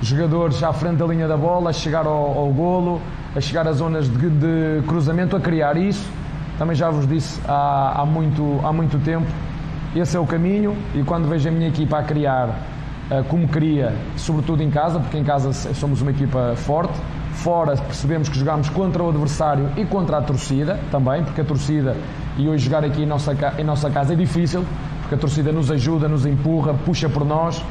jogadores 0.02 0.64
à 0.64 0.72
frente 0.72 0.98
da 0.98 1.06
linha 1.06 1.28
da 1.28 1.38
bola, 1.38 1.70
a 1.70 1.74
chegar 1.74 2.06
ao, 2.06 2.38
ao 2.38 2.48
golo, 2.52 3.02
a 3.36 3.42
chegar 3.42 3.68
às 3.68 3.78
zonas 3.78 4.08
de, 4.10 4.30
de, 4.30 4.82
cruzamento, 4.88 5.36
a 5.36 5.40
criar 5.40 5.78
isso. 5.78 6.10
Também 6.58 6.76
já 6.76 6.90
vos 6.90 7.08
disse 7.08 7.40
há, 7.48 8.02
há, 8.02 8.06
muito, 8.06 8.60
há 8.64 8.72
muito 8.72 8.98
tempo. 9.00 9.28
Esse 9.96 10.16
é 10.16 10.20
o 10.20 10.26
caminho 10.26 10.76
e 10.94 11.04
quando 11.04 11.28
vejo 11.28 11.48
a 11.50 11.52
minha 11.52 11.68
equipa 11.68 11.98
a 11.98 12.04
criar 12.04 12.50
eh, 13.10 13.24
como 13.28 13.48
queria, 13.48 13.96
sobretudo 14.16 14.62
em 14.62 14.70
casa, 14.70 15.00
porque 15.00 15.18
em 15.18 15.24
casa 15.24 15.52
somos 15.52 16.02
uma 16.02 16.12
equipa 16.12 16.54
forte. 16.56 16.94
Fora 17.34 17.76
percebemos 17.76 18.30
que 18.30 18.38
jogamos 18.38 18.70
contra 18.70 19.02
o 19.02 19.10
adversário 19.10 19.70
e 19.78 19.86
contra 19.86 20.18
a 20.18 20.22
torcida 20.22 20.80
também, 20.92 21.24
porque 21.24 21.42
a 21.42 21.46
torcida, 21.46 21.96
e 22.38 22.48
hoje 22.48 22.66
jogar 22.66 22.84
aqui 22.84 23.04
em 23.04 23.06
nossa, 23.06 23.36
em 23.58 23.64
nossa 23.64 23.90
casa 23.90 24.14
é 24.14 24.16
difícil, 24.16 24.64
porque 25.02 25.16
a 25.16 25.18
torcida 25.18 25.52
nos 25.52 25.72
ajuda, 25.72 26.08
nos 26.08 26.26
empurra, 26.26 26.74
puxa 26.86 27.10
por 27.10 27.26
nós. 27.26 27.64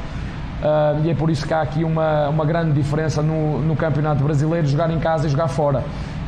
Uh, 0.59 1.05
e 1.05 1.09
é 1.09 1.15
por 1.15 1.29
isso 1.29 1.47
que 1.47 1.53
há 1.53 1.61
aqui 1.61 1.83
uma, 1.83 2.29
uma 2.29 2.45
grande 2.45 2.73
diferença 2.73 3.21
no, 3.21 3.59
no 3.61 3.75
Campeonato 3.75 4.23
Brasileiro, 4.23 4.67
jogar 4.67 4.91
em 4.91 4.99
casa 4.99 5.27
e 5.27 5.29
jogar 5.29 5.47
fora. 5.47 5.83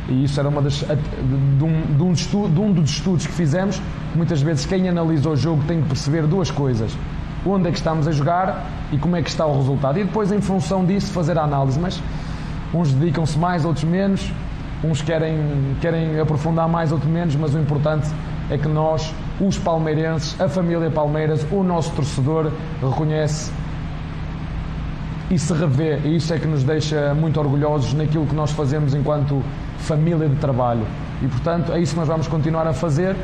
E 0.08 0.24
isso 0.24 0.40
era 0.40 0.48
uma 0.48 0.62
das, 0.62 0.74
de, 0.78 1.64
um, 1.64 1.96
de, 1.96 2.02
um 2.02 2.12
estudo, 2.12 2.52
de 2.52 2.60
um 2.60 2.72
dos 2.72 2.90
estudos 2.90 3.26
que 3.26 3.32
fizemos. 3.32 3.80
Muitas 4.14 4.40
vezes 4.40 4.66
quem 4.66 4.88
analisa 4.88 5.28
o 5.28 5.36
jogo 5.36 5.62
tem 5.66 5.82
que 5.82 5.88
perceber 5.88 6.26
duas 6.26 6.50
coisas 6.50 6.96
onde 7.44 7.68
é 7.68 7.72
que 7.72 7.78
estamos 7.78 8.06
a 8.06 8.12
jogar 8.12 8.66
e 8.92 8.98
como 8.98 9.16
é 9.16 9.22
que 9.22 9.28
está 9.28 9.46
o 9.46 9.56
resultado. 9.56 9.98
E 9.98 10.04
depois, 10.04 10.30
em 10.30 10.40
função 10.40 10.84
disso, 10.84 11.12
fazer 11.12 11.38
a 11.38 11.42
análise. 11.42 11.78
Mas 11.78 12.00
uns 12.72 12.92
dedicam-se 12.92 13.38
mais, 13.38 13.64
outros 13.64 13.84
menos, 13.84 14.30
uns 14.82 15.02
querem, 15.02 15.76
querem 15.80 16.18
aprofundar 16.20 16.68
mais, 16.68 16.92
outros 16.92 17.10
menos, 17.10 17.34
mas 17.36 17.54
o 17.54 17.58
importante 17.58 18.08
é 18.50 18.58
que 18.58 18.68
nós, 18.68 19.12
os 19.40 19.58
palmeirenses, 19.58 20.40
a 20.40 20.48
família 20.48 20.90
Palmeiras, 20.90 21.46
o 21.50 21.62
nosso 21.62 21.90
torcedor, 21.92 22.52
reconhece 22.80 23.50
e 25.32 25.38
se 25.38 25.52
revê. 25.54 25.98
E 26.04 26.16
isso 26.16 26.32
é 26.34 26.38
que 26.38 26.46
nos 26.46 26.62
deixa 26.62 27.14
muito 27.14 27.40
orgulhosos 27.40 27.94
naquilo 27.94 28.26
que 28.26 28.34
nós 28.34 28.50
fazemos 28.50 28.94
enquanto 28.94 29.42
família 29.78 30.28
de 30.28 30.36
trabalho. 30.36 30.86
E, 31.22 31.26
portanto, 31.26 31.72
é 31.72 31.80
isso 31.80 31.94
que 31.94 32.00
nós 32.00 32.08
vamos 32.08 32.28
continuar 32.28 32.66
a 32.66 32.74
fazer 32.74 33.16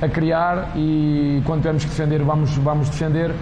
a 0.00 0.08
criar 0.08 0.72
e 0.74 1.42
quando 1.44 1.60
tivermos 1.60 1.84
que 1.84 1.90
defender, 1.90 2.22
vamos, 2.22 2.56
vamos 2.56 2.88
defender, 2.88 3.34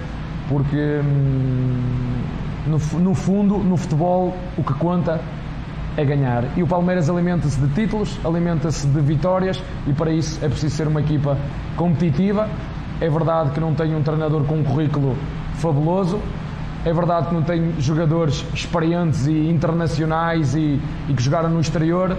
porque 0.48 1.00
hum, 1.02 2.22
no, 2.66 2.78
no 3.00 3.14
fundo, 3.14 3.58
no 3.58 3.76
futebol, 3.76 4.36
o 4.56 4.62
que 4.62 4.74
conta 4.74 5.20
é 5.96 6.04
ganhar. 6.04 6.44
E 6.56 6.62
o 6.62 6.66
Palmeiras 6.66 7.08
alimenta-se 7.08 7.58
de 7.60 7.68
títulos, 7.74 8.18
alimenta-se 8.24 8.86
de 8.86 9.00
vitórias 9.00 9.62
e 9.86 9.92
para 9.92 10.10
isso 10.10 10.44
é 10.44 10.48
preciso 10.48 10.74
ser 10.74 10.88
uma 10.88 11.00
equipa 11.00 11.38
competitiva. 11.76 12.48
É 13.00 13.08
verdade 13.08 13.50
que 13.50 13.60
não 13.60 13.74
tem 13.74 13.94
um 13.94 14.02
treinador 14.02 14.44
com 14.44 14.56
um 14.56 14.64
currículo 14.64 15.16
fabuloso, 15.54 16.20
é 16.84 16.92
verdade 16.92 17.28
que 17.28 17.34
não 17.34 17.42
tem 17.42 17.74
jogadores 17.78 18.44
experientes 18.52 19.26
e 19.26 19.48
internacionais 19.48 20.54
e, 20.54 20.80
e 21.08 21.14
que 21.14 21.22
jogaram 21.22 21.48
no 21.48 21.60
exterior, 21.60 22.16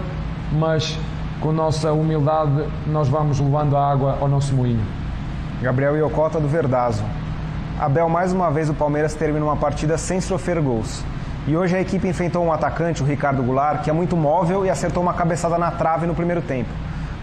mas 0.52 0.98
com 1.40 1.52
nossa 1.52 1.92
humildade, 1.92 2.64
nós 2.86 3.06
vamos 3.06 3.38
levando 3.38 3.76
a 3.76 3.90
água 3.90 4.16
ao 4.20 4.26
nosso 4.26 4.54
moinho. 4.54 4.82
Gabriel 5.60 5.96
Iocota 5.96 6.40
do 6.40 6.48
Verdazo. 6.48 7.04
Abel, 7.78 8.08
mais 8.08 8.32
uma 8.32 8.50
vez 8.50 8.70
o 8.70 8.74
Palmeiras 8.74 9.14
termina 9.14 9.44
uma 9.44 9.56
partida 9.56 9.98
sem 9.98 10.20
sofrer 10.20 10.60
gols. 10.62 11.04
E 11.46 11.54
hoje 11.54 11.76
a 11.76 11.80
equipe 11.80 12.08
enfrentou 12.08 12.42
um 12.42 12.50
atacante, 12.50 13.02
o 13.02 13.06
Ricardo 13.06 13.42
Goulart, 13.42 13.82
que 13.82 13.90
é 13.90 13.92
muito 13.92 14.16
móvel 14.16 14.64
e 14.64 14.70
acertou 14.70 15.02
uma 15.02 15.12
cabeçada 15.12 15.58
na 15.58 15.70
trave 15.70 16.06
no 16.06 16.14
primeiro 16.14 16.40
tempo. 16.40 16.70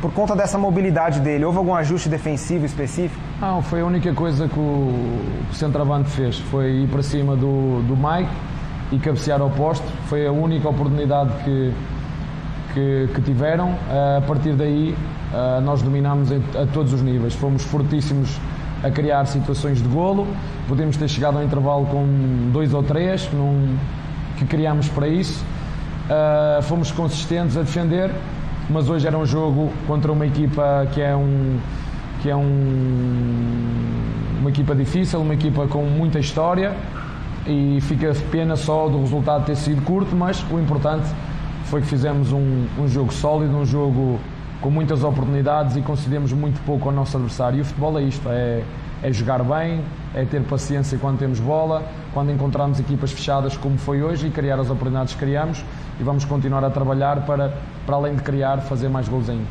Por 0.01 0.11
conta 0.11 0.35
dessa 0.35 0.57
mobilidade 0.57 1.19
dele, 1.19 1.45
houve 1.45 1.59
algum 1.59 1.75
ajuste 1.75 2.09
defensivo 2.09 2.65
específico? 2.65 3.21
Não, 3.39 3.61
foi 3.61 3.81
a 3.81 3.85
única 3.85 4.11
coisa 4.13 4.47
que 4.47 4.59
o, 4.59 4.91
centroavante 5.53 6.09
fez. 6.09 6.39
Foi 6.39 6.71
ir 6.71 6.87
para 6.87 7.03
cima 7.03 7.35
do, 7.35 7.83
do 7.83 7.95
Mike 7.95 8.31
e 8.91 8.97
cabecear 8.97 9.39
ao 9.41 9.51
posto. 9.51 9.85
Foi 10.07 10.25
a 10.25 10.31
única 10.31 10.67
oportunidade 10.67 11.31
que, 11.43 11.73
que, 12.73 13.09
que 13.13 13.21
tiveram. 13.21 13.75
A 14.17 14.21
partir 14.21 14.53
daí, 14.53 14.95
nós 15.63 15.83
dominámos 15.83 16.31
a 16.31 16.65
todos 16.73 16.93
os 16.93 17.01
níveis. 17.03 17.35
Fomos 17.35 17.63
fortíssimos 17.63 18.39
a 18.83 18.89
criar 18.89 19.25
situações 19.25 19.83
de 19.83 19.87
golo. 19.87 20.27
Podemos 20.67 20.97
ter 20.97 21.07
chegado 21.07 21.37
ao 21.37 21.43
intervalo 21.43 21.85
com 21.85 22.49
dois 22.51 22.73
ou 22.73 22.81
três, 22.81 23.29
num, 23.31 23.77
que 24.37 24.45
criámos 24.45 24.89
para 24.89 25.07
isso. 25.07 25.45
Uh, 26.05 26.61
fomos 26.63 26.91
consistentes 26.91 27.55
a 27.55 27.61
defender, 27.61 28.11
mas 28.69 28.89
hoje 28.89 29.07
era 29.07 29.17
um 29.17 29.25
jogo 29.25 29.71
contra 29.87 30.11
uma 30.11 30.25
equipa 30.25 30.87
que 30.93 31.01
é 31.01 31.15
um 31.15 31.59
que 32.21 32.29
é 32.29 32.35
um, 32.35 33.81
uma 34.39 34.49
equipa 34.49 34.75
difícil, 34.75 35.19
uma 35.21 35.33
equipa 35.33 35.67
com 35.67 35.83
muita 35.83 36.19
história 36.19 36.75
e 37.47 37.79
fica 37.81 38.13
pena 38.31 38.55
só 38.55 38.87
do 38.87 38.99
resultado 38.99 39.45
ter 39.45 39.55
sido 39.55 39.81
curto, 39.81 40.15
mas 40.15 40.45
o 40.51 40.59
importante 40.59 41.07
foi 41.65 41.81
que 41.81 41.87
fizemos 41.87 42.31
um, 42.31 42.67
um 42.77 42.87
jogo 42.87 43.11
sólido, 43.11 43.55
um 43.57 43.65
jogo 43.65 44.19
com 44.61 44.69
muitas 44.69 45.03
oportunidades 45.03 45.75
e 45.75 45.81
concedemos 45.81 46.31
muito 46.31 46.63
pouco 46.63 46.87
ao 46.87 46.93
nosso 46.93 47.17
adversário. 47.17 47.57
E 47.57 47.61
o 47.61 47.65
futebol 47.65 47.97
é 47.97 48.03
isto: 48.03 48.29
é, 48.29 48.61
é 49.01 49.11
jogar 49.11 49.43
bem, 49.43 49.81
é 50.13 50.23
ter 50.23 50.41
paciência 50.43 50.97
quando 50.99 51.17
temos 51.17 51.39
bola, 51.39 51.83
quando 52.13 52.31
encontramos 52.31 52.79
equipas 52.79 53.11
fechadas 53.11 53.57
como 53.57 53.77
foi 53.77 54.03
hoje 54.03 54.27
e 54.27 54.29
criar 54.29 54.59
as 54.59 54.69
oportunidades 54.69 55.13
que 55.13 55.19
criamos. 55.19 55.63
E 56.01 56.03
vamos 56.03 56.25
continuar 56.25 56.63
a 56.63 56.69
trabalhar 56.71 57.27
para, 57.27 57.53
para 57.85 57.95
além 57.95 58.15
de 58.15 58.23
criar, 58.23 58.57
fazer 58.61 58.89
mais 58.89 59.07
gols 59.07 59.29
ainda. 59.29 59.45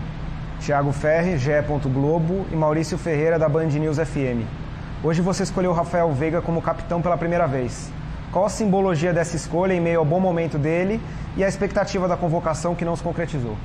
Tiago 0.58 0.90
Ferri, 0.90 1.38
GE. 1.38 1.52
Globo 1.94 2.44
e 2.50 2.56
Maurício 2.56 2.98
Ferreira, 2.98 3.38
da 3.38 3.48
Band 3.48 3.66
News 3.66 3.98
FM. 3.98 4.44
Hoje 5.00 5.22
você 5.22 5.44
escolheu 5.44 5.72
Rafael 5.72 6.10
Veiga 6.10 6.42
como 6.42 6.60
capitão 6.60 7.00
pela 7.00 7.16
primeira 7.16 7.46
vez. 7.46 7.92
Qual 8.32 8.44
a 8.44 8.48
simbologia 8.48 9.12
dessa 9.12 9.36
escolha 9.36 9.74
em 9.74 9.80
meio 9.80 10.00
ao 10.00 10.04
bom 10.04 10.18
momento 10.18 10.58
dele 10.58 11.00
e 11.36 11.44
a 11.44 11.48
expectativa 11.48 12.08
da 12.08 12.16
convocação 12.16 12.74
que 12.74 12.84
não 12.84 12.96
se 12.96 13.02
concretizou? 13.04 13.56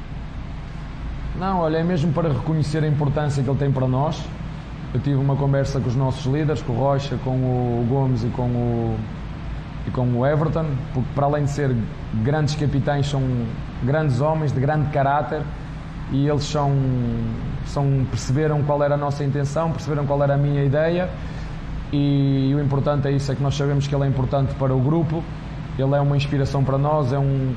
Não, 1.40 1.62
olha, 1.62 1.78
é 1.78 1.84
mesmo 1.84 2.14
para 2.14 2.32
reconhecer 2.32 2.84
a 2.84 2.88
importância 2.88 3.42
que 3.42 3.50
ele 3.50 3.58
tem 3.58 3.72
para 3.72 3.88
nós. 3.88 4.24
Eu 4.94 5.00
tive 5.00 5.16
uma 5.16 5.36
conversa 5.36 5.80
com 5.80 5.88
os 5.88 5.96
nossos 5.96 6.32
líderes, 6.32 6.62
com 6.62 6.74
o 6.74 6.78
Rocha, 6.78 7.18
com 7.24 7.32
o 7.32 7.86
Gomes 7.90 8.24
e 8.24 8.28
com 8.28 8.44
o, 8.44 8.96
e 9.88 9.92
com 9.92 10.08
o 10.08 10.26
Everton, 10.26 10.66
porque 10.94 11.10
para 11.14 11.26
além 11.26 11.46
de 11.46 11.52
ser 11.52 11.76
grandes 12.24 12.56
capitães, 12.56 13.08
são 13.08 13.22
grandes 13.84 14.22
homens 14.22 14.52
de 14.52 14.60
grande 14.60 14.90
caráter 14.90 15.42
e 16.12 16.28
eles 16.28 16.44
são, 16.44 16.72
são, 17.66 18.06
perceberam 18.10 18.64
qual 18.64 18.84
era 18.84 18.96
a 18.96 18.98
nossa 18.98 19.24
intenção, 19.24 19.72
perceberam 19.72 20.06
qual 20.06 20.22
era 20.24 20.36
a 20.36 20.38
minha 20.38 20.64
ideia 20.64 21.10
e, 21.92 22.50
e 22.50 22.56
o 22.56 22.62
importante 22.62 23.08
é 23.08 23.12
isso, 23.12 23.32
é 23.32 23.36
que 23.36 23.44
nós 23.44 23.56
sabemos 23.56 23.88
que 23.88 23.96
ele 23.96 24.04
é 24.04 24.08
importante 24.08 24.54
para 24.56 24.74
o 24.74 24.80
grupo, 24.80 25.24
ele 25.78 25.94
é 25.94 26.02
uma 26.02 26.18
inspiração 26.18 26.64
para 26.64 26.78
nós, 26.78 27.14
é 27.14 27.20
um, 27.20 27.54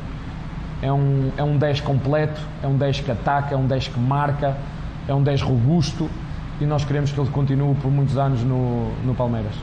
é 0.82 0.92
um, 0.92 1.32
é 1.36 1.42
um 1.42 1.56
10 1.56 1.80
completo, 1.80 2.40
é 2.62 2.66
um 2.66 2.76
10 2.76 3.00
que 3.00 3.10
ataca, 3.10 3.54
é 3.54 3.58
um 3.58 3.66
10 3.66 3.88
que 3.88 3.98
marca, 4.00 4.56
é 5.06 5.14
um 5.14 5.22
10 5.22 5.42
robusto 5.42 6.08
e 6.60 6.66
nós 6.66 6.84
queremos 6.84 7.12
que 7.12 7.20
ele 7.20 7.30
continue 7.30 7.74
por 7.76 7.90
muitos 7.90 8.16
anos 8.18 8.42
no, 8.42 8.90
no 9.04 9.14
Palmeiras. 9.14 9.54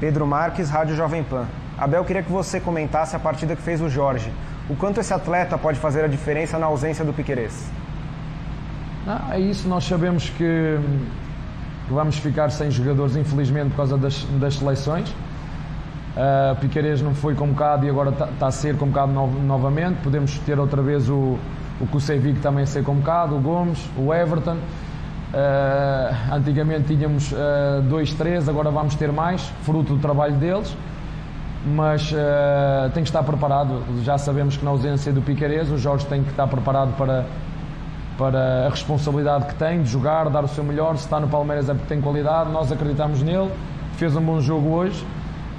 Pedro 0.00 0.26
Marques, 0.26 0.70
Rádio 0.70 0.94
Jovem 0.94 1.22
Pan. 1.22 1.46
Abel, 1.78 2.04
queria 2.04 2.22
que 2.22 2.32
você 2.32 2.58
comentasse 2.58 3.14
a 3.14 3.18
partida 3.18 3.54
que 3.54 3.62
fez 3.62 3.80
o 3.80 3.88
Jorge. 3.88 4.32
O 4.68 4.74
quanto 4.74 4.98
esse 4.98 5.12
atleta 5.12 5.58
pode 5.58 5.78
fazer 5.78 6.04
a 6.04 6.08
diferença 6.08 6.58
na 6.58 6.66
ausência 6.66 7.04
do 7.04 7.12
Piquerez? 7.12 7.70
Não, 9.06 9.32
é 9.32 9.38
isso, 9.38 9.68
nós 9.68 9.84
sabemos 9.84 10.30
que, 10.30 10.78
vamos 11.88 12.16
ficar 12.18 12.50
sem 12.50 12.70
jogadores, 12.70 13.14
infelizmente, 13.14 13.70
por 13.70 13.76
causa 13.76 13.96
das, 13.98 14.24
das 14.40 14.54
seleções. 14.54 15.08
Uh, 15.10 16.56
Piquerez 16.60 17.02
não 17.02 17.14
foi 17.14 17.34
convocado 17.34 17.84
e 17.84 17.90
agora 17.90 18.08
está 18.08 18.26
tá 18.38 18.46
a 18.46 18.50
ser 18.50 18.76
convocado 18.76 19.12
no, 19.12 19.26
novamente. 19.42 19.98
Podemos 20.02 20.38
ter 20.38 20.58
outra 20.58 20.80
vez 20.80 21.10
o, 21.10 21.38
o 21.78 21.86
Kusevic 21.92 22.40
também 22.40 22.64
a 22.64 22.66
ser 22.66 22.82
convocado, 22.82 23.36
o 23.36 23.40
Gomes, 23.40 23.78
o 23.98 24.14
Everton. 24.14 24.56
Uh, 24.56 26.34
antigamente 26.34 26.96
tínhamos 26.96 27.30
uh, 27.32 27.82
dois, 27.82 28.14
três, 28.14 28.48
agora 28.48 28.70
vamos 28.70 28.94
ter 28.94 29.12
mais, 29.12 29.42
fruto 29.62 29.94
do 29.94 30.00
trabalho 30.00 30.36
deles. 30.36 30.74
Mas 31.66 32.12
uh, 32.12 32.90
tem 32.94 33.02
que 33.02 33.08
estar 33.08 33.22
preparado. 33.24 33.82
Já 34.04 34.16
sabemos 34.16 34.56
que 34.56 34.64
na 34.64 34.70
ausência 34.70 35.12
do 35.12 35.20
Piquerez, 35.20 35.70
o 35.70 35.76
Jorge 35.76 36.06
tem 36.06 36.22
que 36.22 36.30
estar 36.30 36.46
preparado 36.46 36.96
para, 36.96 37.26
para 38.16 38.66
a 38.66 38.68
responsabilidade 38.68 39.46
que 39.46 39.54
tem 39.56 39.82
de 39.82 39.90
jogar, 39.90 40.30
dar 40.30 40.44
o 40.44 40.48
seu 40.48 40.62
melhor. 40.62 40.96
Se 40.96 41.04
está 41.04 41.18
no 41.18 41.26
Palmeiras 41.26 41.68
é 41.68 41.74
porque 41.74 41.88
tem 41.88 42.00
qualidade, 42.00 42.50
nós 42.52 42.70
acreditamos 42.70 43.20
nele. 43.20 43.50
Fez 43.96 44.14
um 44.14 44.22
bom 44.22 44.40
jogo 44.40 44.68
hoje 44.68 45.04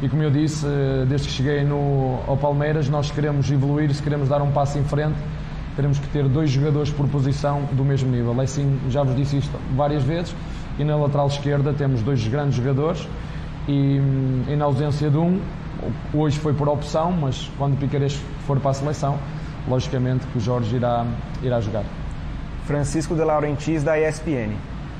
e, 0.01 0.07
como 0.07 0.23
eu 0.23 0.31
disse, 0.31 0.65
desde 1.09 1.27
que 1.27 1.33
cheguei 1.33 1.63
no, 1.63 2.19
ao 2.27 2.37
Palmeiras, 2.37 2.87
nós 2.87 3.11
queremos 3.11 3.51
evoluir, 3.51 3.93
se 3.93 4.01
queremos 4.01 4.29
dar 4.29 4.41
um 4.41 4.51
passo 4.51 4.77
em 4.77 4.83
frente 4.83 5.17
teremos 5.77 5.99
que 5.99 6.07
ter 6.07 6.27
dois 6.27 6.49
jogadores 6.49 6.89
por 6.89 7.07
posição 7.07 7.61
do 7.71 7.85
mesmo 7.85 8.09
nível. 8.09 8.41
Assim, 8.41 8.79
já 8.89 9.03
vos 9.03 9.15
disse 9.15 9.37
isto 9.37 9.55
várias 9.75 10.01
vezes, 10.01 10.35
e 10.79 10.83
na 10.83 10.95
lateral 10.95 11.27
esquerda 11.27 11.71
temos 11.71 12.01
dois 12.01 12.27
grandes 12.27 12.55
jogadores 12.55 13.07
e, 13.67 14.01
e 14.49 14.55
na 14.57 14.65
ausência 14.65 15.07
de 15.07 15.17
um, 15.17 15.39
hoje 16.13 16.39
foi 16.39 16.53
por 16.53 16.67
opção, 16.67 17.11
mas 17.11 17.49
quando 17.57 17.77
Piqueires 17.77 18.19
for 18.45 18.59
para 18.59 18.71
a 18.71 18.73
seleção, 18.73 19.17
logicamente 19.67 20.25
que 20.27 20.37
o 20.37 20.41
Jorge 20.41 20.75
irá, 20.75 21.05
irá 21.41 21.59
jogar. 21.59 21.83
Francisco 22.65 23.15
de 23.15 23.23
Laurentiis, 23.23 23.83
da 23.83 23.99
ESPN. 23.99 24.55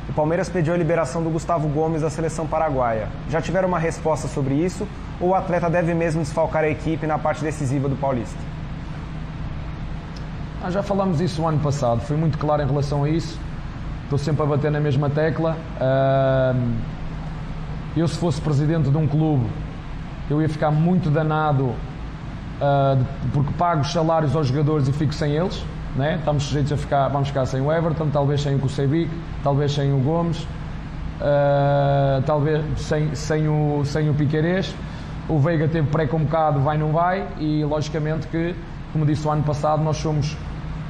O 0.10 0.14
Palmeiras 0.14 0.48
pediu 0.48 0.74
a 0.74 0.78
liberação 0.78 1.22
do 1.22 1.30
Gustavo 1.30 1.68
Gomes 1.68 2.02
da 2.02 2.10
seleção 2.10 2.48
paraguaia. 2.48 3.10
Já 3.30 3.42
tiveram 3.42 3.68
uma 3.68 3.80
resposta 3.80 4.28
sobre 4.28 4.54
isso 4.54 4.88
ou 5.20 5.30
o 5.30 5.36
atleta 5.36 5.70
deve 5.70 5.94
mesmo 5.94 6.22
desfalcar 6.22 6.64
a 6.64 6.70
equipe 6.70 7.06
na 7.06 7.18
parte 7.18 7.44
decisiva 7.44 7.90
do 7.90 7.96
Paulista? 7.96 8.40
Ah, 10.64 10.72
já 10.72 10.82
falamos 10.82 11.20
isso 11.22 11.42
no 11.42 11.48
ano 11.48 11.60
passado, 11.60 12.02
fui 12.02 12.16
muito 12.16 12.38
claro 12.38 12.64
em 12.64 12.66
relação 12.66 13.04
a 13.04 13.10
isso. 13.10 13.40
Estou 14.04 14.18
sempre 14.18 14.44
a 14.44 14.46
bater 14.46 14.72
na 14.72 14.80
mesma 14.80 15.10
tecla. 15.10 15.58
eu, 17.96 18.08
se 18.08 18.18
fosse 18.18 18.40
presidente 18.40 18.90
de 18.90 18.98
um 18.98 19.06
clube, 19.06 19.46
eu 20.30 20.42
ia 20.42 20.50
ficar 20.50 20.72
muito 20.72 21.10
danado 21.10 21.66
uh, 21.66 23.06
porque 23.34 23.54
pago 23.54 23.82
os 23.82 23.92
salários 23.92 24.36
aos 24.36 24.48
jogadores 24.48 24.88
e 24.88 24.94
fico 24.94 25.14
sem 25.14 25.34
eles. 25.34 25.64
Né? 25.96 26.16
Estamos 26.20 26.44
sujeitos 26.44 26.72
a 26.72 26.78
ficar, 26.78 27.08
vamos 27.08 27.30
ficar 27.30 27.46
sem 27.46 27.62
o 27.62 27.72
Everton, 27.72 28.10
talvez 28.10 28.42
sem 28.42 28.56
o 28.56 28.60
Kusevic, 28.60 29.10
talvez 29.44 29.72
sem 29.72 29.92
o 29.92 29.98
Gomes, 29.98 30.44
uh, 30.44 32.22
talvez 32.26 32.64
sem, 32.78 33.16
sem 33.16 33.48
o, 33.48 33.84
sem 33.84 34.10
o 34.10 34.14
Piquerez. 34.14 34.76
O 35.28 35.40
Veiga 35.40 35.68
teve 35.68 35.88
pré-convocado, 35.88 36.60
vai 36.60 36.78
não 36.78 36.92
vai, 36.92 37.28
e 37.40 37.64
logicamente 37.64 38.28
que, 38.28 38.56
como 38.94 39.06
disse 39.06 39.28
o 39.28 39.32
ano 39.32 39.44
passado, 39.44 39.84
nós 39.84 39.98
somos 39.98 40.38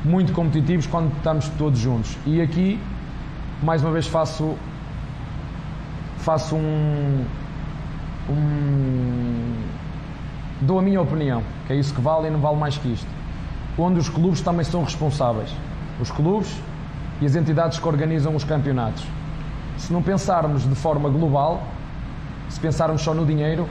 muito 0.03 0.31
competitivos 0.33 0.85
quando 0.85 1.11
estamos 1.15 1.49
todos 1.57 1.79
juntos. 1.79 2.17
E 2.25 2.41
aqui, 2.41 2.79
mais 3.63 3.81
uma 3.81 3.91
vez, 3.91 4.07
faço, 4.07 4.55
faço 6.17 6.55
um, 6.55 7.25
um. 8.29 9.53
dou 10.61 10.79
a 10.79 10.81
minha 10.81 11.01
opinião, 11.01 11.43
que 11.65 11.73
é 11.73 11.75
isso 11.75 11.93
que 11.93 12.01
vale 12.01 12.27
e 12.27 12.31
não 12.31 12.39
vale 12.39 12.57
mais 12.57 12.77
que 12.77 12.91
isto. 12.91 13.07
Onde 13.77 13.99
os 13.99 14.09
clubes 14.09 14.41
também 14.41 14.63
são 14.63 14.83
responsáveis. 14.83 15.53
Os 15.99 16.11
clubes 16.11 16.55
e 17.21 17.25
as 17.25 17.35
entidades 17.35 17.79
que 17.79 17.87
organizam 17.87 18.35
os 18.35 18.43
campeonatos. 18.43 19.05
Se 19.77 19.93
não 19.93 20.01
pensarmos 20.01 20.67
de 20.67 20.75
forma 20.75 21.09
global, 21.09 21.63
se 22.49 22.59
pensarmos 22.59 23.01
só 23.01 23.13
no 23.13 23.25
dinheiro, 23.25 23.67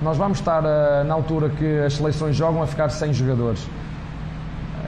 nós 0.00 0.16
vamos 0.16 0.38
estar 0.38 0.62
uh, 0.62 1.04
na 1.04 1.14
altura 1.14 1.48
que 1.48 1.80
as 1.80 1.94
seleções 1.94 2.36
jogam 2.36 2.62
a 2.62 2.66
ficar 2.66 2.90
sem 2.90 3.12
jogadores. 3.12 3.66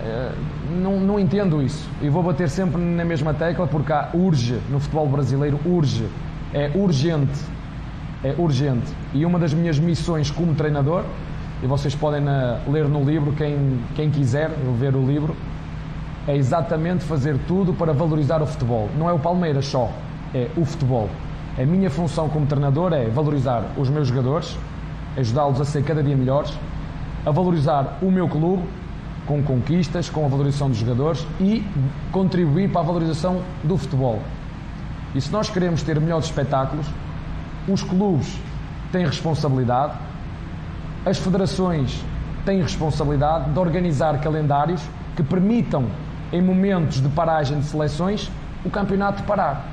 Eh, 0.09 0.32
não, 0.70 1.01
não, 1.01 1.18
entendo 1.18 1.61
isso 1.61 1.88
e 2.01 2.09
vou 2.09 2.22
bater 2.22 2.49
sempre 2.49 2.80
na 2.80 3.05
mesma 3.05 3.34
tecla 3.34 3.66
porque 3.66 3.92
há 3.92 4.11
urge 4.14 4.61
no 4.70 4.78
futebol 4.78 5.09
brasileiro, 5.09 5.59
urge, 5.66 6.09
é 6.55 6.70
urgente, 6.74 7.38
é 8.23 8.35
urgente. 8.37 8.93
E 9.14 9.25
uma 9.25 9.39
das 9.39 9.55
minhas 9.55 9.79
missões 9.79 10.31
como 10.31 10.55
treinador, 10.55 11.05
e 11.62 11.66
vocês 11.66 11.95
podem 11.95 12.21
na, 12.21 12.61
ler 12.69 12.89
no 12.89 13.03
livro, 13.03 13.33
quem, 13.33 13.81
quem 13.95 14.11
quiser 14.11 14.51
ver 14.79 14.95
o 14.95 15.05
livro, 15.05 15.35
é 16.27 16.37
exatamente 16.37 17.05
fazer 17.05 17.37
tudo 17.47 17.73
para 17.73 17.93
valorizar 17.93 18.43
o 18.43 18.47
futebol. 18.47 18.89
Não 18.99 19.09
é 19.09 19.12
o 19.12 19.19
Palmeiras 19.19 19.66
só, 19.66 19.91
é 20.35 20.49
o 20.57 20.64
futebol. 20.64 21.09
A 21.59 21.64
minha 21.64 21.91
função 21.91 22.29
como 22.29 22.47
treinador 22.47 22.93
é 22.93 23.07
valorizar 23.07 23.64
os 23.77 23.89
meus 23.89 24.09
jogadores, 24.09 24.57
ajudá-los 25.16 25.61
a 25.61 25.64
ser 25.64 25.83
cada 25.83 26.03
dia 26.03 26.16
melhores, 26.16 26.53
a 27.25 27.31
valorizar 27.31 27.99
o 28.01 28.11
meu 28.11 28.29
clube 28.29 28.62
com 29.27 29.43
conquistas, 29.43 30.09
com 30.09 30.25
a 30.25 30.29
valorização 30.29 30.69
dos 30.69 30.79
jogadores 30.79 31.27
e 31.41 31.64
contribuir 32.12 32.71
para 32.71 32.81
a 32.81 32.85
valorização 32.85 33.43
do 33.62 33.77
futebol. 33.77 34.21
E 35.14 35.21
se 35.21 35.31
nós 35.33 35.51
queremos 35.51 35.83
ter 35.83 36.01
melhores 36.01 36.27
espetáculos, 36.27 36.87
os 37.73 37.83
clubes 37.83 38.39
têm 38.93 39.05
responsabilidade, 39.05 39.95
as 41.05 41.19
federações 41.19 42.03
têm 42.45 42.62
responsabilidade 42.62 43.51
de 43.51 43.59
organizar 43.59 44.21
calendários 44.21 44.83
que 45.16 45.23
permitam, 45.23 45.87
em 46.33 46.41
momentos 46.43 47.01
de 47.01 47.09
paragem 47.09 47.59
de 47.59 47.66
seleções, 47.66 48.31
o 48.64 48.71
campeonato 48.71 49.23
parar. 49.23 49.66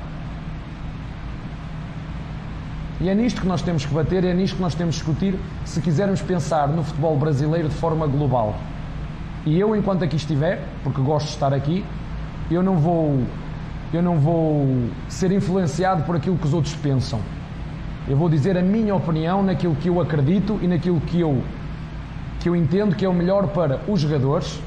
E 3.00 3.10
é 3.10 3.16
nisto 3.16 3.42
que 3.42 3.48
nós 3.48 3.62
temos 3.62 3.86
que 3.86 3.94
bater, 3.94 4.24
é 4.24 4.34
nisto 4.34 4.56
que 4.56 4.62
nós 4.62 4.74
temos 4.74 4.96
que 4.96 5.04
discutir 5.04 5.40
se 5.66 5.82
quisermos 5.82 6.22
pensar 6.22 6.68
no 6.70 6.84
futebol 6.84 7.18
brasileiro 7.18 7.68
de 7.68 7.76
forma 7.76 8.08
global. 8.08 8.56
E 9.46 9.60
eu, 9.60 9.76
enquanto 9.76 10.04
aqui 10.04 10.16
estiver, 10.16 10.64
porque 10.84 11.02
gosto 11.02 11.28
de 11.28 11.34
estar 11.34 11.54
aqui, 11.54 11.86
eu 12.50 12.64
não 12.64 12.78
vou, 12.78 13.22
eu 13.94 14.02
não 14.02 14.18
vou 14.18 14.90
ser 15.10 15.32
influenciado 15.32 16.04
por 16.04 16.16
aquilo 16.16 16.38
que 16.38 16.46
os 16.46 16.54
outros 16.54 16.74
pensam. 16.76 17.20
Eu 18.08 18.16
vou 18.16 18.30
dizer 18.30 18.56
a 18.56 18.62
minha 18.62 18.94
opinião 18.94 19.42
naquilo 19.42 19.76
que 19.76 19.90
eu 19.90 20.00
acredito 20.00 20.60
e 20.62 20.68
naquilo 20.68 21.02
que 21.02 21.20
eu, 21.20 21.42
que 22.40 22.48
eu 22.48 22.56
entendo 22.56 22.96
que 22.96 23.04
é 23.04 23.10
o 23.10 23.14
melhor 23.14 23.48
para 23.48 23.82
os 23.88 24.00
jogadores, 24.00 24.62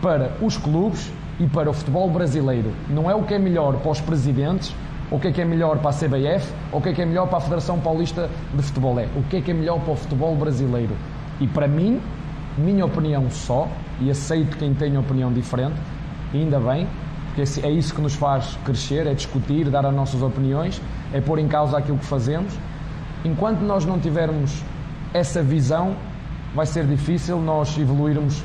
para 0.00 0.36
os 0.40 0.56
clubes 0.56 1.12
e 1.40 1.46
para 1.48 1.68
o 1.68 1.72
futebol 1.72 2.08
brasileiro. 2.08 2.70
Não 2.88 3.10
é 3.10 3.14
o 3.16 3.24
que 3.24 3.34
é 3.34 3.38
melhor 3.38 3.74
para 3.78 3.90
os 3.90 4.00
presidentes, 4.00 4.72
o 5.10 5.18
que 5.18 5.26
é 5.26 5.32
que 5.32 5.40
é 5.40 5.44
melhor 5.44 5.78
para 5.78 5.90
a 5.90 5.92
CBF, 5.92 6.52
o 6.70 6.80
que 6.80 6.90
é 6.90 6.92
que 6.92 7.02
é 7.02 7.04
melhor 7.04 7.26
para 7.26 7.38
a 7.38 7.40
Federação 7.40 7.80
Paulista 7.80 8.30
de 8.54 8.62
Futebol. 8.62 9.00
É 9.00 9.08
o 9.16 9.24
que 9.24 9.38
é 9.38 9.40
que 9.40 9.50
é 9.50 9.54
melhor 9.54 9.80
para 9.80 9.94
o 9.94 9.96
futebol 9.96 10.36
brasileiro. 10.36 10.94
E 11.40 11.48
para 11.48 11.66
mim, 11.66 12.00
minha 12.56 12.86
opinião 12.86 13.28
só, 13.28 13.66
e 14.00 14.08
aceito 14.08 14.56
quem 14.56 14.72
tenha 14.72 15.00
opinião 15.00 15.32
diferente, 15.32 15.74
ainda 16.32 16.60
bem, 16.60 16.86
porque 17.34 17.66
é 17.66 17.70
isso 17.70 17.94
que 17.94 18.00
nos 18.00 18.14
faz 18.14 18.58
crescer, 18.64 19.06
é 19.06 19.14
discutir, 19.14 19.68
dar 19.70 19.86
as 19.86 19.94
nossas 19.94 20.22
opiniões, 20.22 20.80
é 21.12 21.20
pôr 21.20 21.38
em 21.38 21.46
causa 21.46 21.78
aquilo 21.78 21.98
que 21.98 22.04
fazemos. 22.04 22.52
Enquanto 23.30 23.60
nós 23.60 23.84
não 23.84 23.98
tivermos 23.98 24.62
essa 25.12 25.42
visão, 25.42 25.94
vai 26.54 26.66
ser 26.66 26.84
difícil 26.86 27.38
nós 27.40 27.76
evoluirmos 27.78 28.42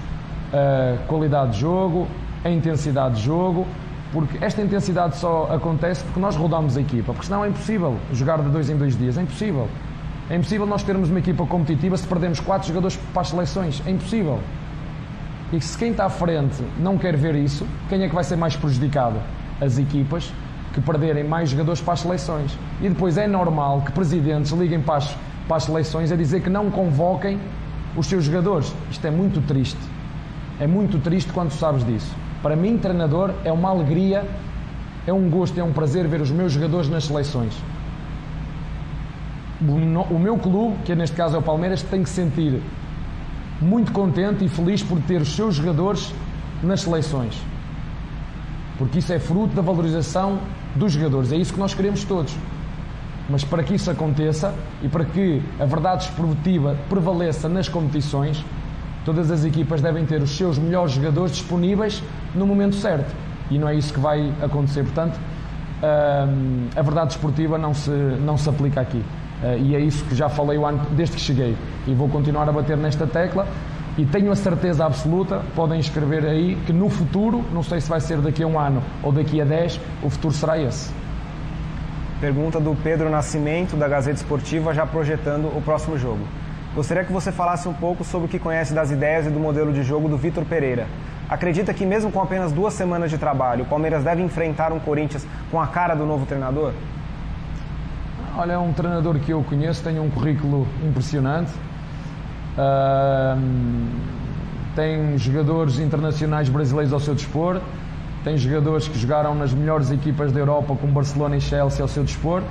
a 0.52 0.98
qualidade 1.08 1.54
de 1.54 1.60
jogo, 1.60 2.08
a 2.44 2.50
intensidade 2.50 3.16
de 3.16 3.22
jogo 3.22 3.66
Porque 4.14 4.46
esta 4.46 4.62
intensidade 4.62 5.18
só 5.18 5.50
acontece 5.52 6.04
porque 6.04 6.20
nós 6.20 6.36
rodamos 6.36 6.78
a 6.78 6.82
equipa, 6.82 7.14
porque 7.14 7.26
senão 7.26 7.44
é 7.44 7.50
impossível 7.50 7.98
jogar 8.14 8.38
de 8.44 8.50
dois 8.50 8.70
em 8.70 8.78
dois 8.78 8.96
dias, 8.96 9.18
é 9.18 9.24
impossível. 9.24 9.68
É 10.30 10.36
impossível 10.36 10.68
nós 10.68 10.84
termos 10.84 11.10
uma 11.10 11.18
equipa 11.18 11.44
competitiva 11.48 11.98
se 11.98 12.06
perdemos 12.08 12.40
quatro 12.40 12.68
jogadores 12.68 12.96
para 13.12 13.24
as 13.24 13.30
seleções, 13.30 13.82
é 13.88 13.90
impossível. 13.90 14.40
E 15.52 15.60
se 15.60 15.76
quem 15.76 15.90
está 15.90 16.06
à 16.06 16.10
frente 16.10 16.64
não 16.80 16.96
quer 16.96 17.18
ver 17.18 17.34
isso, 17.34 17.66
quem 17.90 18.04
é 18.04 18.08
que 18.08 18.14
vai 18.14 18.24
ser 18.24 18.36
mais 18.36 18.56
prejudicado? 18.56 19.16
As 19.60 19.80
equipas 19.80 20.32
que 20.74 20.82
perderem 20.82 21.24
mais 21.24 21.50
jogadores 21.50 21.80
para 21.80 21.94
as 21.94 22.00
seleções. 22.02 22.58
E 22.82 22.90
depois 22.90 23.18
é 23.18 23.28
normal 23.28 23.82
que 23.82 23.92
presidentes 23.92 24.52
liguem 24.52 24.82
para 24.82 24.98
as, 24.98 25.16
para 25.48 25.58
as 25.58 25.64
seleções 25.64 26.12
a 26.12 26.16
dizer 26.16 26.42
que 26.42 26.50
não 26.50 26.72
convoquem 26.72 27.40
os 27.96 28.08
seus 28.08 28.26
jogadores. 28.26 28.74
Isto 28.90 29.06
é 29.06 29.12
muito 29.12 29.40
triste. 29.42 29.80
É 30.60 30.68
muito 30.68 31.00
triste 31.00 31.32
quando 31.32 31.52
sabes 31.52 31.86
disso. 31.86 32.14
Para 32.42 32.56
mim, 32.56 32.78
treinador, 32.78 33.32
é 33.46 33.52
uma 33.52 33.70
alegria, 33.70 34.28
é 35.06 35.14
um 35.14 35.30
gosto, 35.30 35.60
é 35.60 35.64
um 35.64 35.72
prazer 35.72 36.08
ver 36.08 36.22
os 36.22 36.32
meus 36.32 36.52
jogadores 36.52 36.90
nas 36.90 37.06
seleções. 37.06 37.54
O 40.10 40.20
meu 40.20 40.38
clube, 40.38 40.76
que 40.84 40.94
neste 40.94 41.16
caso 41.16 41.36
é 41.36 41.40
o 41.40 41.42
Palmeiras, 41.42 41.82
tem 41.84 42.04
que 42.04 42.10
sentir 42.10 42.62
muito 43.62 43.92
contente 43.92 44.44
e 44.44 44.50
feliz 44.50 44.84
por 44.84 45.00
ter 45.02 45.22
os 45.22 45.34
seus 45.34 45.56
jogadores 45.56 46.14
nas 46.62 46.82
seleções. 46.82 47.40
Porque 48.78 49.00
isso 49.00 49.14
é 49.14 49.20
fruto 49.20 49.56
da 49.56 49.62
valorização 49.62 50.40
dos 50.76 50.94
jogadores. 50.94 51.32
É 51.32 51.38
isso 51.38 51.54
que 51.54 51.60
nós 51.60 51.74
queremos 51.74 52.04
todos. 52.04 52.36
Mas 53.30 53.44
para 53.44 53.64
que 53.64 53.74
isso 53.74 53.90
aconteça 53.90 54.54
e 54.82 54.88
para 54.88 55.06
que 55.06 55.42
a 55.60 55.66
verdade 55.66 56.04
esportiva 56.04 56.76
prevaleça 56.90 57.48
nas 57.48 57.70
competições, 57.70 58.44
todas 59.06 59.32
as 59.32 59.46
equipas 59.46 59.82
devem 59.82 60.06
ter 60.06 60.22
os 60.22 60.32
seus 60.32 60.58
melhores 60.58 60.94
jogadores 60.94 61.34
disponíveis 61.34 62.04
no 62.36 62.46
momento 62.46 62.76
certo. 62.76 63.14
E 63.50 63.58
não 63.58 63.68
é 63.68 63.76
isso 63.76 63.94
que 63.94 64.00
vai 64.00 64.34
acontecer. 64.42 64.84
Portanto, 64.84 65.20
a 66.76 66.82
verdade 66.82 67.12
esportiva 67.12 67.58
não 67.58 67.74
se, 67.74 67.90
não 67.90 68.38
se 68.38 68.50
aplica 68.50 68.82
aqui. 68.82 69.04
Ah, 69.44 69.58
e 69.58 69.76
é 69.76 69.80
isso 69.80 70.06
que 70.06 70.16
já 70.16 70.30
falei 70.30 70.58
desde 70.92 71.16
que 71.16 71.22
cheguei. 71.22 71.56
E 71.86 71.94
vou 71.94 72.08
continuar 72.08 72.48
a 72.48 72.52
bater 72.52 72.78
nesta 72.78 73.06
tecla. 73.06 73.46
E 73.96 74.06
tenho 74.06 74.32
a 74.32 74.36
certeza 74.36 74.86
absoluta, 74.86 75.44
podem 75.56 75.80
escrever 75.80 76.26
aí, 76.26 76.56
que 76.66 76.74
no 76.74 76.90
futuro, 76.90 77.46
não 77.54 77.62
sei 77.62 77.80
se 77.80 77.88
vai 77.88 78.02
ser 78.02 78.18
daqui 78.18 78.42
a 78.42 78.48
um 78.48 78.60
ano 78.60 78.82
ou 79.04 79.12
daqui 79.12 79.40
a 79.40 79.46
dez, 79.46 79.80
o 80.02 80.10
futuro 80.10 80.34
será 80.34 80.58
esse. 80.58 80.92
Pergunta 82.20 82.60
do 82.60 82.76
Pedro 82.82 83.08
Nascimento, 83.10 83.76
da 83.76 83.88
Gazeta 83.88 84.18
Esportiva, 84.18 84.74
já 84.74 84.84
projetando 84.86 85.46
o 85.56 85.62
próximo 85.62 85.96
jogo. 85.96 86.22
Gostaria 86.74 87.04
que 87.04 87.14
você 87.14 87.32
falasse 87.32 87.68
um 87.68 87.74
pouco 87.74 88.04
sobre 88.04 88.26
o 88.26 88.30
que 88.30 88.40
conhece 88.40 88.74
das 88.74 88.90
ideias 88.90 89.28
e 89.28 89.30
do 89.30 89.40
modelo 89.40 89.72
de 89.72 89.84
jogo 89.84 90.10
do 90.10 90.18
Vitor 90.18 90.44
Pereira. 90.44 90.88
Acredita 91.30 91.72
que, 91.72 91.86
mesmo 91.86 92.12
com 92.12 92.20
apenas 92.20 92.52
duas 92.52 92.74
semanas 92.74 93.12
de 93.12 93.20
trabalho, 93.20 93.64
o 93.64 93.68
Palmeiras 93.68 94.04
deve 94.04 94.24
enfrentar 94.24 94.74
um 94.74 94.80
Corinthians 94.80 95.28
com 95.52 95.62
a 95.62 95.68
cara 95.68 95.94
do 95.94 96.04
novo 96.04 96.26
treinador? 96.26 96.74
Olha, 98.36 98.54
é 98.54 98.58
um 98.58 98.74
treinador 98.74 99.20
que 99.20 99.32
eu 99.32 99.44
conheço, 99.44 99.84
tem 99.84 100.00
um 100.00 100.10
currículo 100.10 100.68
impressionante. 100.84 101.52
Uh, 102.58 103.40
tem 104.76 105.18
jogadores 105.18 105.80
internacionais 105.80 106.50
brasileiros 106.50 106.94
ao 106.94 107.00
seu 107.00 107.16
dispor, 107.16 107.60
tem 108.24 108.38
jogadores 108.38 108.88
que 108.88 108.98
jogaram 108.98 109.36
nas 109.36 109.54
melhores 109.54 109.92
equipas 109.92 110.32
da 110.32 110.40
Europa, 110.40 110.76
como 110.76 110.94
Barcelona 110.94 111.38
e 111.38 111.42
Chelsea, 111.42 111.82
ao 111.82 111.88
seu 111.88 112.04
dispor. 112.04 112.42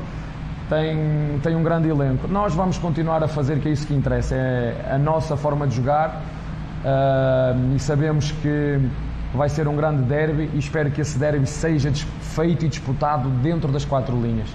Tem, 0.69 1.39
tem 1.43 1.57
um 1.57 1.63
grande 1.63 1.89
elenco. 1.89 2.29
Nós 2.29 2.55
vamos 2.55 2.79
continuar 2.79 3.23
a 3.23 3.29
fazer 3.29 3.59
que 3.59 3.69
é 3.69 3.73
isso 3.73 3.87
que 3.87 3.95
interessa, 3.95 4.35
é 4.35 4.93
a 4.95 4.99
nossa 4.99 5.37
forma 5.37 5.67
de 5.67 5.77
jogar 5.77 6.23
uh, 6.83 7.75
e 7.75 7.79
sabemos 7.79 8.31
que 8.31 8.81
vai 9.35 9.49
ser 9.49 9.67
um 9.67 9.77
grande 9.77 10.03
derby 10.03 10.51
e 10.53 10.59
espero 10.59 10.91
que 10.91 11.01
esse 11.01 11.19
derby 11.19 11.47
seja 11.47 11.93
feito 12.21 12.65
e 12.65 12.69
disputado 12.69 13.29
dentro 13.43 13.71
das 13.71 13.85
quatro 13.85 14.19
linhas. 14.21 14.49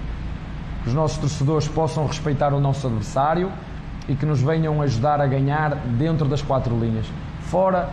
Que 0.82 0.88
os 0.88 0.94
nossos 0.94 1.18
torcedores 1.18 1.68
possam 1.68 2.06
respeitar 2.06 2.52
o 2.52 2.60
nosso 2.60 2.86
adversário 2.86 3.50
e 4.08 4.14
que 4.14 4.24
nos 4.24 4.40
venham 4.40 4.80
ajudar 4.82 5.20
a 5.20 5.26
ganhar 5.26 5.74
dentro 5.98 6.26
das 6.26 6.40
quatro 6.40 6.78
linhas. 6.78 7.06
Fora, 7.42 7.90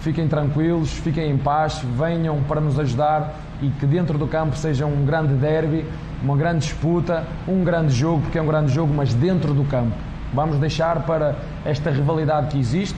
fiquem 0.00 0.26
tranquilos, 0.26 0.90
fiquem 0.92 1.30
em 1.30 1.36
paz, 1.36 1.84
venham 1.96 2.42
para 2.44 2.60
nos 2.60 2.78
ajudar 2.78 3.34
e 3.60 3.68
que 3.68 3.86
dentro 3.86 4.16
do 4.16 4.26
campo 4.26 4.56
seja 4.56 4.86
um 4.86 5.04
grande 5.04 5.34
derby, 5.34 5.84
uma 6.22 6.36
grande 6.36 6.60
disputa, 6.60 7.24
um 7.46 7.62
grande 7.62 7.92
jogo, 7.92 8.22
porque 8.22 8.38
é 8.38 8.42
um 8.42 8.46
grande 8.46 8.72
jogo, 8.72 8.92
mas 8.94 9.12
dentro 9.12 9.52
do 9.52 9.64
campo. 9.64 9.94
Vamos 10.32 10.58
deixar 10.58 11.04
para 11.04 11.36
esta 11.64 11.90
rivalidade 11.90 12.48
que 12.48 12.58
existe, 12.58 12.96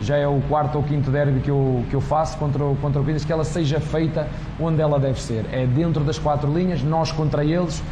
já 0.00 0.16
é 0.16 0.26
o 0.26 0.40
quarto 0.48 0.76
ou 0.76 0.84
quinto 0.84 1.10
derby 1.10 1.40
que 1.40 1.50
eu, 1.50 1.84
que 1.88 1.96
eu 1.96 2.00
faço 2.00 2.36
contra 2.36 2.62
o, 2.62 2.76
contra 2.76 3.00
o 3.00 3.04
Corinthians, 3.04 3.24
que 3.24 3.32
ela 3.32 3.44
seja 3.44 3.80
feita 3.80 4.28
onde 4.60 4.80
ela 4.80 5.00
deve 5.00 5.20
ser. 5.20 5.46
É 5.50 5.66
dentro 5.66 6.04
das 6.04 6.18
quatro 6.18 6.52
linhas, 6.52 6.82
nós 6.82 7.10
contra 7.10 7.44
eles 7.44 7.82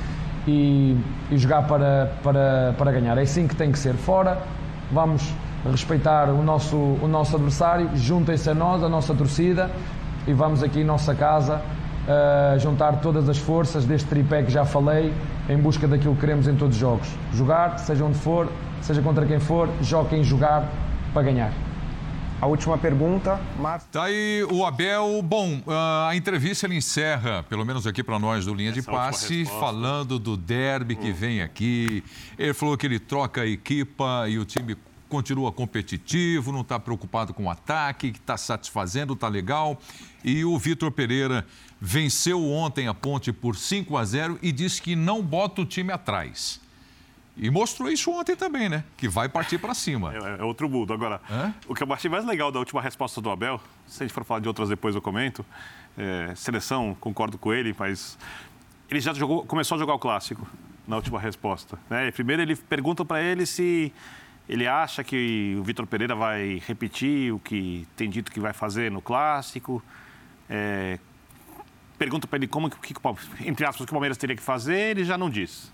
e, 0.47 0.97
e 1.31 1.39
jogar 1.39 1.67
para, 1.67 2.13
para, 2.23 2.75
para 2.77 2.93
ganhar. 2.93 3.17
É 3.19 3.23
assim 3.23 3.47
que 3.47 3.55
tem 3.55 3.71
que 3.71 3.79
ser. 3.79 3.95
Fora, 3.95 4.39
vamos 4.91 5.33
respeitar 5.71 6.29
o 6.29 6.43
nosso, 6.43 6.77
o 6.77 7.09
nosso 7.09 7.37
adversário, 7.37 7.91
juntem-se 7.95 8.51
a 8.51 8.55
nós, 8.55 8.83
a 8.83 8.89
nossa 8.89 9.15
torcida, 9.15 9.71
e 10.27 10.33
vamos 10.33 10.63
aqui 10.63 10.81
em 10.81 10.85
nossa 10.85 11.15
casa 11.15 11.61
uh, 12.07 12.59
juntar 12.59 13.01
todas 13.01 13.29
as 13.29 13.39
forças 13.39 13.85
deste 13.85 14.09
tripé 14.09 14.43
que 14.43 14.51
já 14.51 14.65
falei, 14.65 15.13
em 15.49 15.57
busca 15.57 15.87
daquilo 15.87 16.15
que 16.15 16.21
queremos 16.21 16.49
em 16.49 16.55
todos 16.55 16.75
os 16.75 16.81
jogos. 16.81 17.09
Jogar, 17.33 17.79
seja 17.79 18.05
onde 18.05 18.19
for, 18.19 18.49
seja 18.81 19.01
contra 19.03 19.25
quem 19.27 19.39
for, 19.39 19.69
joguem 19.81 20.25
jogar 20.25 20.69
para 21.13 21.23
ganhar. 21.23 21.53
A 22.43 22.47
última 22.47 22.77
pergunta, 22.77 23.41
Márcio. 23.57 23.89
Tá 23.93 24.03
aí 24.03 24.45
o 24.51 24.67
Abel. 24.67 25.23
Bom, 25.23 25.63
ah, 25.65 26.09
a 26.11 26.17
entrevista 26.17 26.67
ele 26.67 26.75
encerra, 26.75 27.45
pelo 27.45 27.65
menos 27.65 27.87
aqui 27.87 28.03
para 28.03 28.19
nós 28.19 28.47
do 28.47 28.53
Linha 28.53 28.71
Essa 28.71 28.81
de 28.81 28.87
Passe, 28.89 29.45
falando 29.45 30.19
do 30.19 30.37
derby 30.37 30.97
que 30.97 31.13
vem 31.13 31.41
aqui. 31.41 32.03
Ele 32.37 32.53
falou 32.53 32.77
que 32.77 32.85
ele 32.85 32.99
troca 32.99 33.43
a 33.43 33.47
equipa 33.47 34.29
e 34.29 34.41
o 34.41 34.45
time 34.45 34.77
continua 35.09 35.53
competitivo, 35.53 36.51
não 36.51 36.63
está 36.63 36.81
preocupado 36.81 37.33
com 37.33 37.45
o 37.45 37.49
ataque, 37.49 38.11
que 38.11 38.19
está 38.19 38.37
satisfazendo, 38.37 39.13
está 39.13 39.29
legal. 39.29 39.79
E 40.25 40.45
o 40.45 40.59
Vitor 40.59 40.91
Pereira 40.91 41.47
venceu 41.81 42.45
ontem 42.45 42.89
a 42.89 42.95
ponte 42.95 43.33
por 43.33 43.55
5 43.55 43.97
a 43.97 44.05
0 44.05 44.41
e 44.43 44.51
disse 44.51 44.83
que 44.83 44.97
não 44.97 45.23
bota 45.23 45.61
o 45.61 45.65
time 45.65 45.93
atrás. 45.93 46.61
E 47.37 47.51
mostrou 47.51 47.91
isso 47.91 48.11
ontem 48.11 48.37
também, 48.37 48.69
né? 48.69 48.85
Que 48.97 49.09
vai 49.09 49.29
partir 49.29 49.59
para 49.59 49.75
cima. 49.75 50.13
É, 50.15 50.41
é, 50.41 50.45
outro 50.45 50.69
mundo. 50.69 50.93
Agora, 50.93 51.21
Hã? 51.31 51.55
o 51.67 51.75
que 51.75 51.83
eu 51.83 51.93
achei 51.93 52.11
mais 52.11 52.25
legal 52.27 52.53
da 52.53 52.59
última 52.59 52.83
resposta 52.83 53.21
do 53.21 53.31
Abel, 53.31 53.61
se 53.87 54.03
a 54.03 54.07
gente 54.07 54.15
for 54.15 54.25
falar 54.25 54.41
de 54.41 54.49
outras 54.49 54.69
depois 54.69 54.95
eu 54.95 55.01
comento, 55.01 55.45
é, 55.97 56.35
seleção, 56.35 56.95
concordo 57.01 57.39
com 57.39 57.53
ele, 57.53 57.75
mas 57.79 58.19
ele 58.91 59.01
já 59.01 59.15
jogou, 59.15 59.47
começou 59.47 59.77
a 59.77 59.79
jogar 59.79 59.95
o 59.95 59.99
clássico 59.99 60.47
na 60.87 60.97
última 60.97 61.19
resposta. 61.19 61.79
Né? 61.89 62.11
Primeiro 62.11 62.43
ele 62.43 62.55
pergunta 62.55 63.05
para 63.05 63.23
ele 63.23 63.47
se 63.47 63.93
ele 64.49 64.67
acha 64.67 65.03
que 65.03 65.57
o 65.59 65.63
Vitor 65.63 65.87
Pereira 65.87 66.15
vai 66.15 66.63
repetir 66.67 67.33
o 67.33 67.39
que 67.39 67.87
tem 67.97 68.11
dito 68.11 68.31
que 68.31 68.41
vai 68.41 68.53
fazer 68.53 68.91
no 68.91 69.01
clássico. 69.01 69.83
É, 70.51 70.99
pergunta 71.99 72.27
para 72.27 72.37
ele 72.37 72.47
como 72.47 72.69
que, 72.69 72.95
entre 73.47 73.65
aspas, 73.65 73.81
o 73.81 73.85
que 73.87 73.93
o 73.93 73.95
Palmeiras 73.95 74.19
teria 74.19 74.37
que 74.37 74.43
fazer, 74.43 74.91
ele 74.91 75.05
já 75.05 75.17
não 75.17 75.31
diz. 75.31 75.73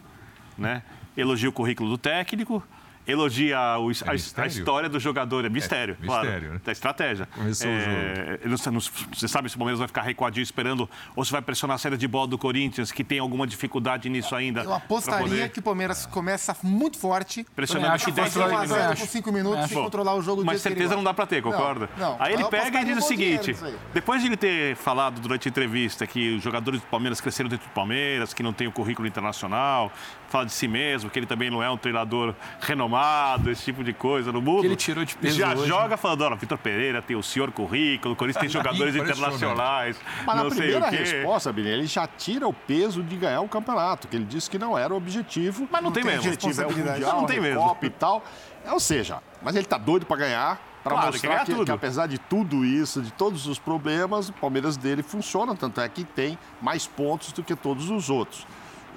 Né? 0.57 0.83
Elogia 1.21 1.49
o 1.49 1.53
currículo 1.53 1.91
do 1.91 1.99
técnico, 1.99 2.63
elogia 3.09 3.59
o, 3.79 3.91
é 3.91 3.95
a, 4.07 4.43
a, 4.43 4.47
história 4.47 4.89
do 4.89 5.01
jogador. 5.01 5.45
É 5.45 5.49
mistério, 5.49 5.97
é, 6.01 6.07
claro. 6.07 6.25
Mistério, 6.25 6.53
né? 6.55 6.61
Da 6.65 6.73
estratégia. 6.73 7.27
Começou 7.35 7.71
é, 7.71 8.39
o 8.45 8.49
jogo. 8.51 8.73
Não, 8.73 8.81
você 8.81 9.27
sabe 9.27 9.49
se 9.49 9.57
o 9.57 9.59
Palmeiras 9.59 9.79
vai 9.79 9.89
ficar 9.89 10.03
recuadinho 10.03 10.43
esperando 10.43 10.89
ou 11.17 11.25
se 11.25 11.33
vai 11.33 11.41
pressionar 11.41 11.77
a 11.77 11.79
saída 11.79 11.97
de 11.97 12.07
bola 12.07 12.27
do 12.27 12.37
Corinthians, 12.37 12.93
que 12.93 13.03
tem 13.03 13.19
alguma 13.19 13.47
dificuldade 13.47 14.09
nisso 14.11 14.35
ainda. 14.35 14.63
Eu 14.63 14.75
apostaria 14.75 15.27
poder... 15.27 15.49
que 15.49 15.59
o 15.59 15.63
Palmeiras 15.63 16.05
começa 16.05 16.55
muito 16.63 16.99
forte. 16.99 17.47
Pressionando 17.57 17.95
acho 17.95 18.05
que 18.05 18.13
fazer 18.13 18.41
uma 18.41 18.95
por 18.95 19.07
cinco 19.07 19.33
minutos 19.33 19.71
é. 19.71 19.75
e 19.75 19.83
controlar 19.83 20.15
o 20.15 20.23
jogo 20.23 20.45
Mas 20.45 20.61
certeza 20.61 20.95
não 20.95 21.03
dá 21.03 21.15
para 21.15 21.27
ter, 21.27 21.43
concorda? 21.43 21.89
Não, 21.97 22.11
não. 22.11 22.17
Aí 22.21 22.35
ele 22.35 22.45
pega 22.45 22.83
e 22.83 22.85
diz 22.85 22.99
o 22.99 23.03
seguinte: 23.03 23.57
depois 23.95 24.21
de 24.21 24.29
ele 24.29 24.37
ter 24.37 24.77
falado 24.77 25.21
durante 25.21 25.49
a 25.49 25.51
entrevista 25.51 26.07
que 26.07 26.37
os 26.37 26.43
jogadores 26.43 26.81
do 26.81 26.87
Palmeiras 26.87 27.21
cresceram 27.21 27.49
dentro 27.49 27.67
do 27.67 27.73
Palmeiras, 27.73 28.35
que 28.35 28.43
não 28.43 28.53
tem 28.53 28.67
o 28.67 28.73
currículo 28.73 29.09
internacional, 29.09 29.91
fala 30.29 30.47
de 30.47 30.53
si 30.53 30.69
mesmo, 30.69 31.11
que 31.11 31.19
ele 31.19 31.27
também 31.27 31.51
não 31.51 31.63
é 31.63 31.71
um 31.71 31.77
treinador 31.77 32.35
renomado, 32.61 33.51
esse 33.51 33.65
tipo 33.65 33.83
de 33.83 33.93
coisa 33.93 34.31
no 34.31 34.41
mundo. 34.41 34.61
Que 34.61 34.67
ele 34.67 34.77
tirou 34.77 35.05
de 35.05 35.17
peso 35.17 35.39
Já 35.39 35.55
hoje. 35.55 35.67
joga 35.67 35.97
falando, 35.97 36.23
olha, 36.23 36.37
Vitor 36.37 36.59
Pereira 36.59 37.01
tem 37.03 37.17
o 37.17 37.23
senhor 37.23 37.51
currículo, 37.51 38.15
o 38.15 38.17
Corinthians 38.17 38.41
tem 38.43 38.51
jogadores 38.51 38.95
internacionais, 38.95 39.99
Mas 40.25 40.37
não 40.37 40.45
na 40.45 40.51
primeira 40.51 40.91
resposta, 40.91 41.53
Bini, 41.53 41.69
ele 41.69 41.87
já 41.87 42.07
tira 42.07 42.47
o 42.47 42.53
peso 42.53 43.03
de 43.03 43.17
ganhar 43.17 43.41
o 43.41 43.49
campeonato, 43.49 44.07
que 44.07 44.17
ele 44.17 44.25
disse 44.25 44.51
que 44.51 44.59
não 44.59 44.77
era 44.77 44.93
o 44.93 44.97
objetivo. 44.97 45.69
Mas 45.71 45.83
não, 45.83 45.89
não 45.89 45.93
tem, 45.93 46.03
tem 46.03 46.13
mesmo. 46.13 46.29
Objetivo 46.29 46.63
é 46.63 46.67
o 46.67 46.77
mundial, 46.77 47.21
não 47.21 47.27
tem 47.27 47.41
mesmo. 47.41 47.61
Copa 47.61 47.87
e 47.87 47.91
tal. 47.91 48.25
É, 48.65 48.73
ou 48.73 48.81
seja, 48.81 49.23
mas 49.43 49.57
ele 49.57 49.67
tá 49.67 49.79
doido 49.79 50.05
para 50.05 50.17
ganhar, 50.19 50.61
para 50.83 50.93
claro, 50.93 51.13
mostrar 51.13 51.45
que, 51.45 51.65
que, 51.65 51.71
apesar 51.71 52.07
de 52.07 52.19
tudo 52.19 52.65
isso, 52.65 53.01
de 53.01 53.11
todos 53.13 53.47
os 53.47 53.59
problemas, 53.59 54.29
o 54.29 54.33
Palmeiras 54.33 54.77
dele 54.77 55.03
funciona, 55.03 55.55
tanto 55.55 55.81
é 55.81 55.89
que 55.89 56.05
tem 56.05 56.39
mais 56.61 56.87
pontos 56.87 57.33
do 57.33 57.43
que 57.43 57.55
todos 57.57 57.91
os 57.91 58.11
outros. 58.11 58.47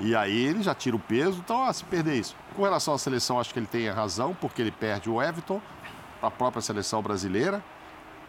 E 0.01 0.15
aí 0.15 0.45
ele 0.45 0.63
já 0.63 0.73
tira 0.73 0.95
o 0.95 0.99
peso, 0.99 1.39
então, 1.39 1.63
ah, 1.63 1.71
se 1.71 1.83
perder 1.83 2.15
isso. 2.15 2.35
Com 2.55 2.63
relação 2.63 2.93
à 2.93 2.97
seleção, 2.97 3.39
acho 3.39 3.53
que 3.53 3.59
ele 3.59 3.67
tem 3.67 3.87
razão, 3.89 4.35
porque 4.39 4.61
ele 4.61 4.71
perde 4.71 5.09
o 5.09 5.21
Everton, 5.21 5.61
a 6.21 6.31
própria 6.31 6.61
seleção 6.61 7.01
brasileira, 7.01 7.63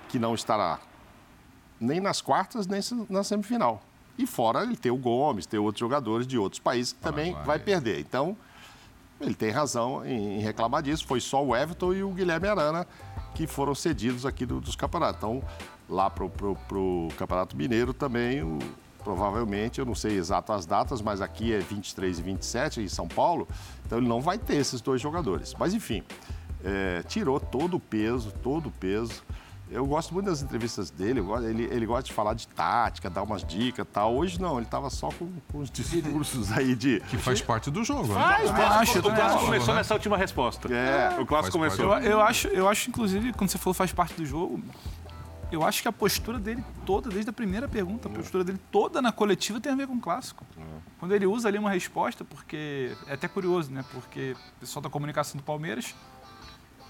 que 0.09 0.19
não 0.19 0.35
estará 0.35 0.79
nem 1.81 1.99
nas 1.99 2.21
quartas, 2.21 2.67
nem 2.67 2.81
na 3.09 3.25
semifinal. 3.25 3.83
E 4.19 4.27
fora 4.27 4.63
ele 4.63 4.77
tem 4.77 4.93
o 4.93 4.97
Gomes, 4.97 5.47
tem 5.47 5.59
outros 5.59 5.81
jogadores 5.81 6.27
de 6.27 6.37
outros 6.37 6.61
países 6.61 6.93
que 6.93 7.01
também 7.01 7.35
vai 7.45 7.59
perder. 7.59 8.01
Então, 8.01 8.37
ele 9.21 9.35
tem 9.35 9.51
razão 9.51 10.05
em 10.05 10.39
reclamar 10.41 10.83
disso. 10.83 11.07
Foi 11.07 11.21
só 11.21 11.43
o 11.43 11.57
Everton 11.57 11.95
e 11.95 12.03
o 12.05 12.11
Guilherme 12.11 12.49
Arana 12.49 12.87
que 13.35 13.47
foram 13.47 13.75
cedidos 13.75 14.27
aqui 14.27 14.45
do, 14.45 14.61
dos 14.61 14.77
campeonatos. 14.77 15.17
Então, 15.17 15.43
lá 15.89 16.11
para 16.11 16.25
o 16.25 17.09
Campeonato 17.17 17.57
Mineiro 17.57 17.95
também, 17.95 18.43
o, 18.43 18.59
provavelmente, 19.03 19.79
eu 19.79 19.87
não 19.87 19.95
sei 19.95 20.17
exato 20.17 20.53
as 20.53 20.67
datas, 20.67 21.03
mas 21.03 21.21
aqui 21.21 21.53
é 21.53 21.59
23 21.59 22.19
e 22.19 22.23
27 22.23 22.81
em 22.81 22.89
São 22.89 23.07
Paulo, 23.07 23.47
então 23.85 23.99
ele 23.99 24.09
não 24.09 24.21
vai 24.21 24.39
ter 24.39 24.57
esses 24.57 24.81
dois 24.81 25.01
jogadores. 25.01 25.55
Mas, 25.59 25.75
enfim, 25.75 26.03
é, 26.65 27.03
tirou 27.07 27.39
todo 27.41 27.77
o 27.77 27.81
peso, 27.81 28.33
todo 28.43 28.69
o 28.69 28.73
peso. 28.73 29.23
Eu 29.71 29.87
gosto 29.87 30.13
muito 30.13 30.27
das 30.27 30.43
entrevistas 30.43 30.91
dele, 30.91 31.23
ele, 31.49 31.63
ele 31.65 31.87
gosta 31.87 32.03
de 32.03 32.13
falar 32.13 32.35
de 32.35 32.47
tática, 32.47 33.09
dar 33.09 33.23
umas 33.23 33.43
dicas 33.43 33.87
e 33.87 33.89
tal. 33.89 34.15
Hoje 34.15 34.39
não, 34.39 34.57
ele 34.57 34.67
estava 34.67 34.91
só 34.91 35.09
com, 35.09 35.33
com 35.51 35.59
os 35.61 35.71
discursos 35.71 36.53
aí 36.53 36.75
de. 36.75 37.01
Que 37.09 37.17
faz 37.17 37.41
parte 37.41 37.71
do 37.71 37.83
jogo, 37.83 38.09
né? 38.09 38.21
Faz, 38.21 38.53
né? 38.53 38.65
acho, 38.65 38.99
o 38.99 39.03
clássico 39.03 39.45
começou 39.47 39.75
nessa 39.75 39.95
última 39.95 40.19
resposta. 40.19 40.69
É, 40.71 41.19
o 41.19 41.25
clássico 41.25 41.57
começou. 41.57 41.87
Eu, 41.99 42.03
eu, 42.03 42.21
acho, 42.21 42.49
eu 42.49 42.69
acho, 42.69 42.91
inclusive, 42.91 43.33
quando 43.33 43.49
você 43.49 43.57
falou 43.57 43.73
faz 43.73 43.93
parte 43.93 44.15
do 44.15 44.27
jogo, 44.27 44.63
eu 45.53 45.65
acho 45.65 45.83
que 45.83 45.89
a 45.89 45.93
postura 45.93 46.39
dele 46.39 46.65
toda, 46.87 47.11
desde 47.11 47.31
a 47.31 47.33
primeira 47.33 47.69
pergunta, 47.69 48.09
a 48.09 48.11
postura 48.11 48.43
dele 48.43 48.59
toda 48.71 49.03
na 49.03 49.13
coletiva 49.13 49.61
tem 49.61 49.73
a 49.73 49.77
ver 49.77 49.87
com 49.87 49.95
o 49.95 50.01
clássico. 50.01 50.47
Quando 50.99 51.13
ele 51.15 51.27
usa 51.27 51.49
ali 51.49 51.59
uma 51.59 51.71
resposta, 51.71 52.25
porque 52.25 52.97
é 53.07 53.15
até 53.15 53.29
curioso, 53.29 53.71
né? 53.71 53.85
Porque 53.93 54.37
o 54.57 54.61
pessoal 54.61 54.83
da 54.83 54.89
comunicação 54.89 55.37
do 55.37 55.43
Palmeiras, 55.43 55.95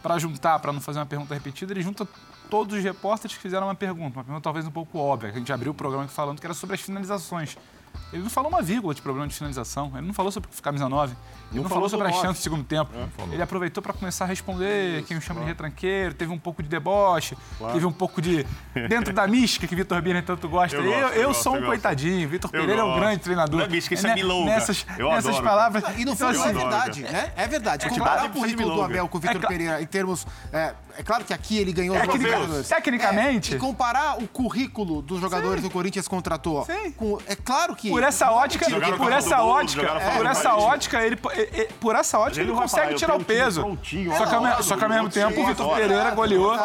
para 0.02 0.18
juntar, 0.18 0.58
para 0.58 0.72
não 0.72 0.80
fazer 0.80 0.98
uma 0.98 1.06
pergunta 1.06 1.34
repetida, 1.34 1.72
ele 1.72 1.82
junta 1.82 2.06
todos 2.50 2.76
os 2.76 2.84
repórteres 2.84 3.36
que 3.36 3.42
fizeram 3.42 3.66
uma 3.66 3.74
pergunta, 3.74 4.18
uma 4.18 4.24
pergunta 4.24 4.42
talvez 4.42 4.66
um 4.66 4.70
pouco 4.70 4.98
óbvia. 4.98 5.30
A 5.30 5.32
gente 5.32 5.52
abriu 5.52 5.72
o 5.72 5.74
programa 5.74 6.06
falando 6.08 6.40
que 6.40 6.46
era 6.46 6.54
sobre 6.54 6.74
as 6.74 6.80
finalizações. 6.80 7.56
Ele 8.12 8.22
não 8.22 8.30
falou 8.30 8.50
uma 8.50 8.62
vírgula 8.62 8.94
de 8.94 9.00
problema 9.00 9.26
de 9.26 9.34
finalização. 9.34 9.92
Ele 9.94 10.06
não 10.06 10.14
falou 10.14 10.30
sobre 10.30 10.50
camisa 10.60 10.88
9. 10.88 11.12
Ele 11.12 11.56
não, 11.56 11.62
não 11.64 11.68
falou, 11.68 11.88
falou 11.88 11.88
sobre 11.88 12.08
a 12.08 12.22
chance 12.22 12.40
do 12.40 12.42
segundo 12.42 12.64
tempo. 12.64 12.90
É, 12.94 13.34
ele 13.34 13.42
aproveitou 13.42 13.82
para 13.82 13.92
começar 13.92 14.24
a 14.24 14.28
responder 14.28 14.98
Isso, 14.98 15.06
quem 15.06 15.16
o 15.16 15.20
chama 15.20 15.40
claro. 15.40 15.46
de 15.46 15.52
retranqueiro. 15.52 16.14
Teve 16.14 16.32
um 16.32 16.38
pouco 16.38 16.62
de 16.62 16.68
deboche. 16.68 17.36
Claro. 17.58 17.74
Teve 17.74 17.86
um 17.86 17.92
pouco 17.92 18.20
de. 18.20 18.46
Dentro 18.88 19.12
da 19.12 19.26
mística 19.26 19.66
que 19.66 19.74
Vitor 19.74 20.00
Birner 20.00 20.24
tanto 20.24 20.48
gosta. 20.48 20.76
Eu, 20.76 20.84
eu, 20.84 21.00
gosto, 21.00 21.14
eu, 21.14 21.22
eu 21.22 21.34
sou 21.34 21.56
um 21.56 21.62
coitadinho. 21.62 22.28
Vitor 22.28 22.50
Pereira 22.50 22.80
é 22.80 22.84
um 22.84 22.98
grande 22.98 23.20
treinador. 23.20 23.60
Não 23.60 23.66
é 23.66 23.68
mística, 23.68 23.94
isso 23.94 24.06
é, 24.06 24.10
é 24.10 24.14
milonga. 24.14 24.50
Nessas, 24.50 24.86
nessas 24.98 25.40
palavras. 25.40 25.84
E 25.96 26.04
no 26.04 26.16
fundo 26.16 26.42
é 26.42 26.52
verdade, 26.52 27.02
né? 27.02 27.32
É 27.36 27.46
verdade. 27.46 27.86
É 27.86 27.88
Comparar 27.88 28.26
o 28.26 28.30
currículo 28.30 28.74
do 28.74 28.82
Abel 28.82 29.08
com 29.08 29.18
o 29.18 29.20
Vitor 29.20 29.40
Pereira 29.46 29.82
em 29.82 29.86
termos. 29.86 30.26
É 30.96 31.02
claro 31.02 31.24
que 31.24 31.32
aqui 31.32 31.56
ele 31.56 31.72
ganhou 31.72 31.96
Tecnicamente. 31.96 32.68
Tecnicamente. 32.68 33.54
É, 33.54 33.56
e 33.56 33.58
comparar 33.58 34.22
o 34.22 34.28
currículo 34.28 35.00
dos 35.00 35.20
jogadores 35.20 35.62
Sim. 35.62 35.68
do 35.68 35.72
Corinthians 35.72 36.06
contratou. 36.06 36.64
Sim. 36.64 36.92
Com, 36.92 37.18
é 37.26 37.34
claro 37.34 37.74
que. 37.74 37.81
Por 37.88 38.02
essa 38.02 38.30
ótica, 38.30 38.66
por 38.96 39.12
essa 39.12 39.42
ótica, 39.42 39.82
é, 39.82 40.16
por 40.16 40.26
essa 40.26 40.54
ótica, 40.54 41.06
ele, 41.06 41.16
por 41.80 41.94
essa 41.94 42.18
ótica, 42.18 42.40
ele, 42.40 42.52
consegue 42.52 42.94
tirar 42.94 43.16
o 43.16 43.24
peso. 43.24 43.62
Só 44.16 44.26
que, 44.26 44.34
ao, 44.34 44.62
só 44.62 44.76
que 44.76 44.84
ao 44.84 44.90
mesmo 44.90 45.08
tempo, 45.08 45.40
o 45.40 45.46
Vitor 45.46 45.74
Pereira 45.74 46.10
goleou 46.10 46.56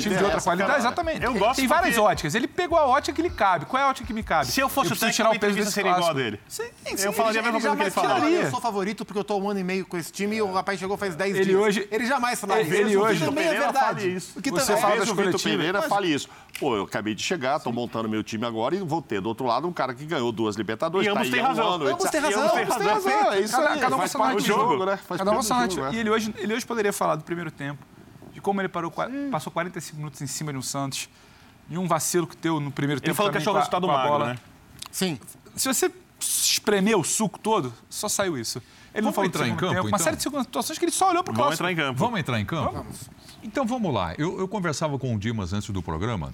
time 0.00 0.16
de 0.16 0.24
outra 0.24 0.40
qualidade. 0.40 0.78
Exatamente. 0.78 1.24
Eu 1.24 1.34
gosto 1.34 1.56
Tem 1.56 1.66
várias 1.66 1.98
óticas. 1.98 2.34
Ele 2.34 2.46
pegou 2.46 2.78
a 2.78 2.86
ótica 2.86 3.14
que 3.14 3.22
lhe 3.22 3.30
cabe. 3.30 3.66
Qual 3.66 3.80
é 3.80 3.84
a 3.84 3.88
ótica 3.88 4.06
que 4.06 4.12
me 4.12 4.22
cabe? 4.22 4.46
Se 4.46 4.60
eu 4.60 4.68
fosse 4.68 4.92
o 4.92 4.96
técnico, 4.96 5.16
tirar 5.16 5.30
o 5.30 5.38
peso 5.38 5.56
desse 5.56 5.72
seria 5.72 5.92
igual 5.92 6.14
dele. 6.14 6.40
Sim, 6.48 6.64
eu 6.98 7.12
falaria 7.12 7.40
a 7.40 7.44
mesma 7.44 7.60
coisa 7.60 7.76
que 7.76 7.82
ele 7.82 7.90
falaria. 7.90 8.40
Eu 8.42 8.50
sou 8.50 8.60
favorito 8.60 9.04
porque 9.04 9.18
eu 9.18 9.24
tô 9.24 9.38
um 9.38 9.50
ano 9.50 9.60
e 9.60 9.64
meio 9.64 9.86
com 9.86 9.96
esse 9.96 10.12
time 10.12 10.36
e 10.36 10.42
o 10.42 10.52
rapaz 10.52 10.78
chegou 10.78 10.96
faz 10.96 11.14
10 11.14 11.46
dias. 11.46 11.88
Ele 11.90 12.06
jamais 12.06 12.40
falaria 12.40 12.76
Ele 12.76 12.96
hoje 12.96 13.24
também 13.24 13.46
é 13.46 13.58
verdade. 13.58 14.14
Isso. 14.14 14.40
Que 14.40 14.50
Você 14.50 14.76
fala 14.76 14.96
das 14.96 15.10
coletivas. 15.10 15.42
Pereira 15.42 15.82
fale 15.82 16.12
isso. 16.12 16.28
Pô, 16.58 16.76
eu 16.76 16.82
acabei 16.82 17.14
de 17.14 17.22
chegar, 17.22 17.60
tô 17.60 17.70
montando 17.70 18.08
meu 18.08 18.22
time 18.22 18.44
agora 18.44 18.74
e 18.74 18.80
vou 18.80 19.00
ter 19.00 19.20
do 19.20 19.28
outro 19.28 19.46
lado 19.46 19.68
um 19.68 19.72
cara 19.72 19.94
que 19.94 20.04
ganhou 20.04 20.32
duas 20.32 20.47
Libertadores. 20.56 21.06
E 21.06 21.10
ambos 21.10 21.30
têm 21.30 21.40
razão. 21.40 21.70
Um 21.70 21.86
ambos 21.86 22.10
têm 22.10 22.20
razão. 22.20 22.42
Ambos 22.42 22.76
têm 22.76 22.86
razão. 22.86 23.32
É 23.32 23.40
isso 23.40 23.56
aí. 23.56 23.80
Cada 23.80 23.96
um 23.96 23.98
faz 23.98 24.12
parte 24.12 24.36
do 24.36 24.44
jogo, 24.44 24.84
né? 24.84 24.98
Cada 25.16 25.30
um 25.32 25.42
faz 25.42 25.74
E 25.92 25.96
ele 25.96 26.10
hoje, 26.10 26.34
ele 26.38 26.54
hoje 26.54 26.66
poderia 26.66 26.92
falar 26.92 27.16
do 27.16 27.24
primeiro 27.24 27.50
tempo, 27.50 27.84
de 28.32 28.40
como 28.40 28.60
ele 28.60 28.68
parou, 28.68 28.92
passou 29.30 29.52
45 29.52 29.96
minutos 29.96 30.20
em 30.22 30.26
cima 30.26 30.52
de 30.52 30.58
um 30.58 30.62
Santos, 30.62 31.08
e 31.70 31.76
um 31.76 31.86
vacilo 31.86 32.26
que 32.26 32.36
deu 32.36 32.60
no 32.60 32.70
primeiro 32.70 33.00
tempo. 33.00 33.10
Ele 33.10 33.16
falou 33.16 33.32
que 33.32 33.38
achou 33.38 33.52
o 33.52 33.56
resultado 33.56 33.86
magro, 33.86 34.26
né? 34.26 34.38
Sim. 34.90 35.18
Se 35.54 35.68
você 35.68 35.90
espremer 36.20 36.98
o 36.98 37.04
suco 37.04 37.38
todo, 37.38 37.72
só 37.88 38.08
saiu 38.08 38.36
isso. 38.36 38.62
Ele 38.94 39.02
Vamos 39.02 39.16
não 39.16 39.24
entrar 39.24 39.46
em 39.46 39.54
campo, 39.54 39.80
Uma 39.80 39.88
então? 39.88 39.98
série 39.98 40.16
de 40.16 40.22
situações 40.22 40.78
que 40.78 40.84
ele 40.84 40.92
só 40.92 41.10
olhou 41.10 41.22
para 41.22 41.32
o 41.32 41.36
Vamos 41.36 41.54
entrar 41.54 41.70
em 41.70 41.76
campo. 41.76 41.98
Vamos 41.98 42.20
entrar 42.20 42.40
em 42.40 42.44
campo? 42.44 42.72
Vamos. 42.72 43.10
Então 43.42 43.64
vamos 43.66 43.92
lá. 43.92 44.14
Eu, 44.18 44.38
eu 44.38 44.48
conversava 44.48 44.98
com 44.98 45.14
o 45.14 45.18
Dimas 45.18 45.52
antes 45.52 45.70
do 45.70 45.82
programa 45.82 46.32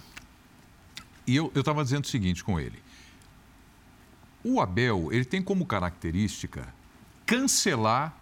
e 1.27 1.37
eu 1.37 1.51
estava 1.55 1.83
dizendo 1.83 2.05
o 2.05 2.09
seguinte 2.09 2.45
com 2.45 2.59
ele. 2.59 2.84
O 4.45 4.61
Abel, 4.61 5.09
ele 5.11 5.25
tem 5.25 5.43
como 5.43 5.65
característica 5.65 6.69
cancelar 7.25 8.15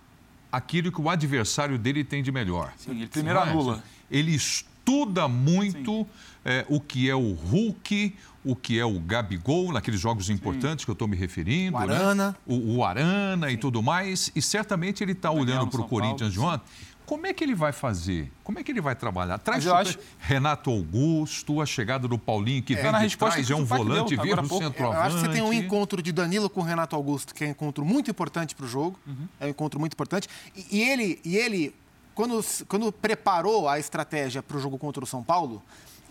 aquilo 0.53 0.93
que 0.93 1.01
o 1.01 1.11
adversário 1.11 1.79
dele 1.79 2.05
tem 2.05 2.23
de 2.23 2.31
melhor. 2.31 2.73
Sim, 2.77 2.93
ele 2.93 3.07
primeiro 3.09 3.41
anula. 3.41 3.83
Ele 4.11 4.33
estuda 4.33 5.27
muito 5.27 6.07
é, 6.45 6.65
o 6.69 6.81
que 6.81 7.09
é 7.09 7.15
o 7.15 7.33
Hulk, 7.33 8.15
o 8.45 8.55
que 8.55 8.79
é 8.79 8.85
o 8.85 9.01
Gabigol, 9.01 9.73
naqueles 9.73 10.01
jogos 10.01 10.29
importantes 10.29 10.83
Sim. 10.83 10.87
que 10.87 10.91
eu 10.91 10.95
estou 10.95 11.09
me 11.09 11.17
referindo. 11.17 11.77
O 11.77 11.87
né? 11.87 11.95
Arana. 11.95 12.29
Né? 12.29 12.35
O, 12.47 12.77
o, 12.77 12.85
Arana 12.85 13.49
Sim. 13.49 13.55
e 13.55 13.57
tudo 13.57 13.83
mais. 13.83 14.31
E 14.35 14.43
certamente 14.43 15.03
ele 15.03 15.13
está 15.13 15.31
olhando 15.31 15.69
para 15.69 15.81
o 15.81 15.89
Corinthians 15.89 16.33
de 16.33 16.41
ontem. 16.41 16.65
Como 17.07 17.27
é 17.27 17.33
que 17.33 17.45
ele 17.45 17.55
vai 17.55 17.73
fazer? 17.73 18.31
Como 18.43 18.59
é 18.59 18.63
que 18.63 18.71
ele 18.71 18.81
vai 18.81 18.95
trabalhar? 18.95 19.39
Traz 19.39 19.67
acho... 19.67 19.99
Renato 20.19 20.71
Augusto, 20.71 21.61
a 21.61 21.67
chegada 21.67 22.09
do 22.09 22.19
Paulinho, 22.19 22.63
que 22.63 22.75
é, 22.75 22.83
vem 22.83 23.07
de 23.07 23.17
trás, 23.17 23.51
é 23.51 23.55
um 23.55 23.65
volante, 23.65 24.17
vira 24.17 24.41
o 24.41 24.49
centroavante. 24.49 24.81
Eu 24.81 25.03
acho 25.03 25.17
que 25.17 25.23
você 25.23 25.29
tem 25.29 25.43
um 25.43 25.53
encontro 25.53 26.03
de 26.03 26.13
Danilo 26.13 26.49
com 26.49 26.61
o 26.61 26.65
Renato 26.65 26.97
Augusto, 26.97 27.35
que 27.35 27.45
é 27.45 27.49
um 27.49 27.51
encontro 27.51 27.85
muito 27.85 28.11
importante 28.11 28.55
para 28.55 28.65
o 28.65 28.69
jogo. 28.69 28.99
Uhum. 29.07 29.29
É 29.41 29.47
um 29.47 29.49
encontro 29.49 29.79
muito 29.79 29.95
importante. 29.95 30.29
E, 30.57 30.79
e, 30.79 30.83
ele, 30.83 31.21
e 31.25 31.37
ele 31.37 31.75
quando, 32.15 32.45
quando 32.69 32.93
preparou 32.93 33.69
a 33.69 33.79
estratégia 33.79 34.43
para 34.43 34.57
o 34.57 34.61
jogo 34.61 34.79
contra 34.79 35.03
o 35.03 35.07
São 35.07 35.23
Paulo, 35.23 35.63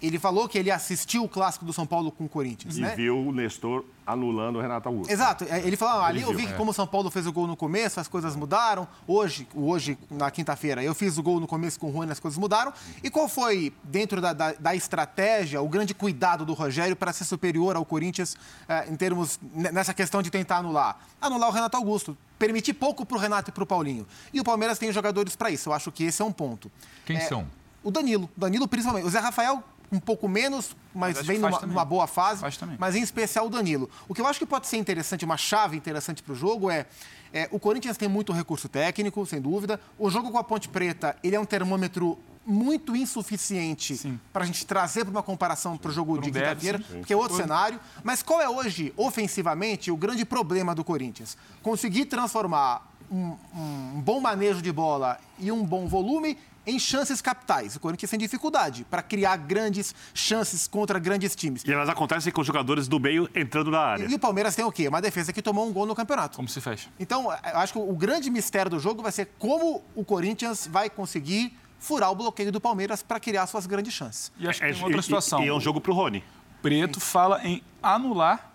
ele 0.01 0.17
falou 0.17 0.49
que 0.49 0.57
ele 0.57 0.71
assistiu 0.71 1.23
o 1.23 1.29
clássico 1.29 1.63
do 1.63 1.71
São 1.71 1.85
Paulo 1.85 2.11
com 2.11 2.25
o 2.25 2.29
Corinthians. 2.29 2.77
E 2.77 2.81
né? 2.81 2.95
viu 2.95 3.17
o 3.17 3.31
Nestor 3.31 3.85
anulando 4.05 4.57
o 4.57 4.61
Renato 4.61 4.89
Augusto. 4.89 5.11
Exato. 5.11 5.45
É, 5.47 5.59
ele 5.59 5.77
falou, 5.77 6.01
ah, 6.01 6.07
ali 6.07 6.19
ele 6.19 6.25
eu 6.25 6.35
vi 6.35 6.47
que 6.47 6.53
é. 6.53 6.55
como 6.55 6.71
o 6.71 6.73
São 6.73 6.87
Paulo 6.87 7.11
fez 7.11 7.27
o 7.27 7.31
gol 7.31 7.45
no 7.45 7.55
começo, 7.55 7.99
as 7.99 8.07
coisas 8.07 8.35
mudaram. 8.35 8.87
Hoje, 9.07 9.47
hoje 9.53 9.97
na 10.09 10.31
quinta-feira, 10.31 10.83
eu 10.83 10.95
fiz 10.95 11.17
o 11.17 11.23
gol 11.23 11.39
no 11.39 11.47
começo 11.47 11.79
com 11.79 11.87
o 11.87 11.91
Rony, 11.91 12.11
as 12.11 12.19
coisas 12.19 12.37
mudaram. 12.37 12.73
E 13.03 13.09
qual 13.09 13.29
foi, 13.29 13.71
dentro 13.83 14.19
da, 14.19 14.33
da, 14.33 14.53
da 14.53 14.75
estratégia, 14.75 15.61
o 15.61 15.69
grande 15.69 15.93
cuidado 15.93 16.45
do 16.45 16.53
Rogério 16.53 16.95
para 16.95 17.13
ser 17.13 17.25
superior 17.25 17.75
ao 17.75 17.85
Corinthians 17.85 18.35
é, 18.67 18.89
em 18.89 18.95
termos 18.95 19.39
nessa 19.53 19.93
questão 19.93 20.21
de 20.21 20.31
tentar 20.31 20.57
anular? 20.57 20.99
Anular 21.21 21.49
o 21.49 21.53
Renato 21.53 21.77
Augusto. 21.77 22.17
Permitir 22.39 22.73
pouco 22.73 23.05
para 23.05 23.17
o 23.17 23.19
Renato 23.19 23.51
e 23.51 23.53
para 23.53 23.63
o 23.63 23.67
Paulinho. 23.67 24.07
E 24.33 24.39
o 24.41 24.43
Palmeiras 24.43 24.79
tem 24.79 24.91
jogadores 24.91 25.35
para 25.35 25.51
isso. 25.51 25.69
Eu 25.69 25.73
acho 25.73 25.91
que 25.91 26.05
esse 26.05 26.23
é 26.23 26.25
um 26.25 26.31
ponto. 26.31 26.71
Quem 27.05 27.17
é, 27.17 27.19
são? 27.19 27.45
O 27.83 27.91
Danilo. 27.91 28.29
Danilo, 28.35 28.67
principalmente. 28.67 29.05
O 29.05 29.09
Zé 29.09 29.19
Rafael 29.19 29.63
um 29.91 29.99
pouco 29.99 30.27
menos, 30.27 30.75
mas, 30.95 31.17
mas 31.17 31.27
vem 31.27 31.37
numa, 31.37 31.59
numa, 31.61 31.85
boa 31.85 32.07
fase. 32.07 32.41
Mas 32.79 32.95
em 32.95 33.01
especial 33.01 33.47
o 33.47 33.49
Danilo. 33.49 33.89
O 34.07 34.13
que 34.13 34.21
eu 34.21 34.27
acho 34.27 34.39
que 34.39 34.45
pode 34.45 34.67
ser 34.67 34.77
interessante, 34.77 35.25
uma 35.25 35.37
chave 35.37 35.75
interessante 35.75 36.23
para 36.23 36.31
o 36.31 36.35
jogo 36.35 36.71
é, 36.71 36.85
é, 37.33 37.49
o 37.51 37.59
Corinthians 37.59 37.97
tem 37.97 38.07
muito 38.07 38.31
recurso 38.31 38.69
técnico, 38.69 39.25
sem 39.25 39.41
dúvida. 39.41 39.79
O 39.97 40.09
jogo 40.09 40.31
com 40.31 40.37
a 40.37 40.43
Ponte 40.43 40.69
Preta, 40.69 41.15
ele 41.23 41.35
é 41.35 41.39
um 41.39 41.45
termômetro 41.45 42.17
muito 42.45 42.95
insuficiente 42.95 44.19
para 44.33 44.43
a 44.43 44.47
gente 44.47 44.65
trazer 44.65 45.05
para 45.05 45.11
uma 45.11 45.21
comparação 45.21 45.77
para 45.77 45.89
o 45.89 45.93
jogo 45.93 46.19
de 46.19 46.31
quinta-feira, 46.31 46.79
porque 46.79 47.13
é 47.13 47.15
outro 47.15 47.37
cenário. 47.37 47.79
Mas 48.03 48.23
qual 48.23 48.41
é 48.41 48.49
hoje, 48.49 48.93
ofensivamente, 48.97 49.91
o 49.91 49.97
grande 49.97 50.25
problema 50.25 50.73
do 50.73 50.83
Corinthians? 50.83 51.37
Conseguir 51.61 52.05
transformar 52.05 52.91
um, 53.11 53.35
um 53.55 54.01
bom 54.01 54.19
manejo 54.19 54.61
de 54.61 54.71
bola 54.71 55.19
e 55.37 55.51
um 55.51 55.63
bom 55.63 55.87
volume 55.87 56.37
em 56.65 56.77
chances 56.77 57.21
capitais. 57.21 57.75
O 57.75 57.79
Corinthians 57.79 58.09
tem 58.09 58.19
dificuldade 58.19 58.85
para 58.89 59.01
criar 59.01 59.35
grandes 59.37 59.95
chances 60.13 60.67
contra 60.67 60.99
grandes 60.99 61.35
times. 61.35 61.63
E 61.63 61.71
elas 61.71 61.89
acontecem 61.89 62.31
com 62.31 62.41
os 62.41 62.47
jogadores 62.47 62.87
do 62.87 62.99
meio 62.99 63.29
entrando 63.35 63.71
na 63.71 63.79
área. 63.79 64.05
E, 64.05 64.11
e 64.11 64.15
o 64.15 64.19
Palmeiras 64.19 64.55
tem 64.55 64.63
o 64.63 64.71
quê? 64.71 64.87
Uma 64.87 65.01
defesa 65.01 65.33
que 65.33 65.41
tomou 65.41 65.67
um 65.67 65.73
gol 65.73 65.85
no 65.85 65.95
campeonato. 65.95 66.35
Como 66.35 66.47
se 66.47 66.61
fecha? 66.61 66.89
Então, 66.99 67.31
eu 67.31 67.57
acho 67.57 67.73
que 67.73 67.79
o 67.79 67.95
grande 67.95 68.29
mistério 68.29 68.69
do 68.69 68.79
jogo 68.79 69.01
vai 69.01 69.11
ser 69.11 69.31
como 69.39 69.83
o 69.95 70.03
Corinthians 70.03 70.67
vai 70.67 70.89
conseguir 70.89 71.57
furar 71.79 72.11
o 72.11 72.15
bloqueio 72.15 72.51
do 72.51 72.61
Palmeiras 72.61 73.01
para 73.01 73.19
criar 73.19 73.47
suas 73.47 73.65
grandes 73.65 73.93
chances. 73.93 74.31
E 74.37 74.47
acho 74.47 74.59
que 74.59 74.65
é, 74.65 74.71
tem 74.71 74.83
outra 74.83 75.01
situação. 75.01 75.41
E, 75.41 75.45
e 75.45 75.47
é 75.49 75.53
um 75.53 75.59
jogo 75.59 75.81
para 75.81 75.91
o 75.91 75.95
Rony. 75.95 76.23
Preto 76.61 76.99
Sim. 76.99 77.05
fala 77.05 77.43
em 77.43 77.63
anular 77.81 78.51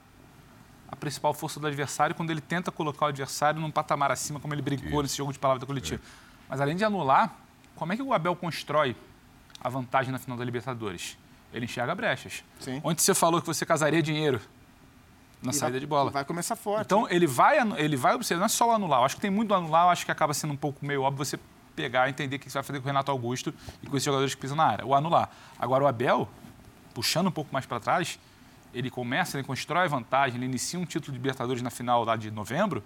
a 0.89 0.95
principal 0.95 1.35
força 1.35 1.59
do 1.59 1.67
adversário 1.67 2.15
quando 2.15 2.31
ele 2.31 2.41
tenta 2.41 2.71
colocar 2.71 3.07
o 3.07 3.09
adversário 3.09 3.61
num 3.61 3.71
patamar 3.71 4.13
acima, 4.13 4.39
como 4.39 4.55
ele 4.55 4.63
brincou 4.63 4.91
Isso. 4.91 5.03
nesse 5.03 5.17
jogo 5.17 5.33
de 5.33 5.39
palavra 5.41 5.61
da 5.61 5.67
coletiva. 5.67 6.01
É. 6.01 6.27
Mas 6.49 6.61
além 6.61 6.77
de 6.77 6.85
anular, 6.85 7.37
como 7.77 7.93
é 7.93 7.97
que 7.97 8.03
o 8.03 8.12
Abel 8.12 8.35
constrói 8.35 8.97
a 9.61 9.68
vantagem 9.68 10.11
na 10.11 10.18
final 10.18 10.37
da 10.37 10.45
Libertadores? 10.45 11.16
Ele 11.53 11.66
enxerga 11.66 11.95
brechas. 11.95 12.43
Sim. 12.59 12.81
Onde 12.83 13.01
você 13.01 13.14
falou 13.14 13.41
que 13.41 13.47
você 13.47 13.64
casaria 13.64 14.03
dinheiro 14.03 14.41
na 15.43 15.51
e 15.51 15.55
saída 15.55 15.72
vai, 15.72 15.81
de 15.81 15.87
bola. 15.87 16.11
Vai 16.11 16.24
começar 16.24 16.57
forte. 16.57 16.87
Então, 16.87 17.07
ele 17.09 17.27
vai, 17.27 17.59
ele 17.79 17.97
vai 17.97 18.14
observar, 18.14 18.41
não 18.41 18.47
é 18.47 18.49
só 18.49 18.68
o 18.68 18.70
anular. 18.72 19.01
Eu 19.01 19.05
acho 19.05 19.14
que 19.14 19.20
tem 19.20 19.31
muito 19.31 19.49
do 19.49 19.55
anular, 19.55 19.85
eu 19.85 19.91
acho 19.91 20.05
que 20.05 20.11
acaba 20.11 20.35
sendo 20.35 20.53
um 20.53 20.57
pouco 20.57 20.85
meio 20.85 21.03
óbvio 21.03 21.24
você 21.24 21.39
pegar 21.74 22.09
e 22.09 22.11
entender 22.11 22.37
o 22.37 22.39
que 22.39 22.51
você 22.51 22.55
vai 22.55 22.62
fazer 22.62 22.81
com 22.81 22.85
o 22.85 22.89
Renato 22.89 23.11
Augusto 23.11 23.55
e 23.83 23.87
com 23.87 23.97
esses 23.97 24.05
jogadores 24.05 24.35
que 24.35 24.41
pisam 24.41 24.57
na 24.57 24.64
área. 24.64 24.87
O 24.87 24.95
anular. 24.95 25.31
Agora, 25.59 25.85
o 25.85 25.87
Abel, 25.87 26.29
puxando 26.95 27.29
um 27.29 27.31
pouco 27.31 27.53
mais 27.53 27.66
para 27.66 27.79
trás, 27.79 28.18
ele 28.74 28.91
começa, 28.91 29.39
ele 29.39 29.47
constrói 29.47 29.87
vantagem, 29.87 30.37
ele 30.37 30.47
inicia 30.47 30.79
um 30.79 30.85
título 30.85 31.12
de 31.12 31.18
Libertadores 31.18 31.62
na 31.62 31.70
final 31.70 32.05
lá 32.05 32.16
de 32.16 32.31
novembro, 32.31 32.83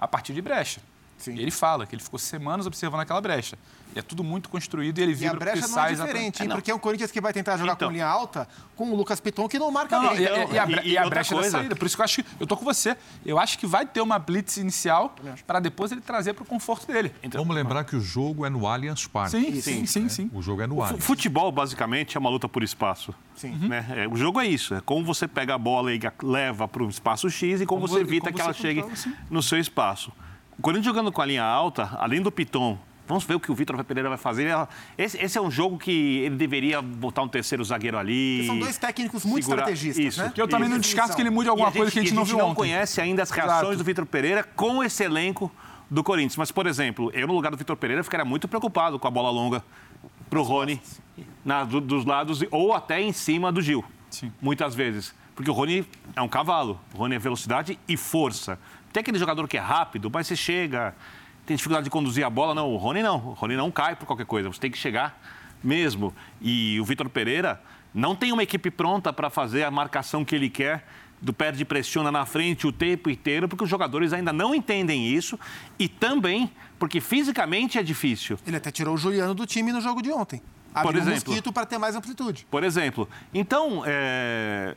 a 0.00 0.06
partir 0.06 0.32
de 0.32 0.40
brecha. 0.40 0.80
Sim. 1.18 1.32
ele 1.32 1.50
fala 1.50 1.86
que 1.86 1.94
ele 1.94 2.02
ficou 2.02 2.18
semanas 2.18 2.66
observando 2.66 3.00
aquela 3.00 3.20
brecha. 3.20 3.58
E 3.94 3.98
é 3.98 4.02
tudo 4.02 4.22
muito 4.22 4.48
construído 4.48 4.98
e 4.98 5.02
ele 5.02 5.14
vira 5.14 5.32
e 5.32 5.36
a 5.36 5.38
brecha 5.38 5.66
não 5.66 5.84
é 5.84 5.90
diferente, 5.92 6.42
é, 6.42 6.48
porque 6.48 6.70
é 6.70 6.74
o 6.74 6.78
Corinthians 6.78 7.10
que 7.10 7.20
vai 7.20 7.32
tentar 7.32 7.56
jogar 7.56 7.72
então, 7.72 7.88
com 7.88 7.92
linha 7.92 8.06
alta 8.06 8.46
com 8.76 8.92
o 8.92 8.94
Lucas 8.94 9.18
Piton, 9.18 9.48
que 9.48 9.58
não 9.58 9.70
marca 9.72 10.00
não, 10.00 10.10
bem. 10.10 10.20
E, 10.20 10.24
então, 10.24 10.52
e, 10.52 10.58
a, 10.58 10.82
e, 10.82 10.88
e 10.90 10.98
a 10.98 11.08
brecha 11.08 11.34
coisa. 11.34 11.50
da 11.50 11.58
saída. 11.58 11.74
Por 11.74 11.86
isso 11.86 11.96
que 11.96 12.00
eu 12.00 12.04
acho 12.04 12.22
que 12.22 12.28
eu 12.38 12.46
tô 12.46 12.56
com 12.56 12.64
você. 12.64 12.96
Eu 13.26 13.38
acho 13.38 13.58
que 13.58 13.66
vai 13.66 13.84
ter 13.84 14.00
uma 14.00 14.18
blitz 14.18 14.56
inicial 14.58 15.16
para 15.46 15.58
depois 15.58 15.90
ele 15.90 16.00
trazer 16.00 16.34
para 16.34 16.42
o 16.42 16.46
conforto 16.46 16.86
dele. 16.86 17.12
Então, 17.22 17.40
Vamos 17.40 17.56
lembrar 17.56 17.84
que 17.84 17.96
o 17.96 18.00
jogo 18.00 18.46
é 18.46 18.50
no 18.50 18.66
Allianz 18.66 19.06
Parque. 19.06 19.30
Sim, 19.30 19.60
sim, 19.60 19.86
sim, 19.86 20.06
é. 20.06 20.08
sim. 20.08 20.30
O 20.32 20.42
jogo 20.42 20.62
é 20.62 20.66
no 20.66 20.80
Allianz. 20.80 21.02
Futebol, 21.02 21.50
basicamente, 21.50 22.16
é 22.16 22.20
uma 22.20 22.30
luta 22.30 22.48
por 22.48 22.62
espaço. 22.62 23.12
Sim. 23.34 23.54
Né? 23.68 23.84
É, 23.96 24.08
o 24.08 24.16
jogo 24.16 24.40
é 24.40 24.46
isso. 24.46 24.74
É 24.74 24.80
como 24.80 25.04
você 25.04 25.26
pega 25.26 25.54
a 25.54 25.58
bola 25.58 25.92
e 25.92 26.00
leva 26.22 26.68
para 26.68 26.82
o 26.82 26.88
espaço 26.88 27.28
X 27.30 27.60
e 27.60 27.66
como, 27.66 27.80
como 27.80 27.92
você 27.92 28.00
evita 28.00 28.26
como 28.26 28.36
que 28.36 28.40
ela 28.42 28.52
chegue 28.52 28.84
no 29.30 29.42
seu 29.42 29.58
espaço. 29.58 30.12
O 30.58 30.62
Corinthians 30.62 30.86
jogando 30.86 31.12
com 31.12 31.22
a 31.22 31.26
linha 31.26 31.44
alta, 31.44 31.96
além 31.98 32.20
do 32.20 32.32
Piton, 32.32 32.78
Vamos 33.08 33.24
ver 33.24 33.36
o 33.36 33.40
que 33.40 33.50
o 33.50 33.54
Vitor 33.54 33.82
Pereira 33.84 34.10
vai 34.10 34.18
fazer. 34.18 34.50
Esse, 34.98 35.16
esse, 35.16 35.38
é 35.38 35.40
um 35.40 35.50
jogo 35.50 35.78
que 35.78 36.18
ele 36.18 36.36
deveria 36.36 36.82
botar 36.82 37.22
um 37.22 37.28
terceiro 37.28 37.64
zagueiro 37.64 37.96
ali. 37.96 38.44
são 38.46 38.58
dois 38.58 38.76
técnicos 38.76 39.24
muito 39.24 39.44
segurar... 39.44 39.62
estrategistas, 39.62 40.04
Isso. 40.04 40.22
né? 40.22 40.30
Que 40.34 40.42
eu 40.42 40.46
também 40.46 40.68
não 40.68 40.78
descarto 40.78 41.16
que 41.16 41.22
ele 41.22 41.30
mude 41.30 41.48
alguma 41.48 41.72
coisa 41.72 41.90
que 41.90 41.98
a 41.98 42.02
gente 42.02 42.12
não 42.12 42.22
viu 42.22 42.36
não 42.36 42.48
ontem. 42.48 42.56
conhece 42.56 43.00
ainda 43.00 43.22
as 43.22 43.30
reações 43.30 43.60
Exato. 43.60 43.76
do 43.78 43.84
Vitor 43.84 44.04
Pereira 44.04 44.44
com 44.44 44.84
esse 44.84 45.02
elenco 45.02 45.50
do 45.90 46.04
Corinthians. 46.04 46.36
Mas, 46.36 46.52
por 46.52 46.66
exemplo, 46.66 47.10
eu 47.14 47.26
no 47.26 47.32
lugar 47.32 47.50
do 47.50 47.56
Vitor 47.56 47.76
Pereira 47.76 48.04
ficaria 48.04 48.26
muito 48.26 48.46
preocupado 48.46 48.98
com 48.98 49.08
a 49.08 49.10
bola 49.10 49.30
longa 49.30 49.64
para 50.28 50.38
o 50.38 50.42
Rony 50.42 50.78
na, 51.42 51.64
do, 51.64 51.80
dos 51.80 52.04
lados 52.04 52.44
ou 52.50 52.74
até 52.74 53.00
em 53.00 53.14
cima 53.14 53.50
do 53.50 53.62
Gil. 53.62 53.82
Sim. 54.10 54.30
Muitas 54.38 54.74
vezes. 54.74 55.14
Porque 55.34 55.50
o 55.50 55.54
Rony 55.54 55.86
é 56.14 56.20
um 56.20 56.28
cavalo. 56.28 56.78
O 56.92 56.98
Rony 56.98 57.14
é 57.14 57.18
velocidade 57.18 57.78
e 57.88 57.96
força. 57.96 58.58
Tem 58.92 59.00
aquele 59.00 59.18
jogador 59.18 59.46
que 59.46 59.56
é 59.56 59.60
rápido, 59.60 60.10
mas 60.12 60.26
você 60.26 60.36
chega, 60.36 60.94
tem 61.46 61.56
dificuldade 61.56 61.84
de 61.84 61.90
conduzir 61.90 62.24
a 62.24 62.30
bola. 62.30 62.54
Não, 62.54 62.72
o 62.72 62.76
Rony 62.76 63.02
não. 63.02 63.16
O 63.16 63.32
Rony 63.32 63.56
não 63.56 63.70
cai 63.70 63.96
por 63.96 64.06
qualquer 64.06 64.26
coisa. 64.26 64.48
Você 64.48 64.60
tem 64.60 64.70
que 64.70 64.78
chegar 64.78 65.20
mesmo. 65.62 66.14
E 66.40 66.78
o 66.80 66.84
Vitor 66.84 67.08
Pereira 67.08 67.60
não 67.94 68.14
tem 68.14 68.32
uma 68.32 68.42
equipe 68.42 68.70
pronta 68.70 69.12
para 69.12 69.30
fazer 69.30 69.64
a 69.64 69.70
marcação 69.70 70.24
que 70.24 70.34
ele 70.34 70.48
quer 70.50 70.84
do 71.20 71.32
perde 71.32 71.64
pressiona 71.64 72.12
na 72.12 72.24
frente 72.24 72.66
o 72.66 72.72
tempo 72.72 73.10
inteiro, 73.10 73.48
porque 73.48 73.64
os 73.64 73.70
jogadores 73.70 74.12
ainda 74.12 74.32
não 74.32 74.54
entendem 74.54 75.08
isso 75.08 75.38
e 75.78 75.88
também 75.88 76.50
porque 76.78 77.00
fisicamente 77.00 77.78
é 77.78 77.82
difícil. 77.82 78.38
Ele 78.46 78.56
até 78.56 78.70
tirou 78.70 78.94
o 78.94 78.96
Juliano 78.96 79.34
do 79.34 79.44
time 79.44 79.72
no 79.72 79.80
jogo 79.80 80.00
de 80.00 80.12
ontem. 80.12 80.40
Abriu 80.72 80.92
por 80.92 80.96
exemplo, 80.96 81.10
um 81.10 81.30
mosquito 81.30 81.52
para 81.52 81.66
ter 81.66 81.78
mais 81.78 81.96
amplitude. 81.96 82.46
Por 82.50 82.62
exemplo. 82.62 83.08
Então, 83.34 83.82
é, 83.84 84.76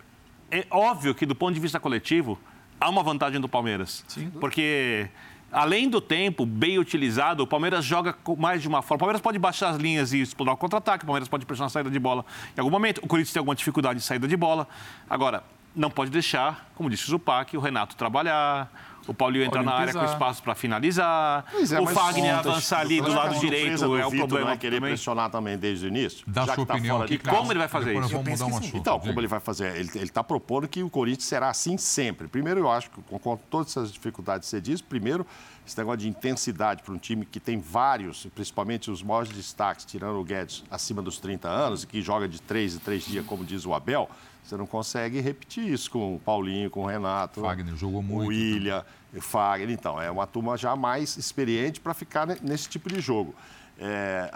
é 0.49 0.65
óbvio 0.71 1.13
que 1.13 1.25
do 1.25 1.35
ponto 1.35 1.53
de 1.53 1.59
vista 1.59 1.79
coletivo, 1.79 2.39
há 2.81 2.89
uma 2.89 3.03
vantagem 3.03 3.39
do 3.39 3.47
Palmeiras. 3.47 4.03
Sim. 4.07 4.31
Porque 4.31 5.07
além 5.51 5.87
do 5.87 6.01
tempo 6.01 6.45
bem 6.45 6.79
utilizado, 6.79 7.43
o 7.43 7.47
Palmeiras 7.47 7.85
joga 7.85 8.17
mais 8.37 8.61
de 8.61 8.67
uma 8.67 8.81
forma. 8.81 8.97
O 8.97 8.99
Palmeiras 8.99 9.21
pode 9.21 9.37
baixar 9.37 9.69
as 9.69 9.77
linhas 9.77 10.11
e 10.11 10.19
explorar 10.19 10.53
o 10.53 10.57
contra-ataque, 10.57 11.03
o 11.03 11.07
Palmeiras 11.07 11.29
pode 11.29 11.45
pressionar 11.45 11.67
a 11.67 11.69
saída 11.69 11.91
de 11.91 11.99
bola 11.99 12.25
em 12.57 12.59
algum 12.59 12.71
momento. 12.71 12.97
O 13.03 13.07
Corinthians 13.07 13.33
tem 13.33 13.39
alguma 13.39 13.55
dificuldade 13.55 13.99
de 13.99 14.05
saída 14.05 14.27
de 14.27 14.35
bola. 14.35 14.67
Agora, 15.07 15.43
não 15.75 15.89
pode 15.89 16.09
deixar, 16.09 16.69
como 16.75 16.89
disse 16.89 17.05
o 17.05 17.07
Zupac, 17.07 17.55
o 17.55 17.59
Renato 17.59 17.95
trabalhar, 17.95 18.69
o 19.07 19.13
Paulinho 19.13 19.45
entrar 19.45 19.63
na 19.63 19.73
área 19.73 19.93
com 19.93 20.03
espaço 20.05 20.41
para 20.43 20.55
finalizar. 20.55 21.45
É, 21.71 21.79
o 21.79 21.87
Fagner 21.87 22.35
avançar 22.35 22.81
ali 22.81 23.01
do 23.01 23.11
lado 23.11 23.39
direito 23.39 23.83
é 23.97 24.05
o 24.05 24.11
problema. 24.11 24.47
Vai 24.47 24.57
querer 24.57 24.77
também. 24.77 24.91
pressionar 24.91 25.29
também 25.29 25.57
desde 25.57 25.85
o 25.85 25.87
início. 25.87 26.23
Dá 26.27 26.45
sua 26.45 26.65
tá 26.65 26.73
opinião 26.73 27.01
aqui. 27.01 27.17
Como 27.17 27.51
ele 27.51 27.59
vai 27.59 27.67
fazer 27.67 27.91
isso? 27.91 28.09
Vamos 28.09 28.29
mudar 28.29 28.45
um 28.45 28.57
assunto, 28.57 28.77
então, 28.77 28.99
como 28.99 29.19
ele 29.19 29.27
vai 29.27 29.39
fazer? 29.39 29.75
Ele 29.75 30.03
está 30.03 30.23
propondo 30.23 30.67
que 30.67 30.83
o 30.83 30.89
Corinthians 30.89 31.25
será 31.25 31.49
assim 31.49 31.77
sempre. 31.77 32.27
Primeiro, 32.27 32.59
eu 32.59 32.71
acho 32.71 32.89
que 32.89 33.01
com 33.01 33.37
todas 33.49 33.69
essas 33.69 33.91
dificuldades 33.91 34.47
que 34.47 34.51
você 34.51 34.61
diz, 34.61 34.81
primeiro, 34.81 35.25
esse 35.65 35.77
negócio 35.77 35.99
de 35.99 36.09
intensidade 36.09 36.83
para 36.83 36.93
um 36.93 36.97
time 36.97 37.25
que 37.25 37.39
tem 37.39 37.59
vários, 37.59 38.27
principalmente 38.35 38.89
os 38.89 39.03
maiores 39.03 39.31
destaques, 39.31 39.85
tirando 39.85 40.19
o 40.19 40.23
Guedes 40.23 40.63
acima 40.69 41.01
dos 41.01 41.19
30 41.19 41.47
anos, 41.47 41.83
e 41.83 41.87
que 41.87 42.01
joga 42.01 42.27
de 42.27 42.41
três 42.41 42.75
em 42.75 42.79
três 42.79 43.05
dias, 43.05 43.25
como 43.25 43.43
diz 43.43 43.65
o 43.65 43.73
Abel, 43.73 44.09
você 44.43 44.57
não 44.57 44.65
consegue 44.65 45.19
repetir 45.21 45.67
isso 45.67 45.89
com 45.89 46.15
o 46.15 46.19
Paulinho, 46.19 46.69
com 46.69 46.83
o 46.83 46.85
Renato. 46.85 47.41
Fagner 47.41 47.75
jogou 47.75 48.01
muito. 48.01 48.25
O 48.25 48.29
William. 48.29 48.83
Fagner, 49.19 49.69
então, 49.69 50.01
é 50.01 50.09
uma 50.09 50.25
turma 50.25 50.57
já 50.57 50.75
mais 50.75 51.17
experiente 51.17 51.79
para 51.79 51.93
ficar 51.93 52.25
nesse 52.41 52.69
tipo 52.69 52.89
de 52.89 53.01
jogo. 53.01 53.35
É, 53.77 54.31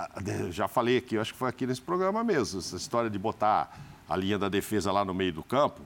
já 0.51 0.67
falei 0.67 0.97
aqui, 0.97 1.17
acho 1.17 1.31
que 1.31 1.39
foi 1.39 1.49
aqui 1.49 1.67
nesse 1.67 1.81
programa 1.81 2.23
mesmo, 2.23 2.59
essa 2.59 2.75
história 2.75 3.09
de 3.09 3.19
botar 3.19 3.77
a 4.09 4.15
linha 4.15 4.39
da 4.39 4.49
defesa 4.49 4.91
lá 4.91 5.05
no 5.05 5.13
meio 5.13 5.33
do 5.33 5.43
campo, 5.43 5.81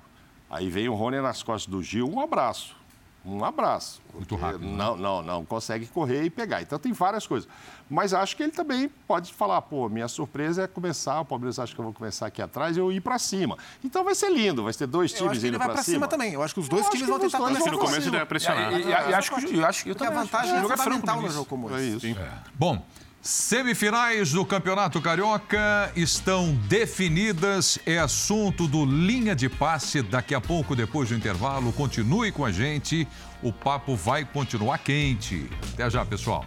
aí 0.50 0.70
vem 0.70 0.88
o 0.88 0.94
Rony 0.94 1.20
nas 1.20 1.44
costas 1.44 1.70
do 1.70 1.84
Gil, 1.84 2.10
um 2.10 2.22
abraço. 2.22 2.79
Um 3.26 3.44
abraço. 3.44 4.02
Muito 4.14 4.36
rápido. 4.36 4.66
Né? 4.66 4.76
Não, 4.76 4.96
não, 4.96 5.22
não 5.22 5.46
consegue 5.46 5.86
correr 5.88 6.24
e 6.24 6.30
pegar. 6.30 6.62
Então 6.62 6.80
tem 6.80 6.92
várias 6.94 7.28
coisas. 7.28 7.50
Mas 7.90 8.14
acho 8.14 8.36
que 8.36 8.44
ele 8.44 8.52
também 8.52 8.90
pode 9.08 9.34
falar, 9.34 9.62
pô, 9.62 9.90
minha 9.90 10.08
surpresa 10.08 10.64
é 10.64 10.68
começar, 10.68 11.22
o 11.22 11.26
Palmeiras 11.26 11.60
acha 11.60 11.74
que 11.74 11.80
eu 11.80 11.84
vou 11.84 11.94
começar 11.94 12.28
aqui 12.28 12.42
atrás 12.42 12.78
e 12.78 12.80
eu 12.80 12.92
ir 12.92 13.02
para 13.02 13.20
cima. 13.20 13.58
Então 13.84 14.04
vai 14.04 14.16
ser 14.16 14.32
lindo, 14.32 14.64
vai 14.64 14.74
ter 14.74 14.88
dois 14.88 15.12
times 15.12 15.44
indo 15.44 15.58
para 15.58 15.58
cima. 15.58 15.58
Ele 15.58 15.58
vai 15.58 15.74
para 15.74 15.84
cima 15.84 16.08
também. 16.08 16.34
Eu 16.34 16.42
acho 16.42 16.54
que 16.54 16.60
os 16.60 16.70
dois 16.70 16.86
eu 16.86 16.92
times 16.92 17.08
vão 17.08 17.20
tentar 17.20 17.38
começar. 17.40 17.72
No 17.72 17.80
começo 17.80 18.08
ele 18.08 18.18
vai 18.18 18.26
pressionar. 18.26 18.80
E, 18.80 18.94
acho 18.94 19.36
que 19.36 19.56
eu 19.56 19.66
acho 19.66 19.84
que 19.84 19.90
eu 19.90 19.96
também 19.96 20.14
a 20.14 20.22
vantagem 20.22 20.56
é 20.56 20.62
fundamental 20.62 21.22
no 21.22 21.30
jogo 21.30 21.46
como 21.46 21.70
esse. 21.76 22.08
É 22.08 22.12
isso. 22.12 22.20
É. 22.20 22.32
Bom, 22.56 22.82
Semifinais 23.22 24.32
do 24.32 24.46
Campeonato 24.46 25.02
Carioca 25.02 25.92
estão 25.94 26.56
definidas. 26.70 27.78
É 27.86 28.00
assunto 28.00 28.66
do 28.66 28.86
Linha 28.86 29.36
de 29.36 29.50
Passe. 29.50 30.02
Daqui 30.02 30.34
a 30.34 30.40
pouco, 30.40 30.74
depois 30.74 31.10
do 31.10 31.16
intervalo, 31.16 31.74
continue 31.74 32.32
com 32.32 32.46
a 32.46 32.52
gente. 32.52 33.06
O 33.44 33.52
papo 33.52 33.94
vai 33.94 34.24
continuar 34.24 34.78
quente. 34.78 35.50
Até 35.74 35.90
já, 35.90 36.06
pessoal. 36.06 36.46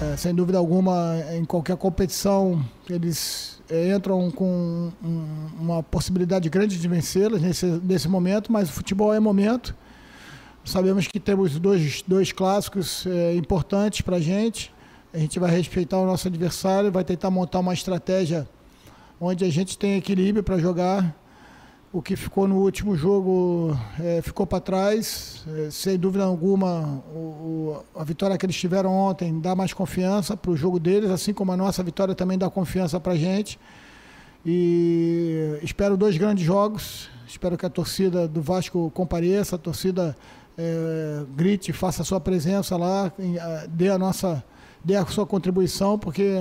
É, 0.00 0.16
sem 0.16 0.34
dúvida 0.34 0.56
alguma, 0.56 1.14
em 1.34 1.44
qualquer 1.44 1.76
competição, 1.76 2.64
eles 2.88 3.60
é, 3.68 3.94
entram 3.94 4.30
com 4.30 4.90
uma 5.60 5.82
possibilidade 5.82 6.48
grande 6.48 6.80
de 6.80 6.88
vencê-las 6.88 7.42
nesse, 7.42 7.66
nesse 7.66 8.08
momento, 8.08 8.50
mas 8.50 8.70
o 8.70 8.72
futebol 8.72 9.12
é 9.12 9.20
momento. 9.20 9.74
Sabemos 10.64 11.06
que 11.06 11.20
temos 11.20 11.58
dois, 11.58 12.02
dois 12.06 12.32
clássicos 12.32 13.06
é, 13.06 13.34
importantes 13.36 14.00
para 14.00 14.16
a 14.16 14.20
gente. 14.20 14.72
A 15.12 15.18
gente 15.18 15.38
vai 15.38 15.50
respeitar 15.50 15.98
o 15.98 16.06
nosso 16.06 16.26
adversário, 16.26 16.90
vai 16.90 17.04
tentar 17.04 17.30
montar 17.30 17.60
uma 17.60 17.74
estratégia 17.74 18.48
onde 19.20 19.44
a 19.44 19.50
gente 19.50 19.76
tem 19.76 19.96
equilíbrio 19.96 20.42
para 20.42 20.58
jogar. 20.58 21.14
O 21.92 22.00
que 22.00 22.16
ficou 22.16 22.48
no 22.48 22.56
último 22.56 22.96
jogo 22.96 23.78
é, 24.00 24.22
ficou 24.22 24.46
para 24.46 24.58
trás. 24.58 25.44
É, 25.46 25.70
sem 25.70 25.98
dúvida 25.98 26.24
alguma, 26.24 27.04
o, 27.14 27.84
a 27.94 28.02
vitória 28.02 28.36
que 28.38 28.46
eles 28.46 28.56
tiveram 28.56 28.90
ontem 28.90 29.38
dá 29.38 29.54
mais 29.54 29.74
confiança 29.74 30.34
para 30.34 30.50
o 30.50 30.56
jogo 30.56 30.80
deles, 30.80 31.10
assim 31.10 31.34
como 31.34 31.52
a 31.52 31.56
nossa 31.58 31.82
vitória 31.82 32.14
também 32.14 32.38
dá 32.38 32.48
confiança 32.48 32.98
para 32.98 33.12
a 33.12 33.16
gente. 33.16 33.60
E 34.46 35.58
espero 35.62 35.94
dois 35.94 36.16
grandes 36.16 36.42
jogos. 36.42 37.10
Espero 37.28 37.56
que 37.58 37.66
a 37.66 37.70
torcida 37.70 38.26
do 38.26 38.40
Vasco 38.40 38.90
compareça, 38.94 39.56
a 39.56 39.58
torcida 39.58 40.16
é, 40.56 41.24
grite, 41.34 41.72
faça 41.72 42.02
a 42.02 42.04
sua 42.04 42.20
presença 42.20 42.76
lá, 42.76 43.12
dê 43.68 43.88
a 43.88 43.98
nossa, 43.98 44.44
dê 44.84 44.96
a 44.96 45.04
sua 45.06 45.26
contribuição, 45.26 45.98
porque 45.98 46.40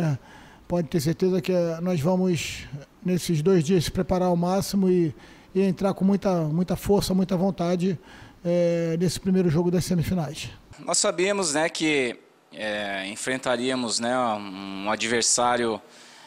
pode 0.67 0.87
ter 0.87 0.99
certeza 0.99 1.41
que 1.41 1.51
nós 1.81 1.99
vamos 1.99 2.67
nesses 3.03 3.41
dois 3.41 3.63
dias 3.63 3.85
se 3.85 3.91
preparar 3.91 4.29
ao 4.29 4.35
máximo 4.35 4.89
e, 4.89 5.13
e 5.53 5.61
entrar 5.61 5.93
com 5.93 6.05
muita, 6.05 6.43
muita 6.43 6.75
força, 6.75 7.13
muita 7.13 7.35
vontade 7.35 7.99
é, 8.43 8.97
nesse 8.99 9.19
primeiro 9.19 9.49
jogo 9.49 9.69
das 9.69 9.85
semifinais. 9.85 10.49
Nós 10.79 10.97
sabíamos, 10.97 11.53
né, 11.53 11.69
que 11.69 12.19
é, 12.51 13.07
enfrentaríamos, 13.07 13.99
né, 13.99 14.17
um 14.17 14.89
adversário 14.89 15.81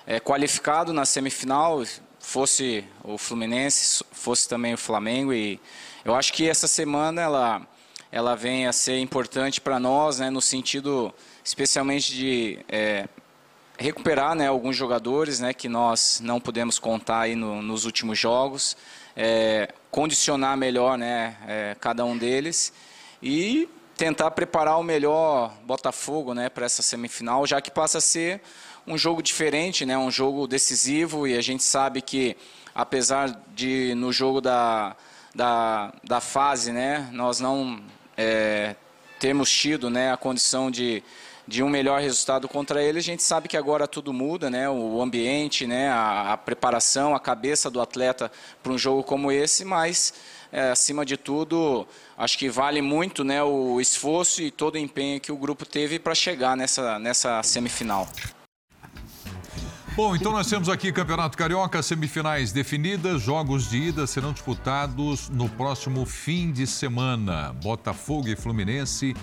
é, 0.07 0.21
qualificado 0.21 0.93
na 0.93 1.05
semifinal, 1.05 1.83
fosse 2.19 2.85
o 3.05 3.17
Fluminense, 3.17 4.05
fosse 4.11 4.49
também 4.49 4.75
o 4.75 4.79
Flamengo 4.79 5.33
e 5.33 5.61
eu 6.05 6.15
acho 6.15 6.33
que 6.33 6.49
essa 6.49 6.69
semana 6.69 7.21
ela 7.23 7.67
ela 8.17 8.35
vem 8.35 8.67
a 8.67 8.73
ser 8.73 8.99
importante 8.99 9.61
para 9.61 9.79
nós, 9.79 10.21
né, 10.21 10.31
no 10.31 10.41
sentido 10.41 11.13
especialmente 11.45 12.15
de 12.15 12.59
é, 12.67 13.07
recuperar 13.79 14.35
né, 14.35 14.49
alguns 14.49 14.75
jogadores 14.75 15.39
né, 15.39 15.53
que 15.53 15.69
nós 15.69 16.19
não 16.23 16.41
pudemos 16.41 16.79
contar 16.79 17.21
aí 17.21 17.35
no, 17.35 17.61
nos 17.61 17.85
últimos 17.85 18.19
jogos, 18.19 18.75
é, 19.15 19.69
condicionar 19.91 20.57
melhor 20.57 20.97
né, 20.97 21.37
é, 21.47 21.77
cada 21.79 22.07
um 22.07 22.17
deles 22.17 22.73
e 23.23 23.69
tentar 23.99 24.31
preparar 24.31 24.79
o 24.79 24.83
melhor 24.83 25.53
Botafogo 25.65 26.33
né, 26.33 26.49
para 26.49 26.65
essa 26.65 26.81
semifinal, 26.81 27.47
já 27.47 27.61
que 27.61 27.71
passa 27.71 27.99
a 27.99 28.01
ser 28.01 28.41
um 28.87 28.97
jogo 28.97 29.23
diferente, 29.23 29.85
né, 29.85 29.99
um 29.99 30.11
jogo 30.11 30.47
decisivo 30.47 31.29
e 31.29 31.37
a 31.37 31.43
gente 31.43 31.63
sabe 31.63 32.01
que 32.01 32.35
apesar 32.75 33.43
de 33.55 33.95
no 33.95 34.11
jogo 34.11 34.41
da, 34.41 34.97
da, 35.35 35.93
da 36.03 36.19
fase 36.19 36.73
né, 36.73 37.11
nós 37.13 37.41
não 37.41 37.85
é, 38.17 38.75
termos 39.19 39.51
tido 39.51 39.91
né, 39.91 40.13
a 40.13 40.17
condição 40.17 40.71
de, 40.71 41.03
de 41.47 41.63
um 41.63 41.69
melhor 41.69 42.01
resultado 42.01 42.49
contra 42.49 42.83
ele. 42.83 42.99
A 42.99 43.03
gente 43.03 43.23
sabe 43.23 43.49
que 43.49 43.57
agora 43.57 43.87
tudo 43.87 44.13
muda, 44.13 44.51
né? 44.51 44.69
O 44.69 45.01
ambiente, 45.01 45.67
né? 45.67 45.89
A, 45.89 46.33
a 46.33 46.37
preparação, 46.37 47.15
a 47.15 47.21
cabeça 47.21 47.71
do 47.71 47.81
atleta 47.81 48.31
para 48.63 48.73
um 48.73 48.79
jogo 48.79 49.03
como 49.03 49.31
esse, 49.31 49.65
mas 49.65 50.15
é, 50.53 50.71
acima 50.71 51.05
de 51.05 51.17
tudo, 51.17 51.87
acho 52.17 52.39
que 52.39 52.49
vale 52.49 52.83
muito, 52.83 53.23
né? 53.23 53.43
O 53.43 53.81
esforço 53.81 54.43
e 54.43 54.51
todo 54.51 54.75
o 54.75 54.79
empenho 54.79 55.21
que 55.21 55.33
o 55.33 55.37
grupo 55.37 55.65
teve 55.65 55.99
para 55.99 56.15
chegar 56.15 56.57
nessa 56.57 56.99
nessa 56.99 57.43
semifinal. 57.43 58.09
Bom, 59.97 60.15
então 60.15 60.31
nós 60.31 60.47
temos 60.47 60.69
aqui 60.69 60.93
Campeonato 60.93 61.39
Carioca, 61.39 61.83
semifinais 61.83 62.53
definidas, 62.53 63.23
jogos 63.23 63.71
de 63.71 63.79
ida 63.79 64.07
serão 64.07 64.31
disputados 64.31 65.31
no 65.31 65.49
próximo 65.49 66.05
fim 66.05 66.53
de 66.53 66.67
semana. 66.67 67.55
Botafogo 67.63 68.29
e 68.29 68.37
Fluminense, 68.37 69.17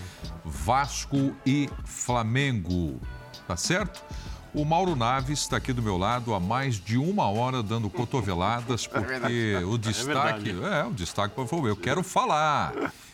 Vasco 0.44 1.36
e 1.46 1.70
Flamengo. 1.86 3.00
Tá 3.48 3.56
certo? 3.56 4.04
O 4.52 4.66
Mauro 4.66 4.96
Naves 4.96 5.42
está 5.42 5.58
aqui 5.58 5.72
do 5.74 5.82
meu 5.84 5.96
lado 5.96 6.34
há 6.34 6.40
mais 6.40 6.80
de 6.80 6.98
uma 6.98 7.30
hora 7.30 7.62
dando 7.62 7.88
cotoveladas, 7.88 8.90
é 8.92 9.00
porque 9.00 9.56
o 9.66 9.78
destaque. 9.78 10.50
É, 10.50 10.80
é, 10.80 10.86
o 10.86 10.92
destaque, 10.92 11.36
favor, 11.36 11.68
eu 11.68 11.76
quero 11.76 12.02
falar 12.02 12.74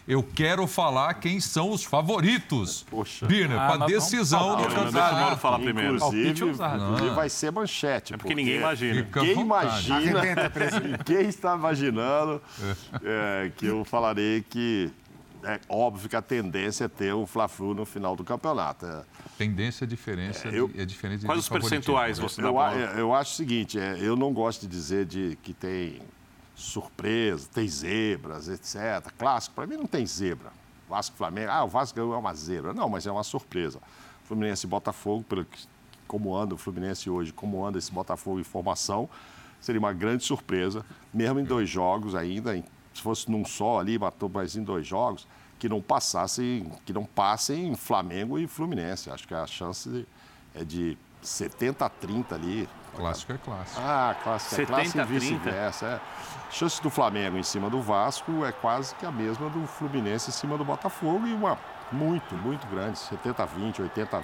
eu 0.10 0.24
quero 0.24 0.66
falar 0.66 1.14
quem 1.14 1.40
são 1.40 1.70
os 1.70 1.84
favoritos. 1.84 2.84
Poxa. 2.90 3.28
Birner, 3.28 3.60
ah, 3.60 3.68
para 3.68 3.86
decisão 3.86 4.58
do 4.58 4.64
campeonato. 4.64 5.38
falar 5.38 5.60
primeiro. 5.60 5.98
Inclusive, 5.98 6.30
inclusive 6.30 7.10
vai 7.14 7.30
ser 7.30 7.52
manchete. 7.52 8.16
É 8.16 8.18
porque, 8.18 8.30
porque 8.30 8.42
ninguém 8.42 8.58
imagina. 8.58 9.04
Quem 9.04 9.40
imagina, 9.40 10.22
quem 11.06 11.22
está 11.28 11.56
imaginando 11.56 12.42
é, 13.04 13.52
que 13.56 13.68
eu 13.68 13.86
falarei 13.86 14.42
que 14.42 14.92
é 15.44 15.60
óbvio 15.70 16.10
que 16.10 16.16
a 16.16 16.24
tendência 16.24 16.86
é 16.86 16.88
ter 16.88 17.14
o 17.14 17.28
Fla-Flu 17.28 17.76
no 17.76 17.86
final 17.86 18.16
do 18.16 18.24
campeonato. 18.24 18.88
É, 18.88 19.04
tendência, 19.38 19.86
diferença 19.86 20.48
é, 20.48 20.56
eu, 20.56 20.72
é 20.76 20.86
diferente. 20.86 21.24
Quais 21.24 21.42
os 21.42 21.50
percentuais 21.50 22.18
você 22.18 22.42
eu, 22.42 22.48
eu, 22.48 22.98
eu 22.98 23.14
acho 23.14 23.34
o 23.34 23.36
seguinte, 23.36 23.80
é, 23.80 23.96
eu 24.02 24.16
não 24.16 24.34
gosto 24.34 24.62
de 24.62 24.68
dizer 24.68 25.06
de, 25.06 25.38
que 25.44 25.54
tem 25.54 26.02
surpresa, 26.60 27.48
tem 27.54 27.68
zebras, 27.68 28.48
etc. 28.48 29.12
Clássico, 29.18 29.56
para 29.56 29.66
mim 29.66 29.78
não 29.78 29.88
tem 29.88 30.06
zebra. 30.06 30.52
Vasco 30.90 31.16
Flamengo, 31.16 31.52
ah, 31.52 31.64
o 31.64 31.68
Vasco 31.68 31.96
ganhou 31.96 32.14
é 32.14 32.18
uma 32.18 32.34
zebra. 32.34 32.74
Não, 32.74 32.90
mas 32.90 33.06
é 33.06 33.12
uma 33.12 33.24
surpresa. 33.24 33.80
Fluminense 34.26 34.66
e 34.66 34.70
Botafogo, 34.70 35.24
pelo 35.24 35.46
que, 35.46 35.68
como 36.08 36.36
anda 36.36 36.56
o 36.56 36.58
Fluminense 36.58 37.10
hoje, 37.10 37.32
como 37.32 37.66
anda 37.66 37.78
esse 37.78 37.92
Botafogo 37.92 38.40
em 38.40 38.44
formação, 38.44 39.08
seria 39.62 39.80
uma 39.80 39.94
grande 39.94 40.24
surpresa, 40.24 40.86
mesmo 41.14 41.40
em 41.40 41.44
dois 41.44 41.70
jogos 41.70 42.16
ainda, 42.16 42.58
em, 42.58 42.64
se 42.94 43.02
fosse 43.02 43.30
num 43.30 43.46
só 43.46 43.80
ali, 43.80 43.98
matou 43.98 44.30
mais 44.30 44.56
em 44.56 44.64
dois 44.64 44.86
jogos, 44.86 45.28
que 45.58 45.70
não 45.70 45.82
passassem, 45.82 46.72
que 46.86 46.94
não 46.94 47.06
passem 47.06 47.76
Flamengo 47.76 48.40
e 48.40 48.48
Fluminense. 48.48 49.10
Acho 49.10 49.28
que 49.28 49.34
a 49.34 49.46
chance 49.46 50.08
é 50.56 50.64
de 50.64 50.98
70 51.22 51.86
a 51.86 51.90
30 51.90 52.36
ali. 52.36 52.70
Clássico 53.00 53.34
é 53.34 53.38
clássico. 53.38 53.82
Ah, 53.82 54.16
clássico 54.22 54.62
é 54.62 54.66
clássico 54.66 55.00
e 55.00 55.04
vice-versa. 55.06 55.86
É. 55.86 56.52
Chance 56.52 56.82
do 56.82 56.90
Flamengo 56.90 57.38
em 57.38 57.44
cima 57.44 57.70
do 57.70 57.82
Vasco 57.82 58.44
é 58.44 58.52
quase 58.52 58.96
que 58.96 59.06
a 59.06 59.12
mesma 59.12 59.50
do 59.50 59.66
Fluminense 59.68 60.30
em 60.30 60.34
cima 60.34 60.58
do 60.58 60.66
Botafogo 60.66 61.28
e 61.28 61.34
uma 61.34 61.58
muito, 61.92 62.36
muito 62.36 62.68
grande. 62.68 63.00
70 63.00 63.46
20, 63.46 63.82
80 63.82 64.18
é, 64.18 64.24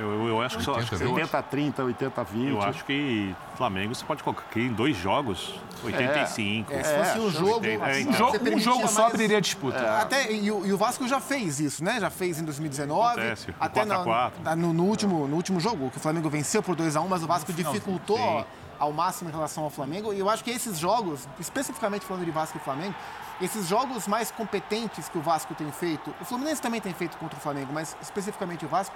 eu, 0.00 0.12
eu, 0.12 0.28
eu 0.28 0.40
acho 0.40 0.58
que 0.58 0.64
só. 0.64 0.80
70 0.80 1.42
30, 1.42 1.84
80 1.84 2.24
20. 2.24 2.48
Eu 2.48 2.62
acho 2.62 2.84
que 2.84 3.34
Flamengo 3.56 3.94
você 3.94 4.04
pode 4.04 4.22
colocar 4.22 4.42
aqui 4.48 4.60
em 4.60 4.72
dois 4.72 4.96
jogos, 4.96 5.60
85. 5.82 6.72
É, 6.72 6.76
é, 6.76 6.82
se 6.82 6.94
fosse 6.96 7.18
um 7.18 7.30
jogo. 7.30 7.66
80, 7.66 7.90
é, 7.90 8.00
então. 8.00 8.32
Um 8.54 8.58
jogo 8.58 8.88
só 8.88 9.06
abriria 9.06 9.40
disputa. 9.40 9.78
É. 9.78 10.00
Até, 10.00 10.32
e 10.32 10.50
o, 10.50 10.66
e, 10.66 10.72
o, 10.72 10.78
Vasco 10.78 11.06
já 11.08 11.20
fez 11.20 11.60
isso, 11.60 11.82
né? 11.82 11.98
Já 12.00 12.10
fez 12.10 12.40
em 12.40 12.44
2019. 12.44 13.20
Acontece, 13.20 13.54
até 13.58 13.84
4 13.84 14.04
4. 14.04 14.56
No, 14.56 14.72
no, 14.72 14.84
último, 14.84 15.26
no 15.26 15.36
último 15.36 15.60
jogo, 15.60 15.90
que 15.90 15.96
o 15.96 16.00
Flamengo 16.00 16.28
venceu 16.30 16.62
por 16.62 16.76
2x1, 16.76 17.06
mas 17.08 17.22
o 17.22 17.26
Vasco 17.26 17.52
dificultou. 17.52 18.01
Sim 18.06 18.62
ao 18.82 18.92
máximo 18.92 19.30
em 19.30 19.32
relação 19.32 19.62
ao 19.62 19.70
Flamengo. 19.70 20.12
E 20.12 20.18
eu 20.18 20.28
acho 20.28 20.42
que 20.42 20.50
esses 20.50 20.76
jogos, 20.76 21.28
especificamente 21.38 22.04
falando 22.04 22.24
de 22.24 22.32
Vasco 22.32 22.58
e 22.58 22.60
Flamengo, 22.60 22.96
esses 23.40 23.68
jogos 23.68 24.08
mais 24.08 24.32
competentes 24.32 25.08
que 25.08 25.16
o 25.16 25.22
Vasco 25.22 25.54
tem 25.54 25.70
feito, 25.70 26.12
o 26.20 26.24
Fluminense 26.24 26.60
também 26.60 26.80
tem 26.80 26.92
feito 26.92 27.16
contra 27.16 27.38
o 27.38 27.40
Flamengo, 27.40 27.72
mas 27.72 27.96
especificamente 28.02 28.64
o 28.64 28.68
Vasco, 28.68 28.92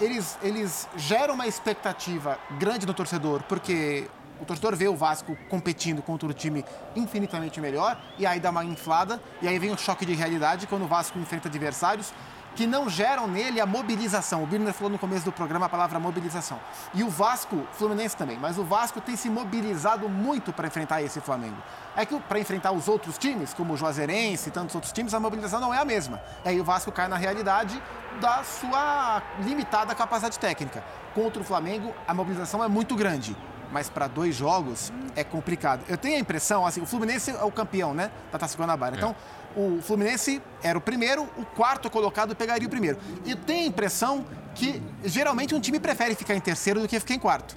eles, 0.00 0.38
eles 0.40 0.88
geram 0.96 1.34
uma 1.34 1.48
expectativa 1.48 2.38
grande 2.58 2.86
no 2.86 2.94
torcedor, 2.94 3.42
porque 3.48 4.08
o 4.40 4.44
torcedor 4.44 4.76
vê 4.76 4.86
o 4.86 4.94
Vasco 4.94 5.36
competindo 5.50 6.00
contra 6.00 6.28
o 6.28 6.32
time 6.32 6.64
infinitamente 6.94 7.60
melhor, 7.60 8.00
e 8.18 8.24
aí 8.24 8.38
dá 8.38 8.50
uma 8.50 8.64
inflada, 8.64 9.20
e 9.42 9.48
aí 9.48 9.58
vem 9.58 9.72
o 9.72 9.76
choque 9.76 10.06
de 10.06 10.14
realidade 10.14 10.68
quando 10.68 10.84
o 10.84 10.88
Vasco 10.88 11.18
enfrenta 11.18 11.48
adversários 11.48 12.12
que 12.58 12.66
não 12.66 12.90
geram 12.90 13.28
nele 13.28 13.60
a 13.60 13.66
mobilização. 13.66 14.42
O 14.42 14.46
Birner 14.46 14.74
falou 14.74 14.90
no 14.90 14.98
começo 14.98 15.24
do 15.24 15.30
programa 15.30 15.66
a 15.66 15.68
palavra 15.68 16.00
mobilização. 16.00 16.58
E 16.92 17.04
o 17.04 17.08
Vasco, 17.08 17.64
Fluminense 17.74 18.16
também, 18.16 18.36
mas 18.36 18.58
o 18.58 18.64
Vasco 18.64 19.00
tem 19.00 19.14
se 19.14 19.30
mobilizado 19.30 20.08
muito 20.08 20.52
para 20.52 20.66
enfrentar 20.66 21.00
esse 21.00 21.20
Flamengo. 21.20 21.54
É 21.94 22.04
que 22.04 22.18
para 22.18 22.40
enfrentar 22.40 22.72
os 22.72 22.88
outros 22.88 23.16
times, 23.16 23.54
como 23.54 23.74
o 23.74 23.76
Juazeirense 23.76 24.48
e 24.48 24.50
tantos 24.50 24.74
outros 24.74 24.92
times, 24.92 25.14
a 25.14 25.20
mobilização 25.20 25.60
não 25.60 25.72
é 25.72 25.78
a 25.78 25.84
mesma. 25.84 26.20
Aí 26.44 26.60
o 26.60 26.64
Vasco 26.64 26.90
cai 26.90 27.06
na 27.06 27.16
realidade 27.16 27.80
da 28.20 28.42
sua 28.42 29.22
limitada 29.38 29.94
capacidade 29.94 30.36
técnica. 30.36 30.82
Contra 31.14 31.40
o 31.40 31.44
Flamengo, 31.44 31.94
a 32.08 32.12
mobilização 32.12 32.64
é 32.64 32.66
muito 32.66 32.96
grande 32.96 33.36
mas 33.70 33.88
para 33.88 34.06
dois 34.06 34.34
jogos 34.34 34.92
é 35.14 35.22
complicado. 35.22 35.84
Eu 35.88 35.98
tenho 35.98 36.16
a 36.16 36.18
impressão, 36.18 36.66
assim, 36.66 36.80
o 36.80 36.86
Fluminense 36.86 37.30
é 37.30 37.44
o 37.44 37.52
campeão, 37.52 37.92
né, 37.92 38.10
da 38.32 38.38
Taça 38.38 38.56
Guanabara. 38.56 38.94
É. 38.94 38.98
Então, 38.98 39.14
o 39.56 39.80
Fluminense 39.82 40.42
era 40.62 40.78
o 40.78 40.80
primeiro, 40.80 41.28
o 41.36 41.44
quarto 41.44 41.90
colocado 41.90 42.34
pegaria 42.34 42.66
o 42.66 42.70
primeiro. 42.70 42.98
E 43.24 43.34
tenho 43.34 43.64
a 43.64 43.66
impressão 43.68 44.24
que 44.54 44.82
geralmente 45.04 45.54
um 45.54 45.60
time 45.60 45.78
prefere 45.78 46.14
ficar 46.14 46.34
em 46.34 46.40
terceiro 46.40 46.80
do 46.80 46.88
que 46.88 46.98
ficar 46.98 47.14
em 47.14 47.18
quarto. 47.18 47.56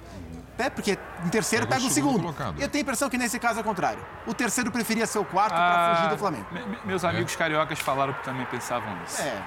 É, 0.58 0.70
porque 0.70 0.96
em 1.24 1.28
terceiro 1.28 1.66
pega, 1.66 1.80
pega 1.80 1.90
o 1.90 1.92
segundo. 1.92 2.20
Colocado. 2.20 2.60
Eu 2.60 2.68
tenho 2.68 2.82
a 2.82 2.84
impressão 2.84 3.10
que 3.10 3.18
nesse 3.18 3.38
caso 3.40 3.58
é 3.58 3.62
o 3.62 3.64
contrário. 3.64 3.98
O 4.26 4.32
terceiro 4.32 4.70
preferia 4.70 5.06
ser 5.06 5.18
o 5.18 5.24
quarto 5.24 5.54
ah, 5.54 5.56
para 5.56 5.96
fugir 5.96 6.10
do 6.10 6.18
Flamengo. 6.18 6.46
Meus 6.84 7.04
amigos 7.04 7.34
é. 7.34 7.36
cariocas 7.36 7.80
falaram 7.80 8.12
que 8.12 8.22
também 8.22 8.46
pensavam 8.46 8.94
nisso. 9.00 9.20
É. 9.20 9.42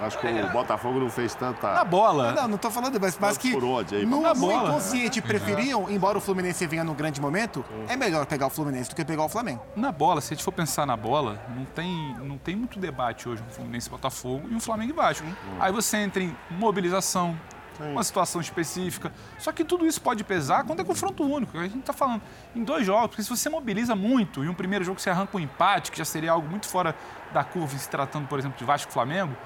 Acho 0.00 0.18
que 0.18 0.26
o 0.26 0.50
Botafogo 0.50 1.00
não 1.00 1.10
fez 1.10 1.34
tanta. 1.34 1.74
Na 1.74 1.84
bola. 1.84 2.32
Não, 2.32 2.48
não 2.48 2.56
estou 2.56 2.70
falando, 2.70 2.98
mas, 3.00 3.18
mas 3.18 3.36
que. 3.36 3.52
Por 3.52 3.64
onde 3.64 3.96
aí, 3.96 4.06
no, 4.06 4.20
no 4.20 4.52
inconsciente 4.52 5.20
preferiam, 5.20 5.90
embora 5.90 6.18
o 6.18 6.20
Fluminense 6.20 6.66
venha 6.66 6.84
num 6.84 6.94
grande 6.94 7.20
momento, 7.20 7.64
é 7.88 7.96
melhor 7.96 8.24
pegar 8.26 8.46
o 8.46 8.50
Fluminense 8.50 8.90
do 8.90 8.96
que 8.96 9.04
pegar 9.04 9.24
o 9.24 9.28
Flamengo. 9.28 9.62
Na 9.74 9.90
bola, 9.90 10.20
se 10.20 10.32
a 10.32 10.36
gente 10.36 10.44
for 10.44 10.52
pensar 10.52 10.86
na 10.86 10.96
bola, 10.96 11.40
não 11.56 11.64
tem, 11.64 12.16
não 12.22 12.38
tem 12.38 12.54
muito 12.54 12.78
debate 12.78 13.28
hoje 13.28 13.42
no 13.42 13.50
Fluminense 13.50 13.88
e 13.88 13.90
Botafogo 13.90 14.48
e 14.50 14.54
um 14.54 14.60
Flamengo 14.60 14.92
e 14.92 14.94
Vasco. 14.94 15.26
Hum. 15.26 15.34
Aí 15.60 15.72
você 15.72 15.96
entra 15.96 16.22
em 16.22 16.36
mobilização, 16.50 17.36
uma 17.80 18.02
situação 18.02 18.40
específica. 18.40 19.12
Só 19.38 19.52
que 19.52 19.64
tudo 19.64 19.86
isso 19.86 20.00
pode 20.00 20.24
pesar 20.24 20.64
quando 20.64 20.80
é 20.80 20.84
confronto 20.84 21.24
único. 21.24 21.56
A 21.58 21.62
gente 21.62 21.78
está 21.78 21.92
falando 21.92 22.22
em 22.54 22.62
dois 22.64 22.84
jogos, 22.84 23.08
porque 23.08 23.22
se 23.22 23.30
você 23.30 23.48
mobiliza 23.48 23.94
muito 23.94 24.44
e 24.44 24.48
um 24.48 24.54
primeiro 24.54 24.84
jogo 24.84 25.00
você 25.00 25.10
arranca 25.10 25.36
um 25.36 25.40
empate, 25.40 25.90
que 25.90 25.98
já 25.98 26.04
seria 26.04 26.32
algo 26.32 26.48
muito 26.48 26.66
fora 26.66 26.94
da 27.32 27.44
curva, 27.44 27.76
se 27.76 27.88
tratando, 27.88 28.26
por 28.26 28.38
exemplo, 28.38 28.58
de 28.58 28.64
Vasco 28.64 28.90
e 28.90 28.92
Flamengo, 28.92 29.36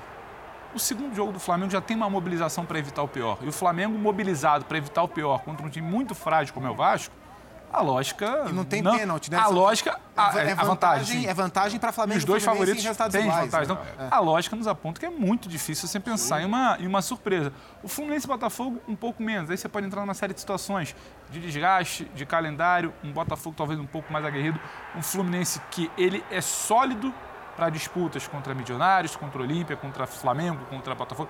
o 0.74 0.78
segundo 0.78 1.14
jogo 1.14 1.32
do 1.32 1.40
Flamengo 1.40 1.70
já 1.70 1.80
tem 1.80 1.96
uma 1.96 2.08
mobilização 2.08 2.64
para 2.64 2.78
evitar 2.78 3.02
o 3.02 3.08
pior. 3.08 3.38
E 3.42 3.48
o 3.48 3.52
Flamengo 3.52 3.98
mobilizado 3.98 4.64
para 4.64 4.78
evitar 4.78 5.02
o 5.02 5.08
pior 5.08 5.42
contra 5.42 5.66
um 5.66 5.70
time 5.70 5.86
muito 5.86 6.14
frágil 6.14 6.54
como 6.54 6.66
é 6.66 6.70
o 6.70 6.74
Vasco, 6.74 7.14
a 7.72 7.80
lógica. 7.80 8.44
E 8.50 8.52
não 8.52 8.64
tem 8.64 8.82
não, 8.82 8.96
pênalti, 8.96 9.30
né? 9.30 9.38
A 9.38 9.48
lógica. 9.48 9.98
A, 10.14 10.38
é, 10.38 10.50
é 10.50 10.52
a 10.52 10.62
vantagem. 10.62 11.26
É 11.26 11.32
vantagem 11.32 11.80
para 11.80 11.90
Flamengo. 11.90 12.18
Os 12.18 12.24
dois 12.24 12.44
favoritos 12.44 12.82
têm 12.82 13.30
vantagem. 13.30 13.62
Então, 13.62 13.78
é. 13.98 14.08
A 14.10 14.20
lógica 14.20 14.54
nos 14.54 14.66
aponta 14.66 15.00
que 15.00 15.06
é 15.06 15.10
muito 15.10 15.48
difícil 15.48 15.88
você 15.88 15.98
pensar 15.98 16.42
em 16.42 16.44
uma, 16.44 16.76
em 16.78 16.86
uma 16.86 17.00
surpresa. 17.00 17.50
O 17.82 17.88
Fluminense 17.88 18.26
e 18.26 18.28
Botafogo, 18.28 18.78
um 18.86 18.94
pouco 18.94 19.22
menos. 19.22 19.50
Aí 19.50 19.56
você 19.56 19.70
pode 19.70 19.86
entrar 19.86 20.02
numa 20.02 20.12
série 20.12 20.34
de 20.34 20.40
situações 20.40 20.94
de 21.30 21.40
desgaste, 21.40 22.04
de 22.14 22.26
calendário. 22.26 22.92
Um 23.02 23.10
Botafogo 23.10 23.54
talvez 23.56 23.80
um 23.80 23.86
pouco 23.86 24.12
mais 24.12 24.24
aguerrido. 24.24 24.60
Um 24.94 25.02
Fluminense 25.02 25.58
que 25.70 25.90
ele 25.96 26.22
é 26.30 26.42
sólido 26.42 27.12
para 27.56 27.68
disputas 27.70 28.26
contra 28.26 28.54
Milionários, 28.54 29.16
contra 29.16 29.42
Olímpia, 29.42 29.76
contra 29.76 30.06
Flamengo, 30.06 30.64
contra 30.70 30.94
Botafogo, 30.94 31.28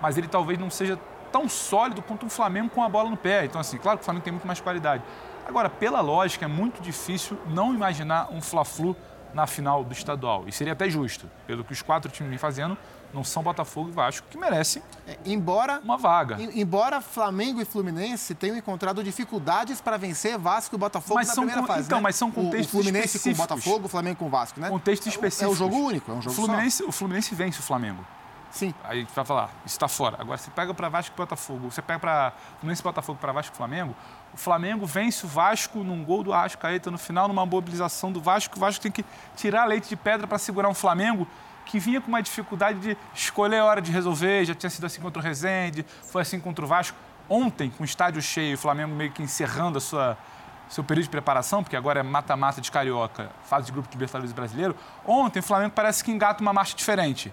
mas 0.00 0.18
ele 0.18 0.28
talvez 0.28 0.58
não 0.58 0.70
seja 0.70 0.98
tão 1.30 1.48
sólido 1.48 2.02
quanto 2.02 2.26
um 2.26 2.30
Flamengo 2.30 2.68
com 2.68 2.82
a 2.82 2.88
bola 2.88 3.08
no 3.08 3.16
pé. 3.16 3.44
Então, 3.44 3.60
assim, 3.60 3.78
claro 3.78 3.98
que 3.98 4.02
o 4.02 4.04
Flamengo 4.04 4.24
tem 4.24 4.32
muito 4.32 4.46
mais 4.46 4.60
qualidade. 4.60 5.02
Agora, 5.46 5.70
pela 5.70 6.00
lógica, 6.00 6.44
é 6.44 6.48
muito 6.48 6.80
difícil 6.80 7.38
não 7.48 7.74
imaginar 7.74 8.28
um 8.30 8.40
Fla-Flu 8.40 8.96
na 9.34 9.46
final 9.46 9.82
do 9.84 9.92
estadual. 9.92 10.44
E 10.46 10.52
seria 10.52 10.72
até 10.72 10.88
justo, 10.88 11.30
pelo 11.46 11.64
que 11.64 11.72
os 11.72 11.82
quatro 11.82 12.10
times 12.10 12.30
vêm 12.30 12.38
fazendo, 12.38 12.76
não 13.12 13.22
são 13.22 13.42
Botafogo 13.42 13.90
e 13.90 13.92
Vasco, 13.92 14.26
que 14.30 14.38
merecem 14.38 14.82
é, 15.06 15.18
embora, 15.26 15.80
uma 15.84 15.98
vaga. 15.98 16.38
embora 16.54 17.00
Flamengo 17.00 17.60
e 17.60 17.64
Fluminense 17.64 18.34
tenham 18.34 18.56
encontrado 18.56 19.04
dificuldades 19.04 19.80
para 19.80 19.96
vencer 19.96 20.38
Vasco 20.38 20.74
e 20.74 20.78
Botafogo 20.78 21.14
mas 21.14 21.28
na 21.28 21.34
são 21.34 21.44
primeira 21.44 21.66
fase. 21.66 21.86
Então, 21.86 21.98
né? 21.98 22.02
mas 22.02 22.16
são 22.16 22.30
contextos 22.30 22.72
o, 22.72 22.78
o 22.78 22.82
Fluminense 22.82 23.16
específicos. 23.16 23.38
com 23.38 23.42
o 23.42 23.56
Botafogo, 23.56 23.86
o 23.86 23.88
Flamengo 23.88 24.16
com 24.16 24.26
o 24.26 24.30
Vasco, 24.30 24.60
né? 24.60 24.68
Contexto 24.70 25.08
específico. 25.08 25.50
É 25.50 25.52
o 25.52 25.56
jogo 25.56 25.76
único, 25.76 26.10
é 26.10 26.14
um 26.14 26.22
jogo 26.22 26.34
Fluminense, 26.34 26.78
só. 26.78 26.88
O 26.88 26.92
Fluminense 26.92 27.34
vence 27.34 27.60
o 27.60 27.62
Flamengo. 27.62 28.04
Sim. 28.50 28.74
Aí 28.84 29.06
vai 29.14 29.24
falar, 29.24 29.50
isso 29.64 29.76
está 29.76 29.88
fora. 29.88 30.16
Agora, 30.20 30.36
você 30.36 30.50
pega 30.50 30.74
para 30.74 30.88
Vasco 30.88 31.14
e 31.14 31.16
Botafogo, 31.16 31.70
você 31.70 31.80
pega 31.80 31.98
para 31.98 32.32
Fluminense 32.60 32.82
e 32.82 32.84
Botafogo 32.84 33.18
para 33.18 33.32
Vasco 33.32 33.54
e 33.54 33.56
Flamengo, 33.56 33.96
o 34.32 34.36
Flamengo 34.36 34.86
vence 34.86 35.26
o 35.26 35.28
Vasco 35.28 35.84
num 35.84 36.02
gol 36.04 36.22
do 36.22 36.32
Arrascaeta 36.32 36.90
no 36.90 36.98
final, 36.98 37.28
numa 37.28 37.44
mobilização 37.44 38.10
do 38.10 38.20
Vasco, 38.20 38.56
o 38.56 38.60
Vasco 38.60 38.82
tem 38.82 38.90
que 38.90 39.04
tirar 39.36 39.66
leite 39.66 39.88
de 39.88 39.96
pedra 39.96 40.26
para 40.26 40.38
segurar 40.38 40.68
um 40.68 40.74
Flamengo 40.74 41.26
que 41.66 41.78
vinha 41.78 42.00
com 42.00 42.08
uma 42.08 42.22
dificuldade 42.22 42.80
de 42.80 42.96
escolher 43.14 43.58
a 43.58 43.64
hora 43.64 43.80
de 43.80 43.92
resolver, 43.92 44.44
já 44.44 44.54
tinha 44.54 44.70
sido 44.70 44.86
assim 44.86 45.00
contra 45.00 45.20
o 45.20 45.22
Rezende, 45.22 45.84
foi 46.10 46.22
assim 46.22 46.40
contra 46.40 46.64
o 46.64 46.68
Vasco. 46.68 46.96
Ontem, 47.28 47.70
com 47.70 47.82
o 47.82 47.84
estádio 47.84 48.20
cheio, 48.20 48.56
o 48.56 48.58
Flamengo 48.58 48.94
meio 48.94 49.12
que 49.12 49.22
encerrando 49.22 49.78
a 49.78 49.80
sua 49.80 50.18
seu 50.72 50.82
período 50.82 51.04
de 51.04 51.10
preparação, 51.10 51.62
porque 51.62 51.76
agora 51.76 52.00
é 52.00 52.02
mata-mata 52.02 52.60
de 52.60 52.70
carioca, 52.70 53.30
fase 53.44 53.66
de 53.66 53.72
grupo 53.72 53.88
de 53.88 53.94
Libertadores 53.94 54.32
brasileiro. 54.32 54.74
Ontem 55.06 55.40
o 55.40 55.42
Flamengo 55.42 55.72
parece 55.74 56.02
que 56.02 56.10
engata 56.10 56.40
uma 56.40 56.52
marcha 56.52 56.74
diferente. 56.74 57.32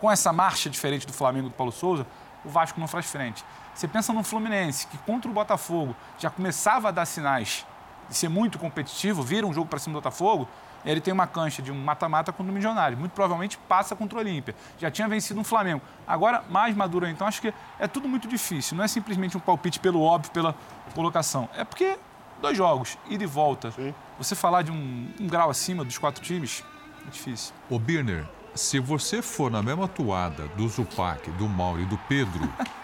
Com 0.00 0.10
essa 0.10 0.32
marcha 0.32 0.68
diferente 0.68 1.06
do 1.06 1.12
Flamengo 1.12 1.48
do 1.48 1.54
Paulo 1.54 1.70
Souza, 1.70 2.04
o 2.44 2.48
Vasco 2.48 2.80
não 2.80 2.88
faz 2.88 3.06
frente. 3.06 3.44
Você 3.74 3.88
pensa 3.88 4.12
no 4.12 4.22
Fluminense, 4.22 4.86
que 4.86 4.96
contra 4.98 5.30
o 5.30 5.34
Botafogo 5.34 5.96
já 6.18 6.30
começava 6.30 6.88
a 6.88 6.90
dar 6.90 7.06
sinais 7.06 7.66
de 8.08 8.16
ser 8.16 8.28
muito 8.28 8.58
competitivo, 8.58 9.22
vira 9.22 9.46
um 9.46 9.52
jogo 9.52 9.66
para 9.66 9.78
cima 9.78 9.94
do 9.94 10.02
Botafogo, 10.02 10.48
ele 10.84 11.00
tem 11.00 11.12
uma 11.12 11.26
cancha 11.26 11.62
de 11.62 11.72
um 11.72 11.74
mata-mata 11.74 12.32
contra 12.32 12.50
o 12.50 12.54
Milionário. 12.54 12.96
Muito 12.96 13.12
provavelmente 13.12 13.56
passa 13.56 13.96
contra 13.96 14.18
o 14.18 14.20
Olímpia. 14.20 14.54
Já 14.78 14.90
tinha 14.90 15.08
vencido 15.08 15.40
um 15.40 15.44
Flamengo. 15.44 15.80
Agora, 16.06 16.44
mais 16.50 16.76
maduro, 16.76 17.08
então, 17.08 17.26
acho 17.26 17.40
que 17.40 17.52
é 17.78 17.88
tudo 17.88 18.06
muito 18.06 18.28
difícil. 18.28 18.76
Não 18.76 18.84
é 18.84 18.88
simplesmente 18.88 19.36
um 19.36 19.40
palpite 19.40 19.80
pelo 19.80 20.02
óbvio, 20.02 20.30
pela 20.30 20.54
colocação. 20.94 21.48
É 21.56 21.64
porque 21.64 21.98
dois 22.40 22.56
jogos, 22.56 22.98
ida 23.08 23.24
e 23.24 23.26
volta. 23.26 23.70
Sim. 23.70 23.94
Você 24.18 24.34
falar 24.34 24.62
de 24.62 24.70
um, 24.70 25.08
um, 25.18 25.26
grau 25.26 25.48
acima 25.48 25.84
dos 25.84 25.96
quatro 25.96 26.22
times, 26.22 26.62
é 27.06 27.10
difícil. 27.10 27.54
Ô, 27.70 27.78
Birner, 27.78 28.26
se 28.54 28.78
você 28.78 29.22
for 29.22 29.50
na 29.50 29.62
mesma 29.62 29.88
toada 29.88 30.46
do 30.48 30.68
Zupac, 30.68 31.30
do 31.32 31.48
Mauro 31.48 31.80
e 31.80 31.86
do 31.86 31.96
Pedro, 32.06 32.46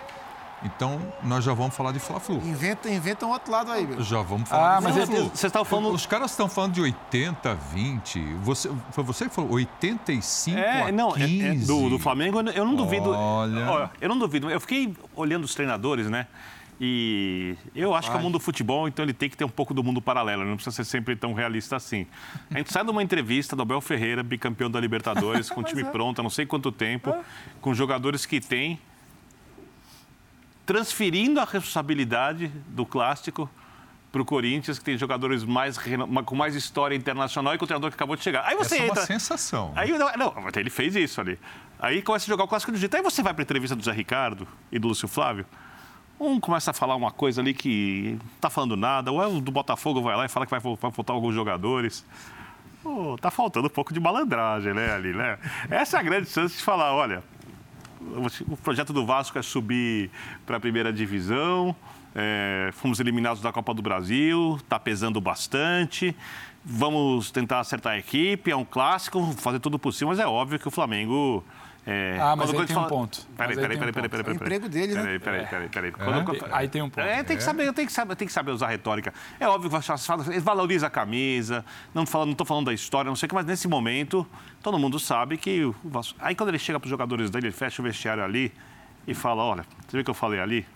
então 0.63 1.01
nós 1.23 1.45
já 1.45 1.55
vamos 1.55 1.75
falar 1.75 1.93
de 1.93 1.99
Fla-Flu. 1.99 2.37
Inventa, 2.37 2.91
inventa 2.91 3.27
um 3.27 3.31
outro 3.31 3.51
lado 3.51 3.71
aí, 3.71 3.87
meu. 3.87 4.03
Já 4.03 4.23
vamos 4.23 4.49
falar 4.49 4.79
ah, 4.79 4.81
de 4.81 4.93
Fla-Flu. 4.93 5.31
Você 5.35 5.47
está 5.47 5.65
falando... 5.65 5.91
Os 5.91 6.07
caras 6.07 6.31
estão 6.31 6.49
falando 6.49 6.75
de 6.75 6.81
80, 6.81 7.55
20. 7.55 8.21
Você, 8.43 8.71
foi 8.91 9.05
você 9.05 9.29
que 9.29 9.35
falou 9.35 9.53
85 9.53 10.59
é, 10.59 10.83
a 10.83 10.93
não, 10.93 11.13
15. 11.13 11.43
É, 11.43 11.49
é 11.49 11.55
do, 11.55 11.91
do 11.91 11.99
Flamengo, 11.99 12.41
eu 12.41 12.65
não 12.65 12.75
duvido. 12.75 13.11
Olha... 13.11 13.91
Eu 14.01 14.09
não 14.09 14.19
duvido. 14.19 14.51
Eu 14.51 14.61
fiquei 14.61 14.95
olhando 15.15 15.45
os 15.45 15.55
treinadores, 15.55 16.09
né? 16.09 16.27
E 16.83 17.57
eu 17.75 17.95
acho 17.95 18.11
que 18.11 18.17
é 18.17 18.19
o 18.19 18.23
mundo 18.23 18.35
do 18.35 18.41
futebol, 18.41 18.89
então 18.89 19.05
ele 19.05 19.13
tem 19.13 19.29
que 19.29 19.37
ter 19.37 19.45
um 19.45 19.51
pouco 19.51 19.75
do 19.75 19.85
mundo 19.85 20.01
paralelo, 20.01 20.47
não 20.47 20.55
precisa 20.55 20.75
ser 20.75 20.85
sempre 20.85 21.15
tão 21.15 21.35
realista 21.35 21.77
assim. 21.77 22.07
A 22.51 22.57
gente 22.57 22.73
sai 22.73 22.83
de 22.83 22.91
uma 22.91 23.03
entrevista 23.03 23.55
do 23.55 23.61
Abel 23.61 23.83
Ferreira, 23.83 24.23
bicampeão 24.23 24.71
da 24.71 24.81
Libertadores, 24.81 25.51
com 25.51 25.61
o 25.61 25.63
time 25.65 25.83
é. 25.83 25.85
pronto 25.85 26.21
há 26.21 26.23
não 26.23 26.31
sei 26.31 26.47
quanto 26.47 26.73
tempo, 26.73 27.11
é. 27.11 27.21
com 27.61 27.75
jogadores 27.75 28.25
que 28.25 28.41
têm, 28.41 28.81
transferindo 30.71 31.41
a 31.41 31.45
responsabilidade 31.45 32.47
do 32.69 32.87
clássico 32.87 33.51
para 34.13 34.23
o 34.23 34.25
Corinthians, 34.25 34.79
que 34.79 34.85
tem 34.85 34.97
jogadores 34.97 35.43
mais, 35.43 35.77
com 36.25 36.37
mais 36.37 36.55
história 36.55 36.95
internacional 36.95 37.53
e 37.57 37.59
com 37.59 37.65
o 37.65 37.67
treinador 37.67 37.91
que 37.91 37.97
acabou 37.97 38.15
de 38.15 38.23
chegar. 38.23 38.45
Aí 38.47 38.55
você 38.55 38.77
Essa 38.77 38.85
entra. 38.85 39.01
É 39.01 39.01
uma 39.01 39.07
sensação. 39.07 39.73
Aí, 39.75 39.91
não, 39.91 40.13
não, 40.17 40.35
ele 40.55 40.71
fez 40.71 40.95
isso 40.95 41.21
ali. 41.21 41.41
Aí 41.77 42.01
começa 42.03 42.27
a 42.27 42.29
jogar 42.29 42.45
o 42.45 42.49
clássico 42.49 42.71
do 42.71 42.79
jeito. 42.79 42.97
Aí 42.97 43.03
você 43.03 43.21
vai 43.21 43.35
para 43.35 43.43
a 43.43 43.47
entrevista 43.47 43.75
do 43.75 43.83
Zé 43.83 43.91
Ricardo 43.91 44.47
e 44.71 44.79
do 44.79 44.87
Lúcio 44.87 45.09
Flávio. 45.09 45.45
Um 46.21 46.39
começa 46.39 46.71
a 46.71 46.75
falar 46.75 46.95
uma 46.95 47.11
coisa 47.11 47.41
ali 47.41 47.53
que 47.53 48.17
não 48.23 48.31
tá 48.41 48.49
falando 48.49 48.77
nada, 48.77 49.11
ou 49.11 49.21
é 49.21 49.27
o 49.27 49.41
do 49.41 49.51
Botafogo 49.51 50.01
vai 50.01 50.15
lá 50.15 50.25
e 50.25 50.29
fala 50.29 50.47
que 50.47 50.51
vai, 50.51 50.61
vai 50.61 50.93
faltar 50.93 51.17
alguns 51.17 51.35
jogadores. 51.35 52.07
Pô, 52.81 53.19
tá 53.21 53.33
faltando 53.33 53.67
um 53.67 53.71
pouco 53.71 53.93
de 53.93 53.99
malandragem, 53.99 54.73
né, 54.73 54.93
ali, 54.93 55.13
né? 55.13 55.37
Essa 55.69 55.97
é 55.97 56.01
a 56.01 56.03
grande 56.05 56.29
chance 56.29 56.57
de 56.57 56.63
falar, 56.63 56.95
olha, 56.95 57.25
o 58.49 58.57
projeto 58.57 58.93
do 58.93 59.05
Vasco 59.05 59.39
é 59.39 59.43
subir 59.43 60.11
para 60.47 60.57
a 60.57 60.61
primeira 60.61 60.93
divisão, 60.93 61.75
é, 62.15 62.71
fomos 62.73 62.99
eliminados 62.99 63.43
da 63.43 63.53
Copa 63.53 63.75
do 63.75 63.83
Brasil, 63.83 64.57
está 64.57 64.79
pesando 64.79 65.21
bastante. 65.21 66.17
Vamos 66.65 67.31
tentar 67.31 67.61
acertar 67.61 67.95
a 67.95 67.99
equipe, 67.99 68.51
é 68.51 68.57
um 68.57 68.65
clássico, 68.65 69.23
fazer 69.33 69.61
tudo 69.61 69.79
possível, 69.79 70.09
mas 70.09 70.19
é 70.19 70.27
óbvio 70.27 70.59
que 70.59 70.69
o 70.69 70.71
Flamengo 70.71 71.43
é, 71.87 72.19
ah, 72.21 72.37
mas 72.37 72.51
aí 72.51 72.57
tem 72.67 72.75
fala... 72.75 72.87
um 72.87 72.89
ponto. 72.89 73.27
Peraí, 73.37 73.57
peraí, 73.57 73.79
peraí, 73.79 73.93
peraí, 73.93 74.09
peraí. 74.09 74.27
O 74.27 74.35
emprego 74.35 74.69
dele, 74.69 74.95
né? 74.95 75.19
Peraí, 75.19 75.47
peraí, 75.47 75.69
peraí. 75.69 75.93
É. 75.93 76.49
Aí 76.53 76.69
tem 76.69 76.83
um 76.83 76.91
ponto. 76.91 77.07
É, 77.07 77.23
tem 77.23 77.37
que 77.37 77.43
saber, 77.43 77.73
tem 77.73 77.87
que 77.87 77.93
saber, 77.93 78.17
tem 78.17 78.29
que 78.29 78.33
saber 78.33 78.51
usar 78.51 78.69
retórica. 78.69 79.15
É 79.39 79.49
óbvio 79.49 79.71
que 79.71 80.31
ele 80.31 80.41
valoriza 80.41 80.87
a 80.87 80.91
camisa, 80.91 81.65
não 81.95 82.05
estou 82.05 82.27
não 82.27 82.45
falando 82.45 82.67
da 82.67 82.75
história, 82.75 83.09
não 83.09 83.17
sei 83.17 83.27
o 83.27 83.29
que, 83.31 83.35
mas 83.35 83.47
nesse 83.47 83.67
momento, 83.67 84.27
todo 84.63 84.79
mundo 84.79 84.99
sabe 84.99 85.37
que 85.39 85.65
o 85.65 85.75
Vasco... 85.85 86.19
Aí 86.21 86.35
quando 86.35 86.51
ele 86.51 86.59
chega 86.59 86.79
para 86.79 86.87
os 86.87 86.91
jogadores 86.91 87.31
dele, 87.31 87.47
ele 87.47 87.55
fecha 87.55 87.81
o 87.81 87.85
vestiário 87.85 88.23
ali 88.23 88.53
e 89.07 89.15
fala, 89.15 89.43
olha, 89.43 89.65
você 89.87 89.97
viu 89.97 90.03
o 90.03 90.05
que 90.05 90.11
eu 90.11 90.15
falei 90.15 90.41
ali? 90.41 90.67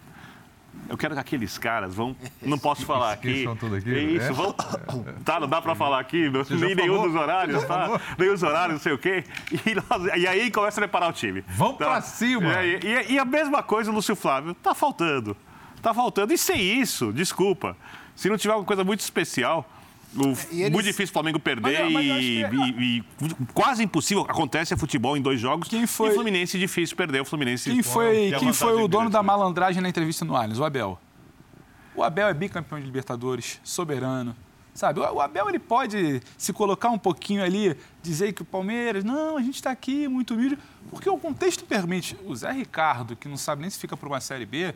Eu 0.89 0.97
quero 0.97 1.15
que 1.15 1.21
aqueles 1.21 1.57
caras 1.57 1.95
vão. 1.95 2.15
Não 2.43 2.59
posso 2.59 2.85
falar 2.85 3.13
aqui. 3.13 3.47
Aqui 3.47 3.91
isso, 3.91 4.27
é? 4.27 4.33
vão. 4.33 4.55
Tá, 5.25 5.41
não 5.41 5.49
dá 5.49 5.61
para 5.61 5.75
falar 5.75 6.01
aqui, 6.01 6.31
nem 6.51 6.75
nenhum 6.75 7.03
dos 7.03 7.15
horários, 7.15 7.65
tá? 7.65 8.01
Nem 8.19 8.31
os 8.31 8.43
horários, 8.43 8.75
não 8.75 8.81
sei 8.81 8.93
o 8.93 8.99
quê. 8.99 9.25
E, 9.51 10.21
e 10.21 10.27
aí 10.27 10.51
começa 10.51 10.81
a 10.81 10.83
preparar 10.83 11.09
o 11.09 11.13
time. 11.13 11.43
Vamos 11.49 11.79
tá? 11.79 11.87
para 11.87 12.01
cima! 12.03 12.63
E, 12.63 12.81
e, 12.83 13.13
e, 13.15 13.19
a 13.19 13.25
mesma 13.25 13.63
coisa, 13.63 13.91
o 13.91 13.95
Lúcio 13.95 14.15
Flávio. 14.15 14.55
Tá 14.55 14.75
faltando. 14.75 15.37
Tá 15.81 15.95
faltando. 15.95 16.33
E 16.33 16.39
sem 16.39 16.61
isso, 16.61 17.13
desculpa. 17.13 17.77
Se 18.15 18.29
não 18.29 18.37
tiver 18.37 18.53
alguma 18.53 18.67
coisa 18.67 18.85
muito 18.85 19.01
especial, 19.01 19.69
eles... 20.51 20.71
Muito 20.71 20.85
difícil 20.85 21.11
o 21.11 21.13
Flamengo 21.13 21.39
perder 21.39 21.85
mas, 21.85 21.93
mas 21.93 22.05
e, 22.05 22.45
é... 22.45 22.51
e, 22.53 22.99
e, 22.99 23.05
quase 23.53 23.83
impossível. 23.83 24.23
Acontece 24.23 24.75
é 24.75 24.77
futebol 24.77 25.17
em 25.17 25.23
dois 25.23 25.41
jogos. 25.41 25.69
Quem 25.69 25.87
foi... 25.87 26.09
E 26.09 26.11
o 26.13 26.15
Fluminense 26.15 26.59
difícil 26.59 26.97
perder. 26.97 27.21
O 27.21 27.25
Fluminense. 27.25 27.71
Quem 27.71 27.83
foi, 27.83 28.33
quem 28.39 28.53
foi 28.53 28.83
o 28.83 28.89
dono 28.89 29.11
da 29.11 29.23
malandragem 29.23 29.83
na 29.83 29.89
entrevista 29.89 30.25
no 30.25 30.37
Allianz? 30.37 30.59
O 30.59 30.65
Abel. 30.65 30.99
O 31.95 32.03
Abel 32.03 32.29
é 32.29 32.35
bicampeão 32.35 32.79
de 32.79 32.87
Libertadores, 32.87 33.61
soberano. 33.63 34.35
Sabe, 34.75 34.99
o 34.99 35.21
Abel 35.21 35.49
ele 35.49 35.61
pode 35.61 36.21
se 36.37 36.53
colocar 36.53 36.91
um 36.91 36.99
pouquinho 36.99 37.45
ali, 37.45 37.77
dizer 38.03 38.33
que 38.33 38.43
o 38.43 38.45
Palmeiras, 38.45 39.05
não, 39.05 39.37
a 39.37 39.41
gente 39.41 39.55
está 39.55 39.71
aqui 39.71 40.09
muito 40.09 40.35
humilde, 40.35 40.59
porque 40.91 41.09
o 41.09 41.17
contexto 41.17 41.65
permite. 41.65 42.17
O 42.27 42.35
Zé 42.35 42.51
Ricardo, 42.51 43.15
que 43.15 43.29
não 43.29 43.37
sabe 43.37 43.61
nem 43.63 43.71
se 43.71 43.79
fica 43.79 43.97
para 43.97 44.09
uma 44.09 44.21
Série 44.21 44.45
B, 44.45 44.75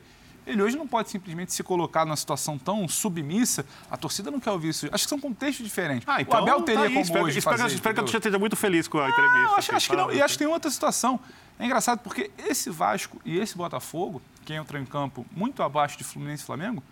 ele 0.49 0.62
hoje 0.62 0.76
não 0.76 0.88
pode 0.88 1.11
simplesmente 1.11 1.53
se 1.53 1.62
colocar 1.62 2.07
numa 2.07 2.16
situação 2.16 2.59
tão 2.59 2.88
submissa. 2.88 3.66
A 3.90 3.96
torcida 3.96 4.30
não 4.30 4.40
quer 4.40 4.51
ouvir 4.51 4.70
isso. 4.70 4.88
Acho 4.90 5.05
que 5.05 5.11
são 5.11 5.20
contextos 5.20 5.64
diferentes. 5.64 6.09
Ah, 6.09 6.22
então, 6.22 6.40
o 6.40 6.42
Abel 6.42 6.62
teria 6.62 6.80
tá 6.80 6.86
aí, 6.86 6.92
como 6.94 7.05
espero, 7.05 7.24
hoje 7.26 7.38
espero, 7.38 7.59
fazer 7.59 7.74
espero 7.74 7.94
que 7.94 8.01
a 8.01 8.03
torcida 8.03 8.18
esteja 8.18 8.38
muito 8.38 8.57
feliz 8.57 8.88
com 8.88 8.99
a 8.99 9.09
entrevista. 9.09 9.42
Não, 9.42 9.57
acho, 9.57 9.76
acho 9.76 9.90
que 9.90 9.96
não. 9.96 10.11
E 10.11 10.22
acho 10.22 10.34
que 10.34 10.38
tem 10.38 10.46
outra 10.46 10.70
situação. 10.70 11.20
É 11.59 11.66
engraçado 11.66 11.99
porque 11.99 12.30
esse 12.38 12.70
Vasco 12.70 13.20
e 13.24 13.38
esse 13.38 13.57
Botafogo, 13.57 14.22
que 14.44 14.55
entra 14.55 14.80
em 14.80 14.86
campo 14.86 15.26
muito 15.32 15.62
abaixo 15.62 15.99
de 15.99 16.05
Fluminense 16.05 16.42
e 16.42 16.46
Flamengo, 16.46 16.82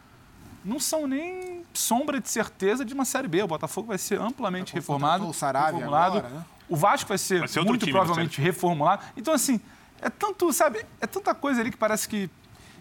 não 0.62 0.78
são 0.78 1.06
nem 1.06 1.62
sombra 1.72 2.20
de 2.20 2.28
certeza 2.28 2.84
de 2.84 2.92
uma 2.92 3.04
Série 3.06 3.28
B. 3.28 3.42
O 3.42 3.46
Botafogo 3.46 3.88
vai 3.88 3.98
ser 3.98 4.20
amplamente 4.20 4.74
reformado, 4.74 5.24
o 5.24 5.30
reformulado. 5.30 6.18
Agora, 6.18 6.34
né? 6.34 6.44
O 6.68 6.76
Vasco 6.76 7.08
vai 7.08 7.16
ser, 7.16 7.38
vai 7.38 7.48
ser 7.48 7.62
muito 7.62 7.86
provavelmente 7.86 8.40
reformulado. 8.40 9.02
Então, 9.16 9.32
assim, 9.32 9.60
é 10.02 10.10
tanto, 10.10 10.52
sabe, 10.52 10.84
é 11.00 11.06
tanta 11.06 11.34
coisa 11.34 11.60
ali 11.60 11.70
que 11.70 11.76
parece 11.76 12.08
que 12.08 12.28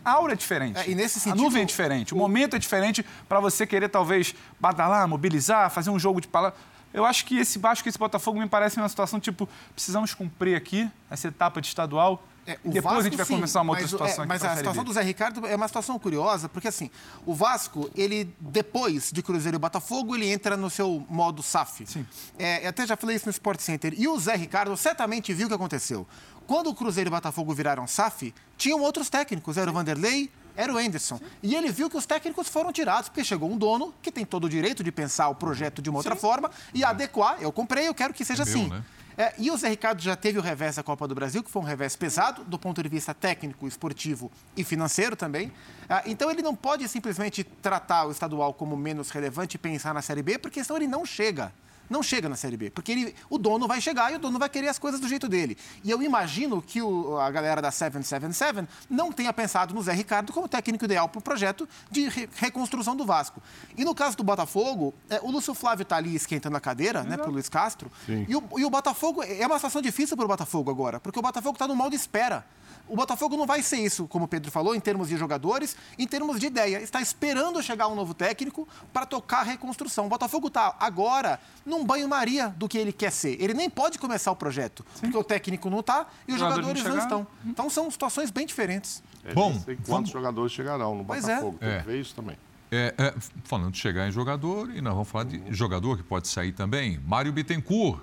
aura 0.05 0.33
é 0.33 0.35
diferente. 0.35 0.79
É, 0.79 0.89
e 0.89 0.95
nesse 0.95 1.19
sentido, 1.19 1.41
a 1.41 1.43
nuvem 1.43 1.63
é 1.63 1.65
diferente. 1.65 2.13
O, 2.13 2.17
o 2.17 2.19
momento 2.19 2.55
é 2.55 2.59
diferente 2.59 3.05
para 3.27 3.39
você 3.39 3.65
querer, 3.65 3.89
talvez, 3.89 4.35
badalar, 4.59 5.07
mobilizar, 5.07 5.69
fazer 5.71 5.89
um 5.89 5.99
jogo 5.99 6.21
de 6.21 6.27
palavras. 6.27 6.59
Eu 6.93 7.03
acho 7.03 7.25
que 7.25 7.37
esse 7.37 7.59
Vasco 7.59 7.87
e 7.87 7.89
esse 7.89 7.97
Botafogo 7.97 8.39
me 8.39 8.47
parecem 8.47 8.81
uma 8.81 8.87
situação 8.87 9.19
tipo: 9.19 9.49
precisamos 9.73 10.13
cumprir 10.13 10.55
aqui 10.55 10.89
essa 11.09 11.27
etapa 11.27 11.59
de 11.59 11.67
estadual. 11.67 12.23
É, 12.47 12.59
depois 12.63 12.83
Vasco, 12.83 12.99
a 12.99 13.03
gente 13.03 13.17
vai 13.17 13.25
sim, 13.25 13.33
começar 13.33 13.61
uma 13.61 13.73
outra 13.73 13.87
situação 13.87 14.23
é, 14.23 14.27
Mas 14.27 14.43
a 14.43 14.55
situação 14.55 14.83
do 14.83 14.93
Zé 14.93 15.01
Ricardo 15.01 15.47
é 15.47 15.55
uma 15.55 15.67
situação 15.67 15.97
curiosa, 15.97 16.47
porque 16.47 16.67
assim, 16.67 16.91
o 17.25 17.33
Vasco, 17.33 17.89
ele, 17.95 18.31
depois 18.39 19.11
de 19.11 19.23
Cruzeiro 19.23 19.57
e 19.57 19.59
Botafogo, 19.59 20.15
ele 20.15 20.29
entra 20.29 20.55
no 20.55 20.69
seu 20.69 21.03
modo 21.09 21.41
SAF. 21.41 21.87
Sim. 21.87 22.05
É, 22.37 22.67
até 22.67 22.85
já 22.85 22.95
falei 22.95 23.15
isso 23.15 23.25
no 23.25 23.31
Sport 23.31 23.59
Center. 23.59 23.95
E 23.97 24.07
o 24.07 24.17
Zé 24.19 24.35
Ricardo 24.35 24.77
certamente 24.77 25.33
viu 25.33 25.47
o 25.47 25.49
que 25.49 25.55
aconteceu. 25.55 26.07
Quando 26.47 26.69
o 26.69 26.75
Cruzeiro 26.75 27.07
e 27.07 27.11
o 27.11 27.11
Botafogo 27.11 27.53
viraram 27.53 27.87
SAF, 27.87 28.33
tinham 28.57 28.81
outros 28.81 29.09
técnicos. 29.09 29.57
Era 29.57 29.69
o 29.69 29.73
Vanderlei, 29.73 30.29
era 30.55 30.73
o 30.73 30.77
Anderson. 30.77 31.19
E 31.41 31.55
ele 31.55 31.71
viu 31.71 31.89
que 31.89 31.97
os 31.97 32.05
técnicos 32.05 32.47
foram 32.47 32.71
tirados, 32.71 33.09
porque 33.09 33.23
chegou 33.23 33.51
um 33.51 33.57
dono 33.57 33.93
que 34.01 34.11
tem 34.11 34.25
todo 34.25 34.45
o 34.45 34.49
direito 34.49 34.83
de 34.83 34.91
pensar 34.91 35.29
o 35.29 35.35
projeto 35.35 35.81
de 35.81 35.89
uma 35.89 35.97
outra 35.97 36.15
Sim. 36.15 36.21
forma 36.21 36.51
e 36.73 36.83
é. 36.83 36.87
adequar. 36.87 37.37
Eu 37.41 37.51
comprei, 37.51 37.87
eu 37.87 37.93
quero 37.93 38.13
que 38.13 38.23
seja 38.23 38.43
é 38.43 38.47
assim. 38.47 38.67
Meu, 38.67 38.77
né? 38.77 38.85
É, 39.17 39.33
e 39.37 39.49
o 39.49 39.55
Zé 39.55 39.69
Ricardo 39.69 40.01
já 40.01 40.15
teve 40.15 40.37
o 40.37 40.41
revés 40.41 40.75
da 40.75 40.83
Copa 40.83 41.07
do 41.07 41.15
Brasil, 41.15 41.41
que 41.41 41.49
foi 41.49 41.61
um 41.61 41.65
revés 41.65 41.95
pesado 41.95 42.43
do 42.43 42.59
ponto 42.59 42.83
de 42.83 42.89
vista 42.89 43.13
técnico, 43.13 43.65
esportivo 43.65 44.29
e 44.57 44.63
financeiro 44.63 45.15
também. 45.15 45.51
É, 45.87 46.03
então 46.05 46.29
ele 46.29 46.41
não 46.41 46.53
pode 46.53 46.87
simplesmente 46.89 47.43
tratar 47.43 48.05
o 48.05 48.11
estadual 48.11 48.53
como 48.53 48.75
menos 48.75 49.09
relevante 49.09 49.55
e 49.55 49.57
pensar 49.57 49.93
na 49.93 50.01
Série 50.01 50.21
B, 50.21 50.37
porque 50.37 50.61
senão 50.63 50.77
ele 50.77 50.87
não 50.87 51.05
chega 51.05 51.53
não 51.89 52.03
chega 52.03 52.29
na 52.29 52.35
Série 52.35 52.57
B. 52.57 52.69
Porque 52.69 52.91
ele, 52.91 53.15
o 53.29 53.37
dono 53.37 53.67
vai 53.67 53.81
chegar 53.81 54.11
e 54.11 54.15
o 54.15 54.19
dono 54.19 54.39
vai 54.39 54.49
querer 54.49 54.67
as 54.67 54.79
coisas 54.79 54.99
do 54.99 55.07
jeito 55.07 55.27
dele. 55.27 55.57
E 55.83 55.91
eu 55.91 56.01
imagino 56.01 56.61
que 56.61 56.81
o, 56.81 57.17
a 57.19 57.29
galera 57.31 57.61
da 57.61 57.71
777 57.71 58.67
não 58.89 59.11
tenha 59.11 59.31
pensado 59.33 59.73
no 59.73 59.81
Zé 59.81 59.93
Ricardo 59.93 60.33
como 60.33 60.47
técnico 60.47 60.85
ideal 60.85 61.07
para 61.09 61.19
o 61.19 61.21
projeto 61.21 61.67
de 61.89 62.07
re, 62.09 62.29
reconstrução 62.35 62.95
do 62.95 63.05
Vasco. 63.05 63.41
E 63.77 63.83
no 63.83 63.93
caso 63.93 64.17
do 64.17 64.23
Botafogo, 64.23 64.93
é, 65.09 65.19
o 65.21 65.31
Lúcio 65.31 65.53
Flávio 65.53 65.83
está 65.83 65.97
ali 65.97 66.15
esquentando 66.15 66.57
a 66.57 66.59
cadeira, 66.59 67.03
né, 67.03 67.17
para 67.17 67.29
o 67.29 67.31
Luiz 67.31 67.49
Castro. 67.49 67.91
E 68.27 68.35
o, 68.35 68.43
e 68.57 68.65
o 68.65 68.69
Botafogo, 68.69 69.23
é 69.23 69.45
uma 69.45 69.55
situação 69.55 69.81
difícil 69.81 70.15
para 70.15 70.25
o 70.25 70.27
Botafogo 70.27 70.71
agora, 70.71 70.99
porque 70.99 71.19
o 71.19 71.21
Botafogo 71.21 71.55
está 71.55 71.67
no 71.67 71.75
mal 71.75 71.89
de 71.89 71.95
espera. 71.95 72.45
O 72.87 72.95
Botafogo 72.95 73.35
não 73.35 73.45
vai 73.45 73.61
ser 73.61 73.77
isso, 73.77 74.07
como 74.07 74.25
o 74.25 74.27
Pedro 74.27 74.51
falou, 74.51 74.75
em 74.75 74.79
termos 74.79 75.09
de 75.09 75.17
jogadores, 75.17 75.75
em 75.97 76.05
termos 76.05 76.39
de 76.39 76.45
ideia. 76.45 76.81
Está 76.81 77.01
esperando 77.01 77.61
chegar 77.63 77.87
um 77.87 77.95
novo 77.95 78.13
técnico 78.13 78.67
para 78.93 79.05
tocar 79.05 79.39
a 79.39 79.43
reconstrução. 79.43 80.05
O 80.05 80.09
Botafogo 80.09 80.47
está 80.47 80.75
agora 80.79 81.39
num 81.65 81.83
banho-maria 81.83 82.49
do 82.49 82.67
que 82.67 82.77
ele 82.77 82.93
quer 82.93 83.11
ser. 83.11 83.41
Ele 83.41 83.53
nem 83.53 83.69
pode 83.69 83.97
começar 83.97 84.31
o 84.31 84.35
projeto, 84.35 84.85
Sim. 84.93 85.01
porque 85.01 85.17
o 85.17 85.23
técnico 85.23 85.69
não 85.69 85.79
está 85.79 86.05
e 86.27 86.33
os 86.33 86.39
jogadores 86.39 86.83
não 86.83 86.97
estão. 86.97 87.27
Então 87.45 87.69
são 87.69 87.89
situações 87.89 88.29
bem 88.29 88.45
diferentes. 88.45 89.01
É, 89.23 89.33
Bom, 89.33 89.53
quantos 89.53 89.87
vamos... 89.87 90.09
jogadores 90.09 90.51
chegarão 90.51 90.95
no 90.95 91.05
pois 91.05 91.27
é. 91.27 91.35
Botafogo? 91.35 91.57
É. 91.61 91.69
Tem 91.69 91.79
que 91.81 91.87
ver 91.87 92.01
isso 92.01 92.13
também. 92.13 92.37
É, 92.71 92.93
é, 92.97 93.13
falando 93.43 93.71
de 93.71 93.77
chegar 93.77 94.07
em 94.07 94.11
jogador, 94.11 94.69
e 94.75 94.81
nós 94.81 94.93
vamos 94.93 95.09
falar 95.09 95.25
de 95.25 95.41
jogador 95.49 95.97
que 95.97 96.03
pode 96.03 96.27
sair 96.27 96.51
também. 96.51 96.99
Mário 96.99 97.31
Bittencourt. 97.31 98.01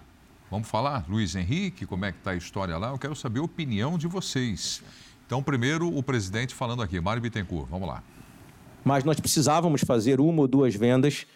Vamos 0.52 0.68
falar? 0.68 1.06
Luiz 1.08 1.34
Henrique, 1.34 1.86
como 1.86 2.04
é 2.04 2.12
que 2.12 2.18
está 2.18 2.32
a 2.32 2.36
história 2.36 2.76
lá? 2.76 2.90
Eu 2.90 2.98
quero 2.98 3.16
saber 3.16 3.40
a 3.40 3.42
opinião 3.42 3.96
de 3.96 4.06
vocês. 4.06 4.82
Então, 5.24 5.42
primeiro, 5.42 5.88
o 5.88 6.02
presidente 6.02 6.54
falando 6.54 6.82
aqui, 6.82 7.00
Mário 7.00 7.22
Bittencourt. 7.22 7.70
Vamos 7.70 7.88
lá. 7.88 8.04
Mas 8.84 9.02
nós 9.02 9.18
precisávamos 9.18 9.80
fazer 9.80 10.20
uma 10.20 10.42
ou 10.42 10.46
duas 10.46 10.74
vendas 10.74 11.26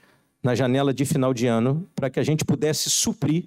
na 0.42 0.54
janela 0.54 0.92
de 0.92 1.06
final 1.06 1.32
de 1.32 1.46
ano 1.46 1.88
para 1.94 2.10
que 2.10 2.20
a 2.20 2.22
gente 2.22 2.44
pudesse 2.44 2.90
suprir 2.90 3.46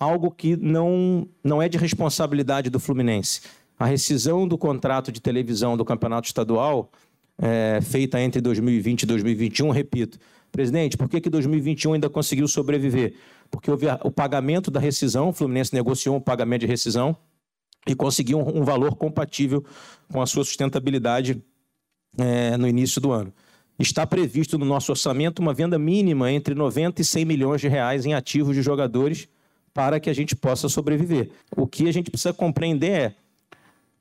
algo 0.00 0.30
que 0.30 0.56
não, 0.56 1.28
não 1.44 1.60
é 1.60 1.68
de 1.68 1.76
responsabilidade 1.76 2.70
do 2.70 2.80
Fluminense. 2.80 3.42
A 3.78 3.84
rescisão 3.84 4.48
do 4.48 4.56
contrato 4.56 5.12
de 5.12 5.20
televisão 5.20 5.76
do 5.76 5.84
Campeonato 5.84 6.26
Estadual 6.26 6.90
é, 7.36 7.80
feita 7.82 8.18
entre 8.18 8.40
2020 8.40 9.02
e 9.02 9.06
2021, 9.06 9.68
repito, 9.72 10.18
presidente, 10.50 10.96
por 10.96 11.06
que, 11.06 11.20
que 11.20 11.28
2021 11.28 11.92
ainda 11.92 12.08
conseguiu 12.08 12.48
sobreviver? 12.48 13.12
Porque 13.52 13.70
houve 13.70 13.86
o 14.02 14.10
pagamento 14.10 14.70
da 14.70 14.80
rescisão, 14.80 15.28
o 15.28 15.32
Fluminense 15.32 15.74
negociou 15.74 16.16
um 16.16 16.20
pagamento 16.20 16.62
de 16.62 16.66
rescisão 16.66 17.14
e 17.86 17.94
conseguiu 17.94 18.38
um, 18.38 18.62
um 18.62 18.64
valor 18.64 18.96
compatível 18.96 19.62
com 20.10 20.22
a 20.22 20.26
sua 20.26 20.42
sustentabilidade 20.42 21.40
é, 22.18 22.56
no 22.56 22.66
início 22.66 23.00
do 23.00 23.12
ano. 23.12 23.32
Está 23.78 24.06
previsto 24.06 24.58
no 24.58 24.64
nosso 24.64 24.90
orçamento 24.90 25.40
uma 25.40 25.52
venda 25.52 25.78
mínima 25.78 26.32
entre 26.32 26.54
90 26.54 27.02
e 27.02 27.04
100 27.04 27.24
milhões 27.26 27.60
de 27.60 27.68
reais 27.68 28.06
em 28.06 28.14
ativos 28.14 28.56
de 28.56 28.62
jogadores 28.62 29.28
para 29.74 30.00
que 30.00 30.08
a 30.08 30.14
gente 30.14 30.34
possa 30.34 30.68
sobreviver. 30.68 31.30
O 31.54 31.66
que 31.66 31.88
a 31.88 31.92
gente 31.92 32.10
precisa 32.10 32.32
compreender 32.32 32.90
é 32.90 33.14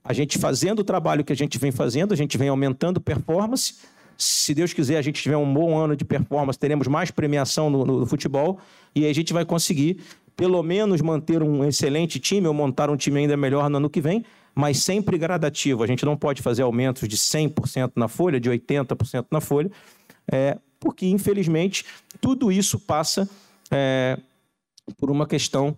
a 0.03 0.13
gente 0.13 0.37
fazendo 0.37 0.79
o 0.79 0.83
trabalho 0.83 1.23
que 1.25 1.33
a 1.33 1.35
gente 1.35 1.57
vem 1.57 1.71
fazendo, 1.71 2.13
a 2.13 2.17
gente 2.17 2.37
vem 2.37 2.47
aumentando 2.47 3.01
performance. 3.01 3.75
Se 4.21 4.53
Deus 4.53 4.71
quiser, 4.71 4.97
a 4.97 5.01
gente 5.01 5.21
tiver 5.21 5.37
um 5.37 5.51
bom 5.51 5.75
ano 5.77 5.95
de 5.95 6.05
performance, 6.05 6.57
teremos 6.59 6.87
mais 6.87 7.09
premiação 7.09 7.69
no, 7.69 7.83
no 7.83 8.05
futebol 8.05 8.59
e 8.93 9.07
a 9.07 9.13
gente 9.13 9.33
vai 9.33 9.43
conseguir, 9.43 9.99
pelo 10.35 10.61
menos, 10.61 11.01
manter 11.01 11.41
um 11.41 11.65
excelente 11.65 12.19
time 12.19 12.47
ou 12.47 12.53
montar 12.53 12.89
um 12.89 12.95
time 12.95 13.21
ainda 13.21 13.35
melhor 13.35 13.67
no 13.67 13.77
ano 13.77 13.89
que 13.89 13.99
vem, 13.99 14.23
mas 14.53 14.77
sempre 14.77 15.17
gradativo. 15.17 15.83
A 15.83 15.87
gente 15.87 16.05
não 16.05 16.15
pode 16.15 16.41
fazer 16.41 16.61
aumentos 16.61 17.09
de 17.09 17.17
100% 17.17 17.93
na 17.95 18.07
folha, 18.07 18.39
de 18.39 18.47
80% 18.47 19.25
na 19.31 19.41
folha, 19.41 19.71
é, 20.31 20.57
porque, 20.79 21.07
infelizmente, 21.07 21.83
tudo 22.19 22.51
isso 22.51 22.79
passa 22.79 23.27
é, 23.71 24.19
por 24.97 25.09
uma 25.09 25.25
questão 25.25 25.75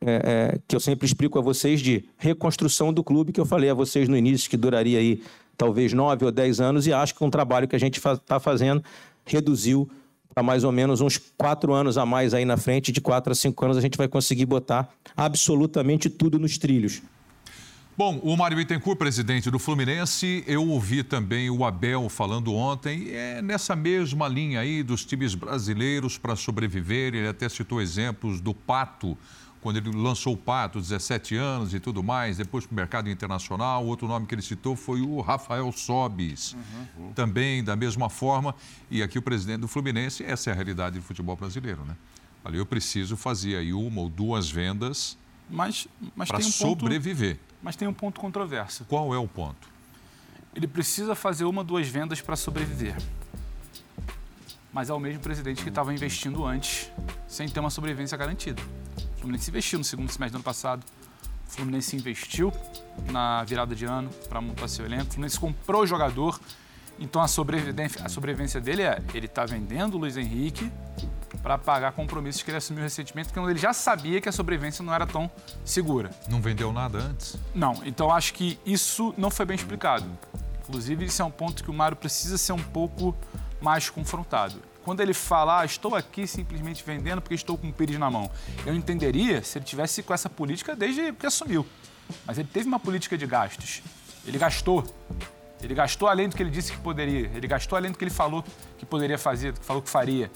é, 0.00 0.52
é, 0.54 0.58
que 0.66 0.76
eu 0.76 0.80
sempre 0.80 1.06
explico 1.06 1.38
a 1.38 1.42
vocês 1.42 1.80
de 1.80 2.04
reconstrução 2.16 2.92
do 2.92 3.02
clube, 3.02 3.32
que 3.32 3.40
eu 3.40 3.46
falei 3.46 3.68
a 3.68 3.74
vocês 3.74 4.08
no 4.08 4.16
início, 4.16 4.48
que 4.48 4.56
duraria 4.56 4.98
aí 4.98 5.22
talvez 5.60 5.92
nove 5.92 6.24
ou 6.24 6.32
dez 6.32 6.58
anos, 6.58 6.86
e 6.86 6.92
acho 6.92 7.14
que 7.14 7.22
um 7.22 7.28
trabalho 7.28 7.68
que 7.68 7.76
a 7.76 7.78
gente 7.78 7.98
está 7.98 8.40
fazendo 8.40 8.82
reduziu 9.26 9.90
para 10.32 10.42
mais 10.42 10.64
ou 10.64 10.72
menos 10.72 11.02
uns 11.02 11.18
quatro 11.36 11.74
anos 11.74 11.98
a 11.98 12.06
mais 12.06 12.32
aí 12.32 12.46
na 12.46 12.56
frente, 12.56 12.90
de 12.90 12.98
quatro 12.98 13.30
a 13.30 13.34
cinco 13.34 13.62
anos 13.62 13.76
a 13.76 13.80
gente 13.82 13.98
vai 13.98 14.08
conseguir 14.08 14.46
botar 14.46 14.88
absolutamente 15.14 16.08
tudo 16.08 16.38
nos 16.38 16.56
trilhos. 16.56 17.02
Bom, 17.94 18.18
o 18.22 18.34
Mário 18.38 18.56
Bittencourt, 18.56 18.96
presidente 18.96 19.50
do 19.50 19.58
Fluminense, 19.58 20.42
eu 20.46 20.66
ouvi 20.66 21.02
também 21.02 21.50
o 21.50 21.62
Abel 21.62 22.08
falando 22.08 22.54
ontem, 22.54 23.10
é 23.10 23.42
nessa 23.42 23.76
mesma 23.76 24.26
linha 24.26 24.60
aí 24.60 24.82
dos 24.82 25.04
times 25.04 25.34
brasileiros 25.34 26.16
para 26.16 26.34
sobreviver, 26.36 27.14
ele 27.14 27.28
até 27.28 27.46
citou 27.50 27.82
exemplos 27.82 28.40
do 28.40 28.54
Pato, 28.54 29.18
quando 29.60 29.76
ele 29.76 29.90
lançou 29.90 30.34
o 30.34 30.36
Pato, 30.36 30.80
17 30.80 31.36
anos 31.36 31.74
e 31.74 31.80
tudo 31.80 32.02
mais, 32.02 32.38
depois 32.38 32.66
para 32.66 32.72
o 32.72 32.76
mercado 32.76 33.10
internacional. 33.10 33.84
Outro 33.84 34.08
nome 34.08 34.26
que 34.26 34.34
ele 34.34 34.42
citou 34.42 34.74
foi 34.74 35.00
o 35.00 35.20
Rafael 35.20 35.70
Sobis, 35.72 36.56
uhum. 36.98 37.12
também 37.12 37.62
da 37.62 37.76
mesma 37.76 38.08
forma. 38.08 38.54
E 38.90 39.02
aqui 39.02 39.18
o 39.18 39.22
presidente 39.22 39.60
do 39.60 39.68
Fluminense, 39.68 40.24
essa 40.24 40.50
é 40.50 40.52
a 40.52 40.56
realidade 40.56 40.98
do 40.98 41.04
futebol 41.04 41.36
brasileiro, 41.36 41.84
né? 41.84 41.96
Ali 42.44 42.58
eu 42.58 42.64
preciso 42.64 43.16
fazer 43.16 43.56
aí 43.56 43.72
uma 43.72 44.00
ou 44.00 44.08
duas 44.08 44.50
vendas 44.50 45.18
mas, 45.50 45.88
mas 46.14 46.28
para 46.28 46.38
um 46.38 46.42
sobreviver. 46.42 47.36
Ponto, 47.36 47.54
mas 47.62 47.76
tem 47.76 47.88
um 47.88 47.92
ponto 47.92 48.20
controverso. 48.20 48.84
Qual 48.84 49.12
é 49.12 49.18
o 49.18 49.26
ponto? 49.26 49.68
Ele 50.54 50.66
precisa 50.66 51.14
fazer 51.14 51.44
uma 51.44 51.60
ou 51.60 51.64
duas 51.64 51.88
vendas 51.88 52.20
para 52.20 52.36
sobreviver. 52.36 52.96
Mas 54.72 54.88
é 54.88 54.94
o 54.94 55.00
mesmo 55.00 55.20
presidente 55.20 55.62
que 55.62 55.68
estava 55.68 55.92
investindo 55.92 56.44
antes, 56.46 56.90
sem 57.26 57.48
ter 57.48 57.58
uma 57.58 57.70
sobrevivência 57.70 58.16
garantida. 58.16 58.62
O 59.20 59.22
Fluminense 59.22 59.50
investiu 59.50 59.78
no 59.78 59.84
segundo 59.84 60.10
semestre 60.10 60.32
do 60.32 60.36
ano 60.36 60.44
passado. 60.44 60.82
O 61.46 61.50
Fluminense 61.50 61.94
investiu 61.94 62.50
na 63.12 63.44
virada 63.44 63.74
de 63.74 63.84
ano 63.84 64.08
para 64.30 64.40
montar 64.40 64.66
seu 64.66 64.86
elenco. 64.86 65.10
O 65.10 65.12
Fluminense 65.12 65.38
comprou 65.38 65.82
o 65.82 65.86
jogador. 65.86 66.40
Então 66.98 67.20
a 67.20 67.28
sobrevivência, 67.28 68.02
a 68.02 68.08
sobrevivência 68.08 68.62
dele 68.62 68.82
é 68.82 69.02
ele 69.12 69.26
está 69.26 69.44
vendendo 69.44 69.96
o 69.96 69.98
Luiz 69.98 70.16
Henrique 70.16 70.72
para 71.42 71.58
pagar 71.58 71.92
compromissos 71.92 72.42
que 72.42 72.50
ele 72.50 72.56
assumiu 72.56 72.82
recentemente, 72.82 73.30
porque 73.30 73.50
ele 73.50 73.58
já 73.58 73.74
sabia 73.74 74.22
que 74.22 74.28
a 74.28 74.32
sobrevivência 74.32 74.82
não 74.82 74.94
era 74.94 75.06
tão 75.06 75.30
segura. 75.66 76.10
Não 76.26 76.40
vendeu 76.40 76.72
nada 76.72 76.98
antes? 76.98 77.36
Não, 77.54 77.82
então 77.84 78.10
acho 78.10 78.32
que 78.32 78.58
isso 78.64 79.14
não 79.18 79.30
foi 79.30 79.44
bem 79.44 79.54
explicado. 79.54 80.06
Inclusive, 80.66 81.04
isso 81.04 81.20
é 81.20 81.24
um 81.26 81.30
ponto 81.30 81.62
que 81.62 81.70
o 81.70 81.74
Mário 81.74 81.96
precisa 81.96 82.38
ser 82.38 82.52
um 82.52 82.62
pouco 82.62 83.14
mais 83.60 83.90
confrontado. 83.90 84.69
Quando 84.84 85.00
ele 85.00 85.12
fala, 85.12 85.60
ah, 85.60 85.64
estou 85.64 85.94
aqui 85.94 86.26
simplesmente 86.26 86.82
vendendo 86.84 87.20
porque 87.20 87.34
estou 87.34 87.58
com 87.58 87.68
o 87.68 87.72
Pires 87.72 87.98
na 87.98 88.10
mão, 88.10 88.30
eu 88.64 88.74
entenderia 88.74 89.42
se 89.42 89.58
ele 89.58 89.64
tivesse 89.64 90.02
com 90.02 90.14
essa 90.14 90.28
política 90.28 90.74
desde 90.74 91.12
que 91.12 91.26
assumiu. 91.26 91.66
Mas 92.26 92.38
ele 92.38 92.48
teve 92.52 92.66
uma 92.66 92.80
política 92.80 93.16
de 93.16 93.26
gastos. 93.26 93.82
Ele 94.26 94.38
gastou. 94.38 94.84
Ele 95.62 95.74
gastou 95.74 96.08
além 96.08 96.28
do 96.28 96.36
que 96.36 96.42
ele 96.42 96.50
disse 96.50 96.72
que 96.72 96.78
poderia. 96.78 97.30
Ele 97.34 97.46
gastou 97.46 97.76
além 97.76 97.92
do 97.92 97.98
que 97.98 98.04
ele 98.04 98.10
falou 98.10 98.44
que 98.78 98.86
poderia 98.86 99.18
fazer, 99.18 99.52
que 99.52 99.64
falou 99.64 99.82
que 99.82 99.90
faria. 99.90 100.30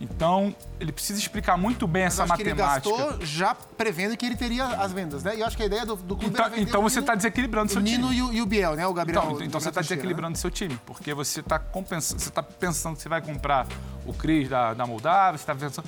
Então, 0.00 0.54
ele 0.80 0.92
precisa 0.92 1.18
explicar 1.18 1.58
muito 1.58 1.86
bem 1.86 2.04
essa 2.04 2.24
matemática. 2.24 2.88
ele 2.88 2.98
gastou 2.98 3.26
já 3.26 3.54
prevendo 3.54 4.16
que 4.16 4.24
ele 4.24 4.34
teria 4.34 4.64
as 4.64 4.92
vendas, 4.92 5.22
né? 5.22 5.36
E 5.36 5.40
eu 5.40 5.46
acho 5.46 5.56
que 5.56 5.62
a 5.62 5.66
ideia 5.66 5.84
do, 5.84 5.94
do 5.94 6.16
clube 6.16 6.32
então, 6.32 6.50
então 6.56 6.82
você 6.82 7.00
está 7.00 7.14
desequilibrando 7.14 7.70
seu 7.70 7.82
time. 7.82 8.02
O 8.02 8.10
Nino 8.10 8.34
e 8.34 8.40
o, 8.40 8.42
o, 8.42 8.46
Biel, 8.46 8.74
né? 8.74 8.86
O 8.86 8.94
Gabriel. 8.94 9.22
Então, 9.22 9.42
então 9.42 9.60
você 9.60 9.68
está 9.68 9.82
desequilibrando 9.82 10.30
né? 10.30 10.36
seu 10.36 10.50
time, 10.50 10.78
porque 10.86 11.12
você 11.12 11.40
está 11.40 11.58
você 11.58 12.14
está 12.14 12.42
pensando 12.42 12.96
que 12.96 13.02
você 13.02 13.10
vai 13.10 13.20
comprar 13.20 13.66
o 14.06 14.14
Cris 14.14 14.48
da, 14.48 14.72
da 14.72 14.86
Moldávia, 14.86 15.36
você 15.36 15.42
está 15.42 15.54
pensando 15.54 15.86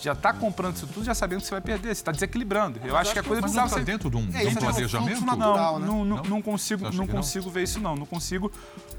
já 0.00 0.12
está 0.12 0.32
comprando 0.32 0.76
isso 0.76 0.86
tudo, 0.86 1.04
já 1.04 1.14
sabendo 1.14 1.40
que 1.40 1.46
você 1.46 1.52
vai 1.52 1.60
perder. 1.60 1.88
Você 1.88 2.00
está 2.00 2.12
desequilibrando. 2.12 2.80
Eu, 2.84 2.96
acho 2.96 3.12
que 3.12 3.18
a 3.18 3.22
coisa 3.22 3.42
precisa 3.42 3.68
ser... 3.68 3.84
dentro 3.84 4.10
de 4.10 4.16
um, 4.16 4.28
é, 4.34 4.44
de 4.44 4.48
um 4.48 4.54
planejamento? 4.54 5.24
Natural, 5.24 5.78
não, 5.78 5.80
né? 5.80 5.86
não, 5.86 6.04
não, 6.04 6.22
não, 6.24 6.42
consigo, 6.42 6.90
não 6.92 7.06
consigo 7.06 7.50
ver 7.50 7.62
isso, 7.62 7.80
não. 7.80 7.94
Não 7.94 8.06
consigo 8.06 8.50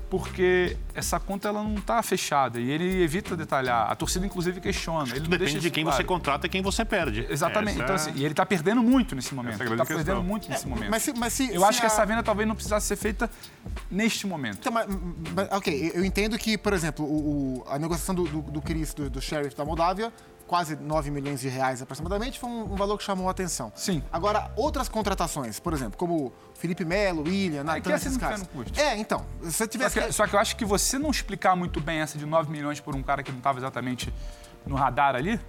porque 0.10 0.78
essa 0.94 1.20
conta 1.20 1.50
ela 1.50 1.64
não 1.64 1.76
está 1.76 2.02
fechada 2.02 2.60
e 2.60 2.70
ele 2.70 3.04
evita 3.04 3.36
detalhar. 3.36 3.92
A 3.92 3.96
torcida, 3.96 4.26
inclusive, 4.26 4.62
questiona. 4.62 5.16
Ele 5.16 5.28
Depende 5.28 5.60
de 5.60 5.72
quem 5.72 5.84
claro. 5.84 5.98
você 5.98 6.04
contrata 6.04 6.48
e 6.48 6.50
quem 6.50 6.62
você 6.62 6.86
perde. 6.86 7.26
Exatamente. 7.30 7.82
Então, 7.82 7.96
assim, 7.96 8.12
e 8.16 8.24
ele 8.24 8.32
está 8.32 8.46
perdendo 8.46 8.82
muito 8.82 9.16
nesse 9.16 9.34
momento. 9.34 9.62
Ele 9.62 9.74
está 9.74 9.86
perdendo 9.86 10.24
muito 10.24 10.50
nesse 10.50 10.66
é, 10.66 10.70
momento. 10.70 10.90
Mas 10.90 11.04
se, 11.04 11.14
mas 11.14 11.34
se, 11.34 11.54
eu 11.54 11.62
se 11.62 11.68
acho 11.68 11.80
a... 11.80 11.82
que 11.82 11.88
essa 11.88 12.06
venda 12.06 12.24
talvez 12.24 12.48
não 12.48 12.56
precisasse 12.56 12.88
ser 12.88 12.96
feita 12.96 13.30
neste 13.90 14.28
momento. 14.28 14.60
Então, 14.60 14.72
mas, 14.72 14.88
mas, 15.36 15.52
ok, 15.52 15.92
eu 15.94 16.06
entendo 16.06 16.38
que, 16.38 16.58
por 16.58 16.74
exemplo, 16.74 17.06
o, 17.06 17.60
o, 17.60 17.66
a 17.68 17.80
negociação 17.80 18.14
do, 18.14 18.24
do, 18.26 18.42
do 18.42 18.62
Chris, 18.62 18.94
do, 18.94 19.10
do 19.10 19.22
sheriff 19.22 19.56
da 19.56 19.66
Moldávia, 19.66 20.14
quase 20.48 20.76
9 20.76 21.12
milhões 21.12 21.42
de 21.42 21.50
reais 21.50 21.82
aproximadamente, 21.82 22.40
foi 22.40 22.50
um, 22.50 22.74
um, 22.74 22.76
valor 22.76 22.98
que 22.98 23.04
chamou 23.04 23.28
a 23.28 23.32
atenção. 23.32 23.72
Sim. 23.76 24.04
Agora, 24.12 24.52
outras 24.56 24.88
contratações, 24.88 25.60
por 25.60 25.74
exemplo, 25.74 25.98
como 25.98 26.34
Felipe 26.54 26.86
Melo, 26.86 27.24
William, 27.24 27.64
Natan, 27.64 27.92
é 27.92 27.96
esses 27.96 28.18
caras. 28.18 28.44
É, 28.78 28.98
então, 28.98 29.26
se 29.42 29.52
você 29.52 29.68
tivesse... 29.68 30.00
Só 30.00 30.06
que, 30.06 30.14
só 30.14 30.28
que 30.28 30.36
eu 30.36 30.40
acho 30.40 30.56
que 30.56 30.66
você 30.66 30.98
não 30.98 31.10
explicar 31.10 31.56
muito 31.56 31.82
bem 31.82 32.00
essa 32.00 32.18
de 32.18 32.26
9 32.26 32.52
milhões 32.52 32.80
por 32.80 32.96
um 32.96 33.04
cara 33.04 33.24
que 33.24 33.32
não 33.32 33.40
estava 33.40 33.60
exatamente 33.60 34.14
no 34.66 34.76
radar 34.76 35.16
ali, 35.16 35.40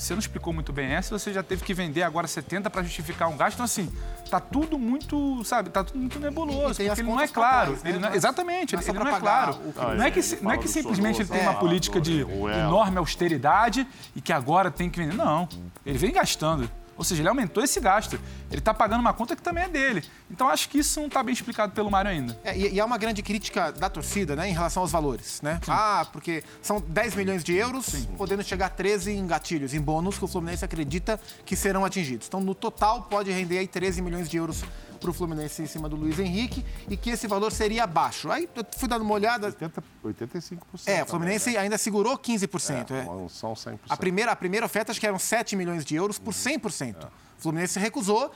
você 0.00 0.14
não 0.14 0.18
explicou 0.18 0.52
muito 0.52 0.72
bem 0.72 0.92
essa, 0.92 1.16
você 1.18 1.32
já 1.32 1.42
teve 1.42 1.62
que 1.62 1.74
vender 1.74 2.02
agora 2.02 2.26
70 2.26 2.70
para 2.70 2.82
justificar 2.82 3.28
um 3.28 3.36
gasto. 3.36 3.54
Então, 3.54 3.64
assim, 3.64 3.92
tá 4.30 4.40
tudo 4.40 4.78
muito, 4.78 5.44
sabe, 5.44 5.70
tá 5.70 5.84
tudo 5.84 5.98
muito 5.98 6.18
nebuloso, 6.18 6.82
porque 6.82 7.00
ele 7.00 7.02
não 7.02 7.20
é 7.20 7.28
claro. 7.28 7.76
Papéis, 7.76 7.82
né? 7.82 7.90
ele 7.90 7.98
não, 7.98 8.14
exatamente, 8.14 8.74
ele, 8.74 8.82
ele 8.82 8.98
não 8.98 9.06
é 9.08 9.20
claro. 9.20 9.58
Ah, 9.76 9.94
não, 9.94 10.04
é 10.04 10.10
que, 10.10 10.20
não 10.42 10.50
é 10.50 10.58
que 10.58 10.68
simplesmente 10.68 11.20
ele 11.20 11.28
tem 11.28 11.42
uma 11.42 11.54
política 11.54 12.00
de 12.00 12.20
enorme 12.20 12.98
austeridade 12.98 13.86
e 14.16 14.20
que 14.20 14.32
agora 14.32 14.70
tem 14.70 14.88
que 14.88 14.98
vender. 14.98 15.14
Não, 15.14 15.48
ele 15.84 15.98
vem 15.98 16.12
gastando. 16.12 16.70
Ou 17.00 17.04
seja, 17.04 17.22
ele 17.22 17.30
aumentou 17.30 17.64
esse 17.64 17.80
gasto. 17.80 18.20
Ele 18.50 18.58
está 18.58 18.74
pagando 18.74 19.00
uma 19.00 19.14
conta 19.14 19.34
que 19.34 19.40
também 19.40 19.64
é 19.64 19.68
dele. 19.68 20.04
Então, 20.30 20.50
acho 20.50 20.68
que 20.68 20.80
isso 20.80 21.00
não 21.00 21.06
está 21.06 21.22
bem 21.22 21.32
explicado 21.32 21.72
pelo 21.72 21.90
Mário 21.90 22.10
ainda. 22.10 22.38
É, 22.44 22.54
e, 22.54 22.74
e 22.74 22.78
há 22.78 22.84
uma 22.84 22.98
grande 22.98 23.22
crítica 23.22 23.72
da 23.72 23.88
torcida 23.88 24.36
né, 24.36 24.50
em 24.50 24.52
relação 24.52 24.82
aos 24.82 24.92
valores. 24.92 25.40
Né? 25.40 25.58
Ah, 25.66 26.06
porque 26.12 26.44
são 26.60 26.78
10 26.78 27.14
milhões 27.14 27.42
de 27.42 27.54
euros, 27.54 27.86
Sim. 27.86 28.06
podendo 28.18 28.42
chegar 28.42 28.66
a 28.66 28.68
13 28.68 29.12
em 29.12 29.26
gatilhos, 29.26 29.72
em 29.72 29.80
bônus, 29.80 30.18
que 30.18 30.26
o 30.26 30.28
Fluminense 30.28 30.62
acredita 30.62 31.18
que 31.46 31.56
serão 31.56 31.86
atingidos. 31.86 32.26
Então, 32.26 32.38
no 32.38 32.54
total, 32.54 33.04
pode 33.04 33.30
render 33.30 33.56
aí 33.56 33.66
13 33.66 34.02
milhões 34.02 34.28
de 34.28 34.36
euros 34.36 34.62
para 35.00 35.10
o 35.10 35.12
Fluminense 35.12 35.62
em 35.62 35.66
cima 35.66 35.88
do 35.88 35.96
Luiz 35.96 36.18
Henrique 36.18 36.64
e 36.88 36.96
que 36.96 37.10
esse 37.10 37.26
valor 37.26 37.50
seria 37.50 37.86
baixo. 37.86 38.30
Aí 38.30 38.48
eu 38.54 38.64
fui 38.76 38.88
dando 38.88 39.02
uma 39.02 39.14
olhada. 39.14 39.46
80, 39.46 39.82
85%. 40.04 40.60
É, 40.86 41.02
o 41.02 41.06
Fluminense 41.06 41.46
também, 41.46 41.56
né? 41.56 41.62
ainda 41.64 41.78
segurou 41.78 42.16
15%. 42.18 42.90
É, 42.90 43.04
Não 43.04 43.28
são 43.28 43.54
100%. 43.54 43.78
A 43.88 43.96
primeira, 43.96 44.30
a 44.32 44.36
primeira 44.36 44.66
oferta 44.66 44.92
acho 44.92 45.00
que 45.00 45.06
eram 45.06 45.18
7 45.18 45.56
milhões 45.56 45.84
de 45.84 45.96
euros 45.96 46.18
por 46.18 46.34
100%. 46.34 47.08
O 47.40 47.42
Fluminense 47.42 47.78
recusou, 47.78 48.30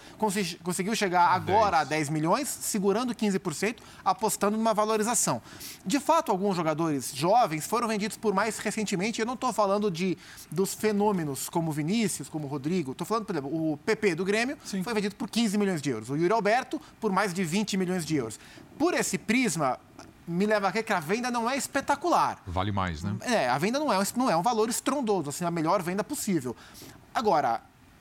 conseguiu 0.63 0.97
chegar 0.97 1.29
agora 1.29 1.81
a 1.81 1.85
10 1.85 2.09
milhões, 2.09 2.49
segurando 2.49 3.15
15%, 3.15 3.77
apostando 4.03 4.57
numa 4.57 4.73
valorização. 4.73 5.43
De 5.85 6.01
fato, 6.01 6.33
alguns 6.33 6.57
jogadores 6.57 7.15
jovens 7.15 7.67
foram 7.67 7.87
vendidos 7.87 8.17
por 8.17 8.33
mais 8.33 8.57
recentemente. 8.57 9.21
Eu 9.21 9.27
não 9.27 9.35
estou 9.35 9.53
falando 9.53 9.91
de, 9.91 10.17
dos 10.51 10.73
fenômenos 10.73 11.51
como 11.51 11.71
Vinícius, 11.71 12.31
como 12.31 12.47
Rodrigo. 12.47 12.93
Estou 12.93 13.07
falando, 13.07 13.27
por 13.27 13.35
exemplo, 13.35 13.73
o 13.73 13.77
PP 13.77 14.15
do 14.15 14.25
Grêmio 14.25 14.57
foi 14.83 14.95
vendido 14.95 15.15
por 15.17 15.29
15 15.29 15.59
milhões 15.59 15.83
de 15.83 15.91
euros. 15.91 16.09
O 16.09 16.17
Yuri 16.17 16.33
Alberto 16.33 16.81
por 16.99 17.13
mais 17.13 17.35
de 17.35 17.45
20 17.45 17.77
milhões 17.77 18.07
de 18.07 18.17
euros. 18.17 18.41
Por 18.79 18.95
esse 18.95 19.19
prisma, 19.19 19.79
me 20.27 20.47
leva 20.47 20.69
a 20.69 20.73
crer 20.73 20.83
que 20.83 20.95
a 20.95 21.01
venda 21.01 21.31
não 21.31 21.49
é 21.49 21.59
espetacular. 21.59 22.43
Vale 22.47 22.73
mais, 22.73 23.03
né? 23.03 23.15
É, 23.21 23.51
a 23.51 23.59
venda 23.59 23.79
não 23.79 23.93
é, 23.93 24.03
não 24.17 24.31
é 24.31 24.37
um 24.37 24.43
valor 24.43 24.71
estrondoso, 24.71 25.29
assim, 25.29 25.45
a 25.45 25.51
melhor 25.51 25.83
venda 25.83 26.03
possível. 26.03 26.57
Agora, 27.15 27.61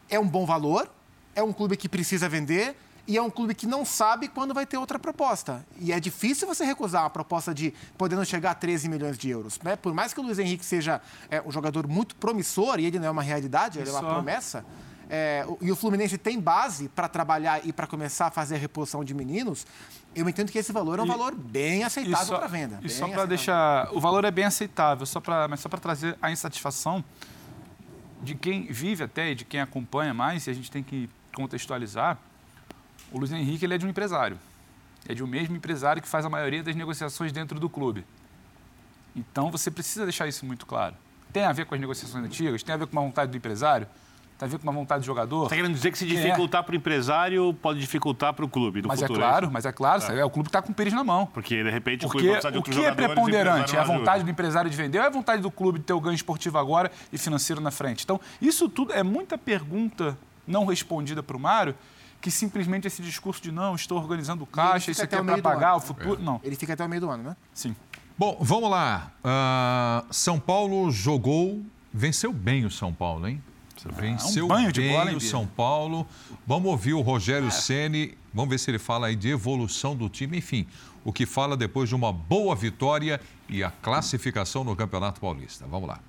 é 0.09 0.19
um 0.19 0.27
bom 0.27 0.45
valor, 0.45 0.89
é 1.35 1.41
um 1.43 1.51
clube 1.53 1.75
que 1.77 1.87
precisa 1.89 2.27
vender 2.29 2.75
e 3.05 3.17
é 3.17 3.21
um 3.21 3.29
clube 3.29 3.53
que 3.53 3.67
não 3.67 3.83
sabe 3.83 4.27
quando 4.29 4.53
vai 4.53 4.65
ter 4.65 4.77
outra 4.77 4.97
proposta. 4.97 5.65
E 5.77 5.91
é 5.91 5.99
difícil 5.99 6.47
você 6.47 6.63
recusar 6.63 7.03
uma 7.03 7.09
proposta 7.09 7.53
de 7.53 7.73
podendo 7.97 8.23
chegar 8.25 8.51
a 8.51 8.55
13 8.55 8.87
milhões 8.87 9.17
de 9.17 9.29
euros. 9.29 9.59
Né? 9.61 9.75
Por 9.75 9.93
mais 9.93 10.13
que 10.13 10.19
o 10.19 10.23
Luiz 10.23 10.39
Henrique 10.39 10.63
seja 10.63 11.01
é, 11.29 11.41
um 11.45 11.51
jogador 11.51 11.85
muito 11.87 12.15
promissor, 12.15 12.79
e 12.79 12.85
ele 12.85 12.99
não 12.99 13.07
é 13.07 13.11
uma 13.11 13.23
realidade, 13.23 13.79
ele 13.79 13.89
é 13.89 13.91
uma 13.91 14.01
promessa. 14.03 14.63
é, 15.09 15.45
e 15.59 15.69
o 15.69 15.75
Fluminense 15.75 16.17
tem 16.17 16.39
base 16.39 16.87
para 16.87 17.09
trabalhar 17.09 17.59
e 17.65 17.73
para 17.73 17.85
começar 17.85 18.27
a 18.27 18.31
fazer 18.31 18.55
a 18.55 18.57
reposição 18.57 19.03
de 19.03 19.13
meninos, 19.13 19.67
eu 20.15 20.29
entendo 20.29 20.49
que 20.49 20.57
esse 20.57 20.71
valor 20.71 20.97
é 20.97 21.01
um 21.01 21.05
E- 21.05 21.09
valor 21.09 21.35
bem 21.35 21.83
aceitável 21.83 22.37
para 22.37 22.47
venda. 22.47 22.79
E 22.83 22.87
só 22.89 23.07
para 23.09 23.25
deixar. 23.25 23.93
O 23.93 23.99
valor 23.99 24.23
é 24.23 24.31
bem 24.31 24.45
aceitável, 24.45 25.05
só 25.05 25.19
pra, 25.19 25.47
mas 25.49 25.59
só 25.59 25.67
para 25.67 25.79
trazer 25.79 26.17
a 26.21 26.31
insatisfação 26.31 27.03
de 28.23 28.35
quem 28.35 28.65
vive 28.67 29.03
até 29.03 29.31
e 29.31 29.35
de 29.35 29.43
quem 29.43 29.59
acompanha 29.59 30.13
mais, 30.13 30.47
e 30.47 30.49
a 30.49 30.53
gente 30.53 30.71
tem 30.71 30.81
que 30.81 31.09
contextualizar. 31.35 32.17
O 33.11 33.19
Luiz 33.19 33.31
Henrique 33.31 33.65
ele 33.65 33.75
é 33.75 33.77
de 33.77 33.85
um 33.85 33.89
empresário. 33.89 34.39
É 35.07 35.13
de 35.13 35.21
um 35.23 35.27
mesmo 35.27 35.55
empresário 35.55 36.01
que 36.01 36.07
faz 36.07 36.25
a 36.25 36.29
maioria 36.29 36.63
das 36.63 36.75
negociações 36.75 37.31
dentro 37.33 37.59
do 37.59 37.69
clube. 37.69 38.05
Então 39.13 39.51
você 39.51 39.69
precisa 39.69 40.05
deixar 40.05 40.27
isso 40.27 40.45
muito 40.45 40.65
claro. 40.65 40.95
Tem 41.33 41.43
a 41.43 41.51
ver 41.51 41.65
com 41.65 41.75
as 41.75 41.81
negociações 41.81 42.23
antigas, 42.23 42.63
tem 42.63 42.73
a 42.73 42.77
ver 42.77 42.87
com 42.87 42.93
uma 42.93 43.01
vontade 43.01 43.29
do 43.29 43.37
empresário, 43.37 43.87
a 44.43 44.47
ver 44.47 44.57
com 44.57 44.63
uma 44.63 44.71
vontade 44.73 45.01
do 45.01 45.05
jogador. 45.05 45.43
Está 45.43 45.55
querendo 45.55 45.73
dizer 45.73 45.91
que 45.91 45.97
se 45.97 46.05
É. 46.05 46.07
dificultar 46.07 46.63
para 46.63 46.73
o 46.73 46.75
empresário, 46.75 47.53
pode 47.61 47.79
dificultar 47.79 48.33
para 48.33 48.45
o 48.45 48.49
clube 48.49 48.81
do 48.81 48.87
Mas 48.87 48.99
futuro. 48.99 49.19
é 49.19 49.23
claro, 49.23 49.49
mas 49.51 49.65
é 49.65 49.71
claro, 49.71 50.03
é. 50.11 50.25
o 50.25 50.29
clube 50.29 50.47
que 50.47 50.49
está 50.49 50.61
com 50.61 50.71
o 50.71 50.75
Pires 50.75 50.93
na 50.93 51.03
mão. 51.03 51.25
Porque, 51.27 51.63
de 51.63 51.69
repente, 51.69 52.05
o 52.05 52.09
clube 52.09 52.27
Porque 52.27 52.27
vai 52.27 52.33
precisar 52.41 52.51
de 52.51 52.57
o 52.57 52.59
outros 52.59 52.75
que 52.75 52.85
é 52.85 52.91
o 52.91 52.95
preponderante? 52.95 53.75
É 53.75 53.79
a 53.79 53.83
vontade 53.83 54.09
ajuda. 54.09 54.23
do 54.25 54.29
empresário 54.31 54.69
de 54.69 54.77
vender 54.77 54.97
ou 54.99 55.03
é 55.03 55.07
a 55.07 55.11
vontade 55.11 55.41
do 55.41 55.49
clube 55.51 55.79
de 55.79 55.85
ter 55.85 55.93
o 55.93 55.99
ganho 56.01 56.15
esportivo 56.15 56.57
agora 56.57 56.91
e 57.11 57.17
financeiro 57.17 57.61
na 57.61 57.71
frente? 57.71 58.03
Então, 58.03 58.19
isso 58.41 58.67
tudo 58.69 58.93
é 58.93 59.03
muita 59.03 59.37
pergunta 59.37 60.17
não 60.45 60.65
respondida 60.65 61.23
para 61.23 61.37
o 61.37 61.39
Mário, 61.39 61.75
que 62.19 62.29
simplesmente 62.31 62.87
esse 62.87 63.01
discurso 63.01 63.41
de 63.41 63.51
não, 63.51 63.75
estou 63.75 63.97
organizando 63.97 64.43
o 64.43 64.47
caixa, 64.47 64.91
isso 64.91 65.03
aqui 65.03 65.15
é 65.15 65.21
o 65.21 65.25
para 65.25 65.41
pagar 65.41 65.75
o 65.75 65.79
futuro. 65.79 66.21
Não, 66.21 66.39
Ele 66.43 66.55
fica 66.55 66.73
até 66.73 66.85
o 66.85 66.89
meio 66.89 67.01
do 67.01 67.09
ano, 67.09 67.23
né? 67.23 67.35
sim. 67.53 67.75
Bom, 68.17 68.37
vamos 68.39 68.69
lá. 68.69 69.11
Ah, 69.23 70.03
São 70.11 70.39
Paulo 70.39 70.91
jogou, 70.91 71.61
venceu 71.91 72.31
bem 72.31 72.63
o 72.63 72.69
São 72.69 72.93
Paulo, 72.93 73.27
hein? 73.27 73.41
Venceu 73.91 74.45
um 74.45 74.47
banho 74.47 74.71
de 74.71 74.87
bola, 74.89 75.09
hein, 75.11 75.17
o 75.17 75.19
Bia? 75.19 75.29
São 75.29 75.45
Paulo. 75.45 76.07
Vamos 76.45 76.71
ouvir 76.71 76.93
o 76.93 76.99
É. 76.99 77.03
Rogério 77.03 77.51
Ceni. 77.51 78.17
Vamos 78.33 78.49
ver 78.49 78.59
se 78.59 78.71
ele 78.71 78.79
fala 78.79 79.07
aí 79.07 79.15
de 79.15 79.29
evolução 79.29 79.95
do 79.95 80.09
time. 80.09 80.37
Enfim, 80.37 80.65
o 81.03 81.11
que 81.11 81.25
fala 81.25 81.55
depois 81.57 81.89
de 81.89 81.95
uma 81.95 82.11
boa 82.11 82.55
vitória 82.55 83.19
e 83.49 83.63
a 83.63 83.71
classificação 83.71 84.63
no 84.63 84.75
Campeonato 84.75 85.19
Paulista. 85.19 85.65
Vamos 85.69 85.87
lá. 85.87 85.99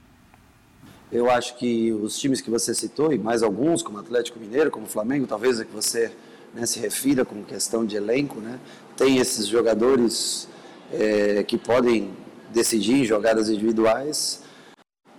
Eu 1.13 1.31
acho 1.31 1.57
que 1.57 1.93
os 1.93 2.19
times 2.19 2.41
que 2.41 2.51
você 2.51 2.75
citou, 2.75 3.13
e 3.13 3.19
mais 3.19 3.43
alguns, 3.43 3.83
como 3.83 3.99
Atlético 3.99 4.39
Mineiro, 4.39 4.71
como 4.71 4.87
Flamengo, 4.87 5.27
talvez 5.27 5.61
é 5.61 5.65
que 5.65 5.73
você 5.73 6.13
né, 6.53 6.67
se 6.67 6.81
refira 6.81 7.25
como 7.25 7.45
questão 7.45 7.85
de 7.85 7.95
elenco, 7.97 8.41
né, 8.41 8.59
tem 8.97 9.19
esses 9.19 9.47
jogadores 9.47 10.49
é, 10.93 11.45
que 11.45 11.57
podem 11.57 12.11
decidir 12.53 12.95
em 12.95 13.05
jogadas 13.05 13.49
individuais. 13.49 14.43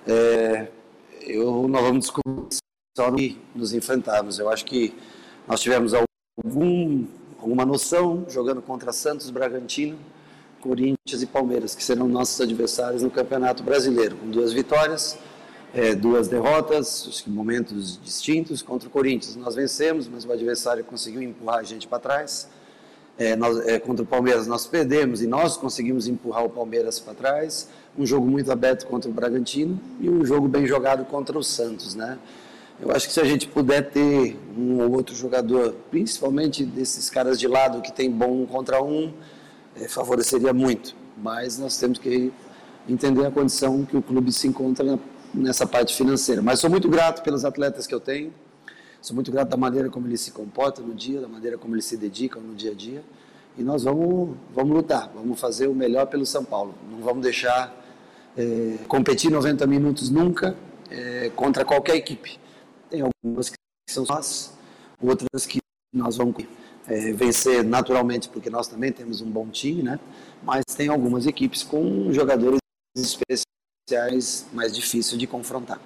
É, 0.07 0.68
eu, 1.26 1.68
nós 1.68 1.81
vamos 1.81 1.99
descobrir 2.06 2.60
só 2.95 3.11
nos 3.53 3.73
enfrentarmos. 3.73 4.39
Eu 4.39 4.49
acho 4.49 4.65
que 4.65 4.93
nós 5.47 5.60
tivemos 5.60 5.93
algum, 5.93 7.06
alguma 7.39 7.65
noção 7.65 8.26
jogando 8.30 8.61
contra 8.61 8.93
Santos, 8.93 9.30
Bragantino, 9.30 9.97
Corinthians 10.61 11.22
e 11.22 11.26
Palmeiras, 11.26 11.76
que 11.76 11.84
serão 11.84 12.07
nossos 12.07 12.39
adversários 12.39 13.03
no 13.03 13.11
Campeonato 13.11 13.64
Brasileiro, 13.64 14.15
com 14.15 14.30
duas 14.30 14.53
vitórias, 14.53 15.18
é, 15.73 15.93
duas 15.93 16.27
derrotas, 16.27 17.23
momentos 17.27 17.99
distintos. 18.02 18.61
Contra 18.61 18.88
o 18.88 18.91
Corinthians 18.91 19.35
nós 19.35 19.56
vencemos, 19.56 20.07
mas 20.07 20.26
o 20.26 20.31
adversário 20.31 20.84
conseguiu 20.84 21.22
empurrar 21.22 21.60
a 21.60 21.64
gente 21.64 21.88
para 21.88 21.99
trás. 21.99 22.49
É, 23.17 23.35
nós, 23.35 23.65
é, 23.65 23.79
contra 23.79 24.03
o 24.03 24.05
Palmeiras 24.05 24.45
nós 24.45 24.67
perdemos 24.67 25.21
e 25.21 25.27
nós 25.27 25.55
conseguimos 25.55 26.07
empurrar 26.07 26.43
o 26.43 26.49
Palmeiras 26.49 26.99
para 26.99 27.13
trás. 27.13 27.69
Um 27.97 28.05
jogo 28.05 28.27
muito 28.27 28.51
aberto 28.51 28.85
contra 28.87 29.09
o 29.09 29.13
Bragantino 29.13 29.79
e 30.01 30.09
um 30.09 30.25
jogo 30.25 30.47
bem 30.47 30.67
jogado 30.67 31.05
contra 31.05 31.37
o 31.37 31.43
Santos, 31.43 31.95
né? 31.95 32.17
Eu 32.77 32.91
acho 32.91 33.07
que 33.07 33.13
se 33.13 33.21
a 33.21 33.23
gente 33.23 33.47
puder 33.47 33.89
ter 33.89 34.37
um 34.57 34.81
ou 34.81 34.91
outro 34.91 35.15
jogador, 35.15 35.73
principalmente 35.89 36.65
desses 36.65 37.09
caras 37.09 37.39
de 37.39 37.47
lado 37.47 37.81
que 37.81 37.91
tem 37.91 38.11
bom 38.11 38.41
um 38.41 38.45
contra 38.45 38.83
um, 38.83 39.13
é, 39.79 39.87
favoreceria 39.87 40.53
muito. 40.53 40.93
Mas 41.17 41.57
nós 41.57 41.77
temos 41.77 41.97
que 41.97 42.33
entender 42.87 43.25
a 43.25 43.31
condição 43.31 43.85
que 43.85 43.95
o 43.95 44.01
clube 44.01 44.29
se 44.33 44.45
encontra 44.47 44.99
nessa 45.33 45.65
parte 45.65 45.95
financeira. 45.95 46.41
Mas 46.41 46.59
sou 46.59 46.69
muito 46.69 46.89
grato 46.89 47.23
pelos 47.23 47.45
atletas 47.45 47.87
que 47.87 47.95
eu 47.95 47.99
tenho. 48.01 48.33
Sou 49.01 49.13
muito 49.13 49.31
grato 49.31 49.49
da 49.49 49.57
maneira 49.57 49.89
como 49.89 50.07
eles 50.07 50.22
se 50.22 50.31
comportam 50.31 50.85
no 50.85 50.93
dia, 50.93 51.22
da 51.22 51.27
maneira 51.27 51.57
como 51.57 51.76
eles 51.76 51.85
se 51.85 51.97
dedicam 51.97 52.41
no 52.41 52.55
dia 52.55 52.72
a 52.72 52.76
dia. 52.76 53.03
E 53.57 53.63
nós 53.63 53.84
vamos, 53.84 54.35
vamos 54.53 54.76
lutar, 54.76 55.11
vamos 55.13 55.39
fazer 55.39 55.67
o 55.67 55.73
melhor 55.73 56.07
pelo 56.07 56.26
São 56.26 56.43
Paulo. 56.43 56.73
Não 56.91 56.99
vamos 56.99 57.23
deixar 57.23 57.73
é, 58.35 58.77
competir 58.88 59.31
90 59.31 59.65
minutos 59.65 60.09
nunca 60.09 60.55
é, 60.89 61.31
contra 61.35 61.63
qualquer 61.63 61.95
equipe. 61.95 62.39
Tem 62.89 63.01
algumas 63.01 63.49
que 63.49 63.55
são 63.89 64.03
nós, 64.07 64.53
outras 65.01 65.45
que 65.45 65.59
nós 65.93 66.17
vamos 66.17 66.35
é, 66.88 67.13
vencer 67.13 67.63
naturalmente, 67.63 68.30
porque 68.30 68.49
nós 68.49 68.67
também 68.67 68.91
temos 68.91 69.22
um 69.22 69.30
bom 69.30 69.47
time, 69.47 69.81
né? 69.81 69.99
Mas 70.43 70.63
tem 70.76 70.89
algumas 70.89 71.26
equipes 71.26 71.63
com 71.63 72.11
jogadores 72.11 72.59
especiais 72.95 74.45
mais 74.53 74.76
difíceis 74.76 75.17
de 75.17 75.26
confrontar. 75.26 75.80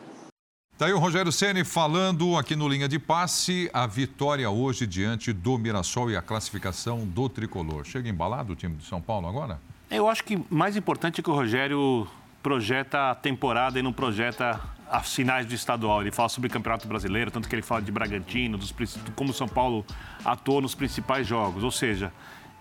Tá 0.79 0.85
aí 0.85 0.93
o 0.93 0.97
Rogério 0.97 1.29
Ceni 1.29 1.65
falando 1.65 2.37
aqui 2.37 2.55
no 2.55 2.65
Linha 2.65 2.87
de 2.87 2.97
Passe, 2.97 3.69
a 3.73 3.85
vitória 3.85 4.49
hoje 4.49 4.87
diante 4.87 5.33
do 5.33 5.57
Mirassol 5.57 6.09
e 6.09 6.15
a 6.15 6.21
classificação 6.21 7.05
do 7.05 7.27
Tricolor. 7.27 7.83
Chega 7.83 8.07
embalado 8.07 8.53
o 8.53 8.55
time 8.55 8.75
do 8.75 8.83
São 8.83 9.01
Paulo 9.01 9.27
agora? 9.27 9.59
Eu 9.91 10.07
acho 10.07 10.23
que 10.23 10.41
mais 10.49 10.77
importante 10.77 11.19
é 11.19 11.21
que 11.21 11.29
o 11.29 11.33
Rogério 11.33 12.07
projeta 12.41 13.11
a 13.11 13.15
temporada 13.15 13.77
e 13.77 13.81
não 13.81 13.91
projeta 13.91 14.57
as 14.89 15.13
finais 15.13 15.45
do 15.45 15.53
estadual. 15.53 15.99
Ele 15.99 16.11
fala 16.11 16.29
sobre 16.29 16.47
o 16.47 16.49
Campeonato 16.49 16.87
Brasileiro, 16.87 17.29
tanto 17.29 17.49
que 17.49 17.55
ele 17.55 17.61
fala 17.61 17.81
de 17.81 17.91
Bragantino, 17.91 18.57
dos, 18.57 18.73
como 19.17 19.31
o 19.31 19.33
São 19.33 19.49
Paulo 19.49 19.85
atuou 20.23 20.61
nos 20.61 20.75
principais 20.75 21.27
jogos. 21.27 21.61
Ou 21.61 21.71
seja, 21.71 22.13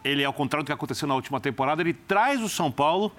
ele, 0.02 0.24
ao 0.24 0.32
contrário 0.32 0.64
do 0.64 0.66
que 0.66 0.72
aconteceu 0.72 1.06
na 1.06 1.14
última 1.14 1.38
temporada, 1.38 1.82
ele 1.82 1.94
traz 1.94 2.42
o 2.42 2.48
São 2.48 2.68
Paulo 2.68 3.12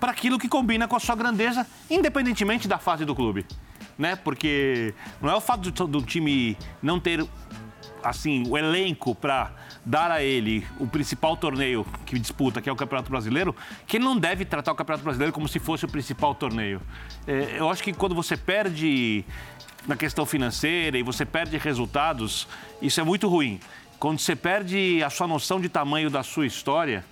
para 0.00 0.10
aquilo 0.10 0.40
que 0.40 0.48
combina 0.48 0.88
com 0.88 0.96
a 0.96 1.00
sua 1.00 1.14
grandeza, 1.14 1.64
independentemente 1.88 2.66
da 2.66 2.78
fase 2.78 3.04
do 3.04 3.14
clube. 3.14 3.46
Né? 4.00 4.16
Porque 4.16 4.94
não 5.20 5.28
é 5.28 5.36
o 5.36 5.40
fato 5.42 5.70
do, 5.70 5.86
do 5.86 6.02
time 6.02 6.56
não 6.82 6.98
ter 6.98 7.22
assim, 8.02 8.44
o 8.48 8.56
elenco 8.56 9.14
para 9.14 9.52
dar 9.84 10.10
a 10.10 10.22
ele 10.22 10.66
o 10.78 10.86
principal 10.86 11.36
torneio 11.36 11.84
que 12.06 12.18
disputa, 12.18 12.62
que 12.62 12.68
é 12.70 12.72
o 12.72 12.76
Campeonato 12.76 13.10
Brasileiro, 13.10 13.54
que 13.86 13.98
ele 13.98 14.04
não 14.04 14.16
deve 14.16 14.46
tratar 14.46 14.72
o 14.72 14.74
Campeonato 14.74 15.04
Brasileiro 15.04 15.34
como 15.34 15.46
se 15.46 15.58
fosse 15.58 15.84
o 15.84 15.88
principal 15.88 16.34
torneio. 16.34 16.80
É, 17.26 17.56
eu 17.58 17.68
acho 17.68 17.82
que 17.82 17.92
quando 17.92 18.14
você 18.14 18.38
perde 18.38 19.22
na 19.86 19.96
questão 19.96 20.24
financeira 20.24 20.96
e 20.96 21.02
você 21.02 21.26
perde 21.26 21.58
resultados, 21.58 22.48
isso 22.80 23.02
é 23.02 23.04
muito 23.04 23.28
ruim. 23.28 23.60
Quando 23.98 24.18
você 24.18 24.34
perde 24.34 25.02
a 25.04 25.10
sua 25.10 25.26
noção 25.26 25.60
de 25.60 25.68
tamanho 25.68 26.08
da 26.08 26.22
sua 26.22 26.46
história, 26.46 27.04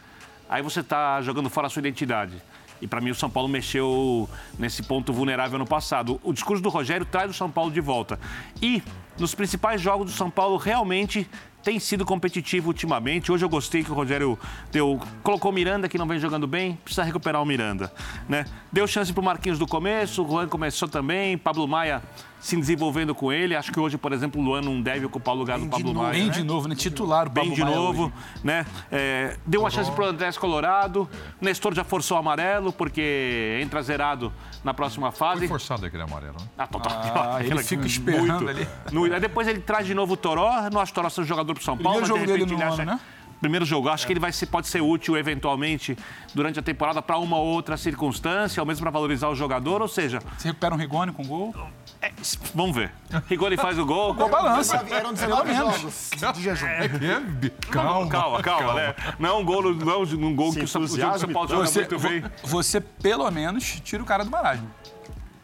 aí 0.48 0.62
você 0.62 0.80
está 0.80 1.20
jogando 1.20 1.50
fora 1.50 1.66
a 1.66 1.70
sua 1.70 1.80
identidade. 1.80 2.42
E 2.80 2.86
para 2.86 3.00
mim 3.00 3.10
o 3.10 3.14
São 3.14 3.28
Paulo 3.28 3.48
mexeu 3.48 4.28
nesse 4.58 4.82
ponto 4.82 5.12
vulnerável 5.12 5.58
no 5.58 5.66
passado. 5.66 6.20
O 6.22 6.32
discurso 6.32 6.62
do 6.62 6.68
Rogério 6.68 7.06
traz 7.06 7.30
o 7.30 7.34
São 7.34 7.50
Paulo 7.50 7.70
de 7.70 7.80
volta. 7.80 8.18
E 8.62 8.82
nos 9.18 9.34
principais 9.34 9.80
jogos 9.80 10.12
do 10.12 10.16
São 10.16 10.30
Paulo 10.30 10.56
realmente 10.56 11.28
tem 11.62 11.78
sido 11.78 12.04
competitivo 12.04 12.68
ultimamente. 12.68 13.30
Hoje 13.30 13.44
eu 13.44 13.48
gostei 13.48 13.82
que 13.82 13.90
o 13.90 13.94
Rogério 13.94 14.38
deu, 14.70 15.00
colocou 15.22 15.50
o 15.50 15.54
Miranda, 15.54 15.88
que 15.88 15.98
não 15.98 16.06
vem 16.06 16.18
jogando 16.18 16.46
bem, 16.46 16.76
precisa 16.76 17.02
recuperar 17.02 17.42
o 17.42 17.44
Miranda. 17.44 17.92
Né? 18.28 18.44
Deu 18.72 18.86
chance 18.86 19.12
para 19.12 19.20
o 19.20 19.24
Marquinhos 19.24 19.58
do 19.58 19.66
começo, 19.66 20.24
o 20.24 20.28
Juan 20.28 20.48
começou 20.48 20.88
também, 20.88 21.36
Pablo 21.36 21.66
Maia 21.66 22.02
se 22.40 22.56
desenvolvendo 22.56 23.14
com 23.14 23.32
ele. 23.32 23.54
Acho 23.56 23.72
que 23.72 23.80
hoje, 23.80 23.98
por 23.98 24.12
exemplo, 24.12 24.40
o 24.40 24.44
Luan 24.44 24.60
não 24.60 24.80
deve 24.80 25.04
ocupar 25.06 25.34
o 25.34 25.38
lugar 25.38 25.58
bem 25.58 25.66
do 25.66 25.70
Pablo 25.70 25.92
novo, 25.92 26.00
Maia. 26.06 26.12
Bem 26.14 26.26
né? 26.26 26.32
de 26.32 26.42
novo, 26.44 26.68
né? 26.68 26.74
Titular 26.74 27.26
o 27.26 27.30
Pablo 27.30 27.42
Bem 27.50 27.54
de 27.54 27.62
Maia 27.64 27.76
novo, 27.76 28.04
hoje. 28.04 28.12
né? 28.44 28.66
É, 28.90 29.36
deu 29.46 29.60
uma 29.62 29.70
chance 29.70 29.90
para 29.90 30.04
o 30.04 30.08
Andrés 30.08 30.36
Colorado. 30.38 31.08
Nestor 31.40 31.74
já 31.74 31.84
forçou 31.84 32.16
o 32.16 32.20
amarelo, 32.20 32.72
porque 32.72 33.58
entra 33.62 33.82
zerado 33.82 34.32
na 34.62 34.72
próxima 34.74 35.10
fase. 35.12 35.40
Foi 35.40 35.48
forçado 35.48 35.86
aquele 35.86 36.02
amarelo, 36.02 36.36
né? 36.40 36.46
Ah, 36.56 36.66
total. 36.66 36.92
Ah, 37.14 37.38
ele 37.44 37.62
fica 37.62 37.86
esperando 37.86 38.48
ali. 38.48 38.66
No- 38.92 39.04
aí 39.04 39.20
depois 39.20 39.46
ele 39.48 39.60
traz 39.60 39.86
de 39.86 39.94
novo 39.94 40.14
o 40.14 40.16
Toró. 40.16 40.50
Não 40.72 40.80
acho 40.80 40.92
o 40.92 40.94
Toró 40.94 41.08
ser 41.10 41.20
um 41.22 41.24
jogador 41.24 41.54
pro 41.54 41.62
São 41.62 41.76
Paulo. 41.76 42.00
Primeiro 42.00 42.24
mas 42.24 42.28
de 42.28 42.32
jogo 42.34 42.44
dele 42.44 42.44
repente 42.44 42.52
no 42.52 42.58
ele 42.58 42.62
ano, 42.62 42.72
acha- 42.74 42.84
né? 42.84 43.00
Primeiro 43.40 43.64
jogo. 43.64 43.88
Acho 43.88 44.06
que 44.06 44.12
ele 44.12 44.20
vai 44.20 44.32
ser, 44.32 44.46
pode 44.46 44.66
ser 44.68 44.80
útil, 44.80 45.16
eventualmente, 45.16 45.96
durante 46.34 46.58
a 46.58 46.62
temporada, 46.62 47.00
para 47.00 47.18
uma 47.18 47.36
ou 47.36 47.46
outra 47.46 47.76
circunstância, 47.76 48.60
ou 48.60 48.66
mesmo 48.66 48.82
para 48.82 48.90
valorizar 48.90 49.28
o 49.28 49.34
jogador. 49.34 49.80
Ou 49.80 49.88
seja, 49.88 50.18
Você 50.36 50.48
recupera 50.48 50.74
um 50.74 50.78
Rigoni 50.78 51.12
com 51.12 51.24
gol? 51.24 51.54
é, 52.02 52.10
vamos 52.54 52.74
ver. 52.74 52.92
Rigoni 53.28 53.56
faz 53.56 53.78
o 53.78 53.86
gol. 53.86 54.14
Gol 54.18 54.28
balança. 54.28 54.84
Eram 54.90 55.12
19 55.12 55.42
Pelo 55.42 55.68
menos. 55.70 56.10
jogos 56.18 56.38
de 56.38 56.42
jejum. 56.44 56.66
É 56.66 56.84
é... 56.86 57.50
Calma, 57.70 58.08
Calma, 58.08 58.42
calma, 58.42 58.74
né? 58.74 58.94
Não 59.18 59.28
é 59.28 59.32
um 59.32 59.44
gol, 59.44 59.74
não 59.74 59.92
é 59.92 59.96
um 59.98 60.34
gol 60.34 60.52
que 60.52 60.60
o 60.64 60.68
São 60.68 60.82
o 60.82 60.86
jogo 60.86 61.00
que 61.10 61.16
o 61.16 61.18
São 61.18 61.32
Paulo 61.32 61.48
joga 61.48 61.66
Você, 61.66 61.80
muito 61.80 61.98
bem. 62.00 62.24
você, 62.44 62.80
pelo 62.80 63.30
menos, 63.30 63.80
tira 63.84 64.02
o 64.02 64.06
cara 64.06 64.24
do 64.24 64.30
marasmo. 64.30 64.68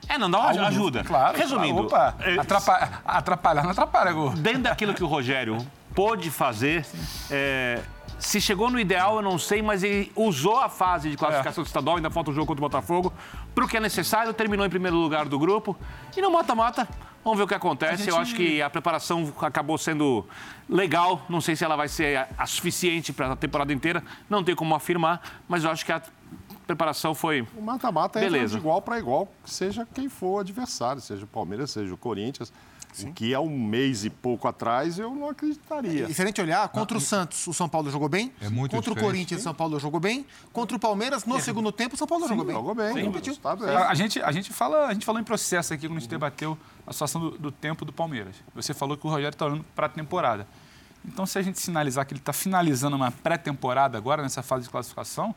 É, 0.08 0.18
não 0.18 0.30
dá 0.30 0.38
uma 0.38 0.66
ajuda. 0.68 1.02
Claro. 1.02 1.36
Resumindo, 1.38 1.80
Opa, 1.82 2.14
é, 2.20 2.38
atrapalhar, 2.38 3.02
atrapalhar 3.04 3.62
não 3.62 3.70
atrapalha, 3.70 4.12
gol. 4.12 4.30
dentro 4.30 4.62
daquilo 4.62 4.92
que 4.94 5.02
o 5.02 5.06
Rogério 5.06 5.58
pôde 5.94 6.30
fazer, 6.30 6.84
é, 7.30 7.80
se 8.18 8.40
chegou 8.40 8.70
no 8.70 8.80
ideal, 8.80 9.16
eu 9.16 9.22
não 9.22 9.38
sei, 9.38 9.62
mas 9.62 9.82
ele 9.82 10.10
usou 10.16 10.58
a 10.58 10.68
fase 10.68 11.10
de 11.10 11.16
classificação 11.16 11.62
do 11.62 11.66
estadual, 11.66 11.96
ainda 11.96 12.10
falta 12.10 12.30
o 12.30 12.34
jogo 12.34 12.46
contra 12.46 12.64
o 12.64 12.68
Botafogo, 12.68 13.12
para 13.54 13.64
o 13.64 13.68
que 13.68 13.76
é 13.76 13.80
necessário, 13.80 14.32
terminou 14.32 14.64
em 14.66 14.70
primeiro 14.70 14.96
lugar 14.96 15.26
do 15.26 15.38
grupo. 15.38 15.76
E 16.16 16.20
no 16.20 16.30
mata-mata, 16.30 16.88
vamos 17.22 17.38
ver 17.38 17.44
o 17.44 17.48
que 17.48 17.54
acontece. 17.54 18.08
Eu 18.08 18.16
acho 18.16 18.34
que 18.34 18.60
a 18.60 18.70
preparação 18.70 19.32
acabou 19.40 19.78
sendo 19.78 20.26
legal, 20.68 21.24
não 21.28 21.40
sei 21.40 21.54
se 21.54 21.64
ela 21.64 21.76
vai 21.76 21.88
ser 21.88 22.16
a, 22.16 22.28
a 22.38 22.46
suficiente 22.46 23.12
para 23.12 23.32
a 23.32 23.36
temporada 23.36 23.72
inteira, 23.72 24.02
não 24.28 24.42
tenho 24.42 24.56
como 24.56 24.74
afirmar, 24.74 25.42
mas 25.48 25.64
eu 25.64 25.70
acho 25.70 25.84
que 25.84 25.92
a 25.92 26.02
preparação 26.66 27.14
foi. 27.14 27.46
O 27.56 27.62
mata-mata 27.62 28.18
Beleza. 28.18 28.54
de 28.54 28.58
igual 28.58 28.80
para 28.80 28.98
igual, 28.98 29.28
seja 29.44 29.86
quem 29.94 30.08
for 30.08 30.36
o 30.36 30.38
adversário, 30.38 31.00
seja 31.00 31.24
o 31.24 31.28
Palmeiras, 31.28 31.70
seja 31.70 31.92
o 31.92 31.96
Corinthians. 31.96 32.52
O 33.02 33.12
que 33.12 33.34
há 33.34 33.40
um 33.40 33.58
mês 33.58 34.04
e 34.04 34.10
pouco 34.10 34.46
atrás 34.46 34.98
eu 34.98 35.14
não 35.14 35.28
acreditaria. 35.28 36.06
E 36.08 36.14
se 36.14 36.22
a 36.22 36.26
gente 36.26 36.40
olhar, 36.40 36.68
contra 36.68 36.96
o 36.96 37.00
Santos, 37.00 37.46
o 37.46 37.52
São 37.52 37.68
Paulo 37.68 37.90
jogou 37.90 38.08
bem. 38.08 38.32
É 38.40 38.48
muito 38.48 38.70
Contra 38.70 38.92
o 38.92 38.94
diferente. 38.94 39.04
Corinthians, 39.04 39.40
o 39.40 39.44
São 39.44 39.54
Paulo 39.54 39.80
jogou 39.80 39.98
bem. 39.98 40.24
Contra 40.52 40.76
o 40.76 40.80
Palmeiras, 40.80 41.24
no 41.24 41.40
segundo 41.40 41.72
tempo, 41.72 41.94
o 41.94 41.98
São 41.98 42.06
Paulo 42.06 42.28
jogou 42.28 42.44
bem. 42.44 42.54
Jogou 42.54 42.74
bem, 42.74 43.02
o 43.02 43.06
competiu. 43.06 43.36
é 43.66 43.76
A, 43.76 43.88
a 43.90 43.94
gente, 43.94 44.22
a, 44.22 44.30
gente 44.30 44.52
fala, 44.52 44.86
a 44.86 44.92
gente 44.92 45.04
falou 45.04 45.20
em 45.20 45.24
processo 45.24 45.74
aqui 45.74 45.88
quando 45.88 45.96
a 45.96 46.00
gente 46.00 46.10
debateu 46.10 46.56
a 46.86 46.92
situação 46.92 47.20
do, 47.20 47.30
do 47.32 47.50
tempo 47.50 47.84
do 47.84 47.92
Palmeiras. 47.92 48.36
Você 48.54 48.72
falou 48.72 48.96
que 48.96 49.06
o 49.06 49.10
Rogério 49.10 49.34
está 49.34 49.46
olhando 49.46 49.64
para 49.74 49.86
a 49.86 49.88
temporada. 49.88 50.46
Então, 51.06 51.26
se 51.26 51.38
a 51.38 51.42
gente 51.42 51.60
sinalizar 51.60 52.06
que 52.06 52.14
ele 52.14 52.20
está 52.20 52.32
finalizando 52.32 52.96
uma 52.96 53.10
pré-temporada 53.10 53.98
agora, 53.98 54.22
nessa 54.22 54.42
fase 54.42 54.64
de 54.64 54.70
classificação, 54.70 55.34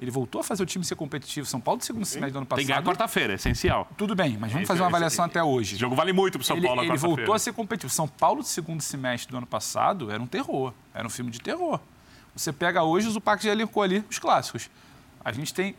ele 0.00 0.10
voltou 0.10 0.40
a 0.40 0.44
fazer 0.44 0.62
o 0.62 0.66
time 0.66 0.84
ser 0.84 0.94
competitivo. 0.96 1.46
São 1.46 1.60
Paulo, 1.60 1.78
do 1.78 1.84
segundo 1.84 2.04
semestre 2.04 2.32
do 2.32 2.38
ano 2.38 2.46
Tem 2.46 2.58
que 2.58 2.64
ganhar 2.64 2.76
passado. 2.82 2.86
quarta-feira, 2.90 3.32
é 3.32 3.36
essencial. 3.36 3.88
Tudo 3.96 4.14
bem, 4.14 4.30
mas 4.38 4.50
vamos 4.52 4.62
Esse- 4.62 4.66
fazer 4.66 4.80
uma 4.80 4.86
esse- 4.88 4.94
avaliação 4.96 5.24
até 5.24 5.42
hoje. 5.42 5.76
O 5.76 5.78
jogo 5.78 5.94
vale 5.94 6.12
muito 6.12 6.38
pro 6.38 6.46
São 6.46 6.56
ele, 6.56 6.66
Paulo 6.66 6.82
ele 6.82 6.88
quarta-feira. 6.90 7.16
voltou 7.16 7.34
a 7.34 7.38
ser 7.38 7.52
competitivo. 7.52 7.92
São 7.92 8.06
Paulo, 8.08 8.42
do 8.42 8.46
segundo 8.48 8.80
semestre 8.82 9.30
do 9.30 9.36
ano 9.38 9.46
passado, 9.46 10.10
era 10.10 10.22
um 10.22 10.26
terror. 10.26 10.72
Era 10.92 11.06
um 11.06 11.10
filme 11.10 11.30
de 11.30 11.40
terror. 11.40 11.80
Você 12.34 12.52
pega 12.52 12.82
hoje, 12.82 13.06
o 13.06 13.10
Zupac 13.12 13.42
já 13.42 13.52
elencou 13.52 13.82
ali 13.82 14.04
os 14.10 14.18
clássicos. 14.18 14.68
A 15.24 15.30
gente 15.32 15.54
tem 15.54 15.74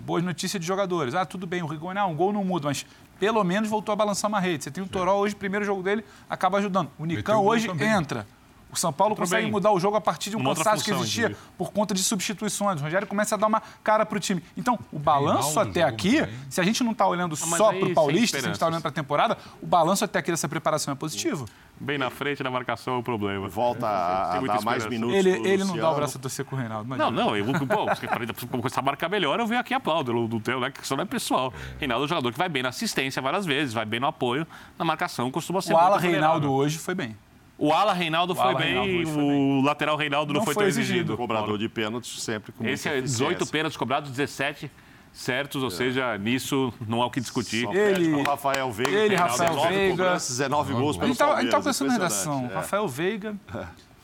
boas 0.00 0.22
notícias 0.24 0.60
de 0.60 0.66
jogadores. 0.66 1.14
Ah, 1.14 1.24
tudo 1.24 1.46
bem, 1.46 1.62
o 1.62 1.66
Rigoni, 1.66 1.98
ah, 1.98 2.06
um 2.06 2.14
gol 2.16 2.32
não 2.32 2.44
muda, 2.44 2.66
mas 2.68 2.84
pelo 3.20 3.42
menos 3.44 3.68
voltou 3.70 3.92
a 3.92 3.96
balançar 3.96 4.28
uma 4.28 4.40
rede. 4.40 4.64
Você 4.64 4.70
tem 4.70 4.82
o 4.82 4.88
Toró 4.88 5.16
hoje, 5.18 5.34
primeiro 5.36 5.64
jogo 5.64 5.82
dele, 5.82 6.04
acaba 6.28 6.58
ajudando. 6.58 6.90
O 6.98 7.04
Nicão 7.04 7.44
hoje 7.46 7.68
também. 7.68 7.88
entra. 7.88 8.26
O 8.74 8.78
São 8.78 8.92
Paulo 8.92 9.12
Entrou 9.12 9.24
consegue 9.26 9.42
bem. 9.44 9.52
mudar 9.52 9.72
o 9.72 9.80
jogo 9.80 9.96
a 9.96 10.00
partir 10.00 10.30
de 10.30 10.36
um 10.36 10.40
Uma 10.40 10.54
cansaço 10.54 10.84
que 10.84 10.90
existia 10.90 11.24
inclusive. 11.26 11.48
por 11.56 11.72
conta 11.72 11.94
de 11.94 12.02
substituições. 12.02 12.80
O 12.80 12.84
Rogério 12.84 13.06
começa 13.06 13.34
a 13.34 13.38
dar 13.38 13.46
uma 13.46 13.62
cara 13.82 14.04
para 14.04 14.16
o 14.16 14.20
time. 14.20 14.42
Então, 14.56 14.78
o 14.92 14.98
balanço 14.98 15.58
até 15.60 15.82
aqui, 15.82 16.26
se 16.50 16.60
a 16.60 16.64
gente 16.64 16.82
não 16.84 16.92
está 16.92 17.06
olhando 17.06 17.34
Ah, 17.34 17.56
só 17.56 17.72
para 17.72 17.86
o 17.88 17.94
Paulista, 17.94 18.38
se 18.38 18.44
a 18.44 18.48
gente 18.48 18.54
está 18.56 18.66
olhando 18.66 18.82
para 18.82 18.90
a 18.90 18.94
temporada, 18.94 19.38
o 19.62 19.66
balanço 19.66 20.04
até 20.04 20.18
aqui 20.18 20.30
dessa 20.30 20.48
preparação 20.48 20.92
é 20.92 20.94
positivo. 20.96 21.46
Bem 21.80 21.98
na 21.98 22.08
frente 22.08 22.40
da 22.42 22.50
marcação 22.50 22.94
é 22.94 22.98
o 22.98 23.02
problema. 23.02 23.48
Volta 23.48 23.86
a, 23.86 24.36
a 24.38 24.40
dar 24.40 24.62
mais 24.62 24.86
minutos 24.86 25.16
Ele, 25.16 25.30
ele 25.30 25.64
não 25.64 25.76
dá 25.76 25.90
o 25.90 25.94
braço 25.96 26.18
a 26.18 26.20
torcer 26.20 26.44
com 26.44 26.54
o 26.54 26.58
Reinaldo. 26.58 26.88
Não, 26.88 26.96
imagina. 26.96 27.24
não, 27.24 27.36
eu 27.36 27.44
vou. 27.44 27.54
Pô, 27.54 27.94
se 27.96 28.46
como 28.46 28.62
começar 28.62 28.80
a 28.80 28.84
marcar 28.84 29.08
melhor, 29.08 29.40
eu 29.40 29.46
venho 29.46 29.60
aqui 29.60 29.72
e 29.72 29.74
aplaudo. 29.74 30.12
Eu 30.12 30.28
não 30.28 30.38
tenho, 30.40 30.60
né? 30.60 30.70
Que 30.70 30.84
isso 30.84 30.94
não 30.94 31.02
é 31.02 31.06
pessoal. 31.06 31.52
Reinaldo 31.78 32.04
é 32.04 32.06
um 32.06 32.08
jogador 32.08 32.30
que 32.32 32.38
vai 32.38 32.48
bem 32.48 32.62
na 32.62 32.68
assistência 32.68 33.20
várias 33.20 33.44
vezes, 33.44 33.74
vai 33.74 33.84
bem 33.84 33.98
no 33.98 34.06
apoio, 34.06 34.46
na 34.78 34.84
marcação 34.84 35.30
costuma 35.32 35.60
ser 35.60 35.72
O 35.72 35.76
muito 35.76 35.86
Ala. 35.86 35.98
Reinaldo 35.98 36.52
hoje 36.52 36.78
foi 36.78 36.94
bem. 36.94 37.16
O 37.56 37.72
Ala 37.72 37.92
Reinaldo 37.92 38.34
foi 38.34 38.44
Ala 38.44 38.58
bem, 38.58 38.66
Reinaldo 38.74 38.92
hoje 38.92 39.04
foi 39.12 39.22
o 39.22 39.26
bem. 39.28 39.64
lateral 39.64 39.96
Reinaldo 39.96 40.32
não, 40.32 40.40
Não 40.40 40.44
foi, 40.44 40.54
foi 40.54 40.62
tão 40.64 40.68
exigido. 40.68 40.94
exigido. 40.98 41.16
Cobrador 41.16 41.56
de 41.58 41.68
pênaltis 41.68 42.20
sempre 42.22 42.50
com 42.52 42.66
Esse 42.66 42.88
é 42.88 43.00
18 43.00 43.30
eficiência. 43.32 43.52
pênaltis 43.52 43.76
cobrados, 43.76 44.10
17 44.10 44.70
certos, 45.12 45.62
ou 45.62 45.70
seja, 45.70 46.18
nisso 46.18 46.74
não 46.88 47.00
há 47.00 47.06
o 47.06 47.10
que 47.10 47.20
discutir. 47.20 47.62
Só 47.64 47.72
Ele- 47.72 48.10
pro 48.10 48.22
Rafael 48.24 48.72
Veiga. 48.72 48.90
ele, 48.90 49.02
que 49.02 49.08
tem 49.10 49.16
Rafael 49.16 49.50
19 49.50 49.74
Veiga. 49.74 49.90
cobranças, 49.96 50.28
19 50.38 50.72
gols 50.72 50.96
A 50.96 50.98
pelo 50.98 51.06
gente 51.06 51.12
estava 51.14 51.30
Palmeiras. 51.32 51.54
conversando 51.54 51.86
na 51.88 51.92
redação. 51.94 52.48
é. 52.50 52.54
Rafael 52.54 52.88
Veiga, 52.88 53.36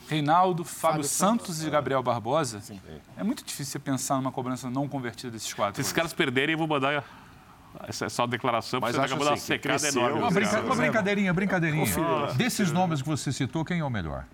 Reinaldo, 0.07 0.63
Fábio 0.63 1.03
Santos 1.03 1.63
e 1.63 1.69
Gabriel 1.69 2.01
Barbosa. 2.01 2.61
É 3.17 3.23
muito 3.23 3.43
difícil 3.43 3.71
você 3.73 3.79
pensar 3.79 4.15
numa 4.15 4.31
cobrança 4.31 4.69
não 4.69 4.87
convertida 4.87 5.31
desses 5.31 5.49
Se 5.49 5.55
quatro. 5.55 5.79
esses 5.81 5.91
caras 5.93 6.13
perderem, 6.13 6.53
eu 6.53 6.57
vou 6.57 6.67
mandar 6.67 7.03
essa 7.87 8.05
é 8.05 8.09
só 8.09 8.23
a 8.23 8.27
declaração, 8.27 8.79
Mas 8.79 8.91
porque 8.91 9.05
acho 9.05 9.13
acabou 9.13 9.25
dar 9.25 9.31
uma 9.31 9.35
assim, 9.37 9.53
que 9.53 9.61
secada 9.61 9.79
cresceu. 9.79 10.01
enorme. 10.01 10.19
Uma, 10.19 10.31
brinca- 10.31 10.61
uma 10.61 10.75
brincadeirinha, 10.75 11.33
brincadeirinha. 11.33 11.85
Desses 12.35 12.71
nomes 12.71 13.01
que 13.01 13.07
você 13.07 13.31
citou, 13.31 13.63
quem 13.65 13.79
é 13.79 13.83
o 13.85 13.89
melhor? 13.89 14.25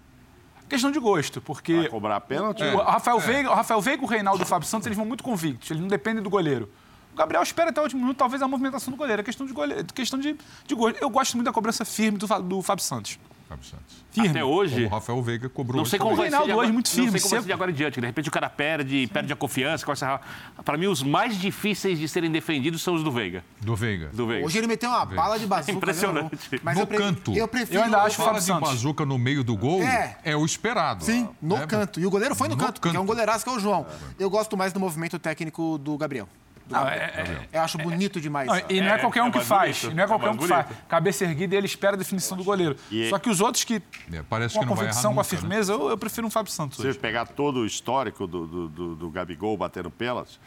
Questão 0.69 0.91
de 0.91 0.99
gosto, 0.99 1.39
porque 1.39 1.75
Vai 1.75 1.87
cobrar 1.87 2.19
pênalti? 2.21 2.61
o 2.63 2.77
Rafael, 2.83 3.19
Veiga, 3.19 3.49
o 3.49 3.53
Rafael 3.53 3.79
Veiga, 3.81 4.03
o 4.03 4.07
Reinaldo 4.07 4.41
e 4.41 4.43
o 4.43 4.45
Fábio 4.45 4.67
Santos, 4.67 4.85
eles 4.85 4.97
vão 4.97 5.05
muito 5.05 5.23
convictos. 5.23 5.71
Eles 5.71 5.79
não 5.81 5.87
dependem 5.87 6.21
do 6.21 6.29
goleiro. 6.29 6.69
O 7.13 7.15
Gabriel 7.17 7.41
espera 7.41 7.69
até 7.69 7.79
o 7.79 7.83
último 7.83 8.01
minuto, 8.01 8.17
talvez 8.17 8.41
a 8.41 8.47
movimentação 8.47 8.91
do 8.91 8.97
goleiro. 8.97 9.21
É 9.21 9.23
questão 9.23 9.47
de, 9.47 9.53
goleiro, 9.53 9.85
questão 9.93 10.19
de, 10.19 10.37
de 10.65 10.75
gosto. 10.75 10.97
Eu 11.01 11.09
gosto 11.09 11.35
muito 11.35 11.45
da 11.45 11.53
cobrança 11.53 11.85
firme 11.85 12.17
do, 12.17 12.27
do 12.43 12.61
Fábio 12.61 12.83
Santos. 12.83 13.17
Fábio 13.47 13.63
Santos. 13.65 14.03
Firme. 14.11 14.29
Até 14.29 14.41
Como 14.41 14.53
hoje, 14.53 14.83
o 14.85 14.87
Rafael 14.89 15.21
Veiga 15.21 15.47
cobrou. 15.49 15.77
Não 15.77 15.85
sei 15.85 15.97
como 15.99 16.11
O 16.11 16.15
também. 16.15 16.29
vai 16.29 16.29
ser 16.31 16.35
Reinaldo 16.37 16.51
agora, 16.51 16.65
hoje 16.67 16.73
muito 16.73 16.89
firme, 16.89 17.05
Não 17.05 17.11
sei 17.13 17.21
como 17.21 17.29
vai 17.35 17.41
ser 17.41 17.45
de 17.47 17.53
agora 17.53 17.71
em 17.71 17.73
diante. 17.73 17.93
que 17.95 18.01
De 18.01 18.07
repente 18.07 18.29
o 18.29 18.31
cara 18.31 18.49
perde, 18.49 19.07
perde 19.13 19.31
a 19.31 19.35
confiança, 19.35 19.85
começa 19.85 20.19
a... 20.57 20.63
Para 20.63 20.77
mim, 20.77 20.87
os 20.87 21.01
mais 21.03 21.39
difíceis 21.39 21.97
de 21.99 22.07
serem 22.07 22.29
defendidos 22.31 22.81
são 22.81 22.95
os 22.95 23.03
do 23.03 23.11
Veiga. 23.11 23.43
Do 23.61 23.75
Veiga. 23.75 24.09
Do 24.11 24.27
Veiga. 24.27 24.45
Hoje 24.45 24.57
ele 24.57 24.67
meteu 24.67 24.89
uma 24.89 25.05
bala 25.05 25.39
de 25.39 25.45
bazuca. 25.47 25.71
Impressionante. 25.77 26.37
né? 26.51 26.59
Mas 26.63 26.75
No 26.75 26.81
eu 26.81 26.87
pre- 26.87 26.97
canto. 26.97 27.33
Eu 27.33 27.47
prefiro. 27.47 27.79
Eu 27.79 27.83
ainda 27.83 28.01
acho 28.01 28.17
Fala 28.17 28.41
Fábio 28.41 28.55
de 28.55 28.59
bazuca 28.61 29.05
no 29.05 29.17
meio 29.17 29.43
do 29.43 29.55
gol, 29.55 29.81
É. 29.81 30.17
é, 30.23 30.35
o 30.35 30.45
esperado. 30.45 31.03
Sim, 31.05 31.29
no 31.41 31.55
É, 31.57 31.65
canto. 31.67 31.99
E 31.99 32.05
o 32.05 32.09
goleiro 32.09 32.35
foi 32.35 32.47
no, 32.47 32.55
No 32.55 32.61
canto, 32.61 32.81
porque 32.81 32.89
é 32.89 32.91
um 32.99 33.03
canto. 33.03 33.07
goleiraço 33.07 33.43
que 33.45 33.49
é 33.49 33.53
o 33.53 33.59
João. 33.59 33.85
Eu 34.19 34.29
gosto 34.29 34.57
mais 34.57 34.73
do 34.73 34.79
movimento 34.79 35.17
técnico 35.19 35.77
do 35.77 35.97
Gabriel. 35.97 36.27
Do 36.67 36.75
Não, 36.75 36.83
Gabriel. 36.83 37.05
é- 37.07 37.47
Eu 37.53 37.61
acho 37.61 37.77
bonito 37.77 38.19
demais. 38.19 38.47
Não, 38.47 38.55
e 38.69 38.81
não 38.81 38.87
é, 38.89 38.95
É, 38.95 38.97
qualquer 38.97 39.23
um 39.23 39.27
é 39.27 39.31
que 39.31 39.39
faz. 39.39 39.79
bonito, 39.81 39.95
Não 39.95 40.01
é 40.01 40.05
é 40.05 40.07
qualquer 40.07 40.29
um 40.29 40.37
que 40.37 40.47
faz. 40.47 40.65
bonito. 40.67 40.85
Cabeça 40.87 41.23
erguida 41.23 41.55
e 41.55 41.57
ele 41.57 41.65
espera 41.65 41.93
a 41.95 41.97
definição 41.97 42.37
do 42.37 42.43
goleiro. 42.43 42.75
E- 42.91 43.09
Só 43.09 43.17
que 43.17 43.29
os 43.29 43.39
outros 43.39 43.63
que, 43.63 43.81
É, 44.11 44.21
parece 44.29 44.55
com 44.55 44.59
que 44.59 44.65
a 44.65 44.69
não 44.69 44.75
vai 44.75 44.85
errar 44.85 44.91
convicção, 44.93 45.13
com 45.13 45.19
a 45.19 45.23
né? 45.23 45.29
firmeza, 45.29 45.71
eu, 45.73 45.89
eu 45.89 45.97
prefiro 45.97 46.27
um 46.27 46.29
Fábio 46.29 46.51
Santos 46.51 46.75
Se 46.77 46.81
você 46.83 46.89
hoje. 46.89 46.99
pegar 46.99 47.25
todo 47.27 47.61
o 47.61 47.65
histórico 47.65 48.27
do, 48.27 48.45
do, 48.45 48.67
do, 48.67 48.95
do 48.95 49.09
Gabigol 49.09 49.55
batendo 49.55 49.89
pênalti, 49.89 50.39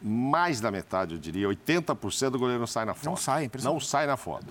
mais 0.00 0.60
da 0.60 0.70
metade, 0.70 1.14
eu 1.14 1.18
diria, 1.20 1.48
80% 1.48 2.30
do 2.30 2.38
goleiro 2.38 2.60
não 2.60 2.66
sai 2.68 2.84
na 2.84 2.94
foto. 2.94 3.04
Não 3.06 3.16
sai, 3.16 3.46
é. 3.52 3.62
Não 3.62 3.80
sai 3.80 4.06
na 4.06 4.16
foto. 4.16 4.46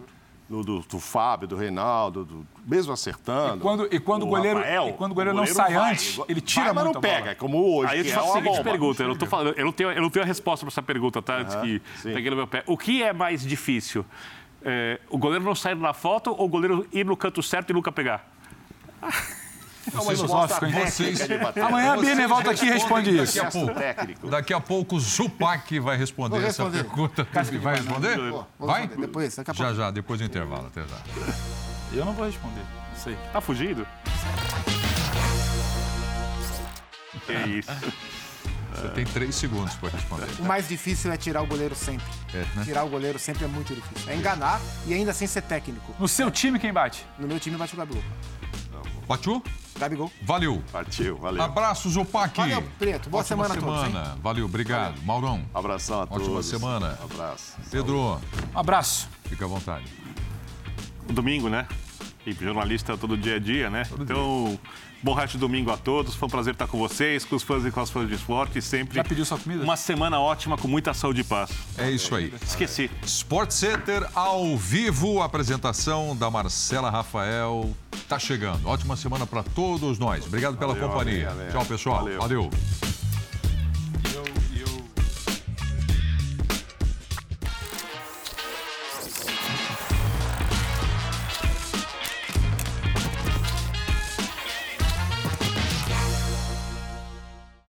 Do, 0.49 0.63
do, 0.63 0.79
do 0.79 0.97
Fábio, 0.99 1.45
do 1.45 1.57
Reinaldo, 1.57 2.23
do- 2.23 2.47
mesmo 2.65 2.93
acertando. 2.93 3.57
E 3.57 3.59
quando- 3.59 3.87
e 3.93 3.99
quando 3.99 4.23
o 4.23 4.27
goleiro- 4.27 4.61
e 4.61 4.93
quando 4.93 5.11
o 5.11 5.15
goleiro 5.15 5.37
não 5.37 5.45
sai 5.45 5.73
antes, 5.75 6.17
ele 6.29 6.39
tira 6.39 6.67
vai, 6.67 6.73
mas 6.75 6.83
não 6.85 6.91
a 6.91 6.93
bola. 6.93 7.01
pega, 7.01 7.31
é 7.31 7.35
como 7.35 7.57
hoje, 7.75 7.91
Aí 7.91 7.97
eu 7.99 8.03
que 8.05 8.09
te 8.09 8.13
é 8.13 8.15
faço 8.15 8.27
a 8.27 8.31
uma 8.35 8.41
seguinte 8.43 8.63
pergunta. 8.63 9.03
Eu 9.03 9.07
não, 9.09 9.15
tô 9.17 9.25
falando, 9.25 9.53
eu, 9.57 9.65
não 9.65 9.71
tenho, 9.73 9.91
eu 9.91 10.01
não 10.01 10.09
tenho 10.09 10.23
a 10.23 10.27
resposta 10.27 10.65
para 10.65 10.71
essa 10.71 10.81
pergunta, 10.81 11.21
tá? 11.21 11.39
Antes 11.39 11.53
que 11.55 11.81
sim. 11.97 12.13
peguei 12.13 12.29
no 12.29 12.37
meu 12.37 12.47
pé. 12.47 12.63
O 12.65 12.77
que 12.77 13.03
é 13.03 13.11
mais 13.11 13.41
difícil? 13.45 14.05
É, 14.63 15.01
o 15.09 15.17
goleiro 15.17 15.43
não 15.43 15.53
sair 15.53 15.75
na 15.75 15.93
foto 15.93 16.31
ou 16.31 16.45
o 16.45 16.47
goleiro 16.47 16.87
ir 16.93 17.05
no 17.05 17.17
canto 17.17 17.43
certo 17.43 17.69
e 17.71 17.73
nunca 17.73 17.91
pegar? 17.91 18.25
É 19.93 19.99
uma 19.99 20.11
filosófico, 20.11 20.65
hein? 20.65 20.73
Vocês-. 20.85 21.19
Amanhã 21.65 21.93
a 21.93 21.97
Birner 21.97 22.27
volta 22.27 22.51
aqui 22.51 22.65
e 22.65 22.69
responde 22.71 23.09
isso. 23.21 23.35
Daqui 23.35 23.47
a 23.47 23.51
pouco, 23.51 23.73
técnico. 23.73 24.27
daqui 24.29 24.53
a 24.53 24.59
pouco 24.59 24.95
o 24.95 24.99
Zupac 24.99 25.79
vai 25.79 25.97
responder 25.97 26.39
Vou 26.39 26.47
essa 26.47 26.63
responder. 26.63 26.83
pergunta. 26.83 27.27
Vai 27.61 27.75
responder? 27.75 28.17
Vou 28.17 28.47
Vai? 28.59 28.81
responder 28.81 29.07
depois, 29.07 29.35
daqui 29.35 29.51
a 29.51 29.53
Já, 29.53 29.63
pouco. 29.65 29.79
já, 29.79 29.91
depois 29.91 30.19
do 30.19 30.25
intervalo. 30.25 30.67
Até 30.67 30.81
já. 30.81 30.97
Eu 31.93 32.05
não 32.05 32.13
vou 32.13 32.25
responder. 32.25 32.61
Não 32.93 32.99
sei. 33.03 33.17
Tá 33.31 33.39
fugindo? 33.41 33.85
Que 37.25 37.33
isso. 37.59 37.71
Você 38.73 38.89
tem 38.89 39.05
três 39.05 39.33
segundos 39.35 39.73
para 39.75 39.89
responder. 39.89 40.27
O 40.39 40.43
mais 40.45 40.67
difícil 40.67 41.11
é 41.11 41.17
tirar 41.17 41.41
o 41.41 41.47
goleiro 41.47 41.73
sempre. 41.75 42.05
É, 42.33 42.45
né? 42.55 42.63
Tirar 42.63 42.83
o 42.83 42.89
goleiro 42.89 43.17
sempre 43.17 43.43
é 43.45 43.47
muito 43.47 43.73
difícil. 43.73 44.09
É 44.11 44.15
enganar 44.15 44.61
e 44.85 44.93
ainda 44.93 45.13
sem 45.13 45.27
ser 45.27 45.41
técnico. 45.41 45.95
No 45.97 46.07
seu 46.07 46.29
time, 46.29 46.59
quem 46.59 46.71
bate? 46.71 47.03
No 47.17 47.27
meu 47.27 47.39
time 47.39 47.57
bate 47.57 47.73
o 47.73 47.77
Gabigol. 47.77 48.03
Partiu? 49.07 49.41
Gabigol. 49.79 50.11
Valeu. 50.23 50.61
Partiu, 50.71 51.17
valeu. 51.17 51.41
Abraços, 51.41 51.93
Zupac. 51.93 52.35
Valeu, 52.35 52.63
Preto. 52.79 53.09
Boa 53.09 53.21
Ótima 53.21 53.45
semana 53.45 53.53
a 53.53 53.63
todos, 53.63 53.87
semana. 53.87 54.17
Valeu, 54.23 54.45
obrigado. 54.45 55.01
Maurão, 55.03 55.45
Abração 55.53 56.01
a 56.01 56.07
todos. 56.07 56.23
ótima 56.27 56.43
semana. 56.43 56.99
Abraço. 57.01 57.55
Pedro, 57.71 58.19
Um 58.53 58.59
abraço. 58.59 59.07
fica 59.25 59.45
à 59.45 59.47
vontade. 59.47 59.85
Domingo, 61.09 61.47
né? 61.47 61.67
E 62.25 62.33
jornalista 62.33 62.97
todo 62.97 63.15
dia 63.15 63.35
a 63.35 63.39
dia, 63.39 63.69
né? 63.69 63.83
então, 63.99 64.59
bom 65.01 65.13
resto 65.13 65.33
de 65.33 65.39
domingo 65.39 65.71
a 65.71 65.77
todos. 65.77 66.15
Foi 66.15 66.27
um 66.27 66.29
prazer 66.29 66.53
estar 66.53 66.67
com 66.67 66.77
vocês, 66.77 67.23
com 67.25 67.35
os 67.35 67.43
fãs 67.43 67.65
e 67.65 67.71
com 67.71 67.79
as 67.79 67.89
fãs 67.89 68.07
de 68.07 68.15
esporte. 68.15 68.61
Sempre 68.61 68.95
Já 68.95 69.03
pediu 69.03 69.25
sua 69.25 69.37
comida? 69.37 69.63
uma 69.63 69.77
semana 69.77 70.19
ótima, 70.19 70.57
com 70.57 70.67
muita 70.67 70.93
saúde 70.93 71.21
e 71.21 71.23
paz. 71.23 71.49
É 71.77 71.89
isso 71.89 72.13
aí. 72.15 72.33
Esqueci. 72.41 72.89
Sport 73.03 73.51
Center 73.51 74.07
ao 74.13 74.57
vivo, 74.57 75.21
apresentação 75.21 76.15
da 76.15 76.29
Marcela 76.29 76.89
Rafael. 76.89 77.69
Tá 78.07 78.17
chegando. 78.17 78.67
Ótima 78.67 78.95
semana 78.95 79.25
para 79.25 79.43
todos 79.43 79.99
nós. 79.99 80.25
Obrigado 80.25 80.57
pela 80.57 80.73
Valeu, 80.73 80.89
companhia. 80.89 81.29
amém, 81.29 81.41
amém. 81.41 81.51
Tchau, 81.51 81.65
pessoal. 81.65 81.97
Valeu. 81.99 82.19
Valeu. 82.19 82.96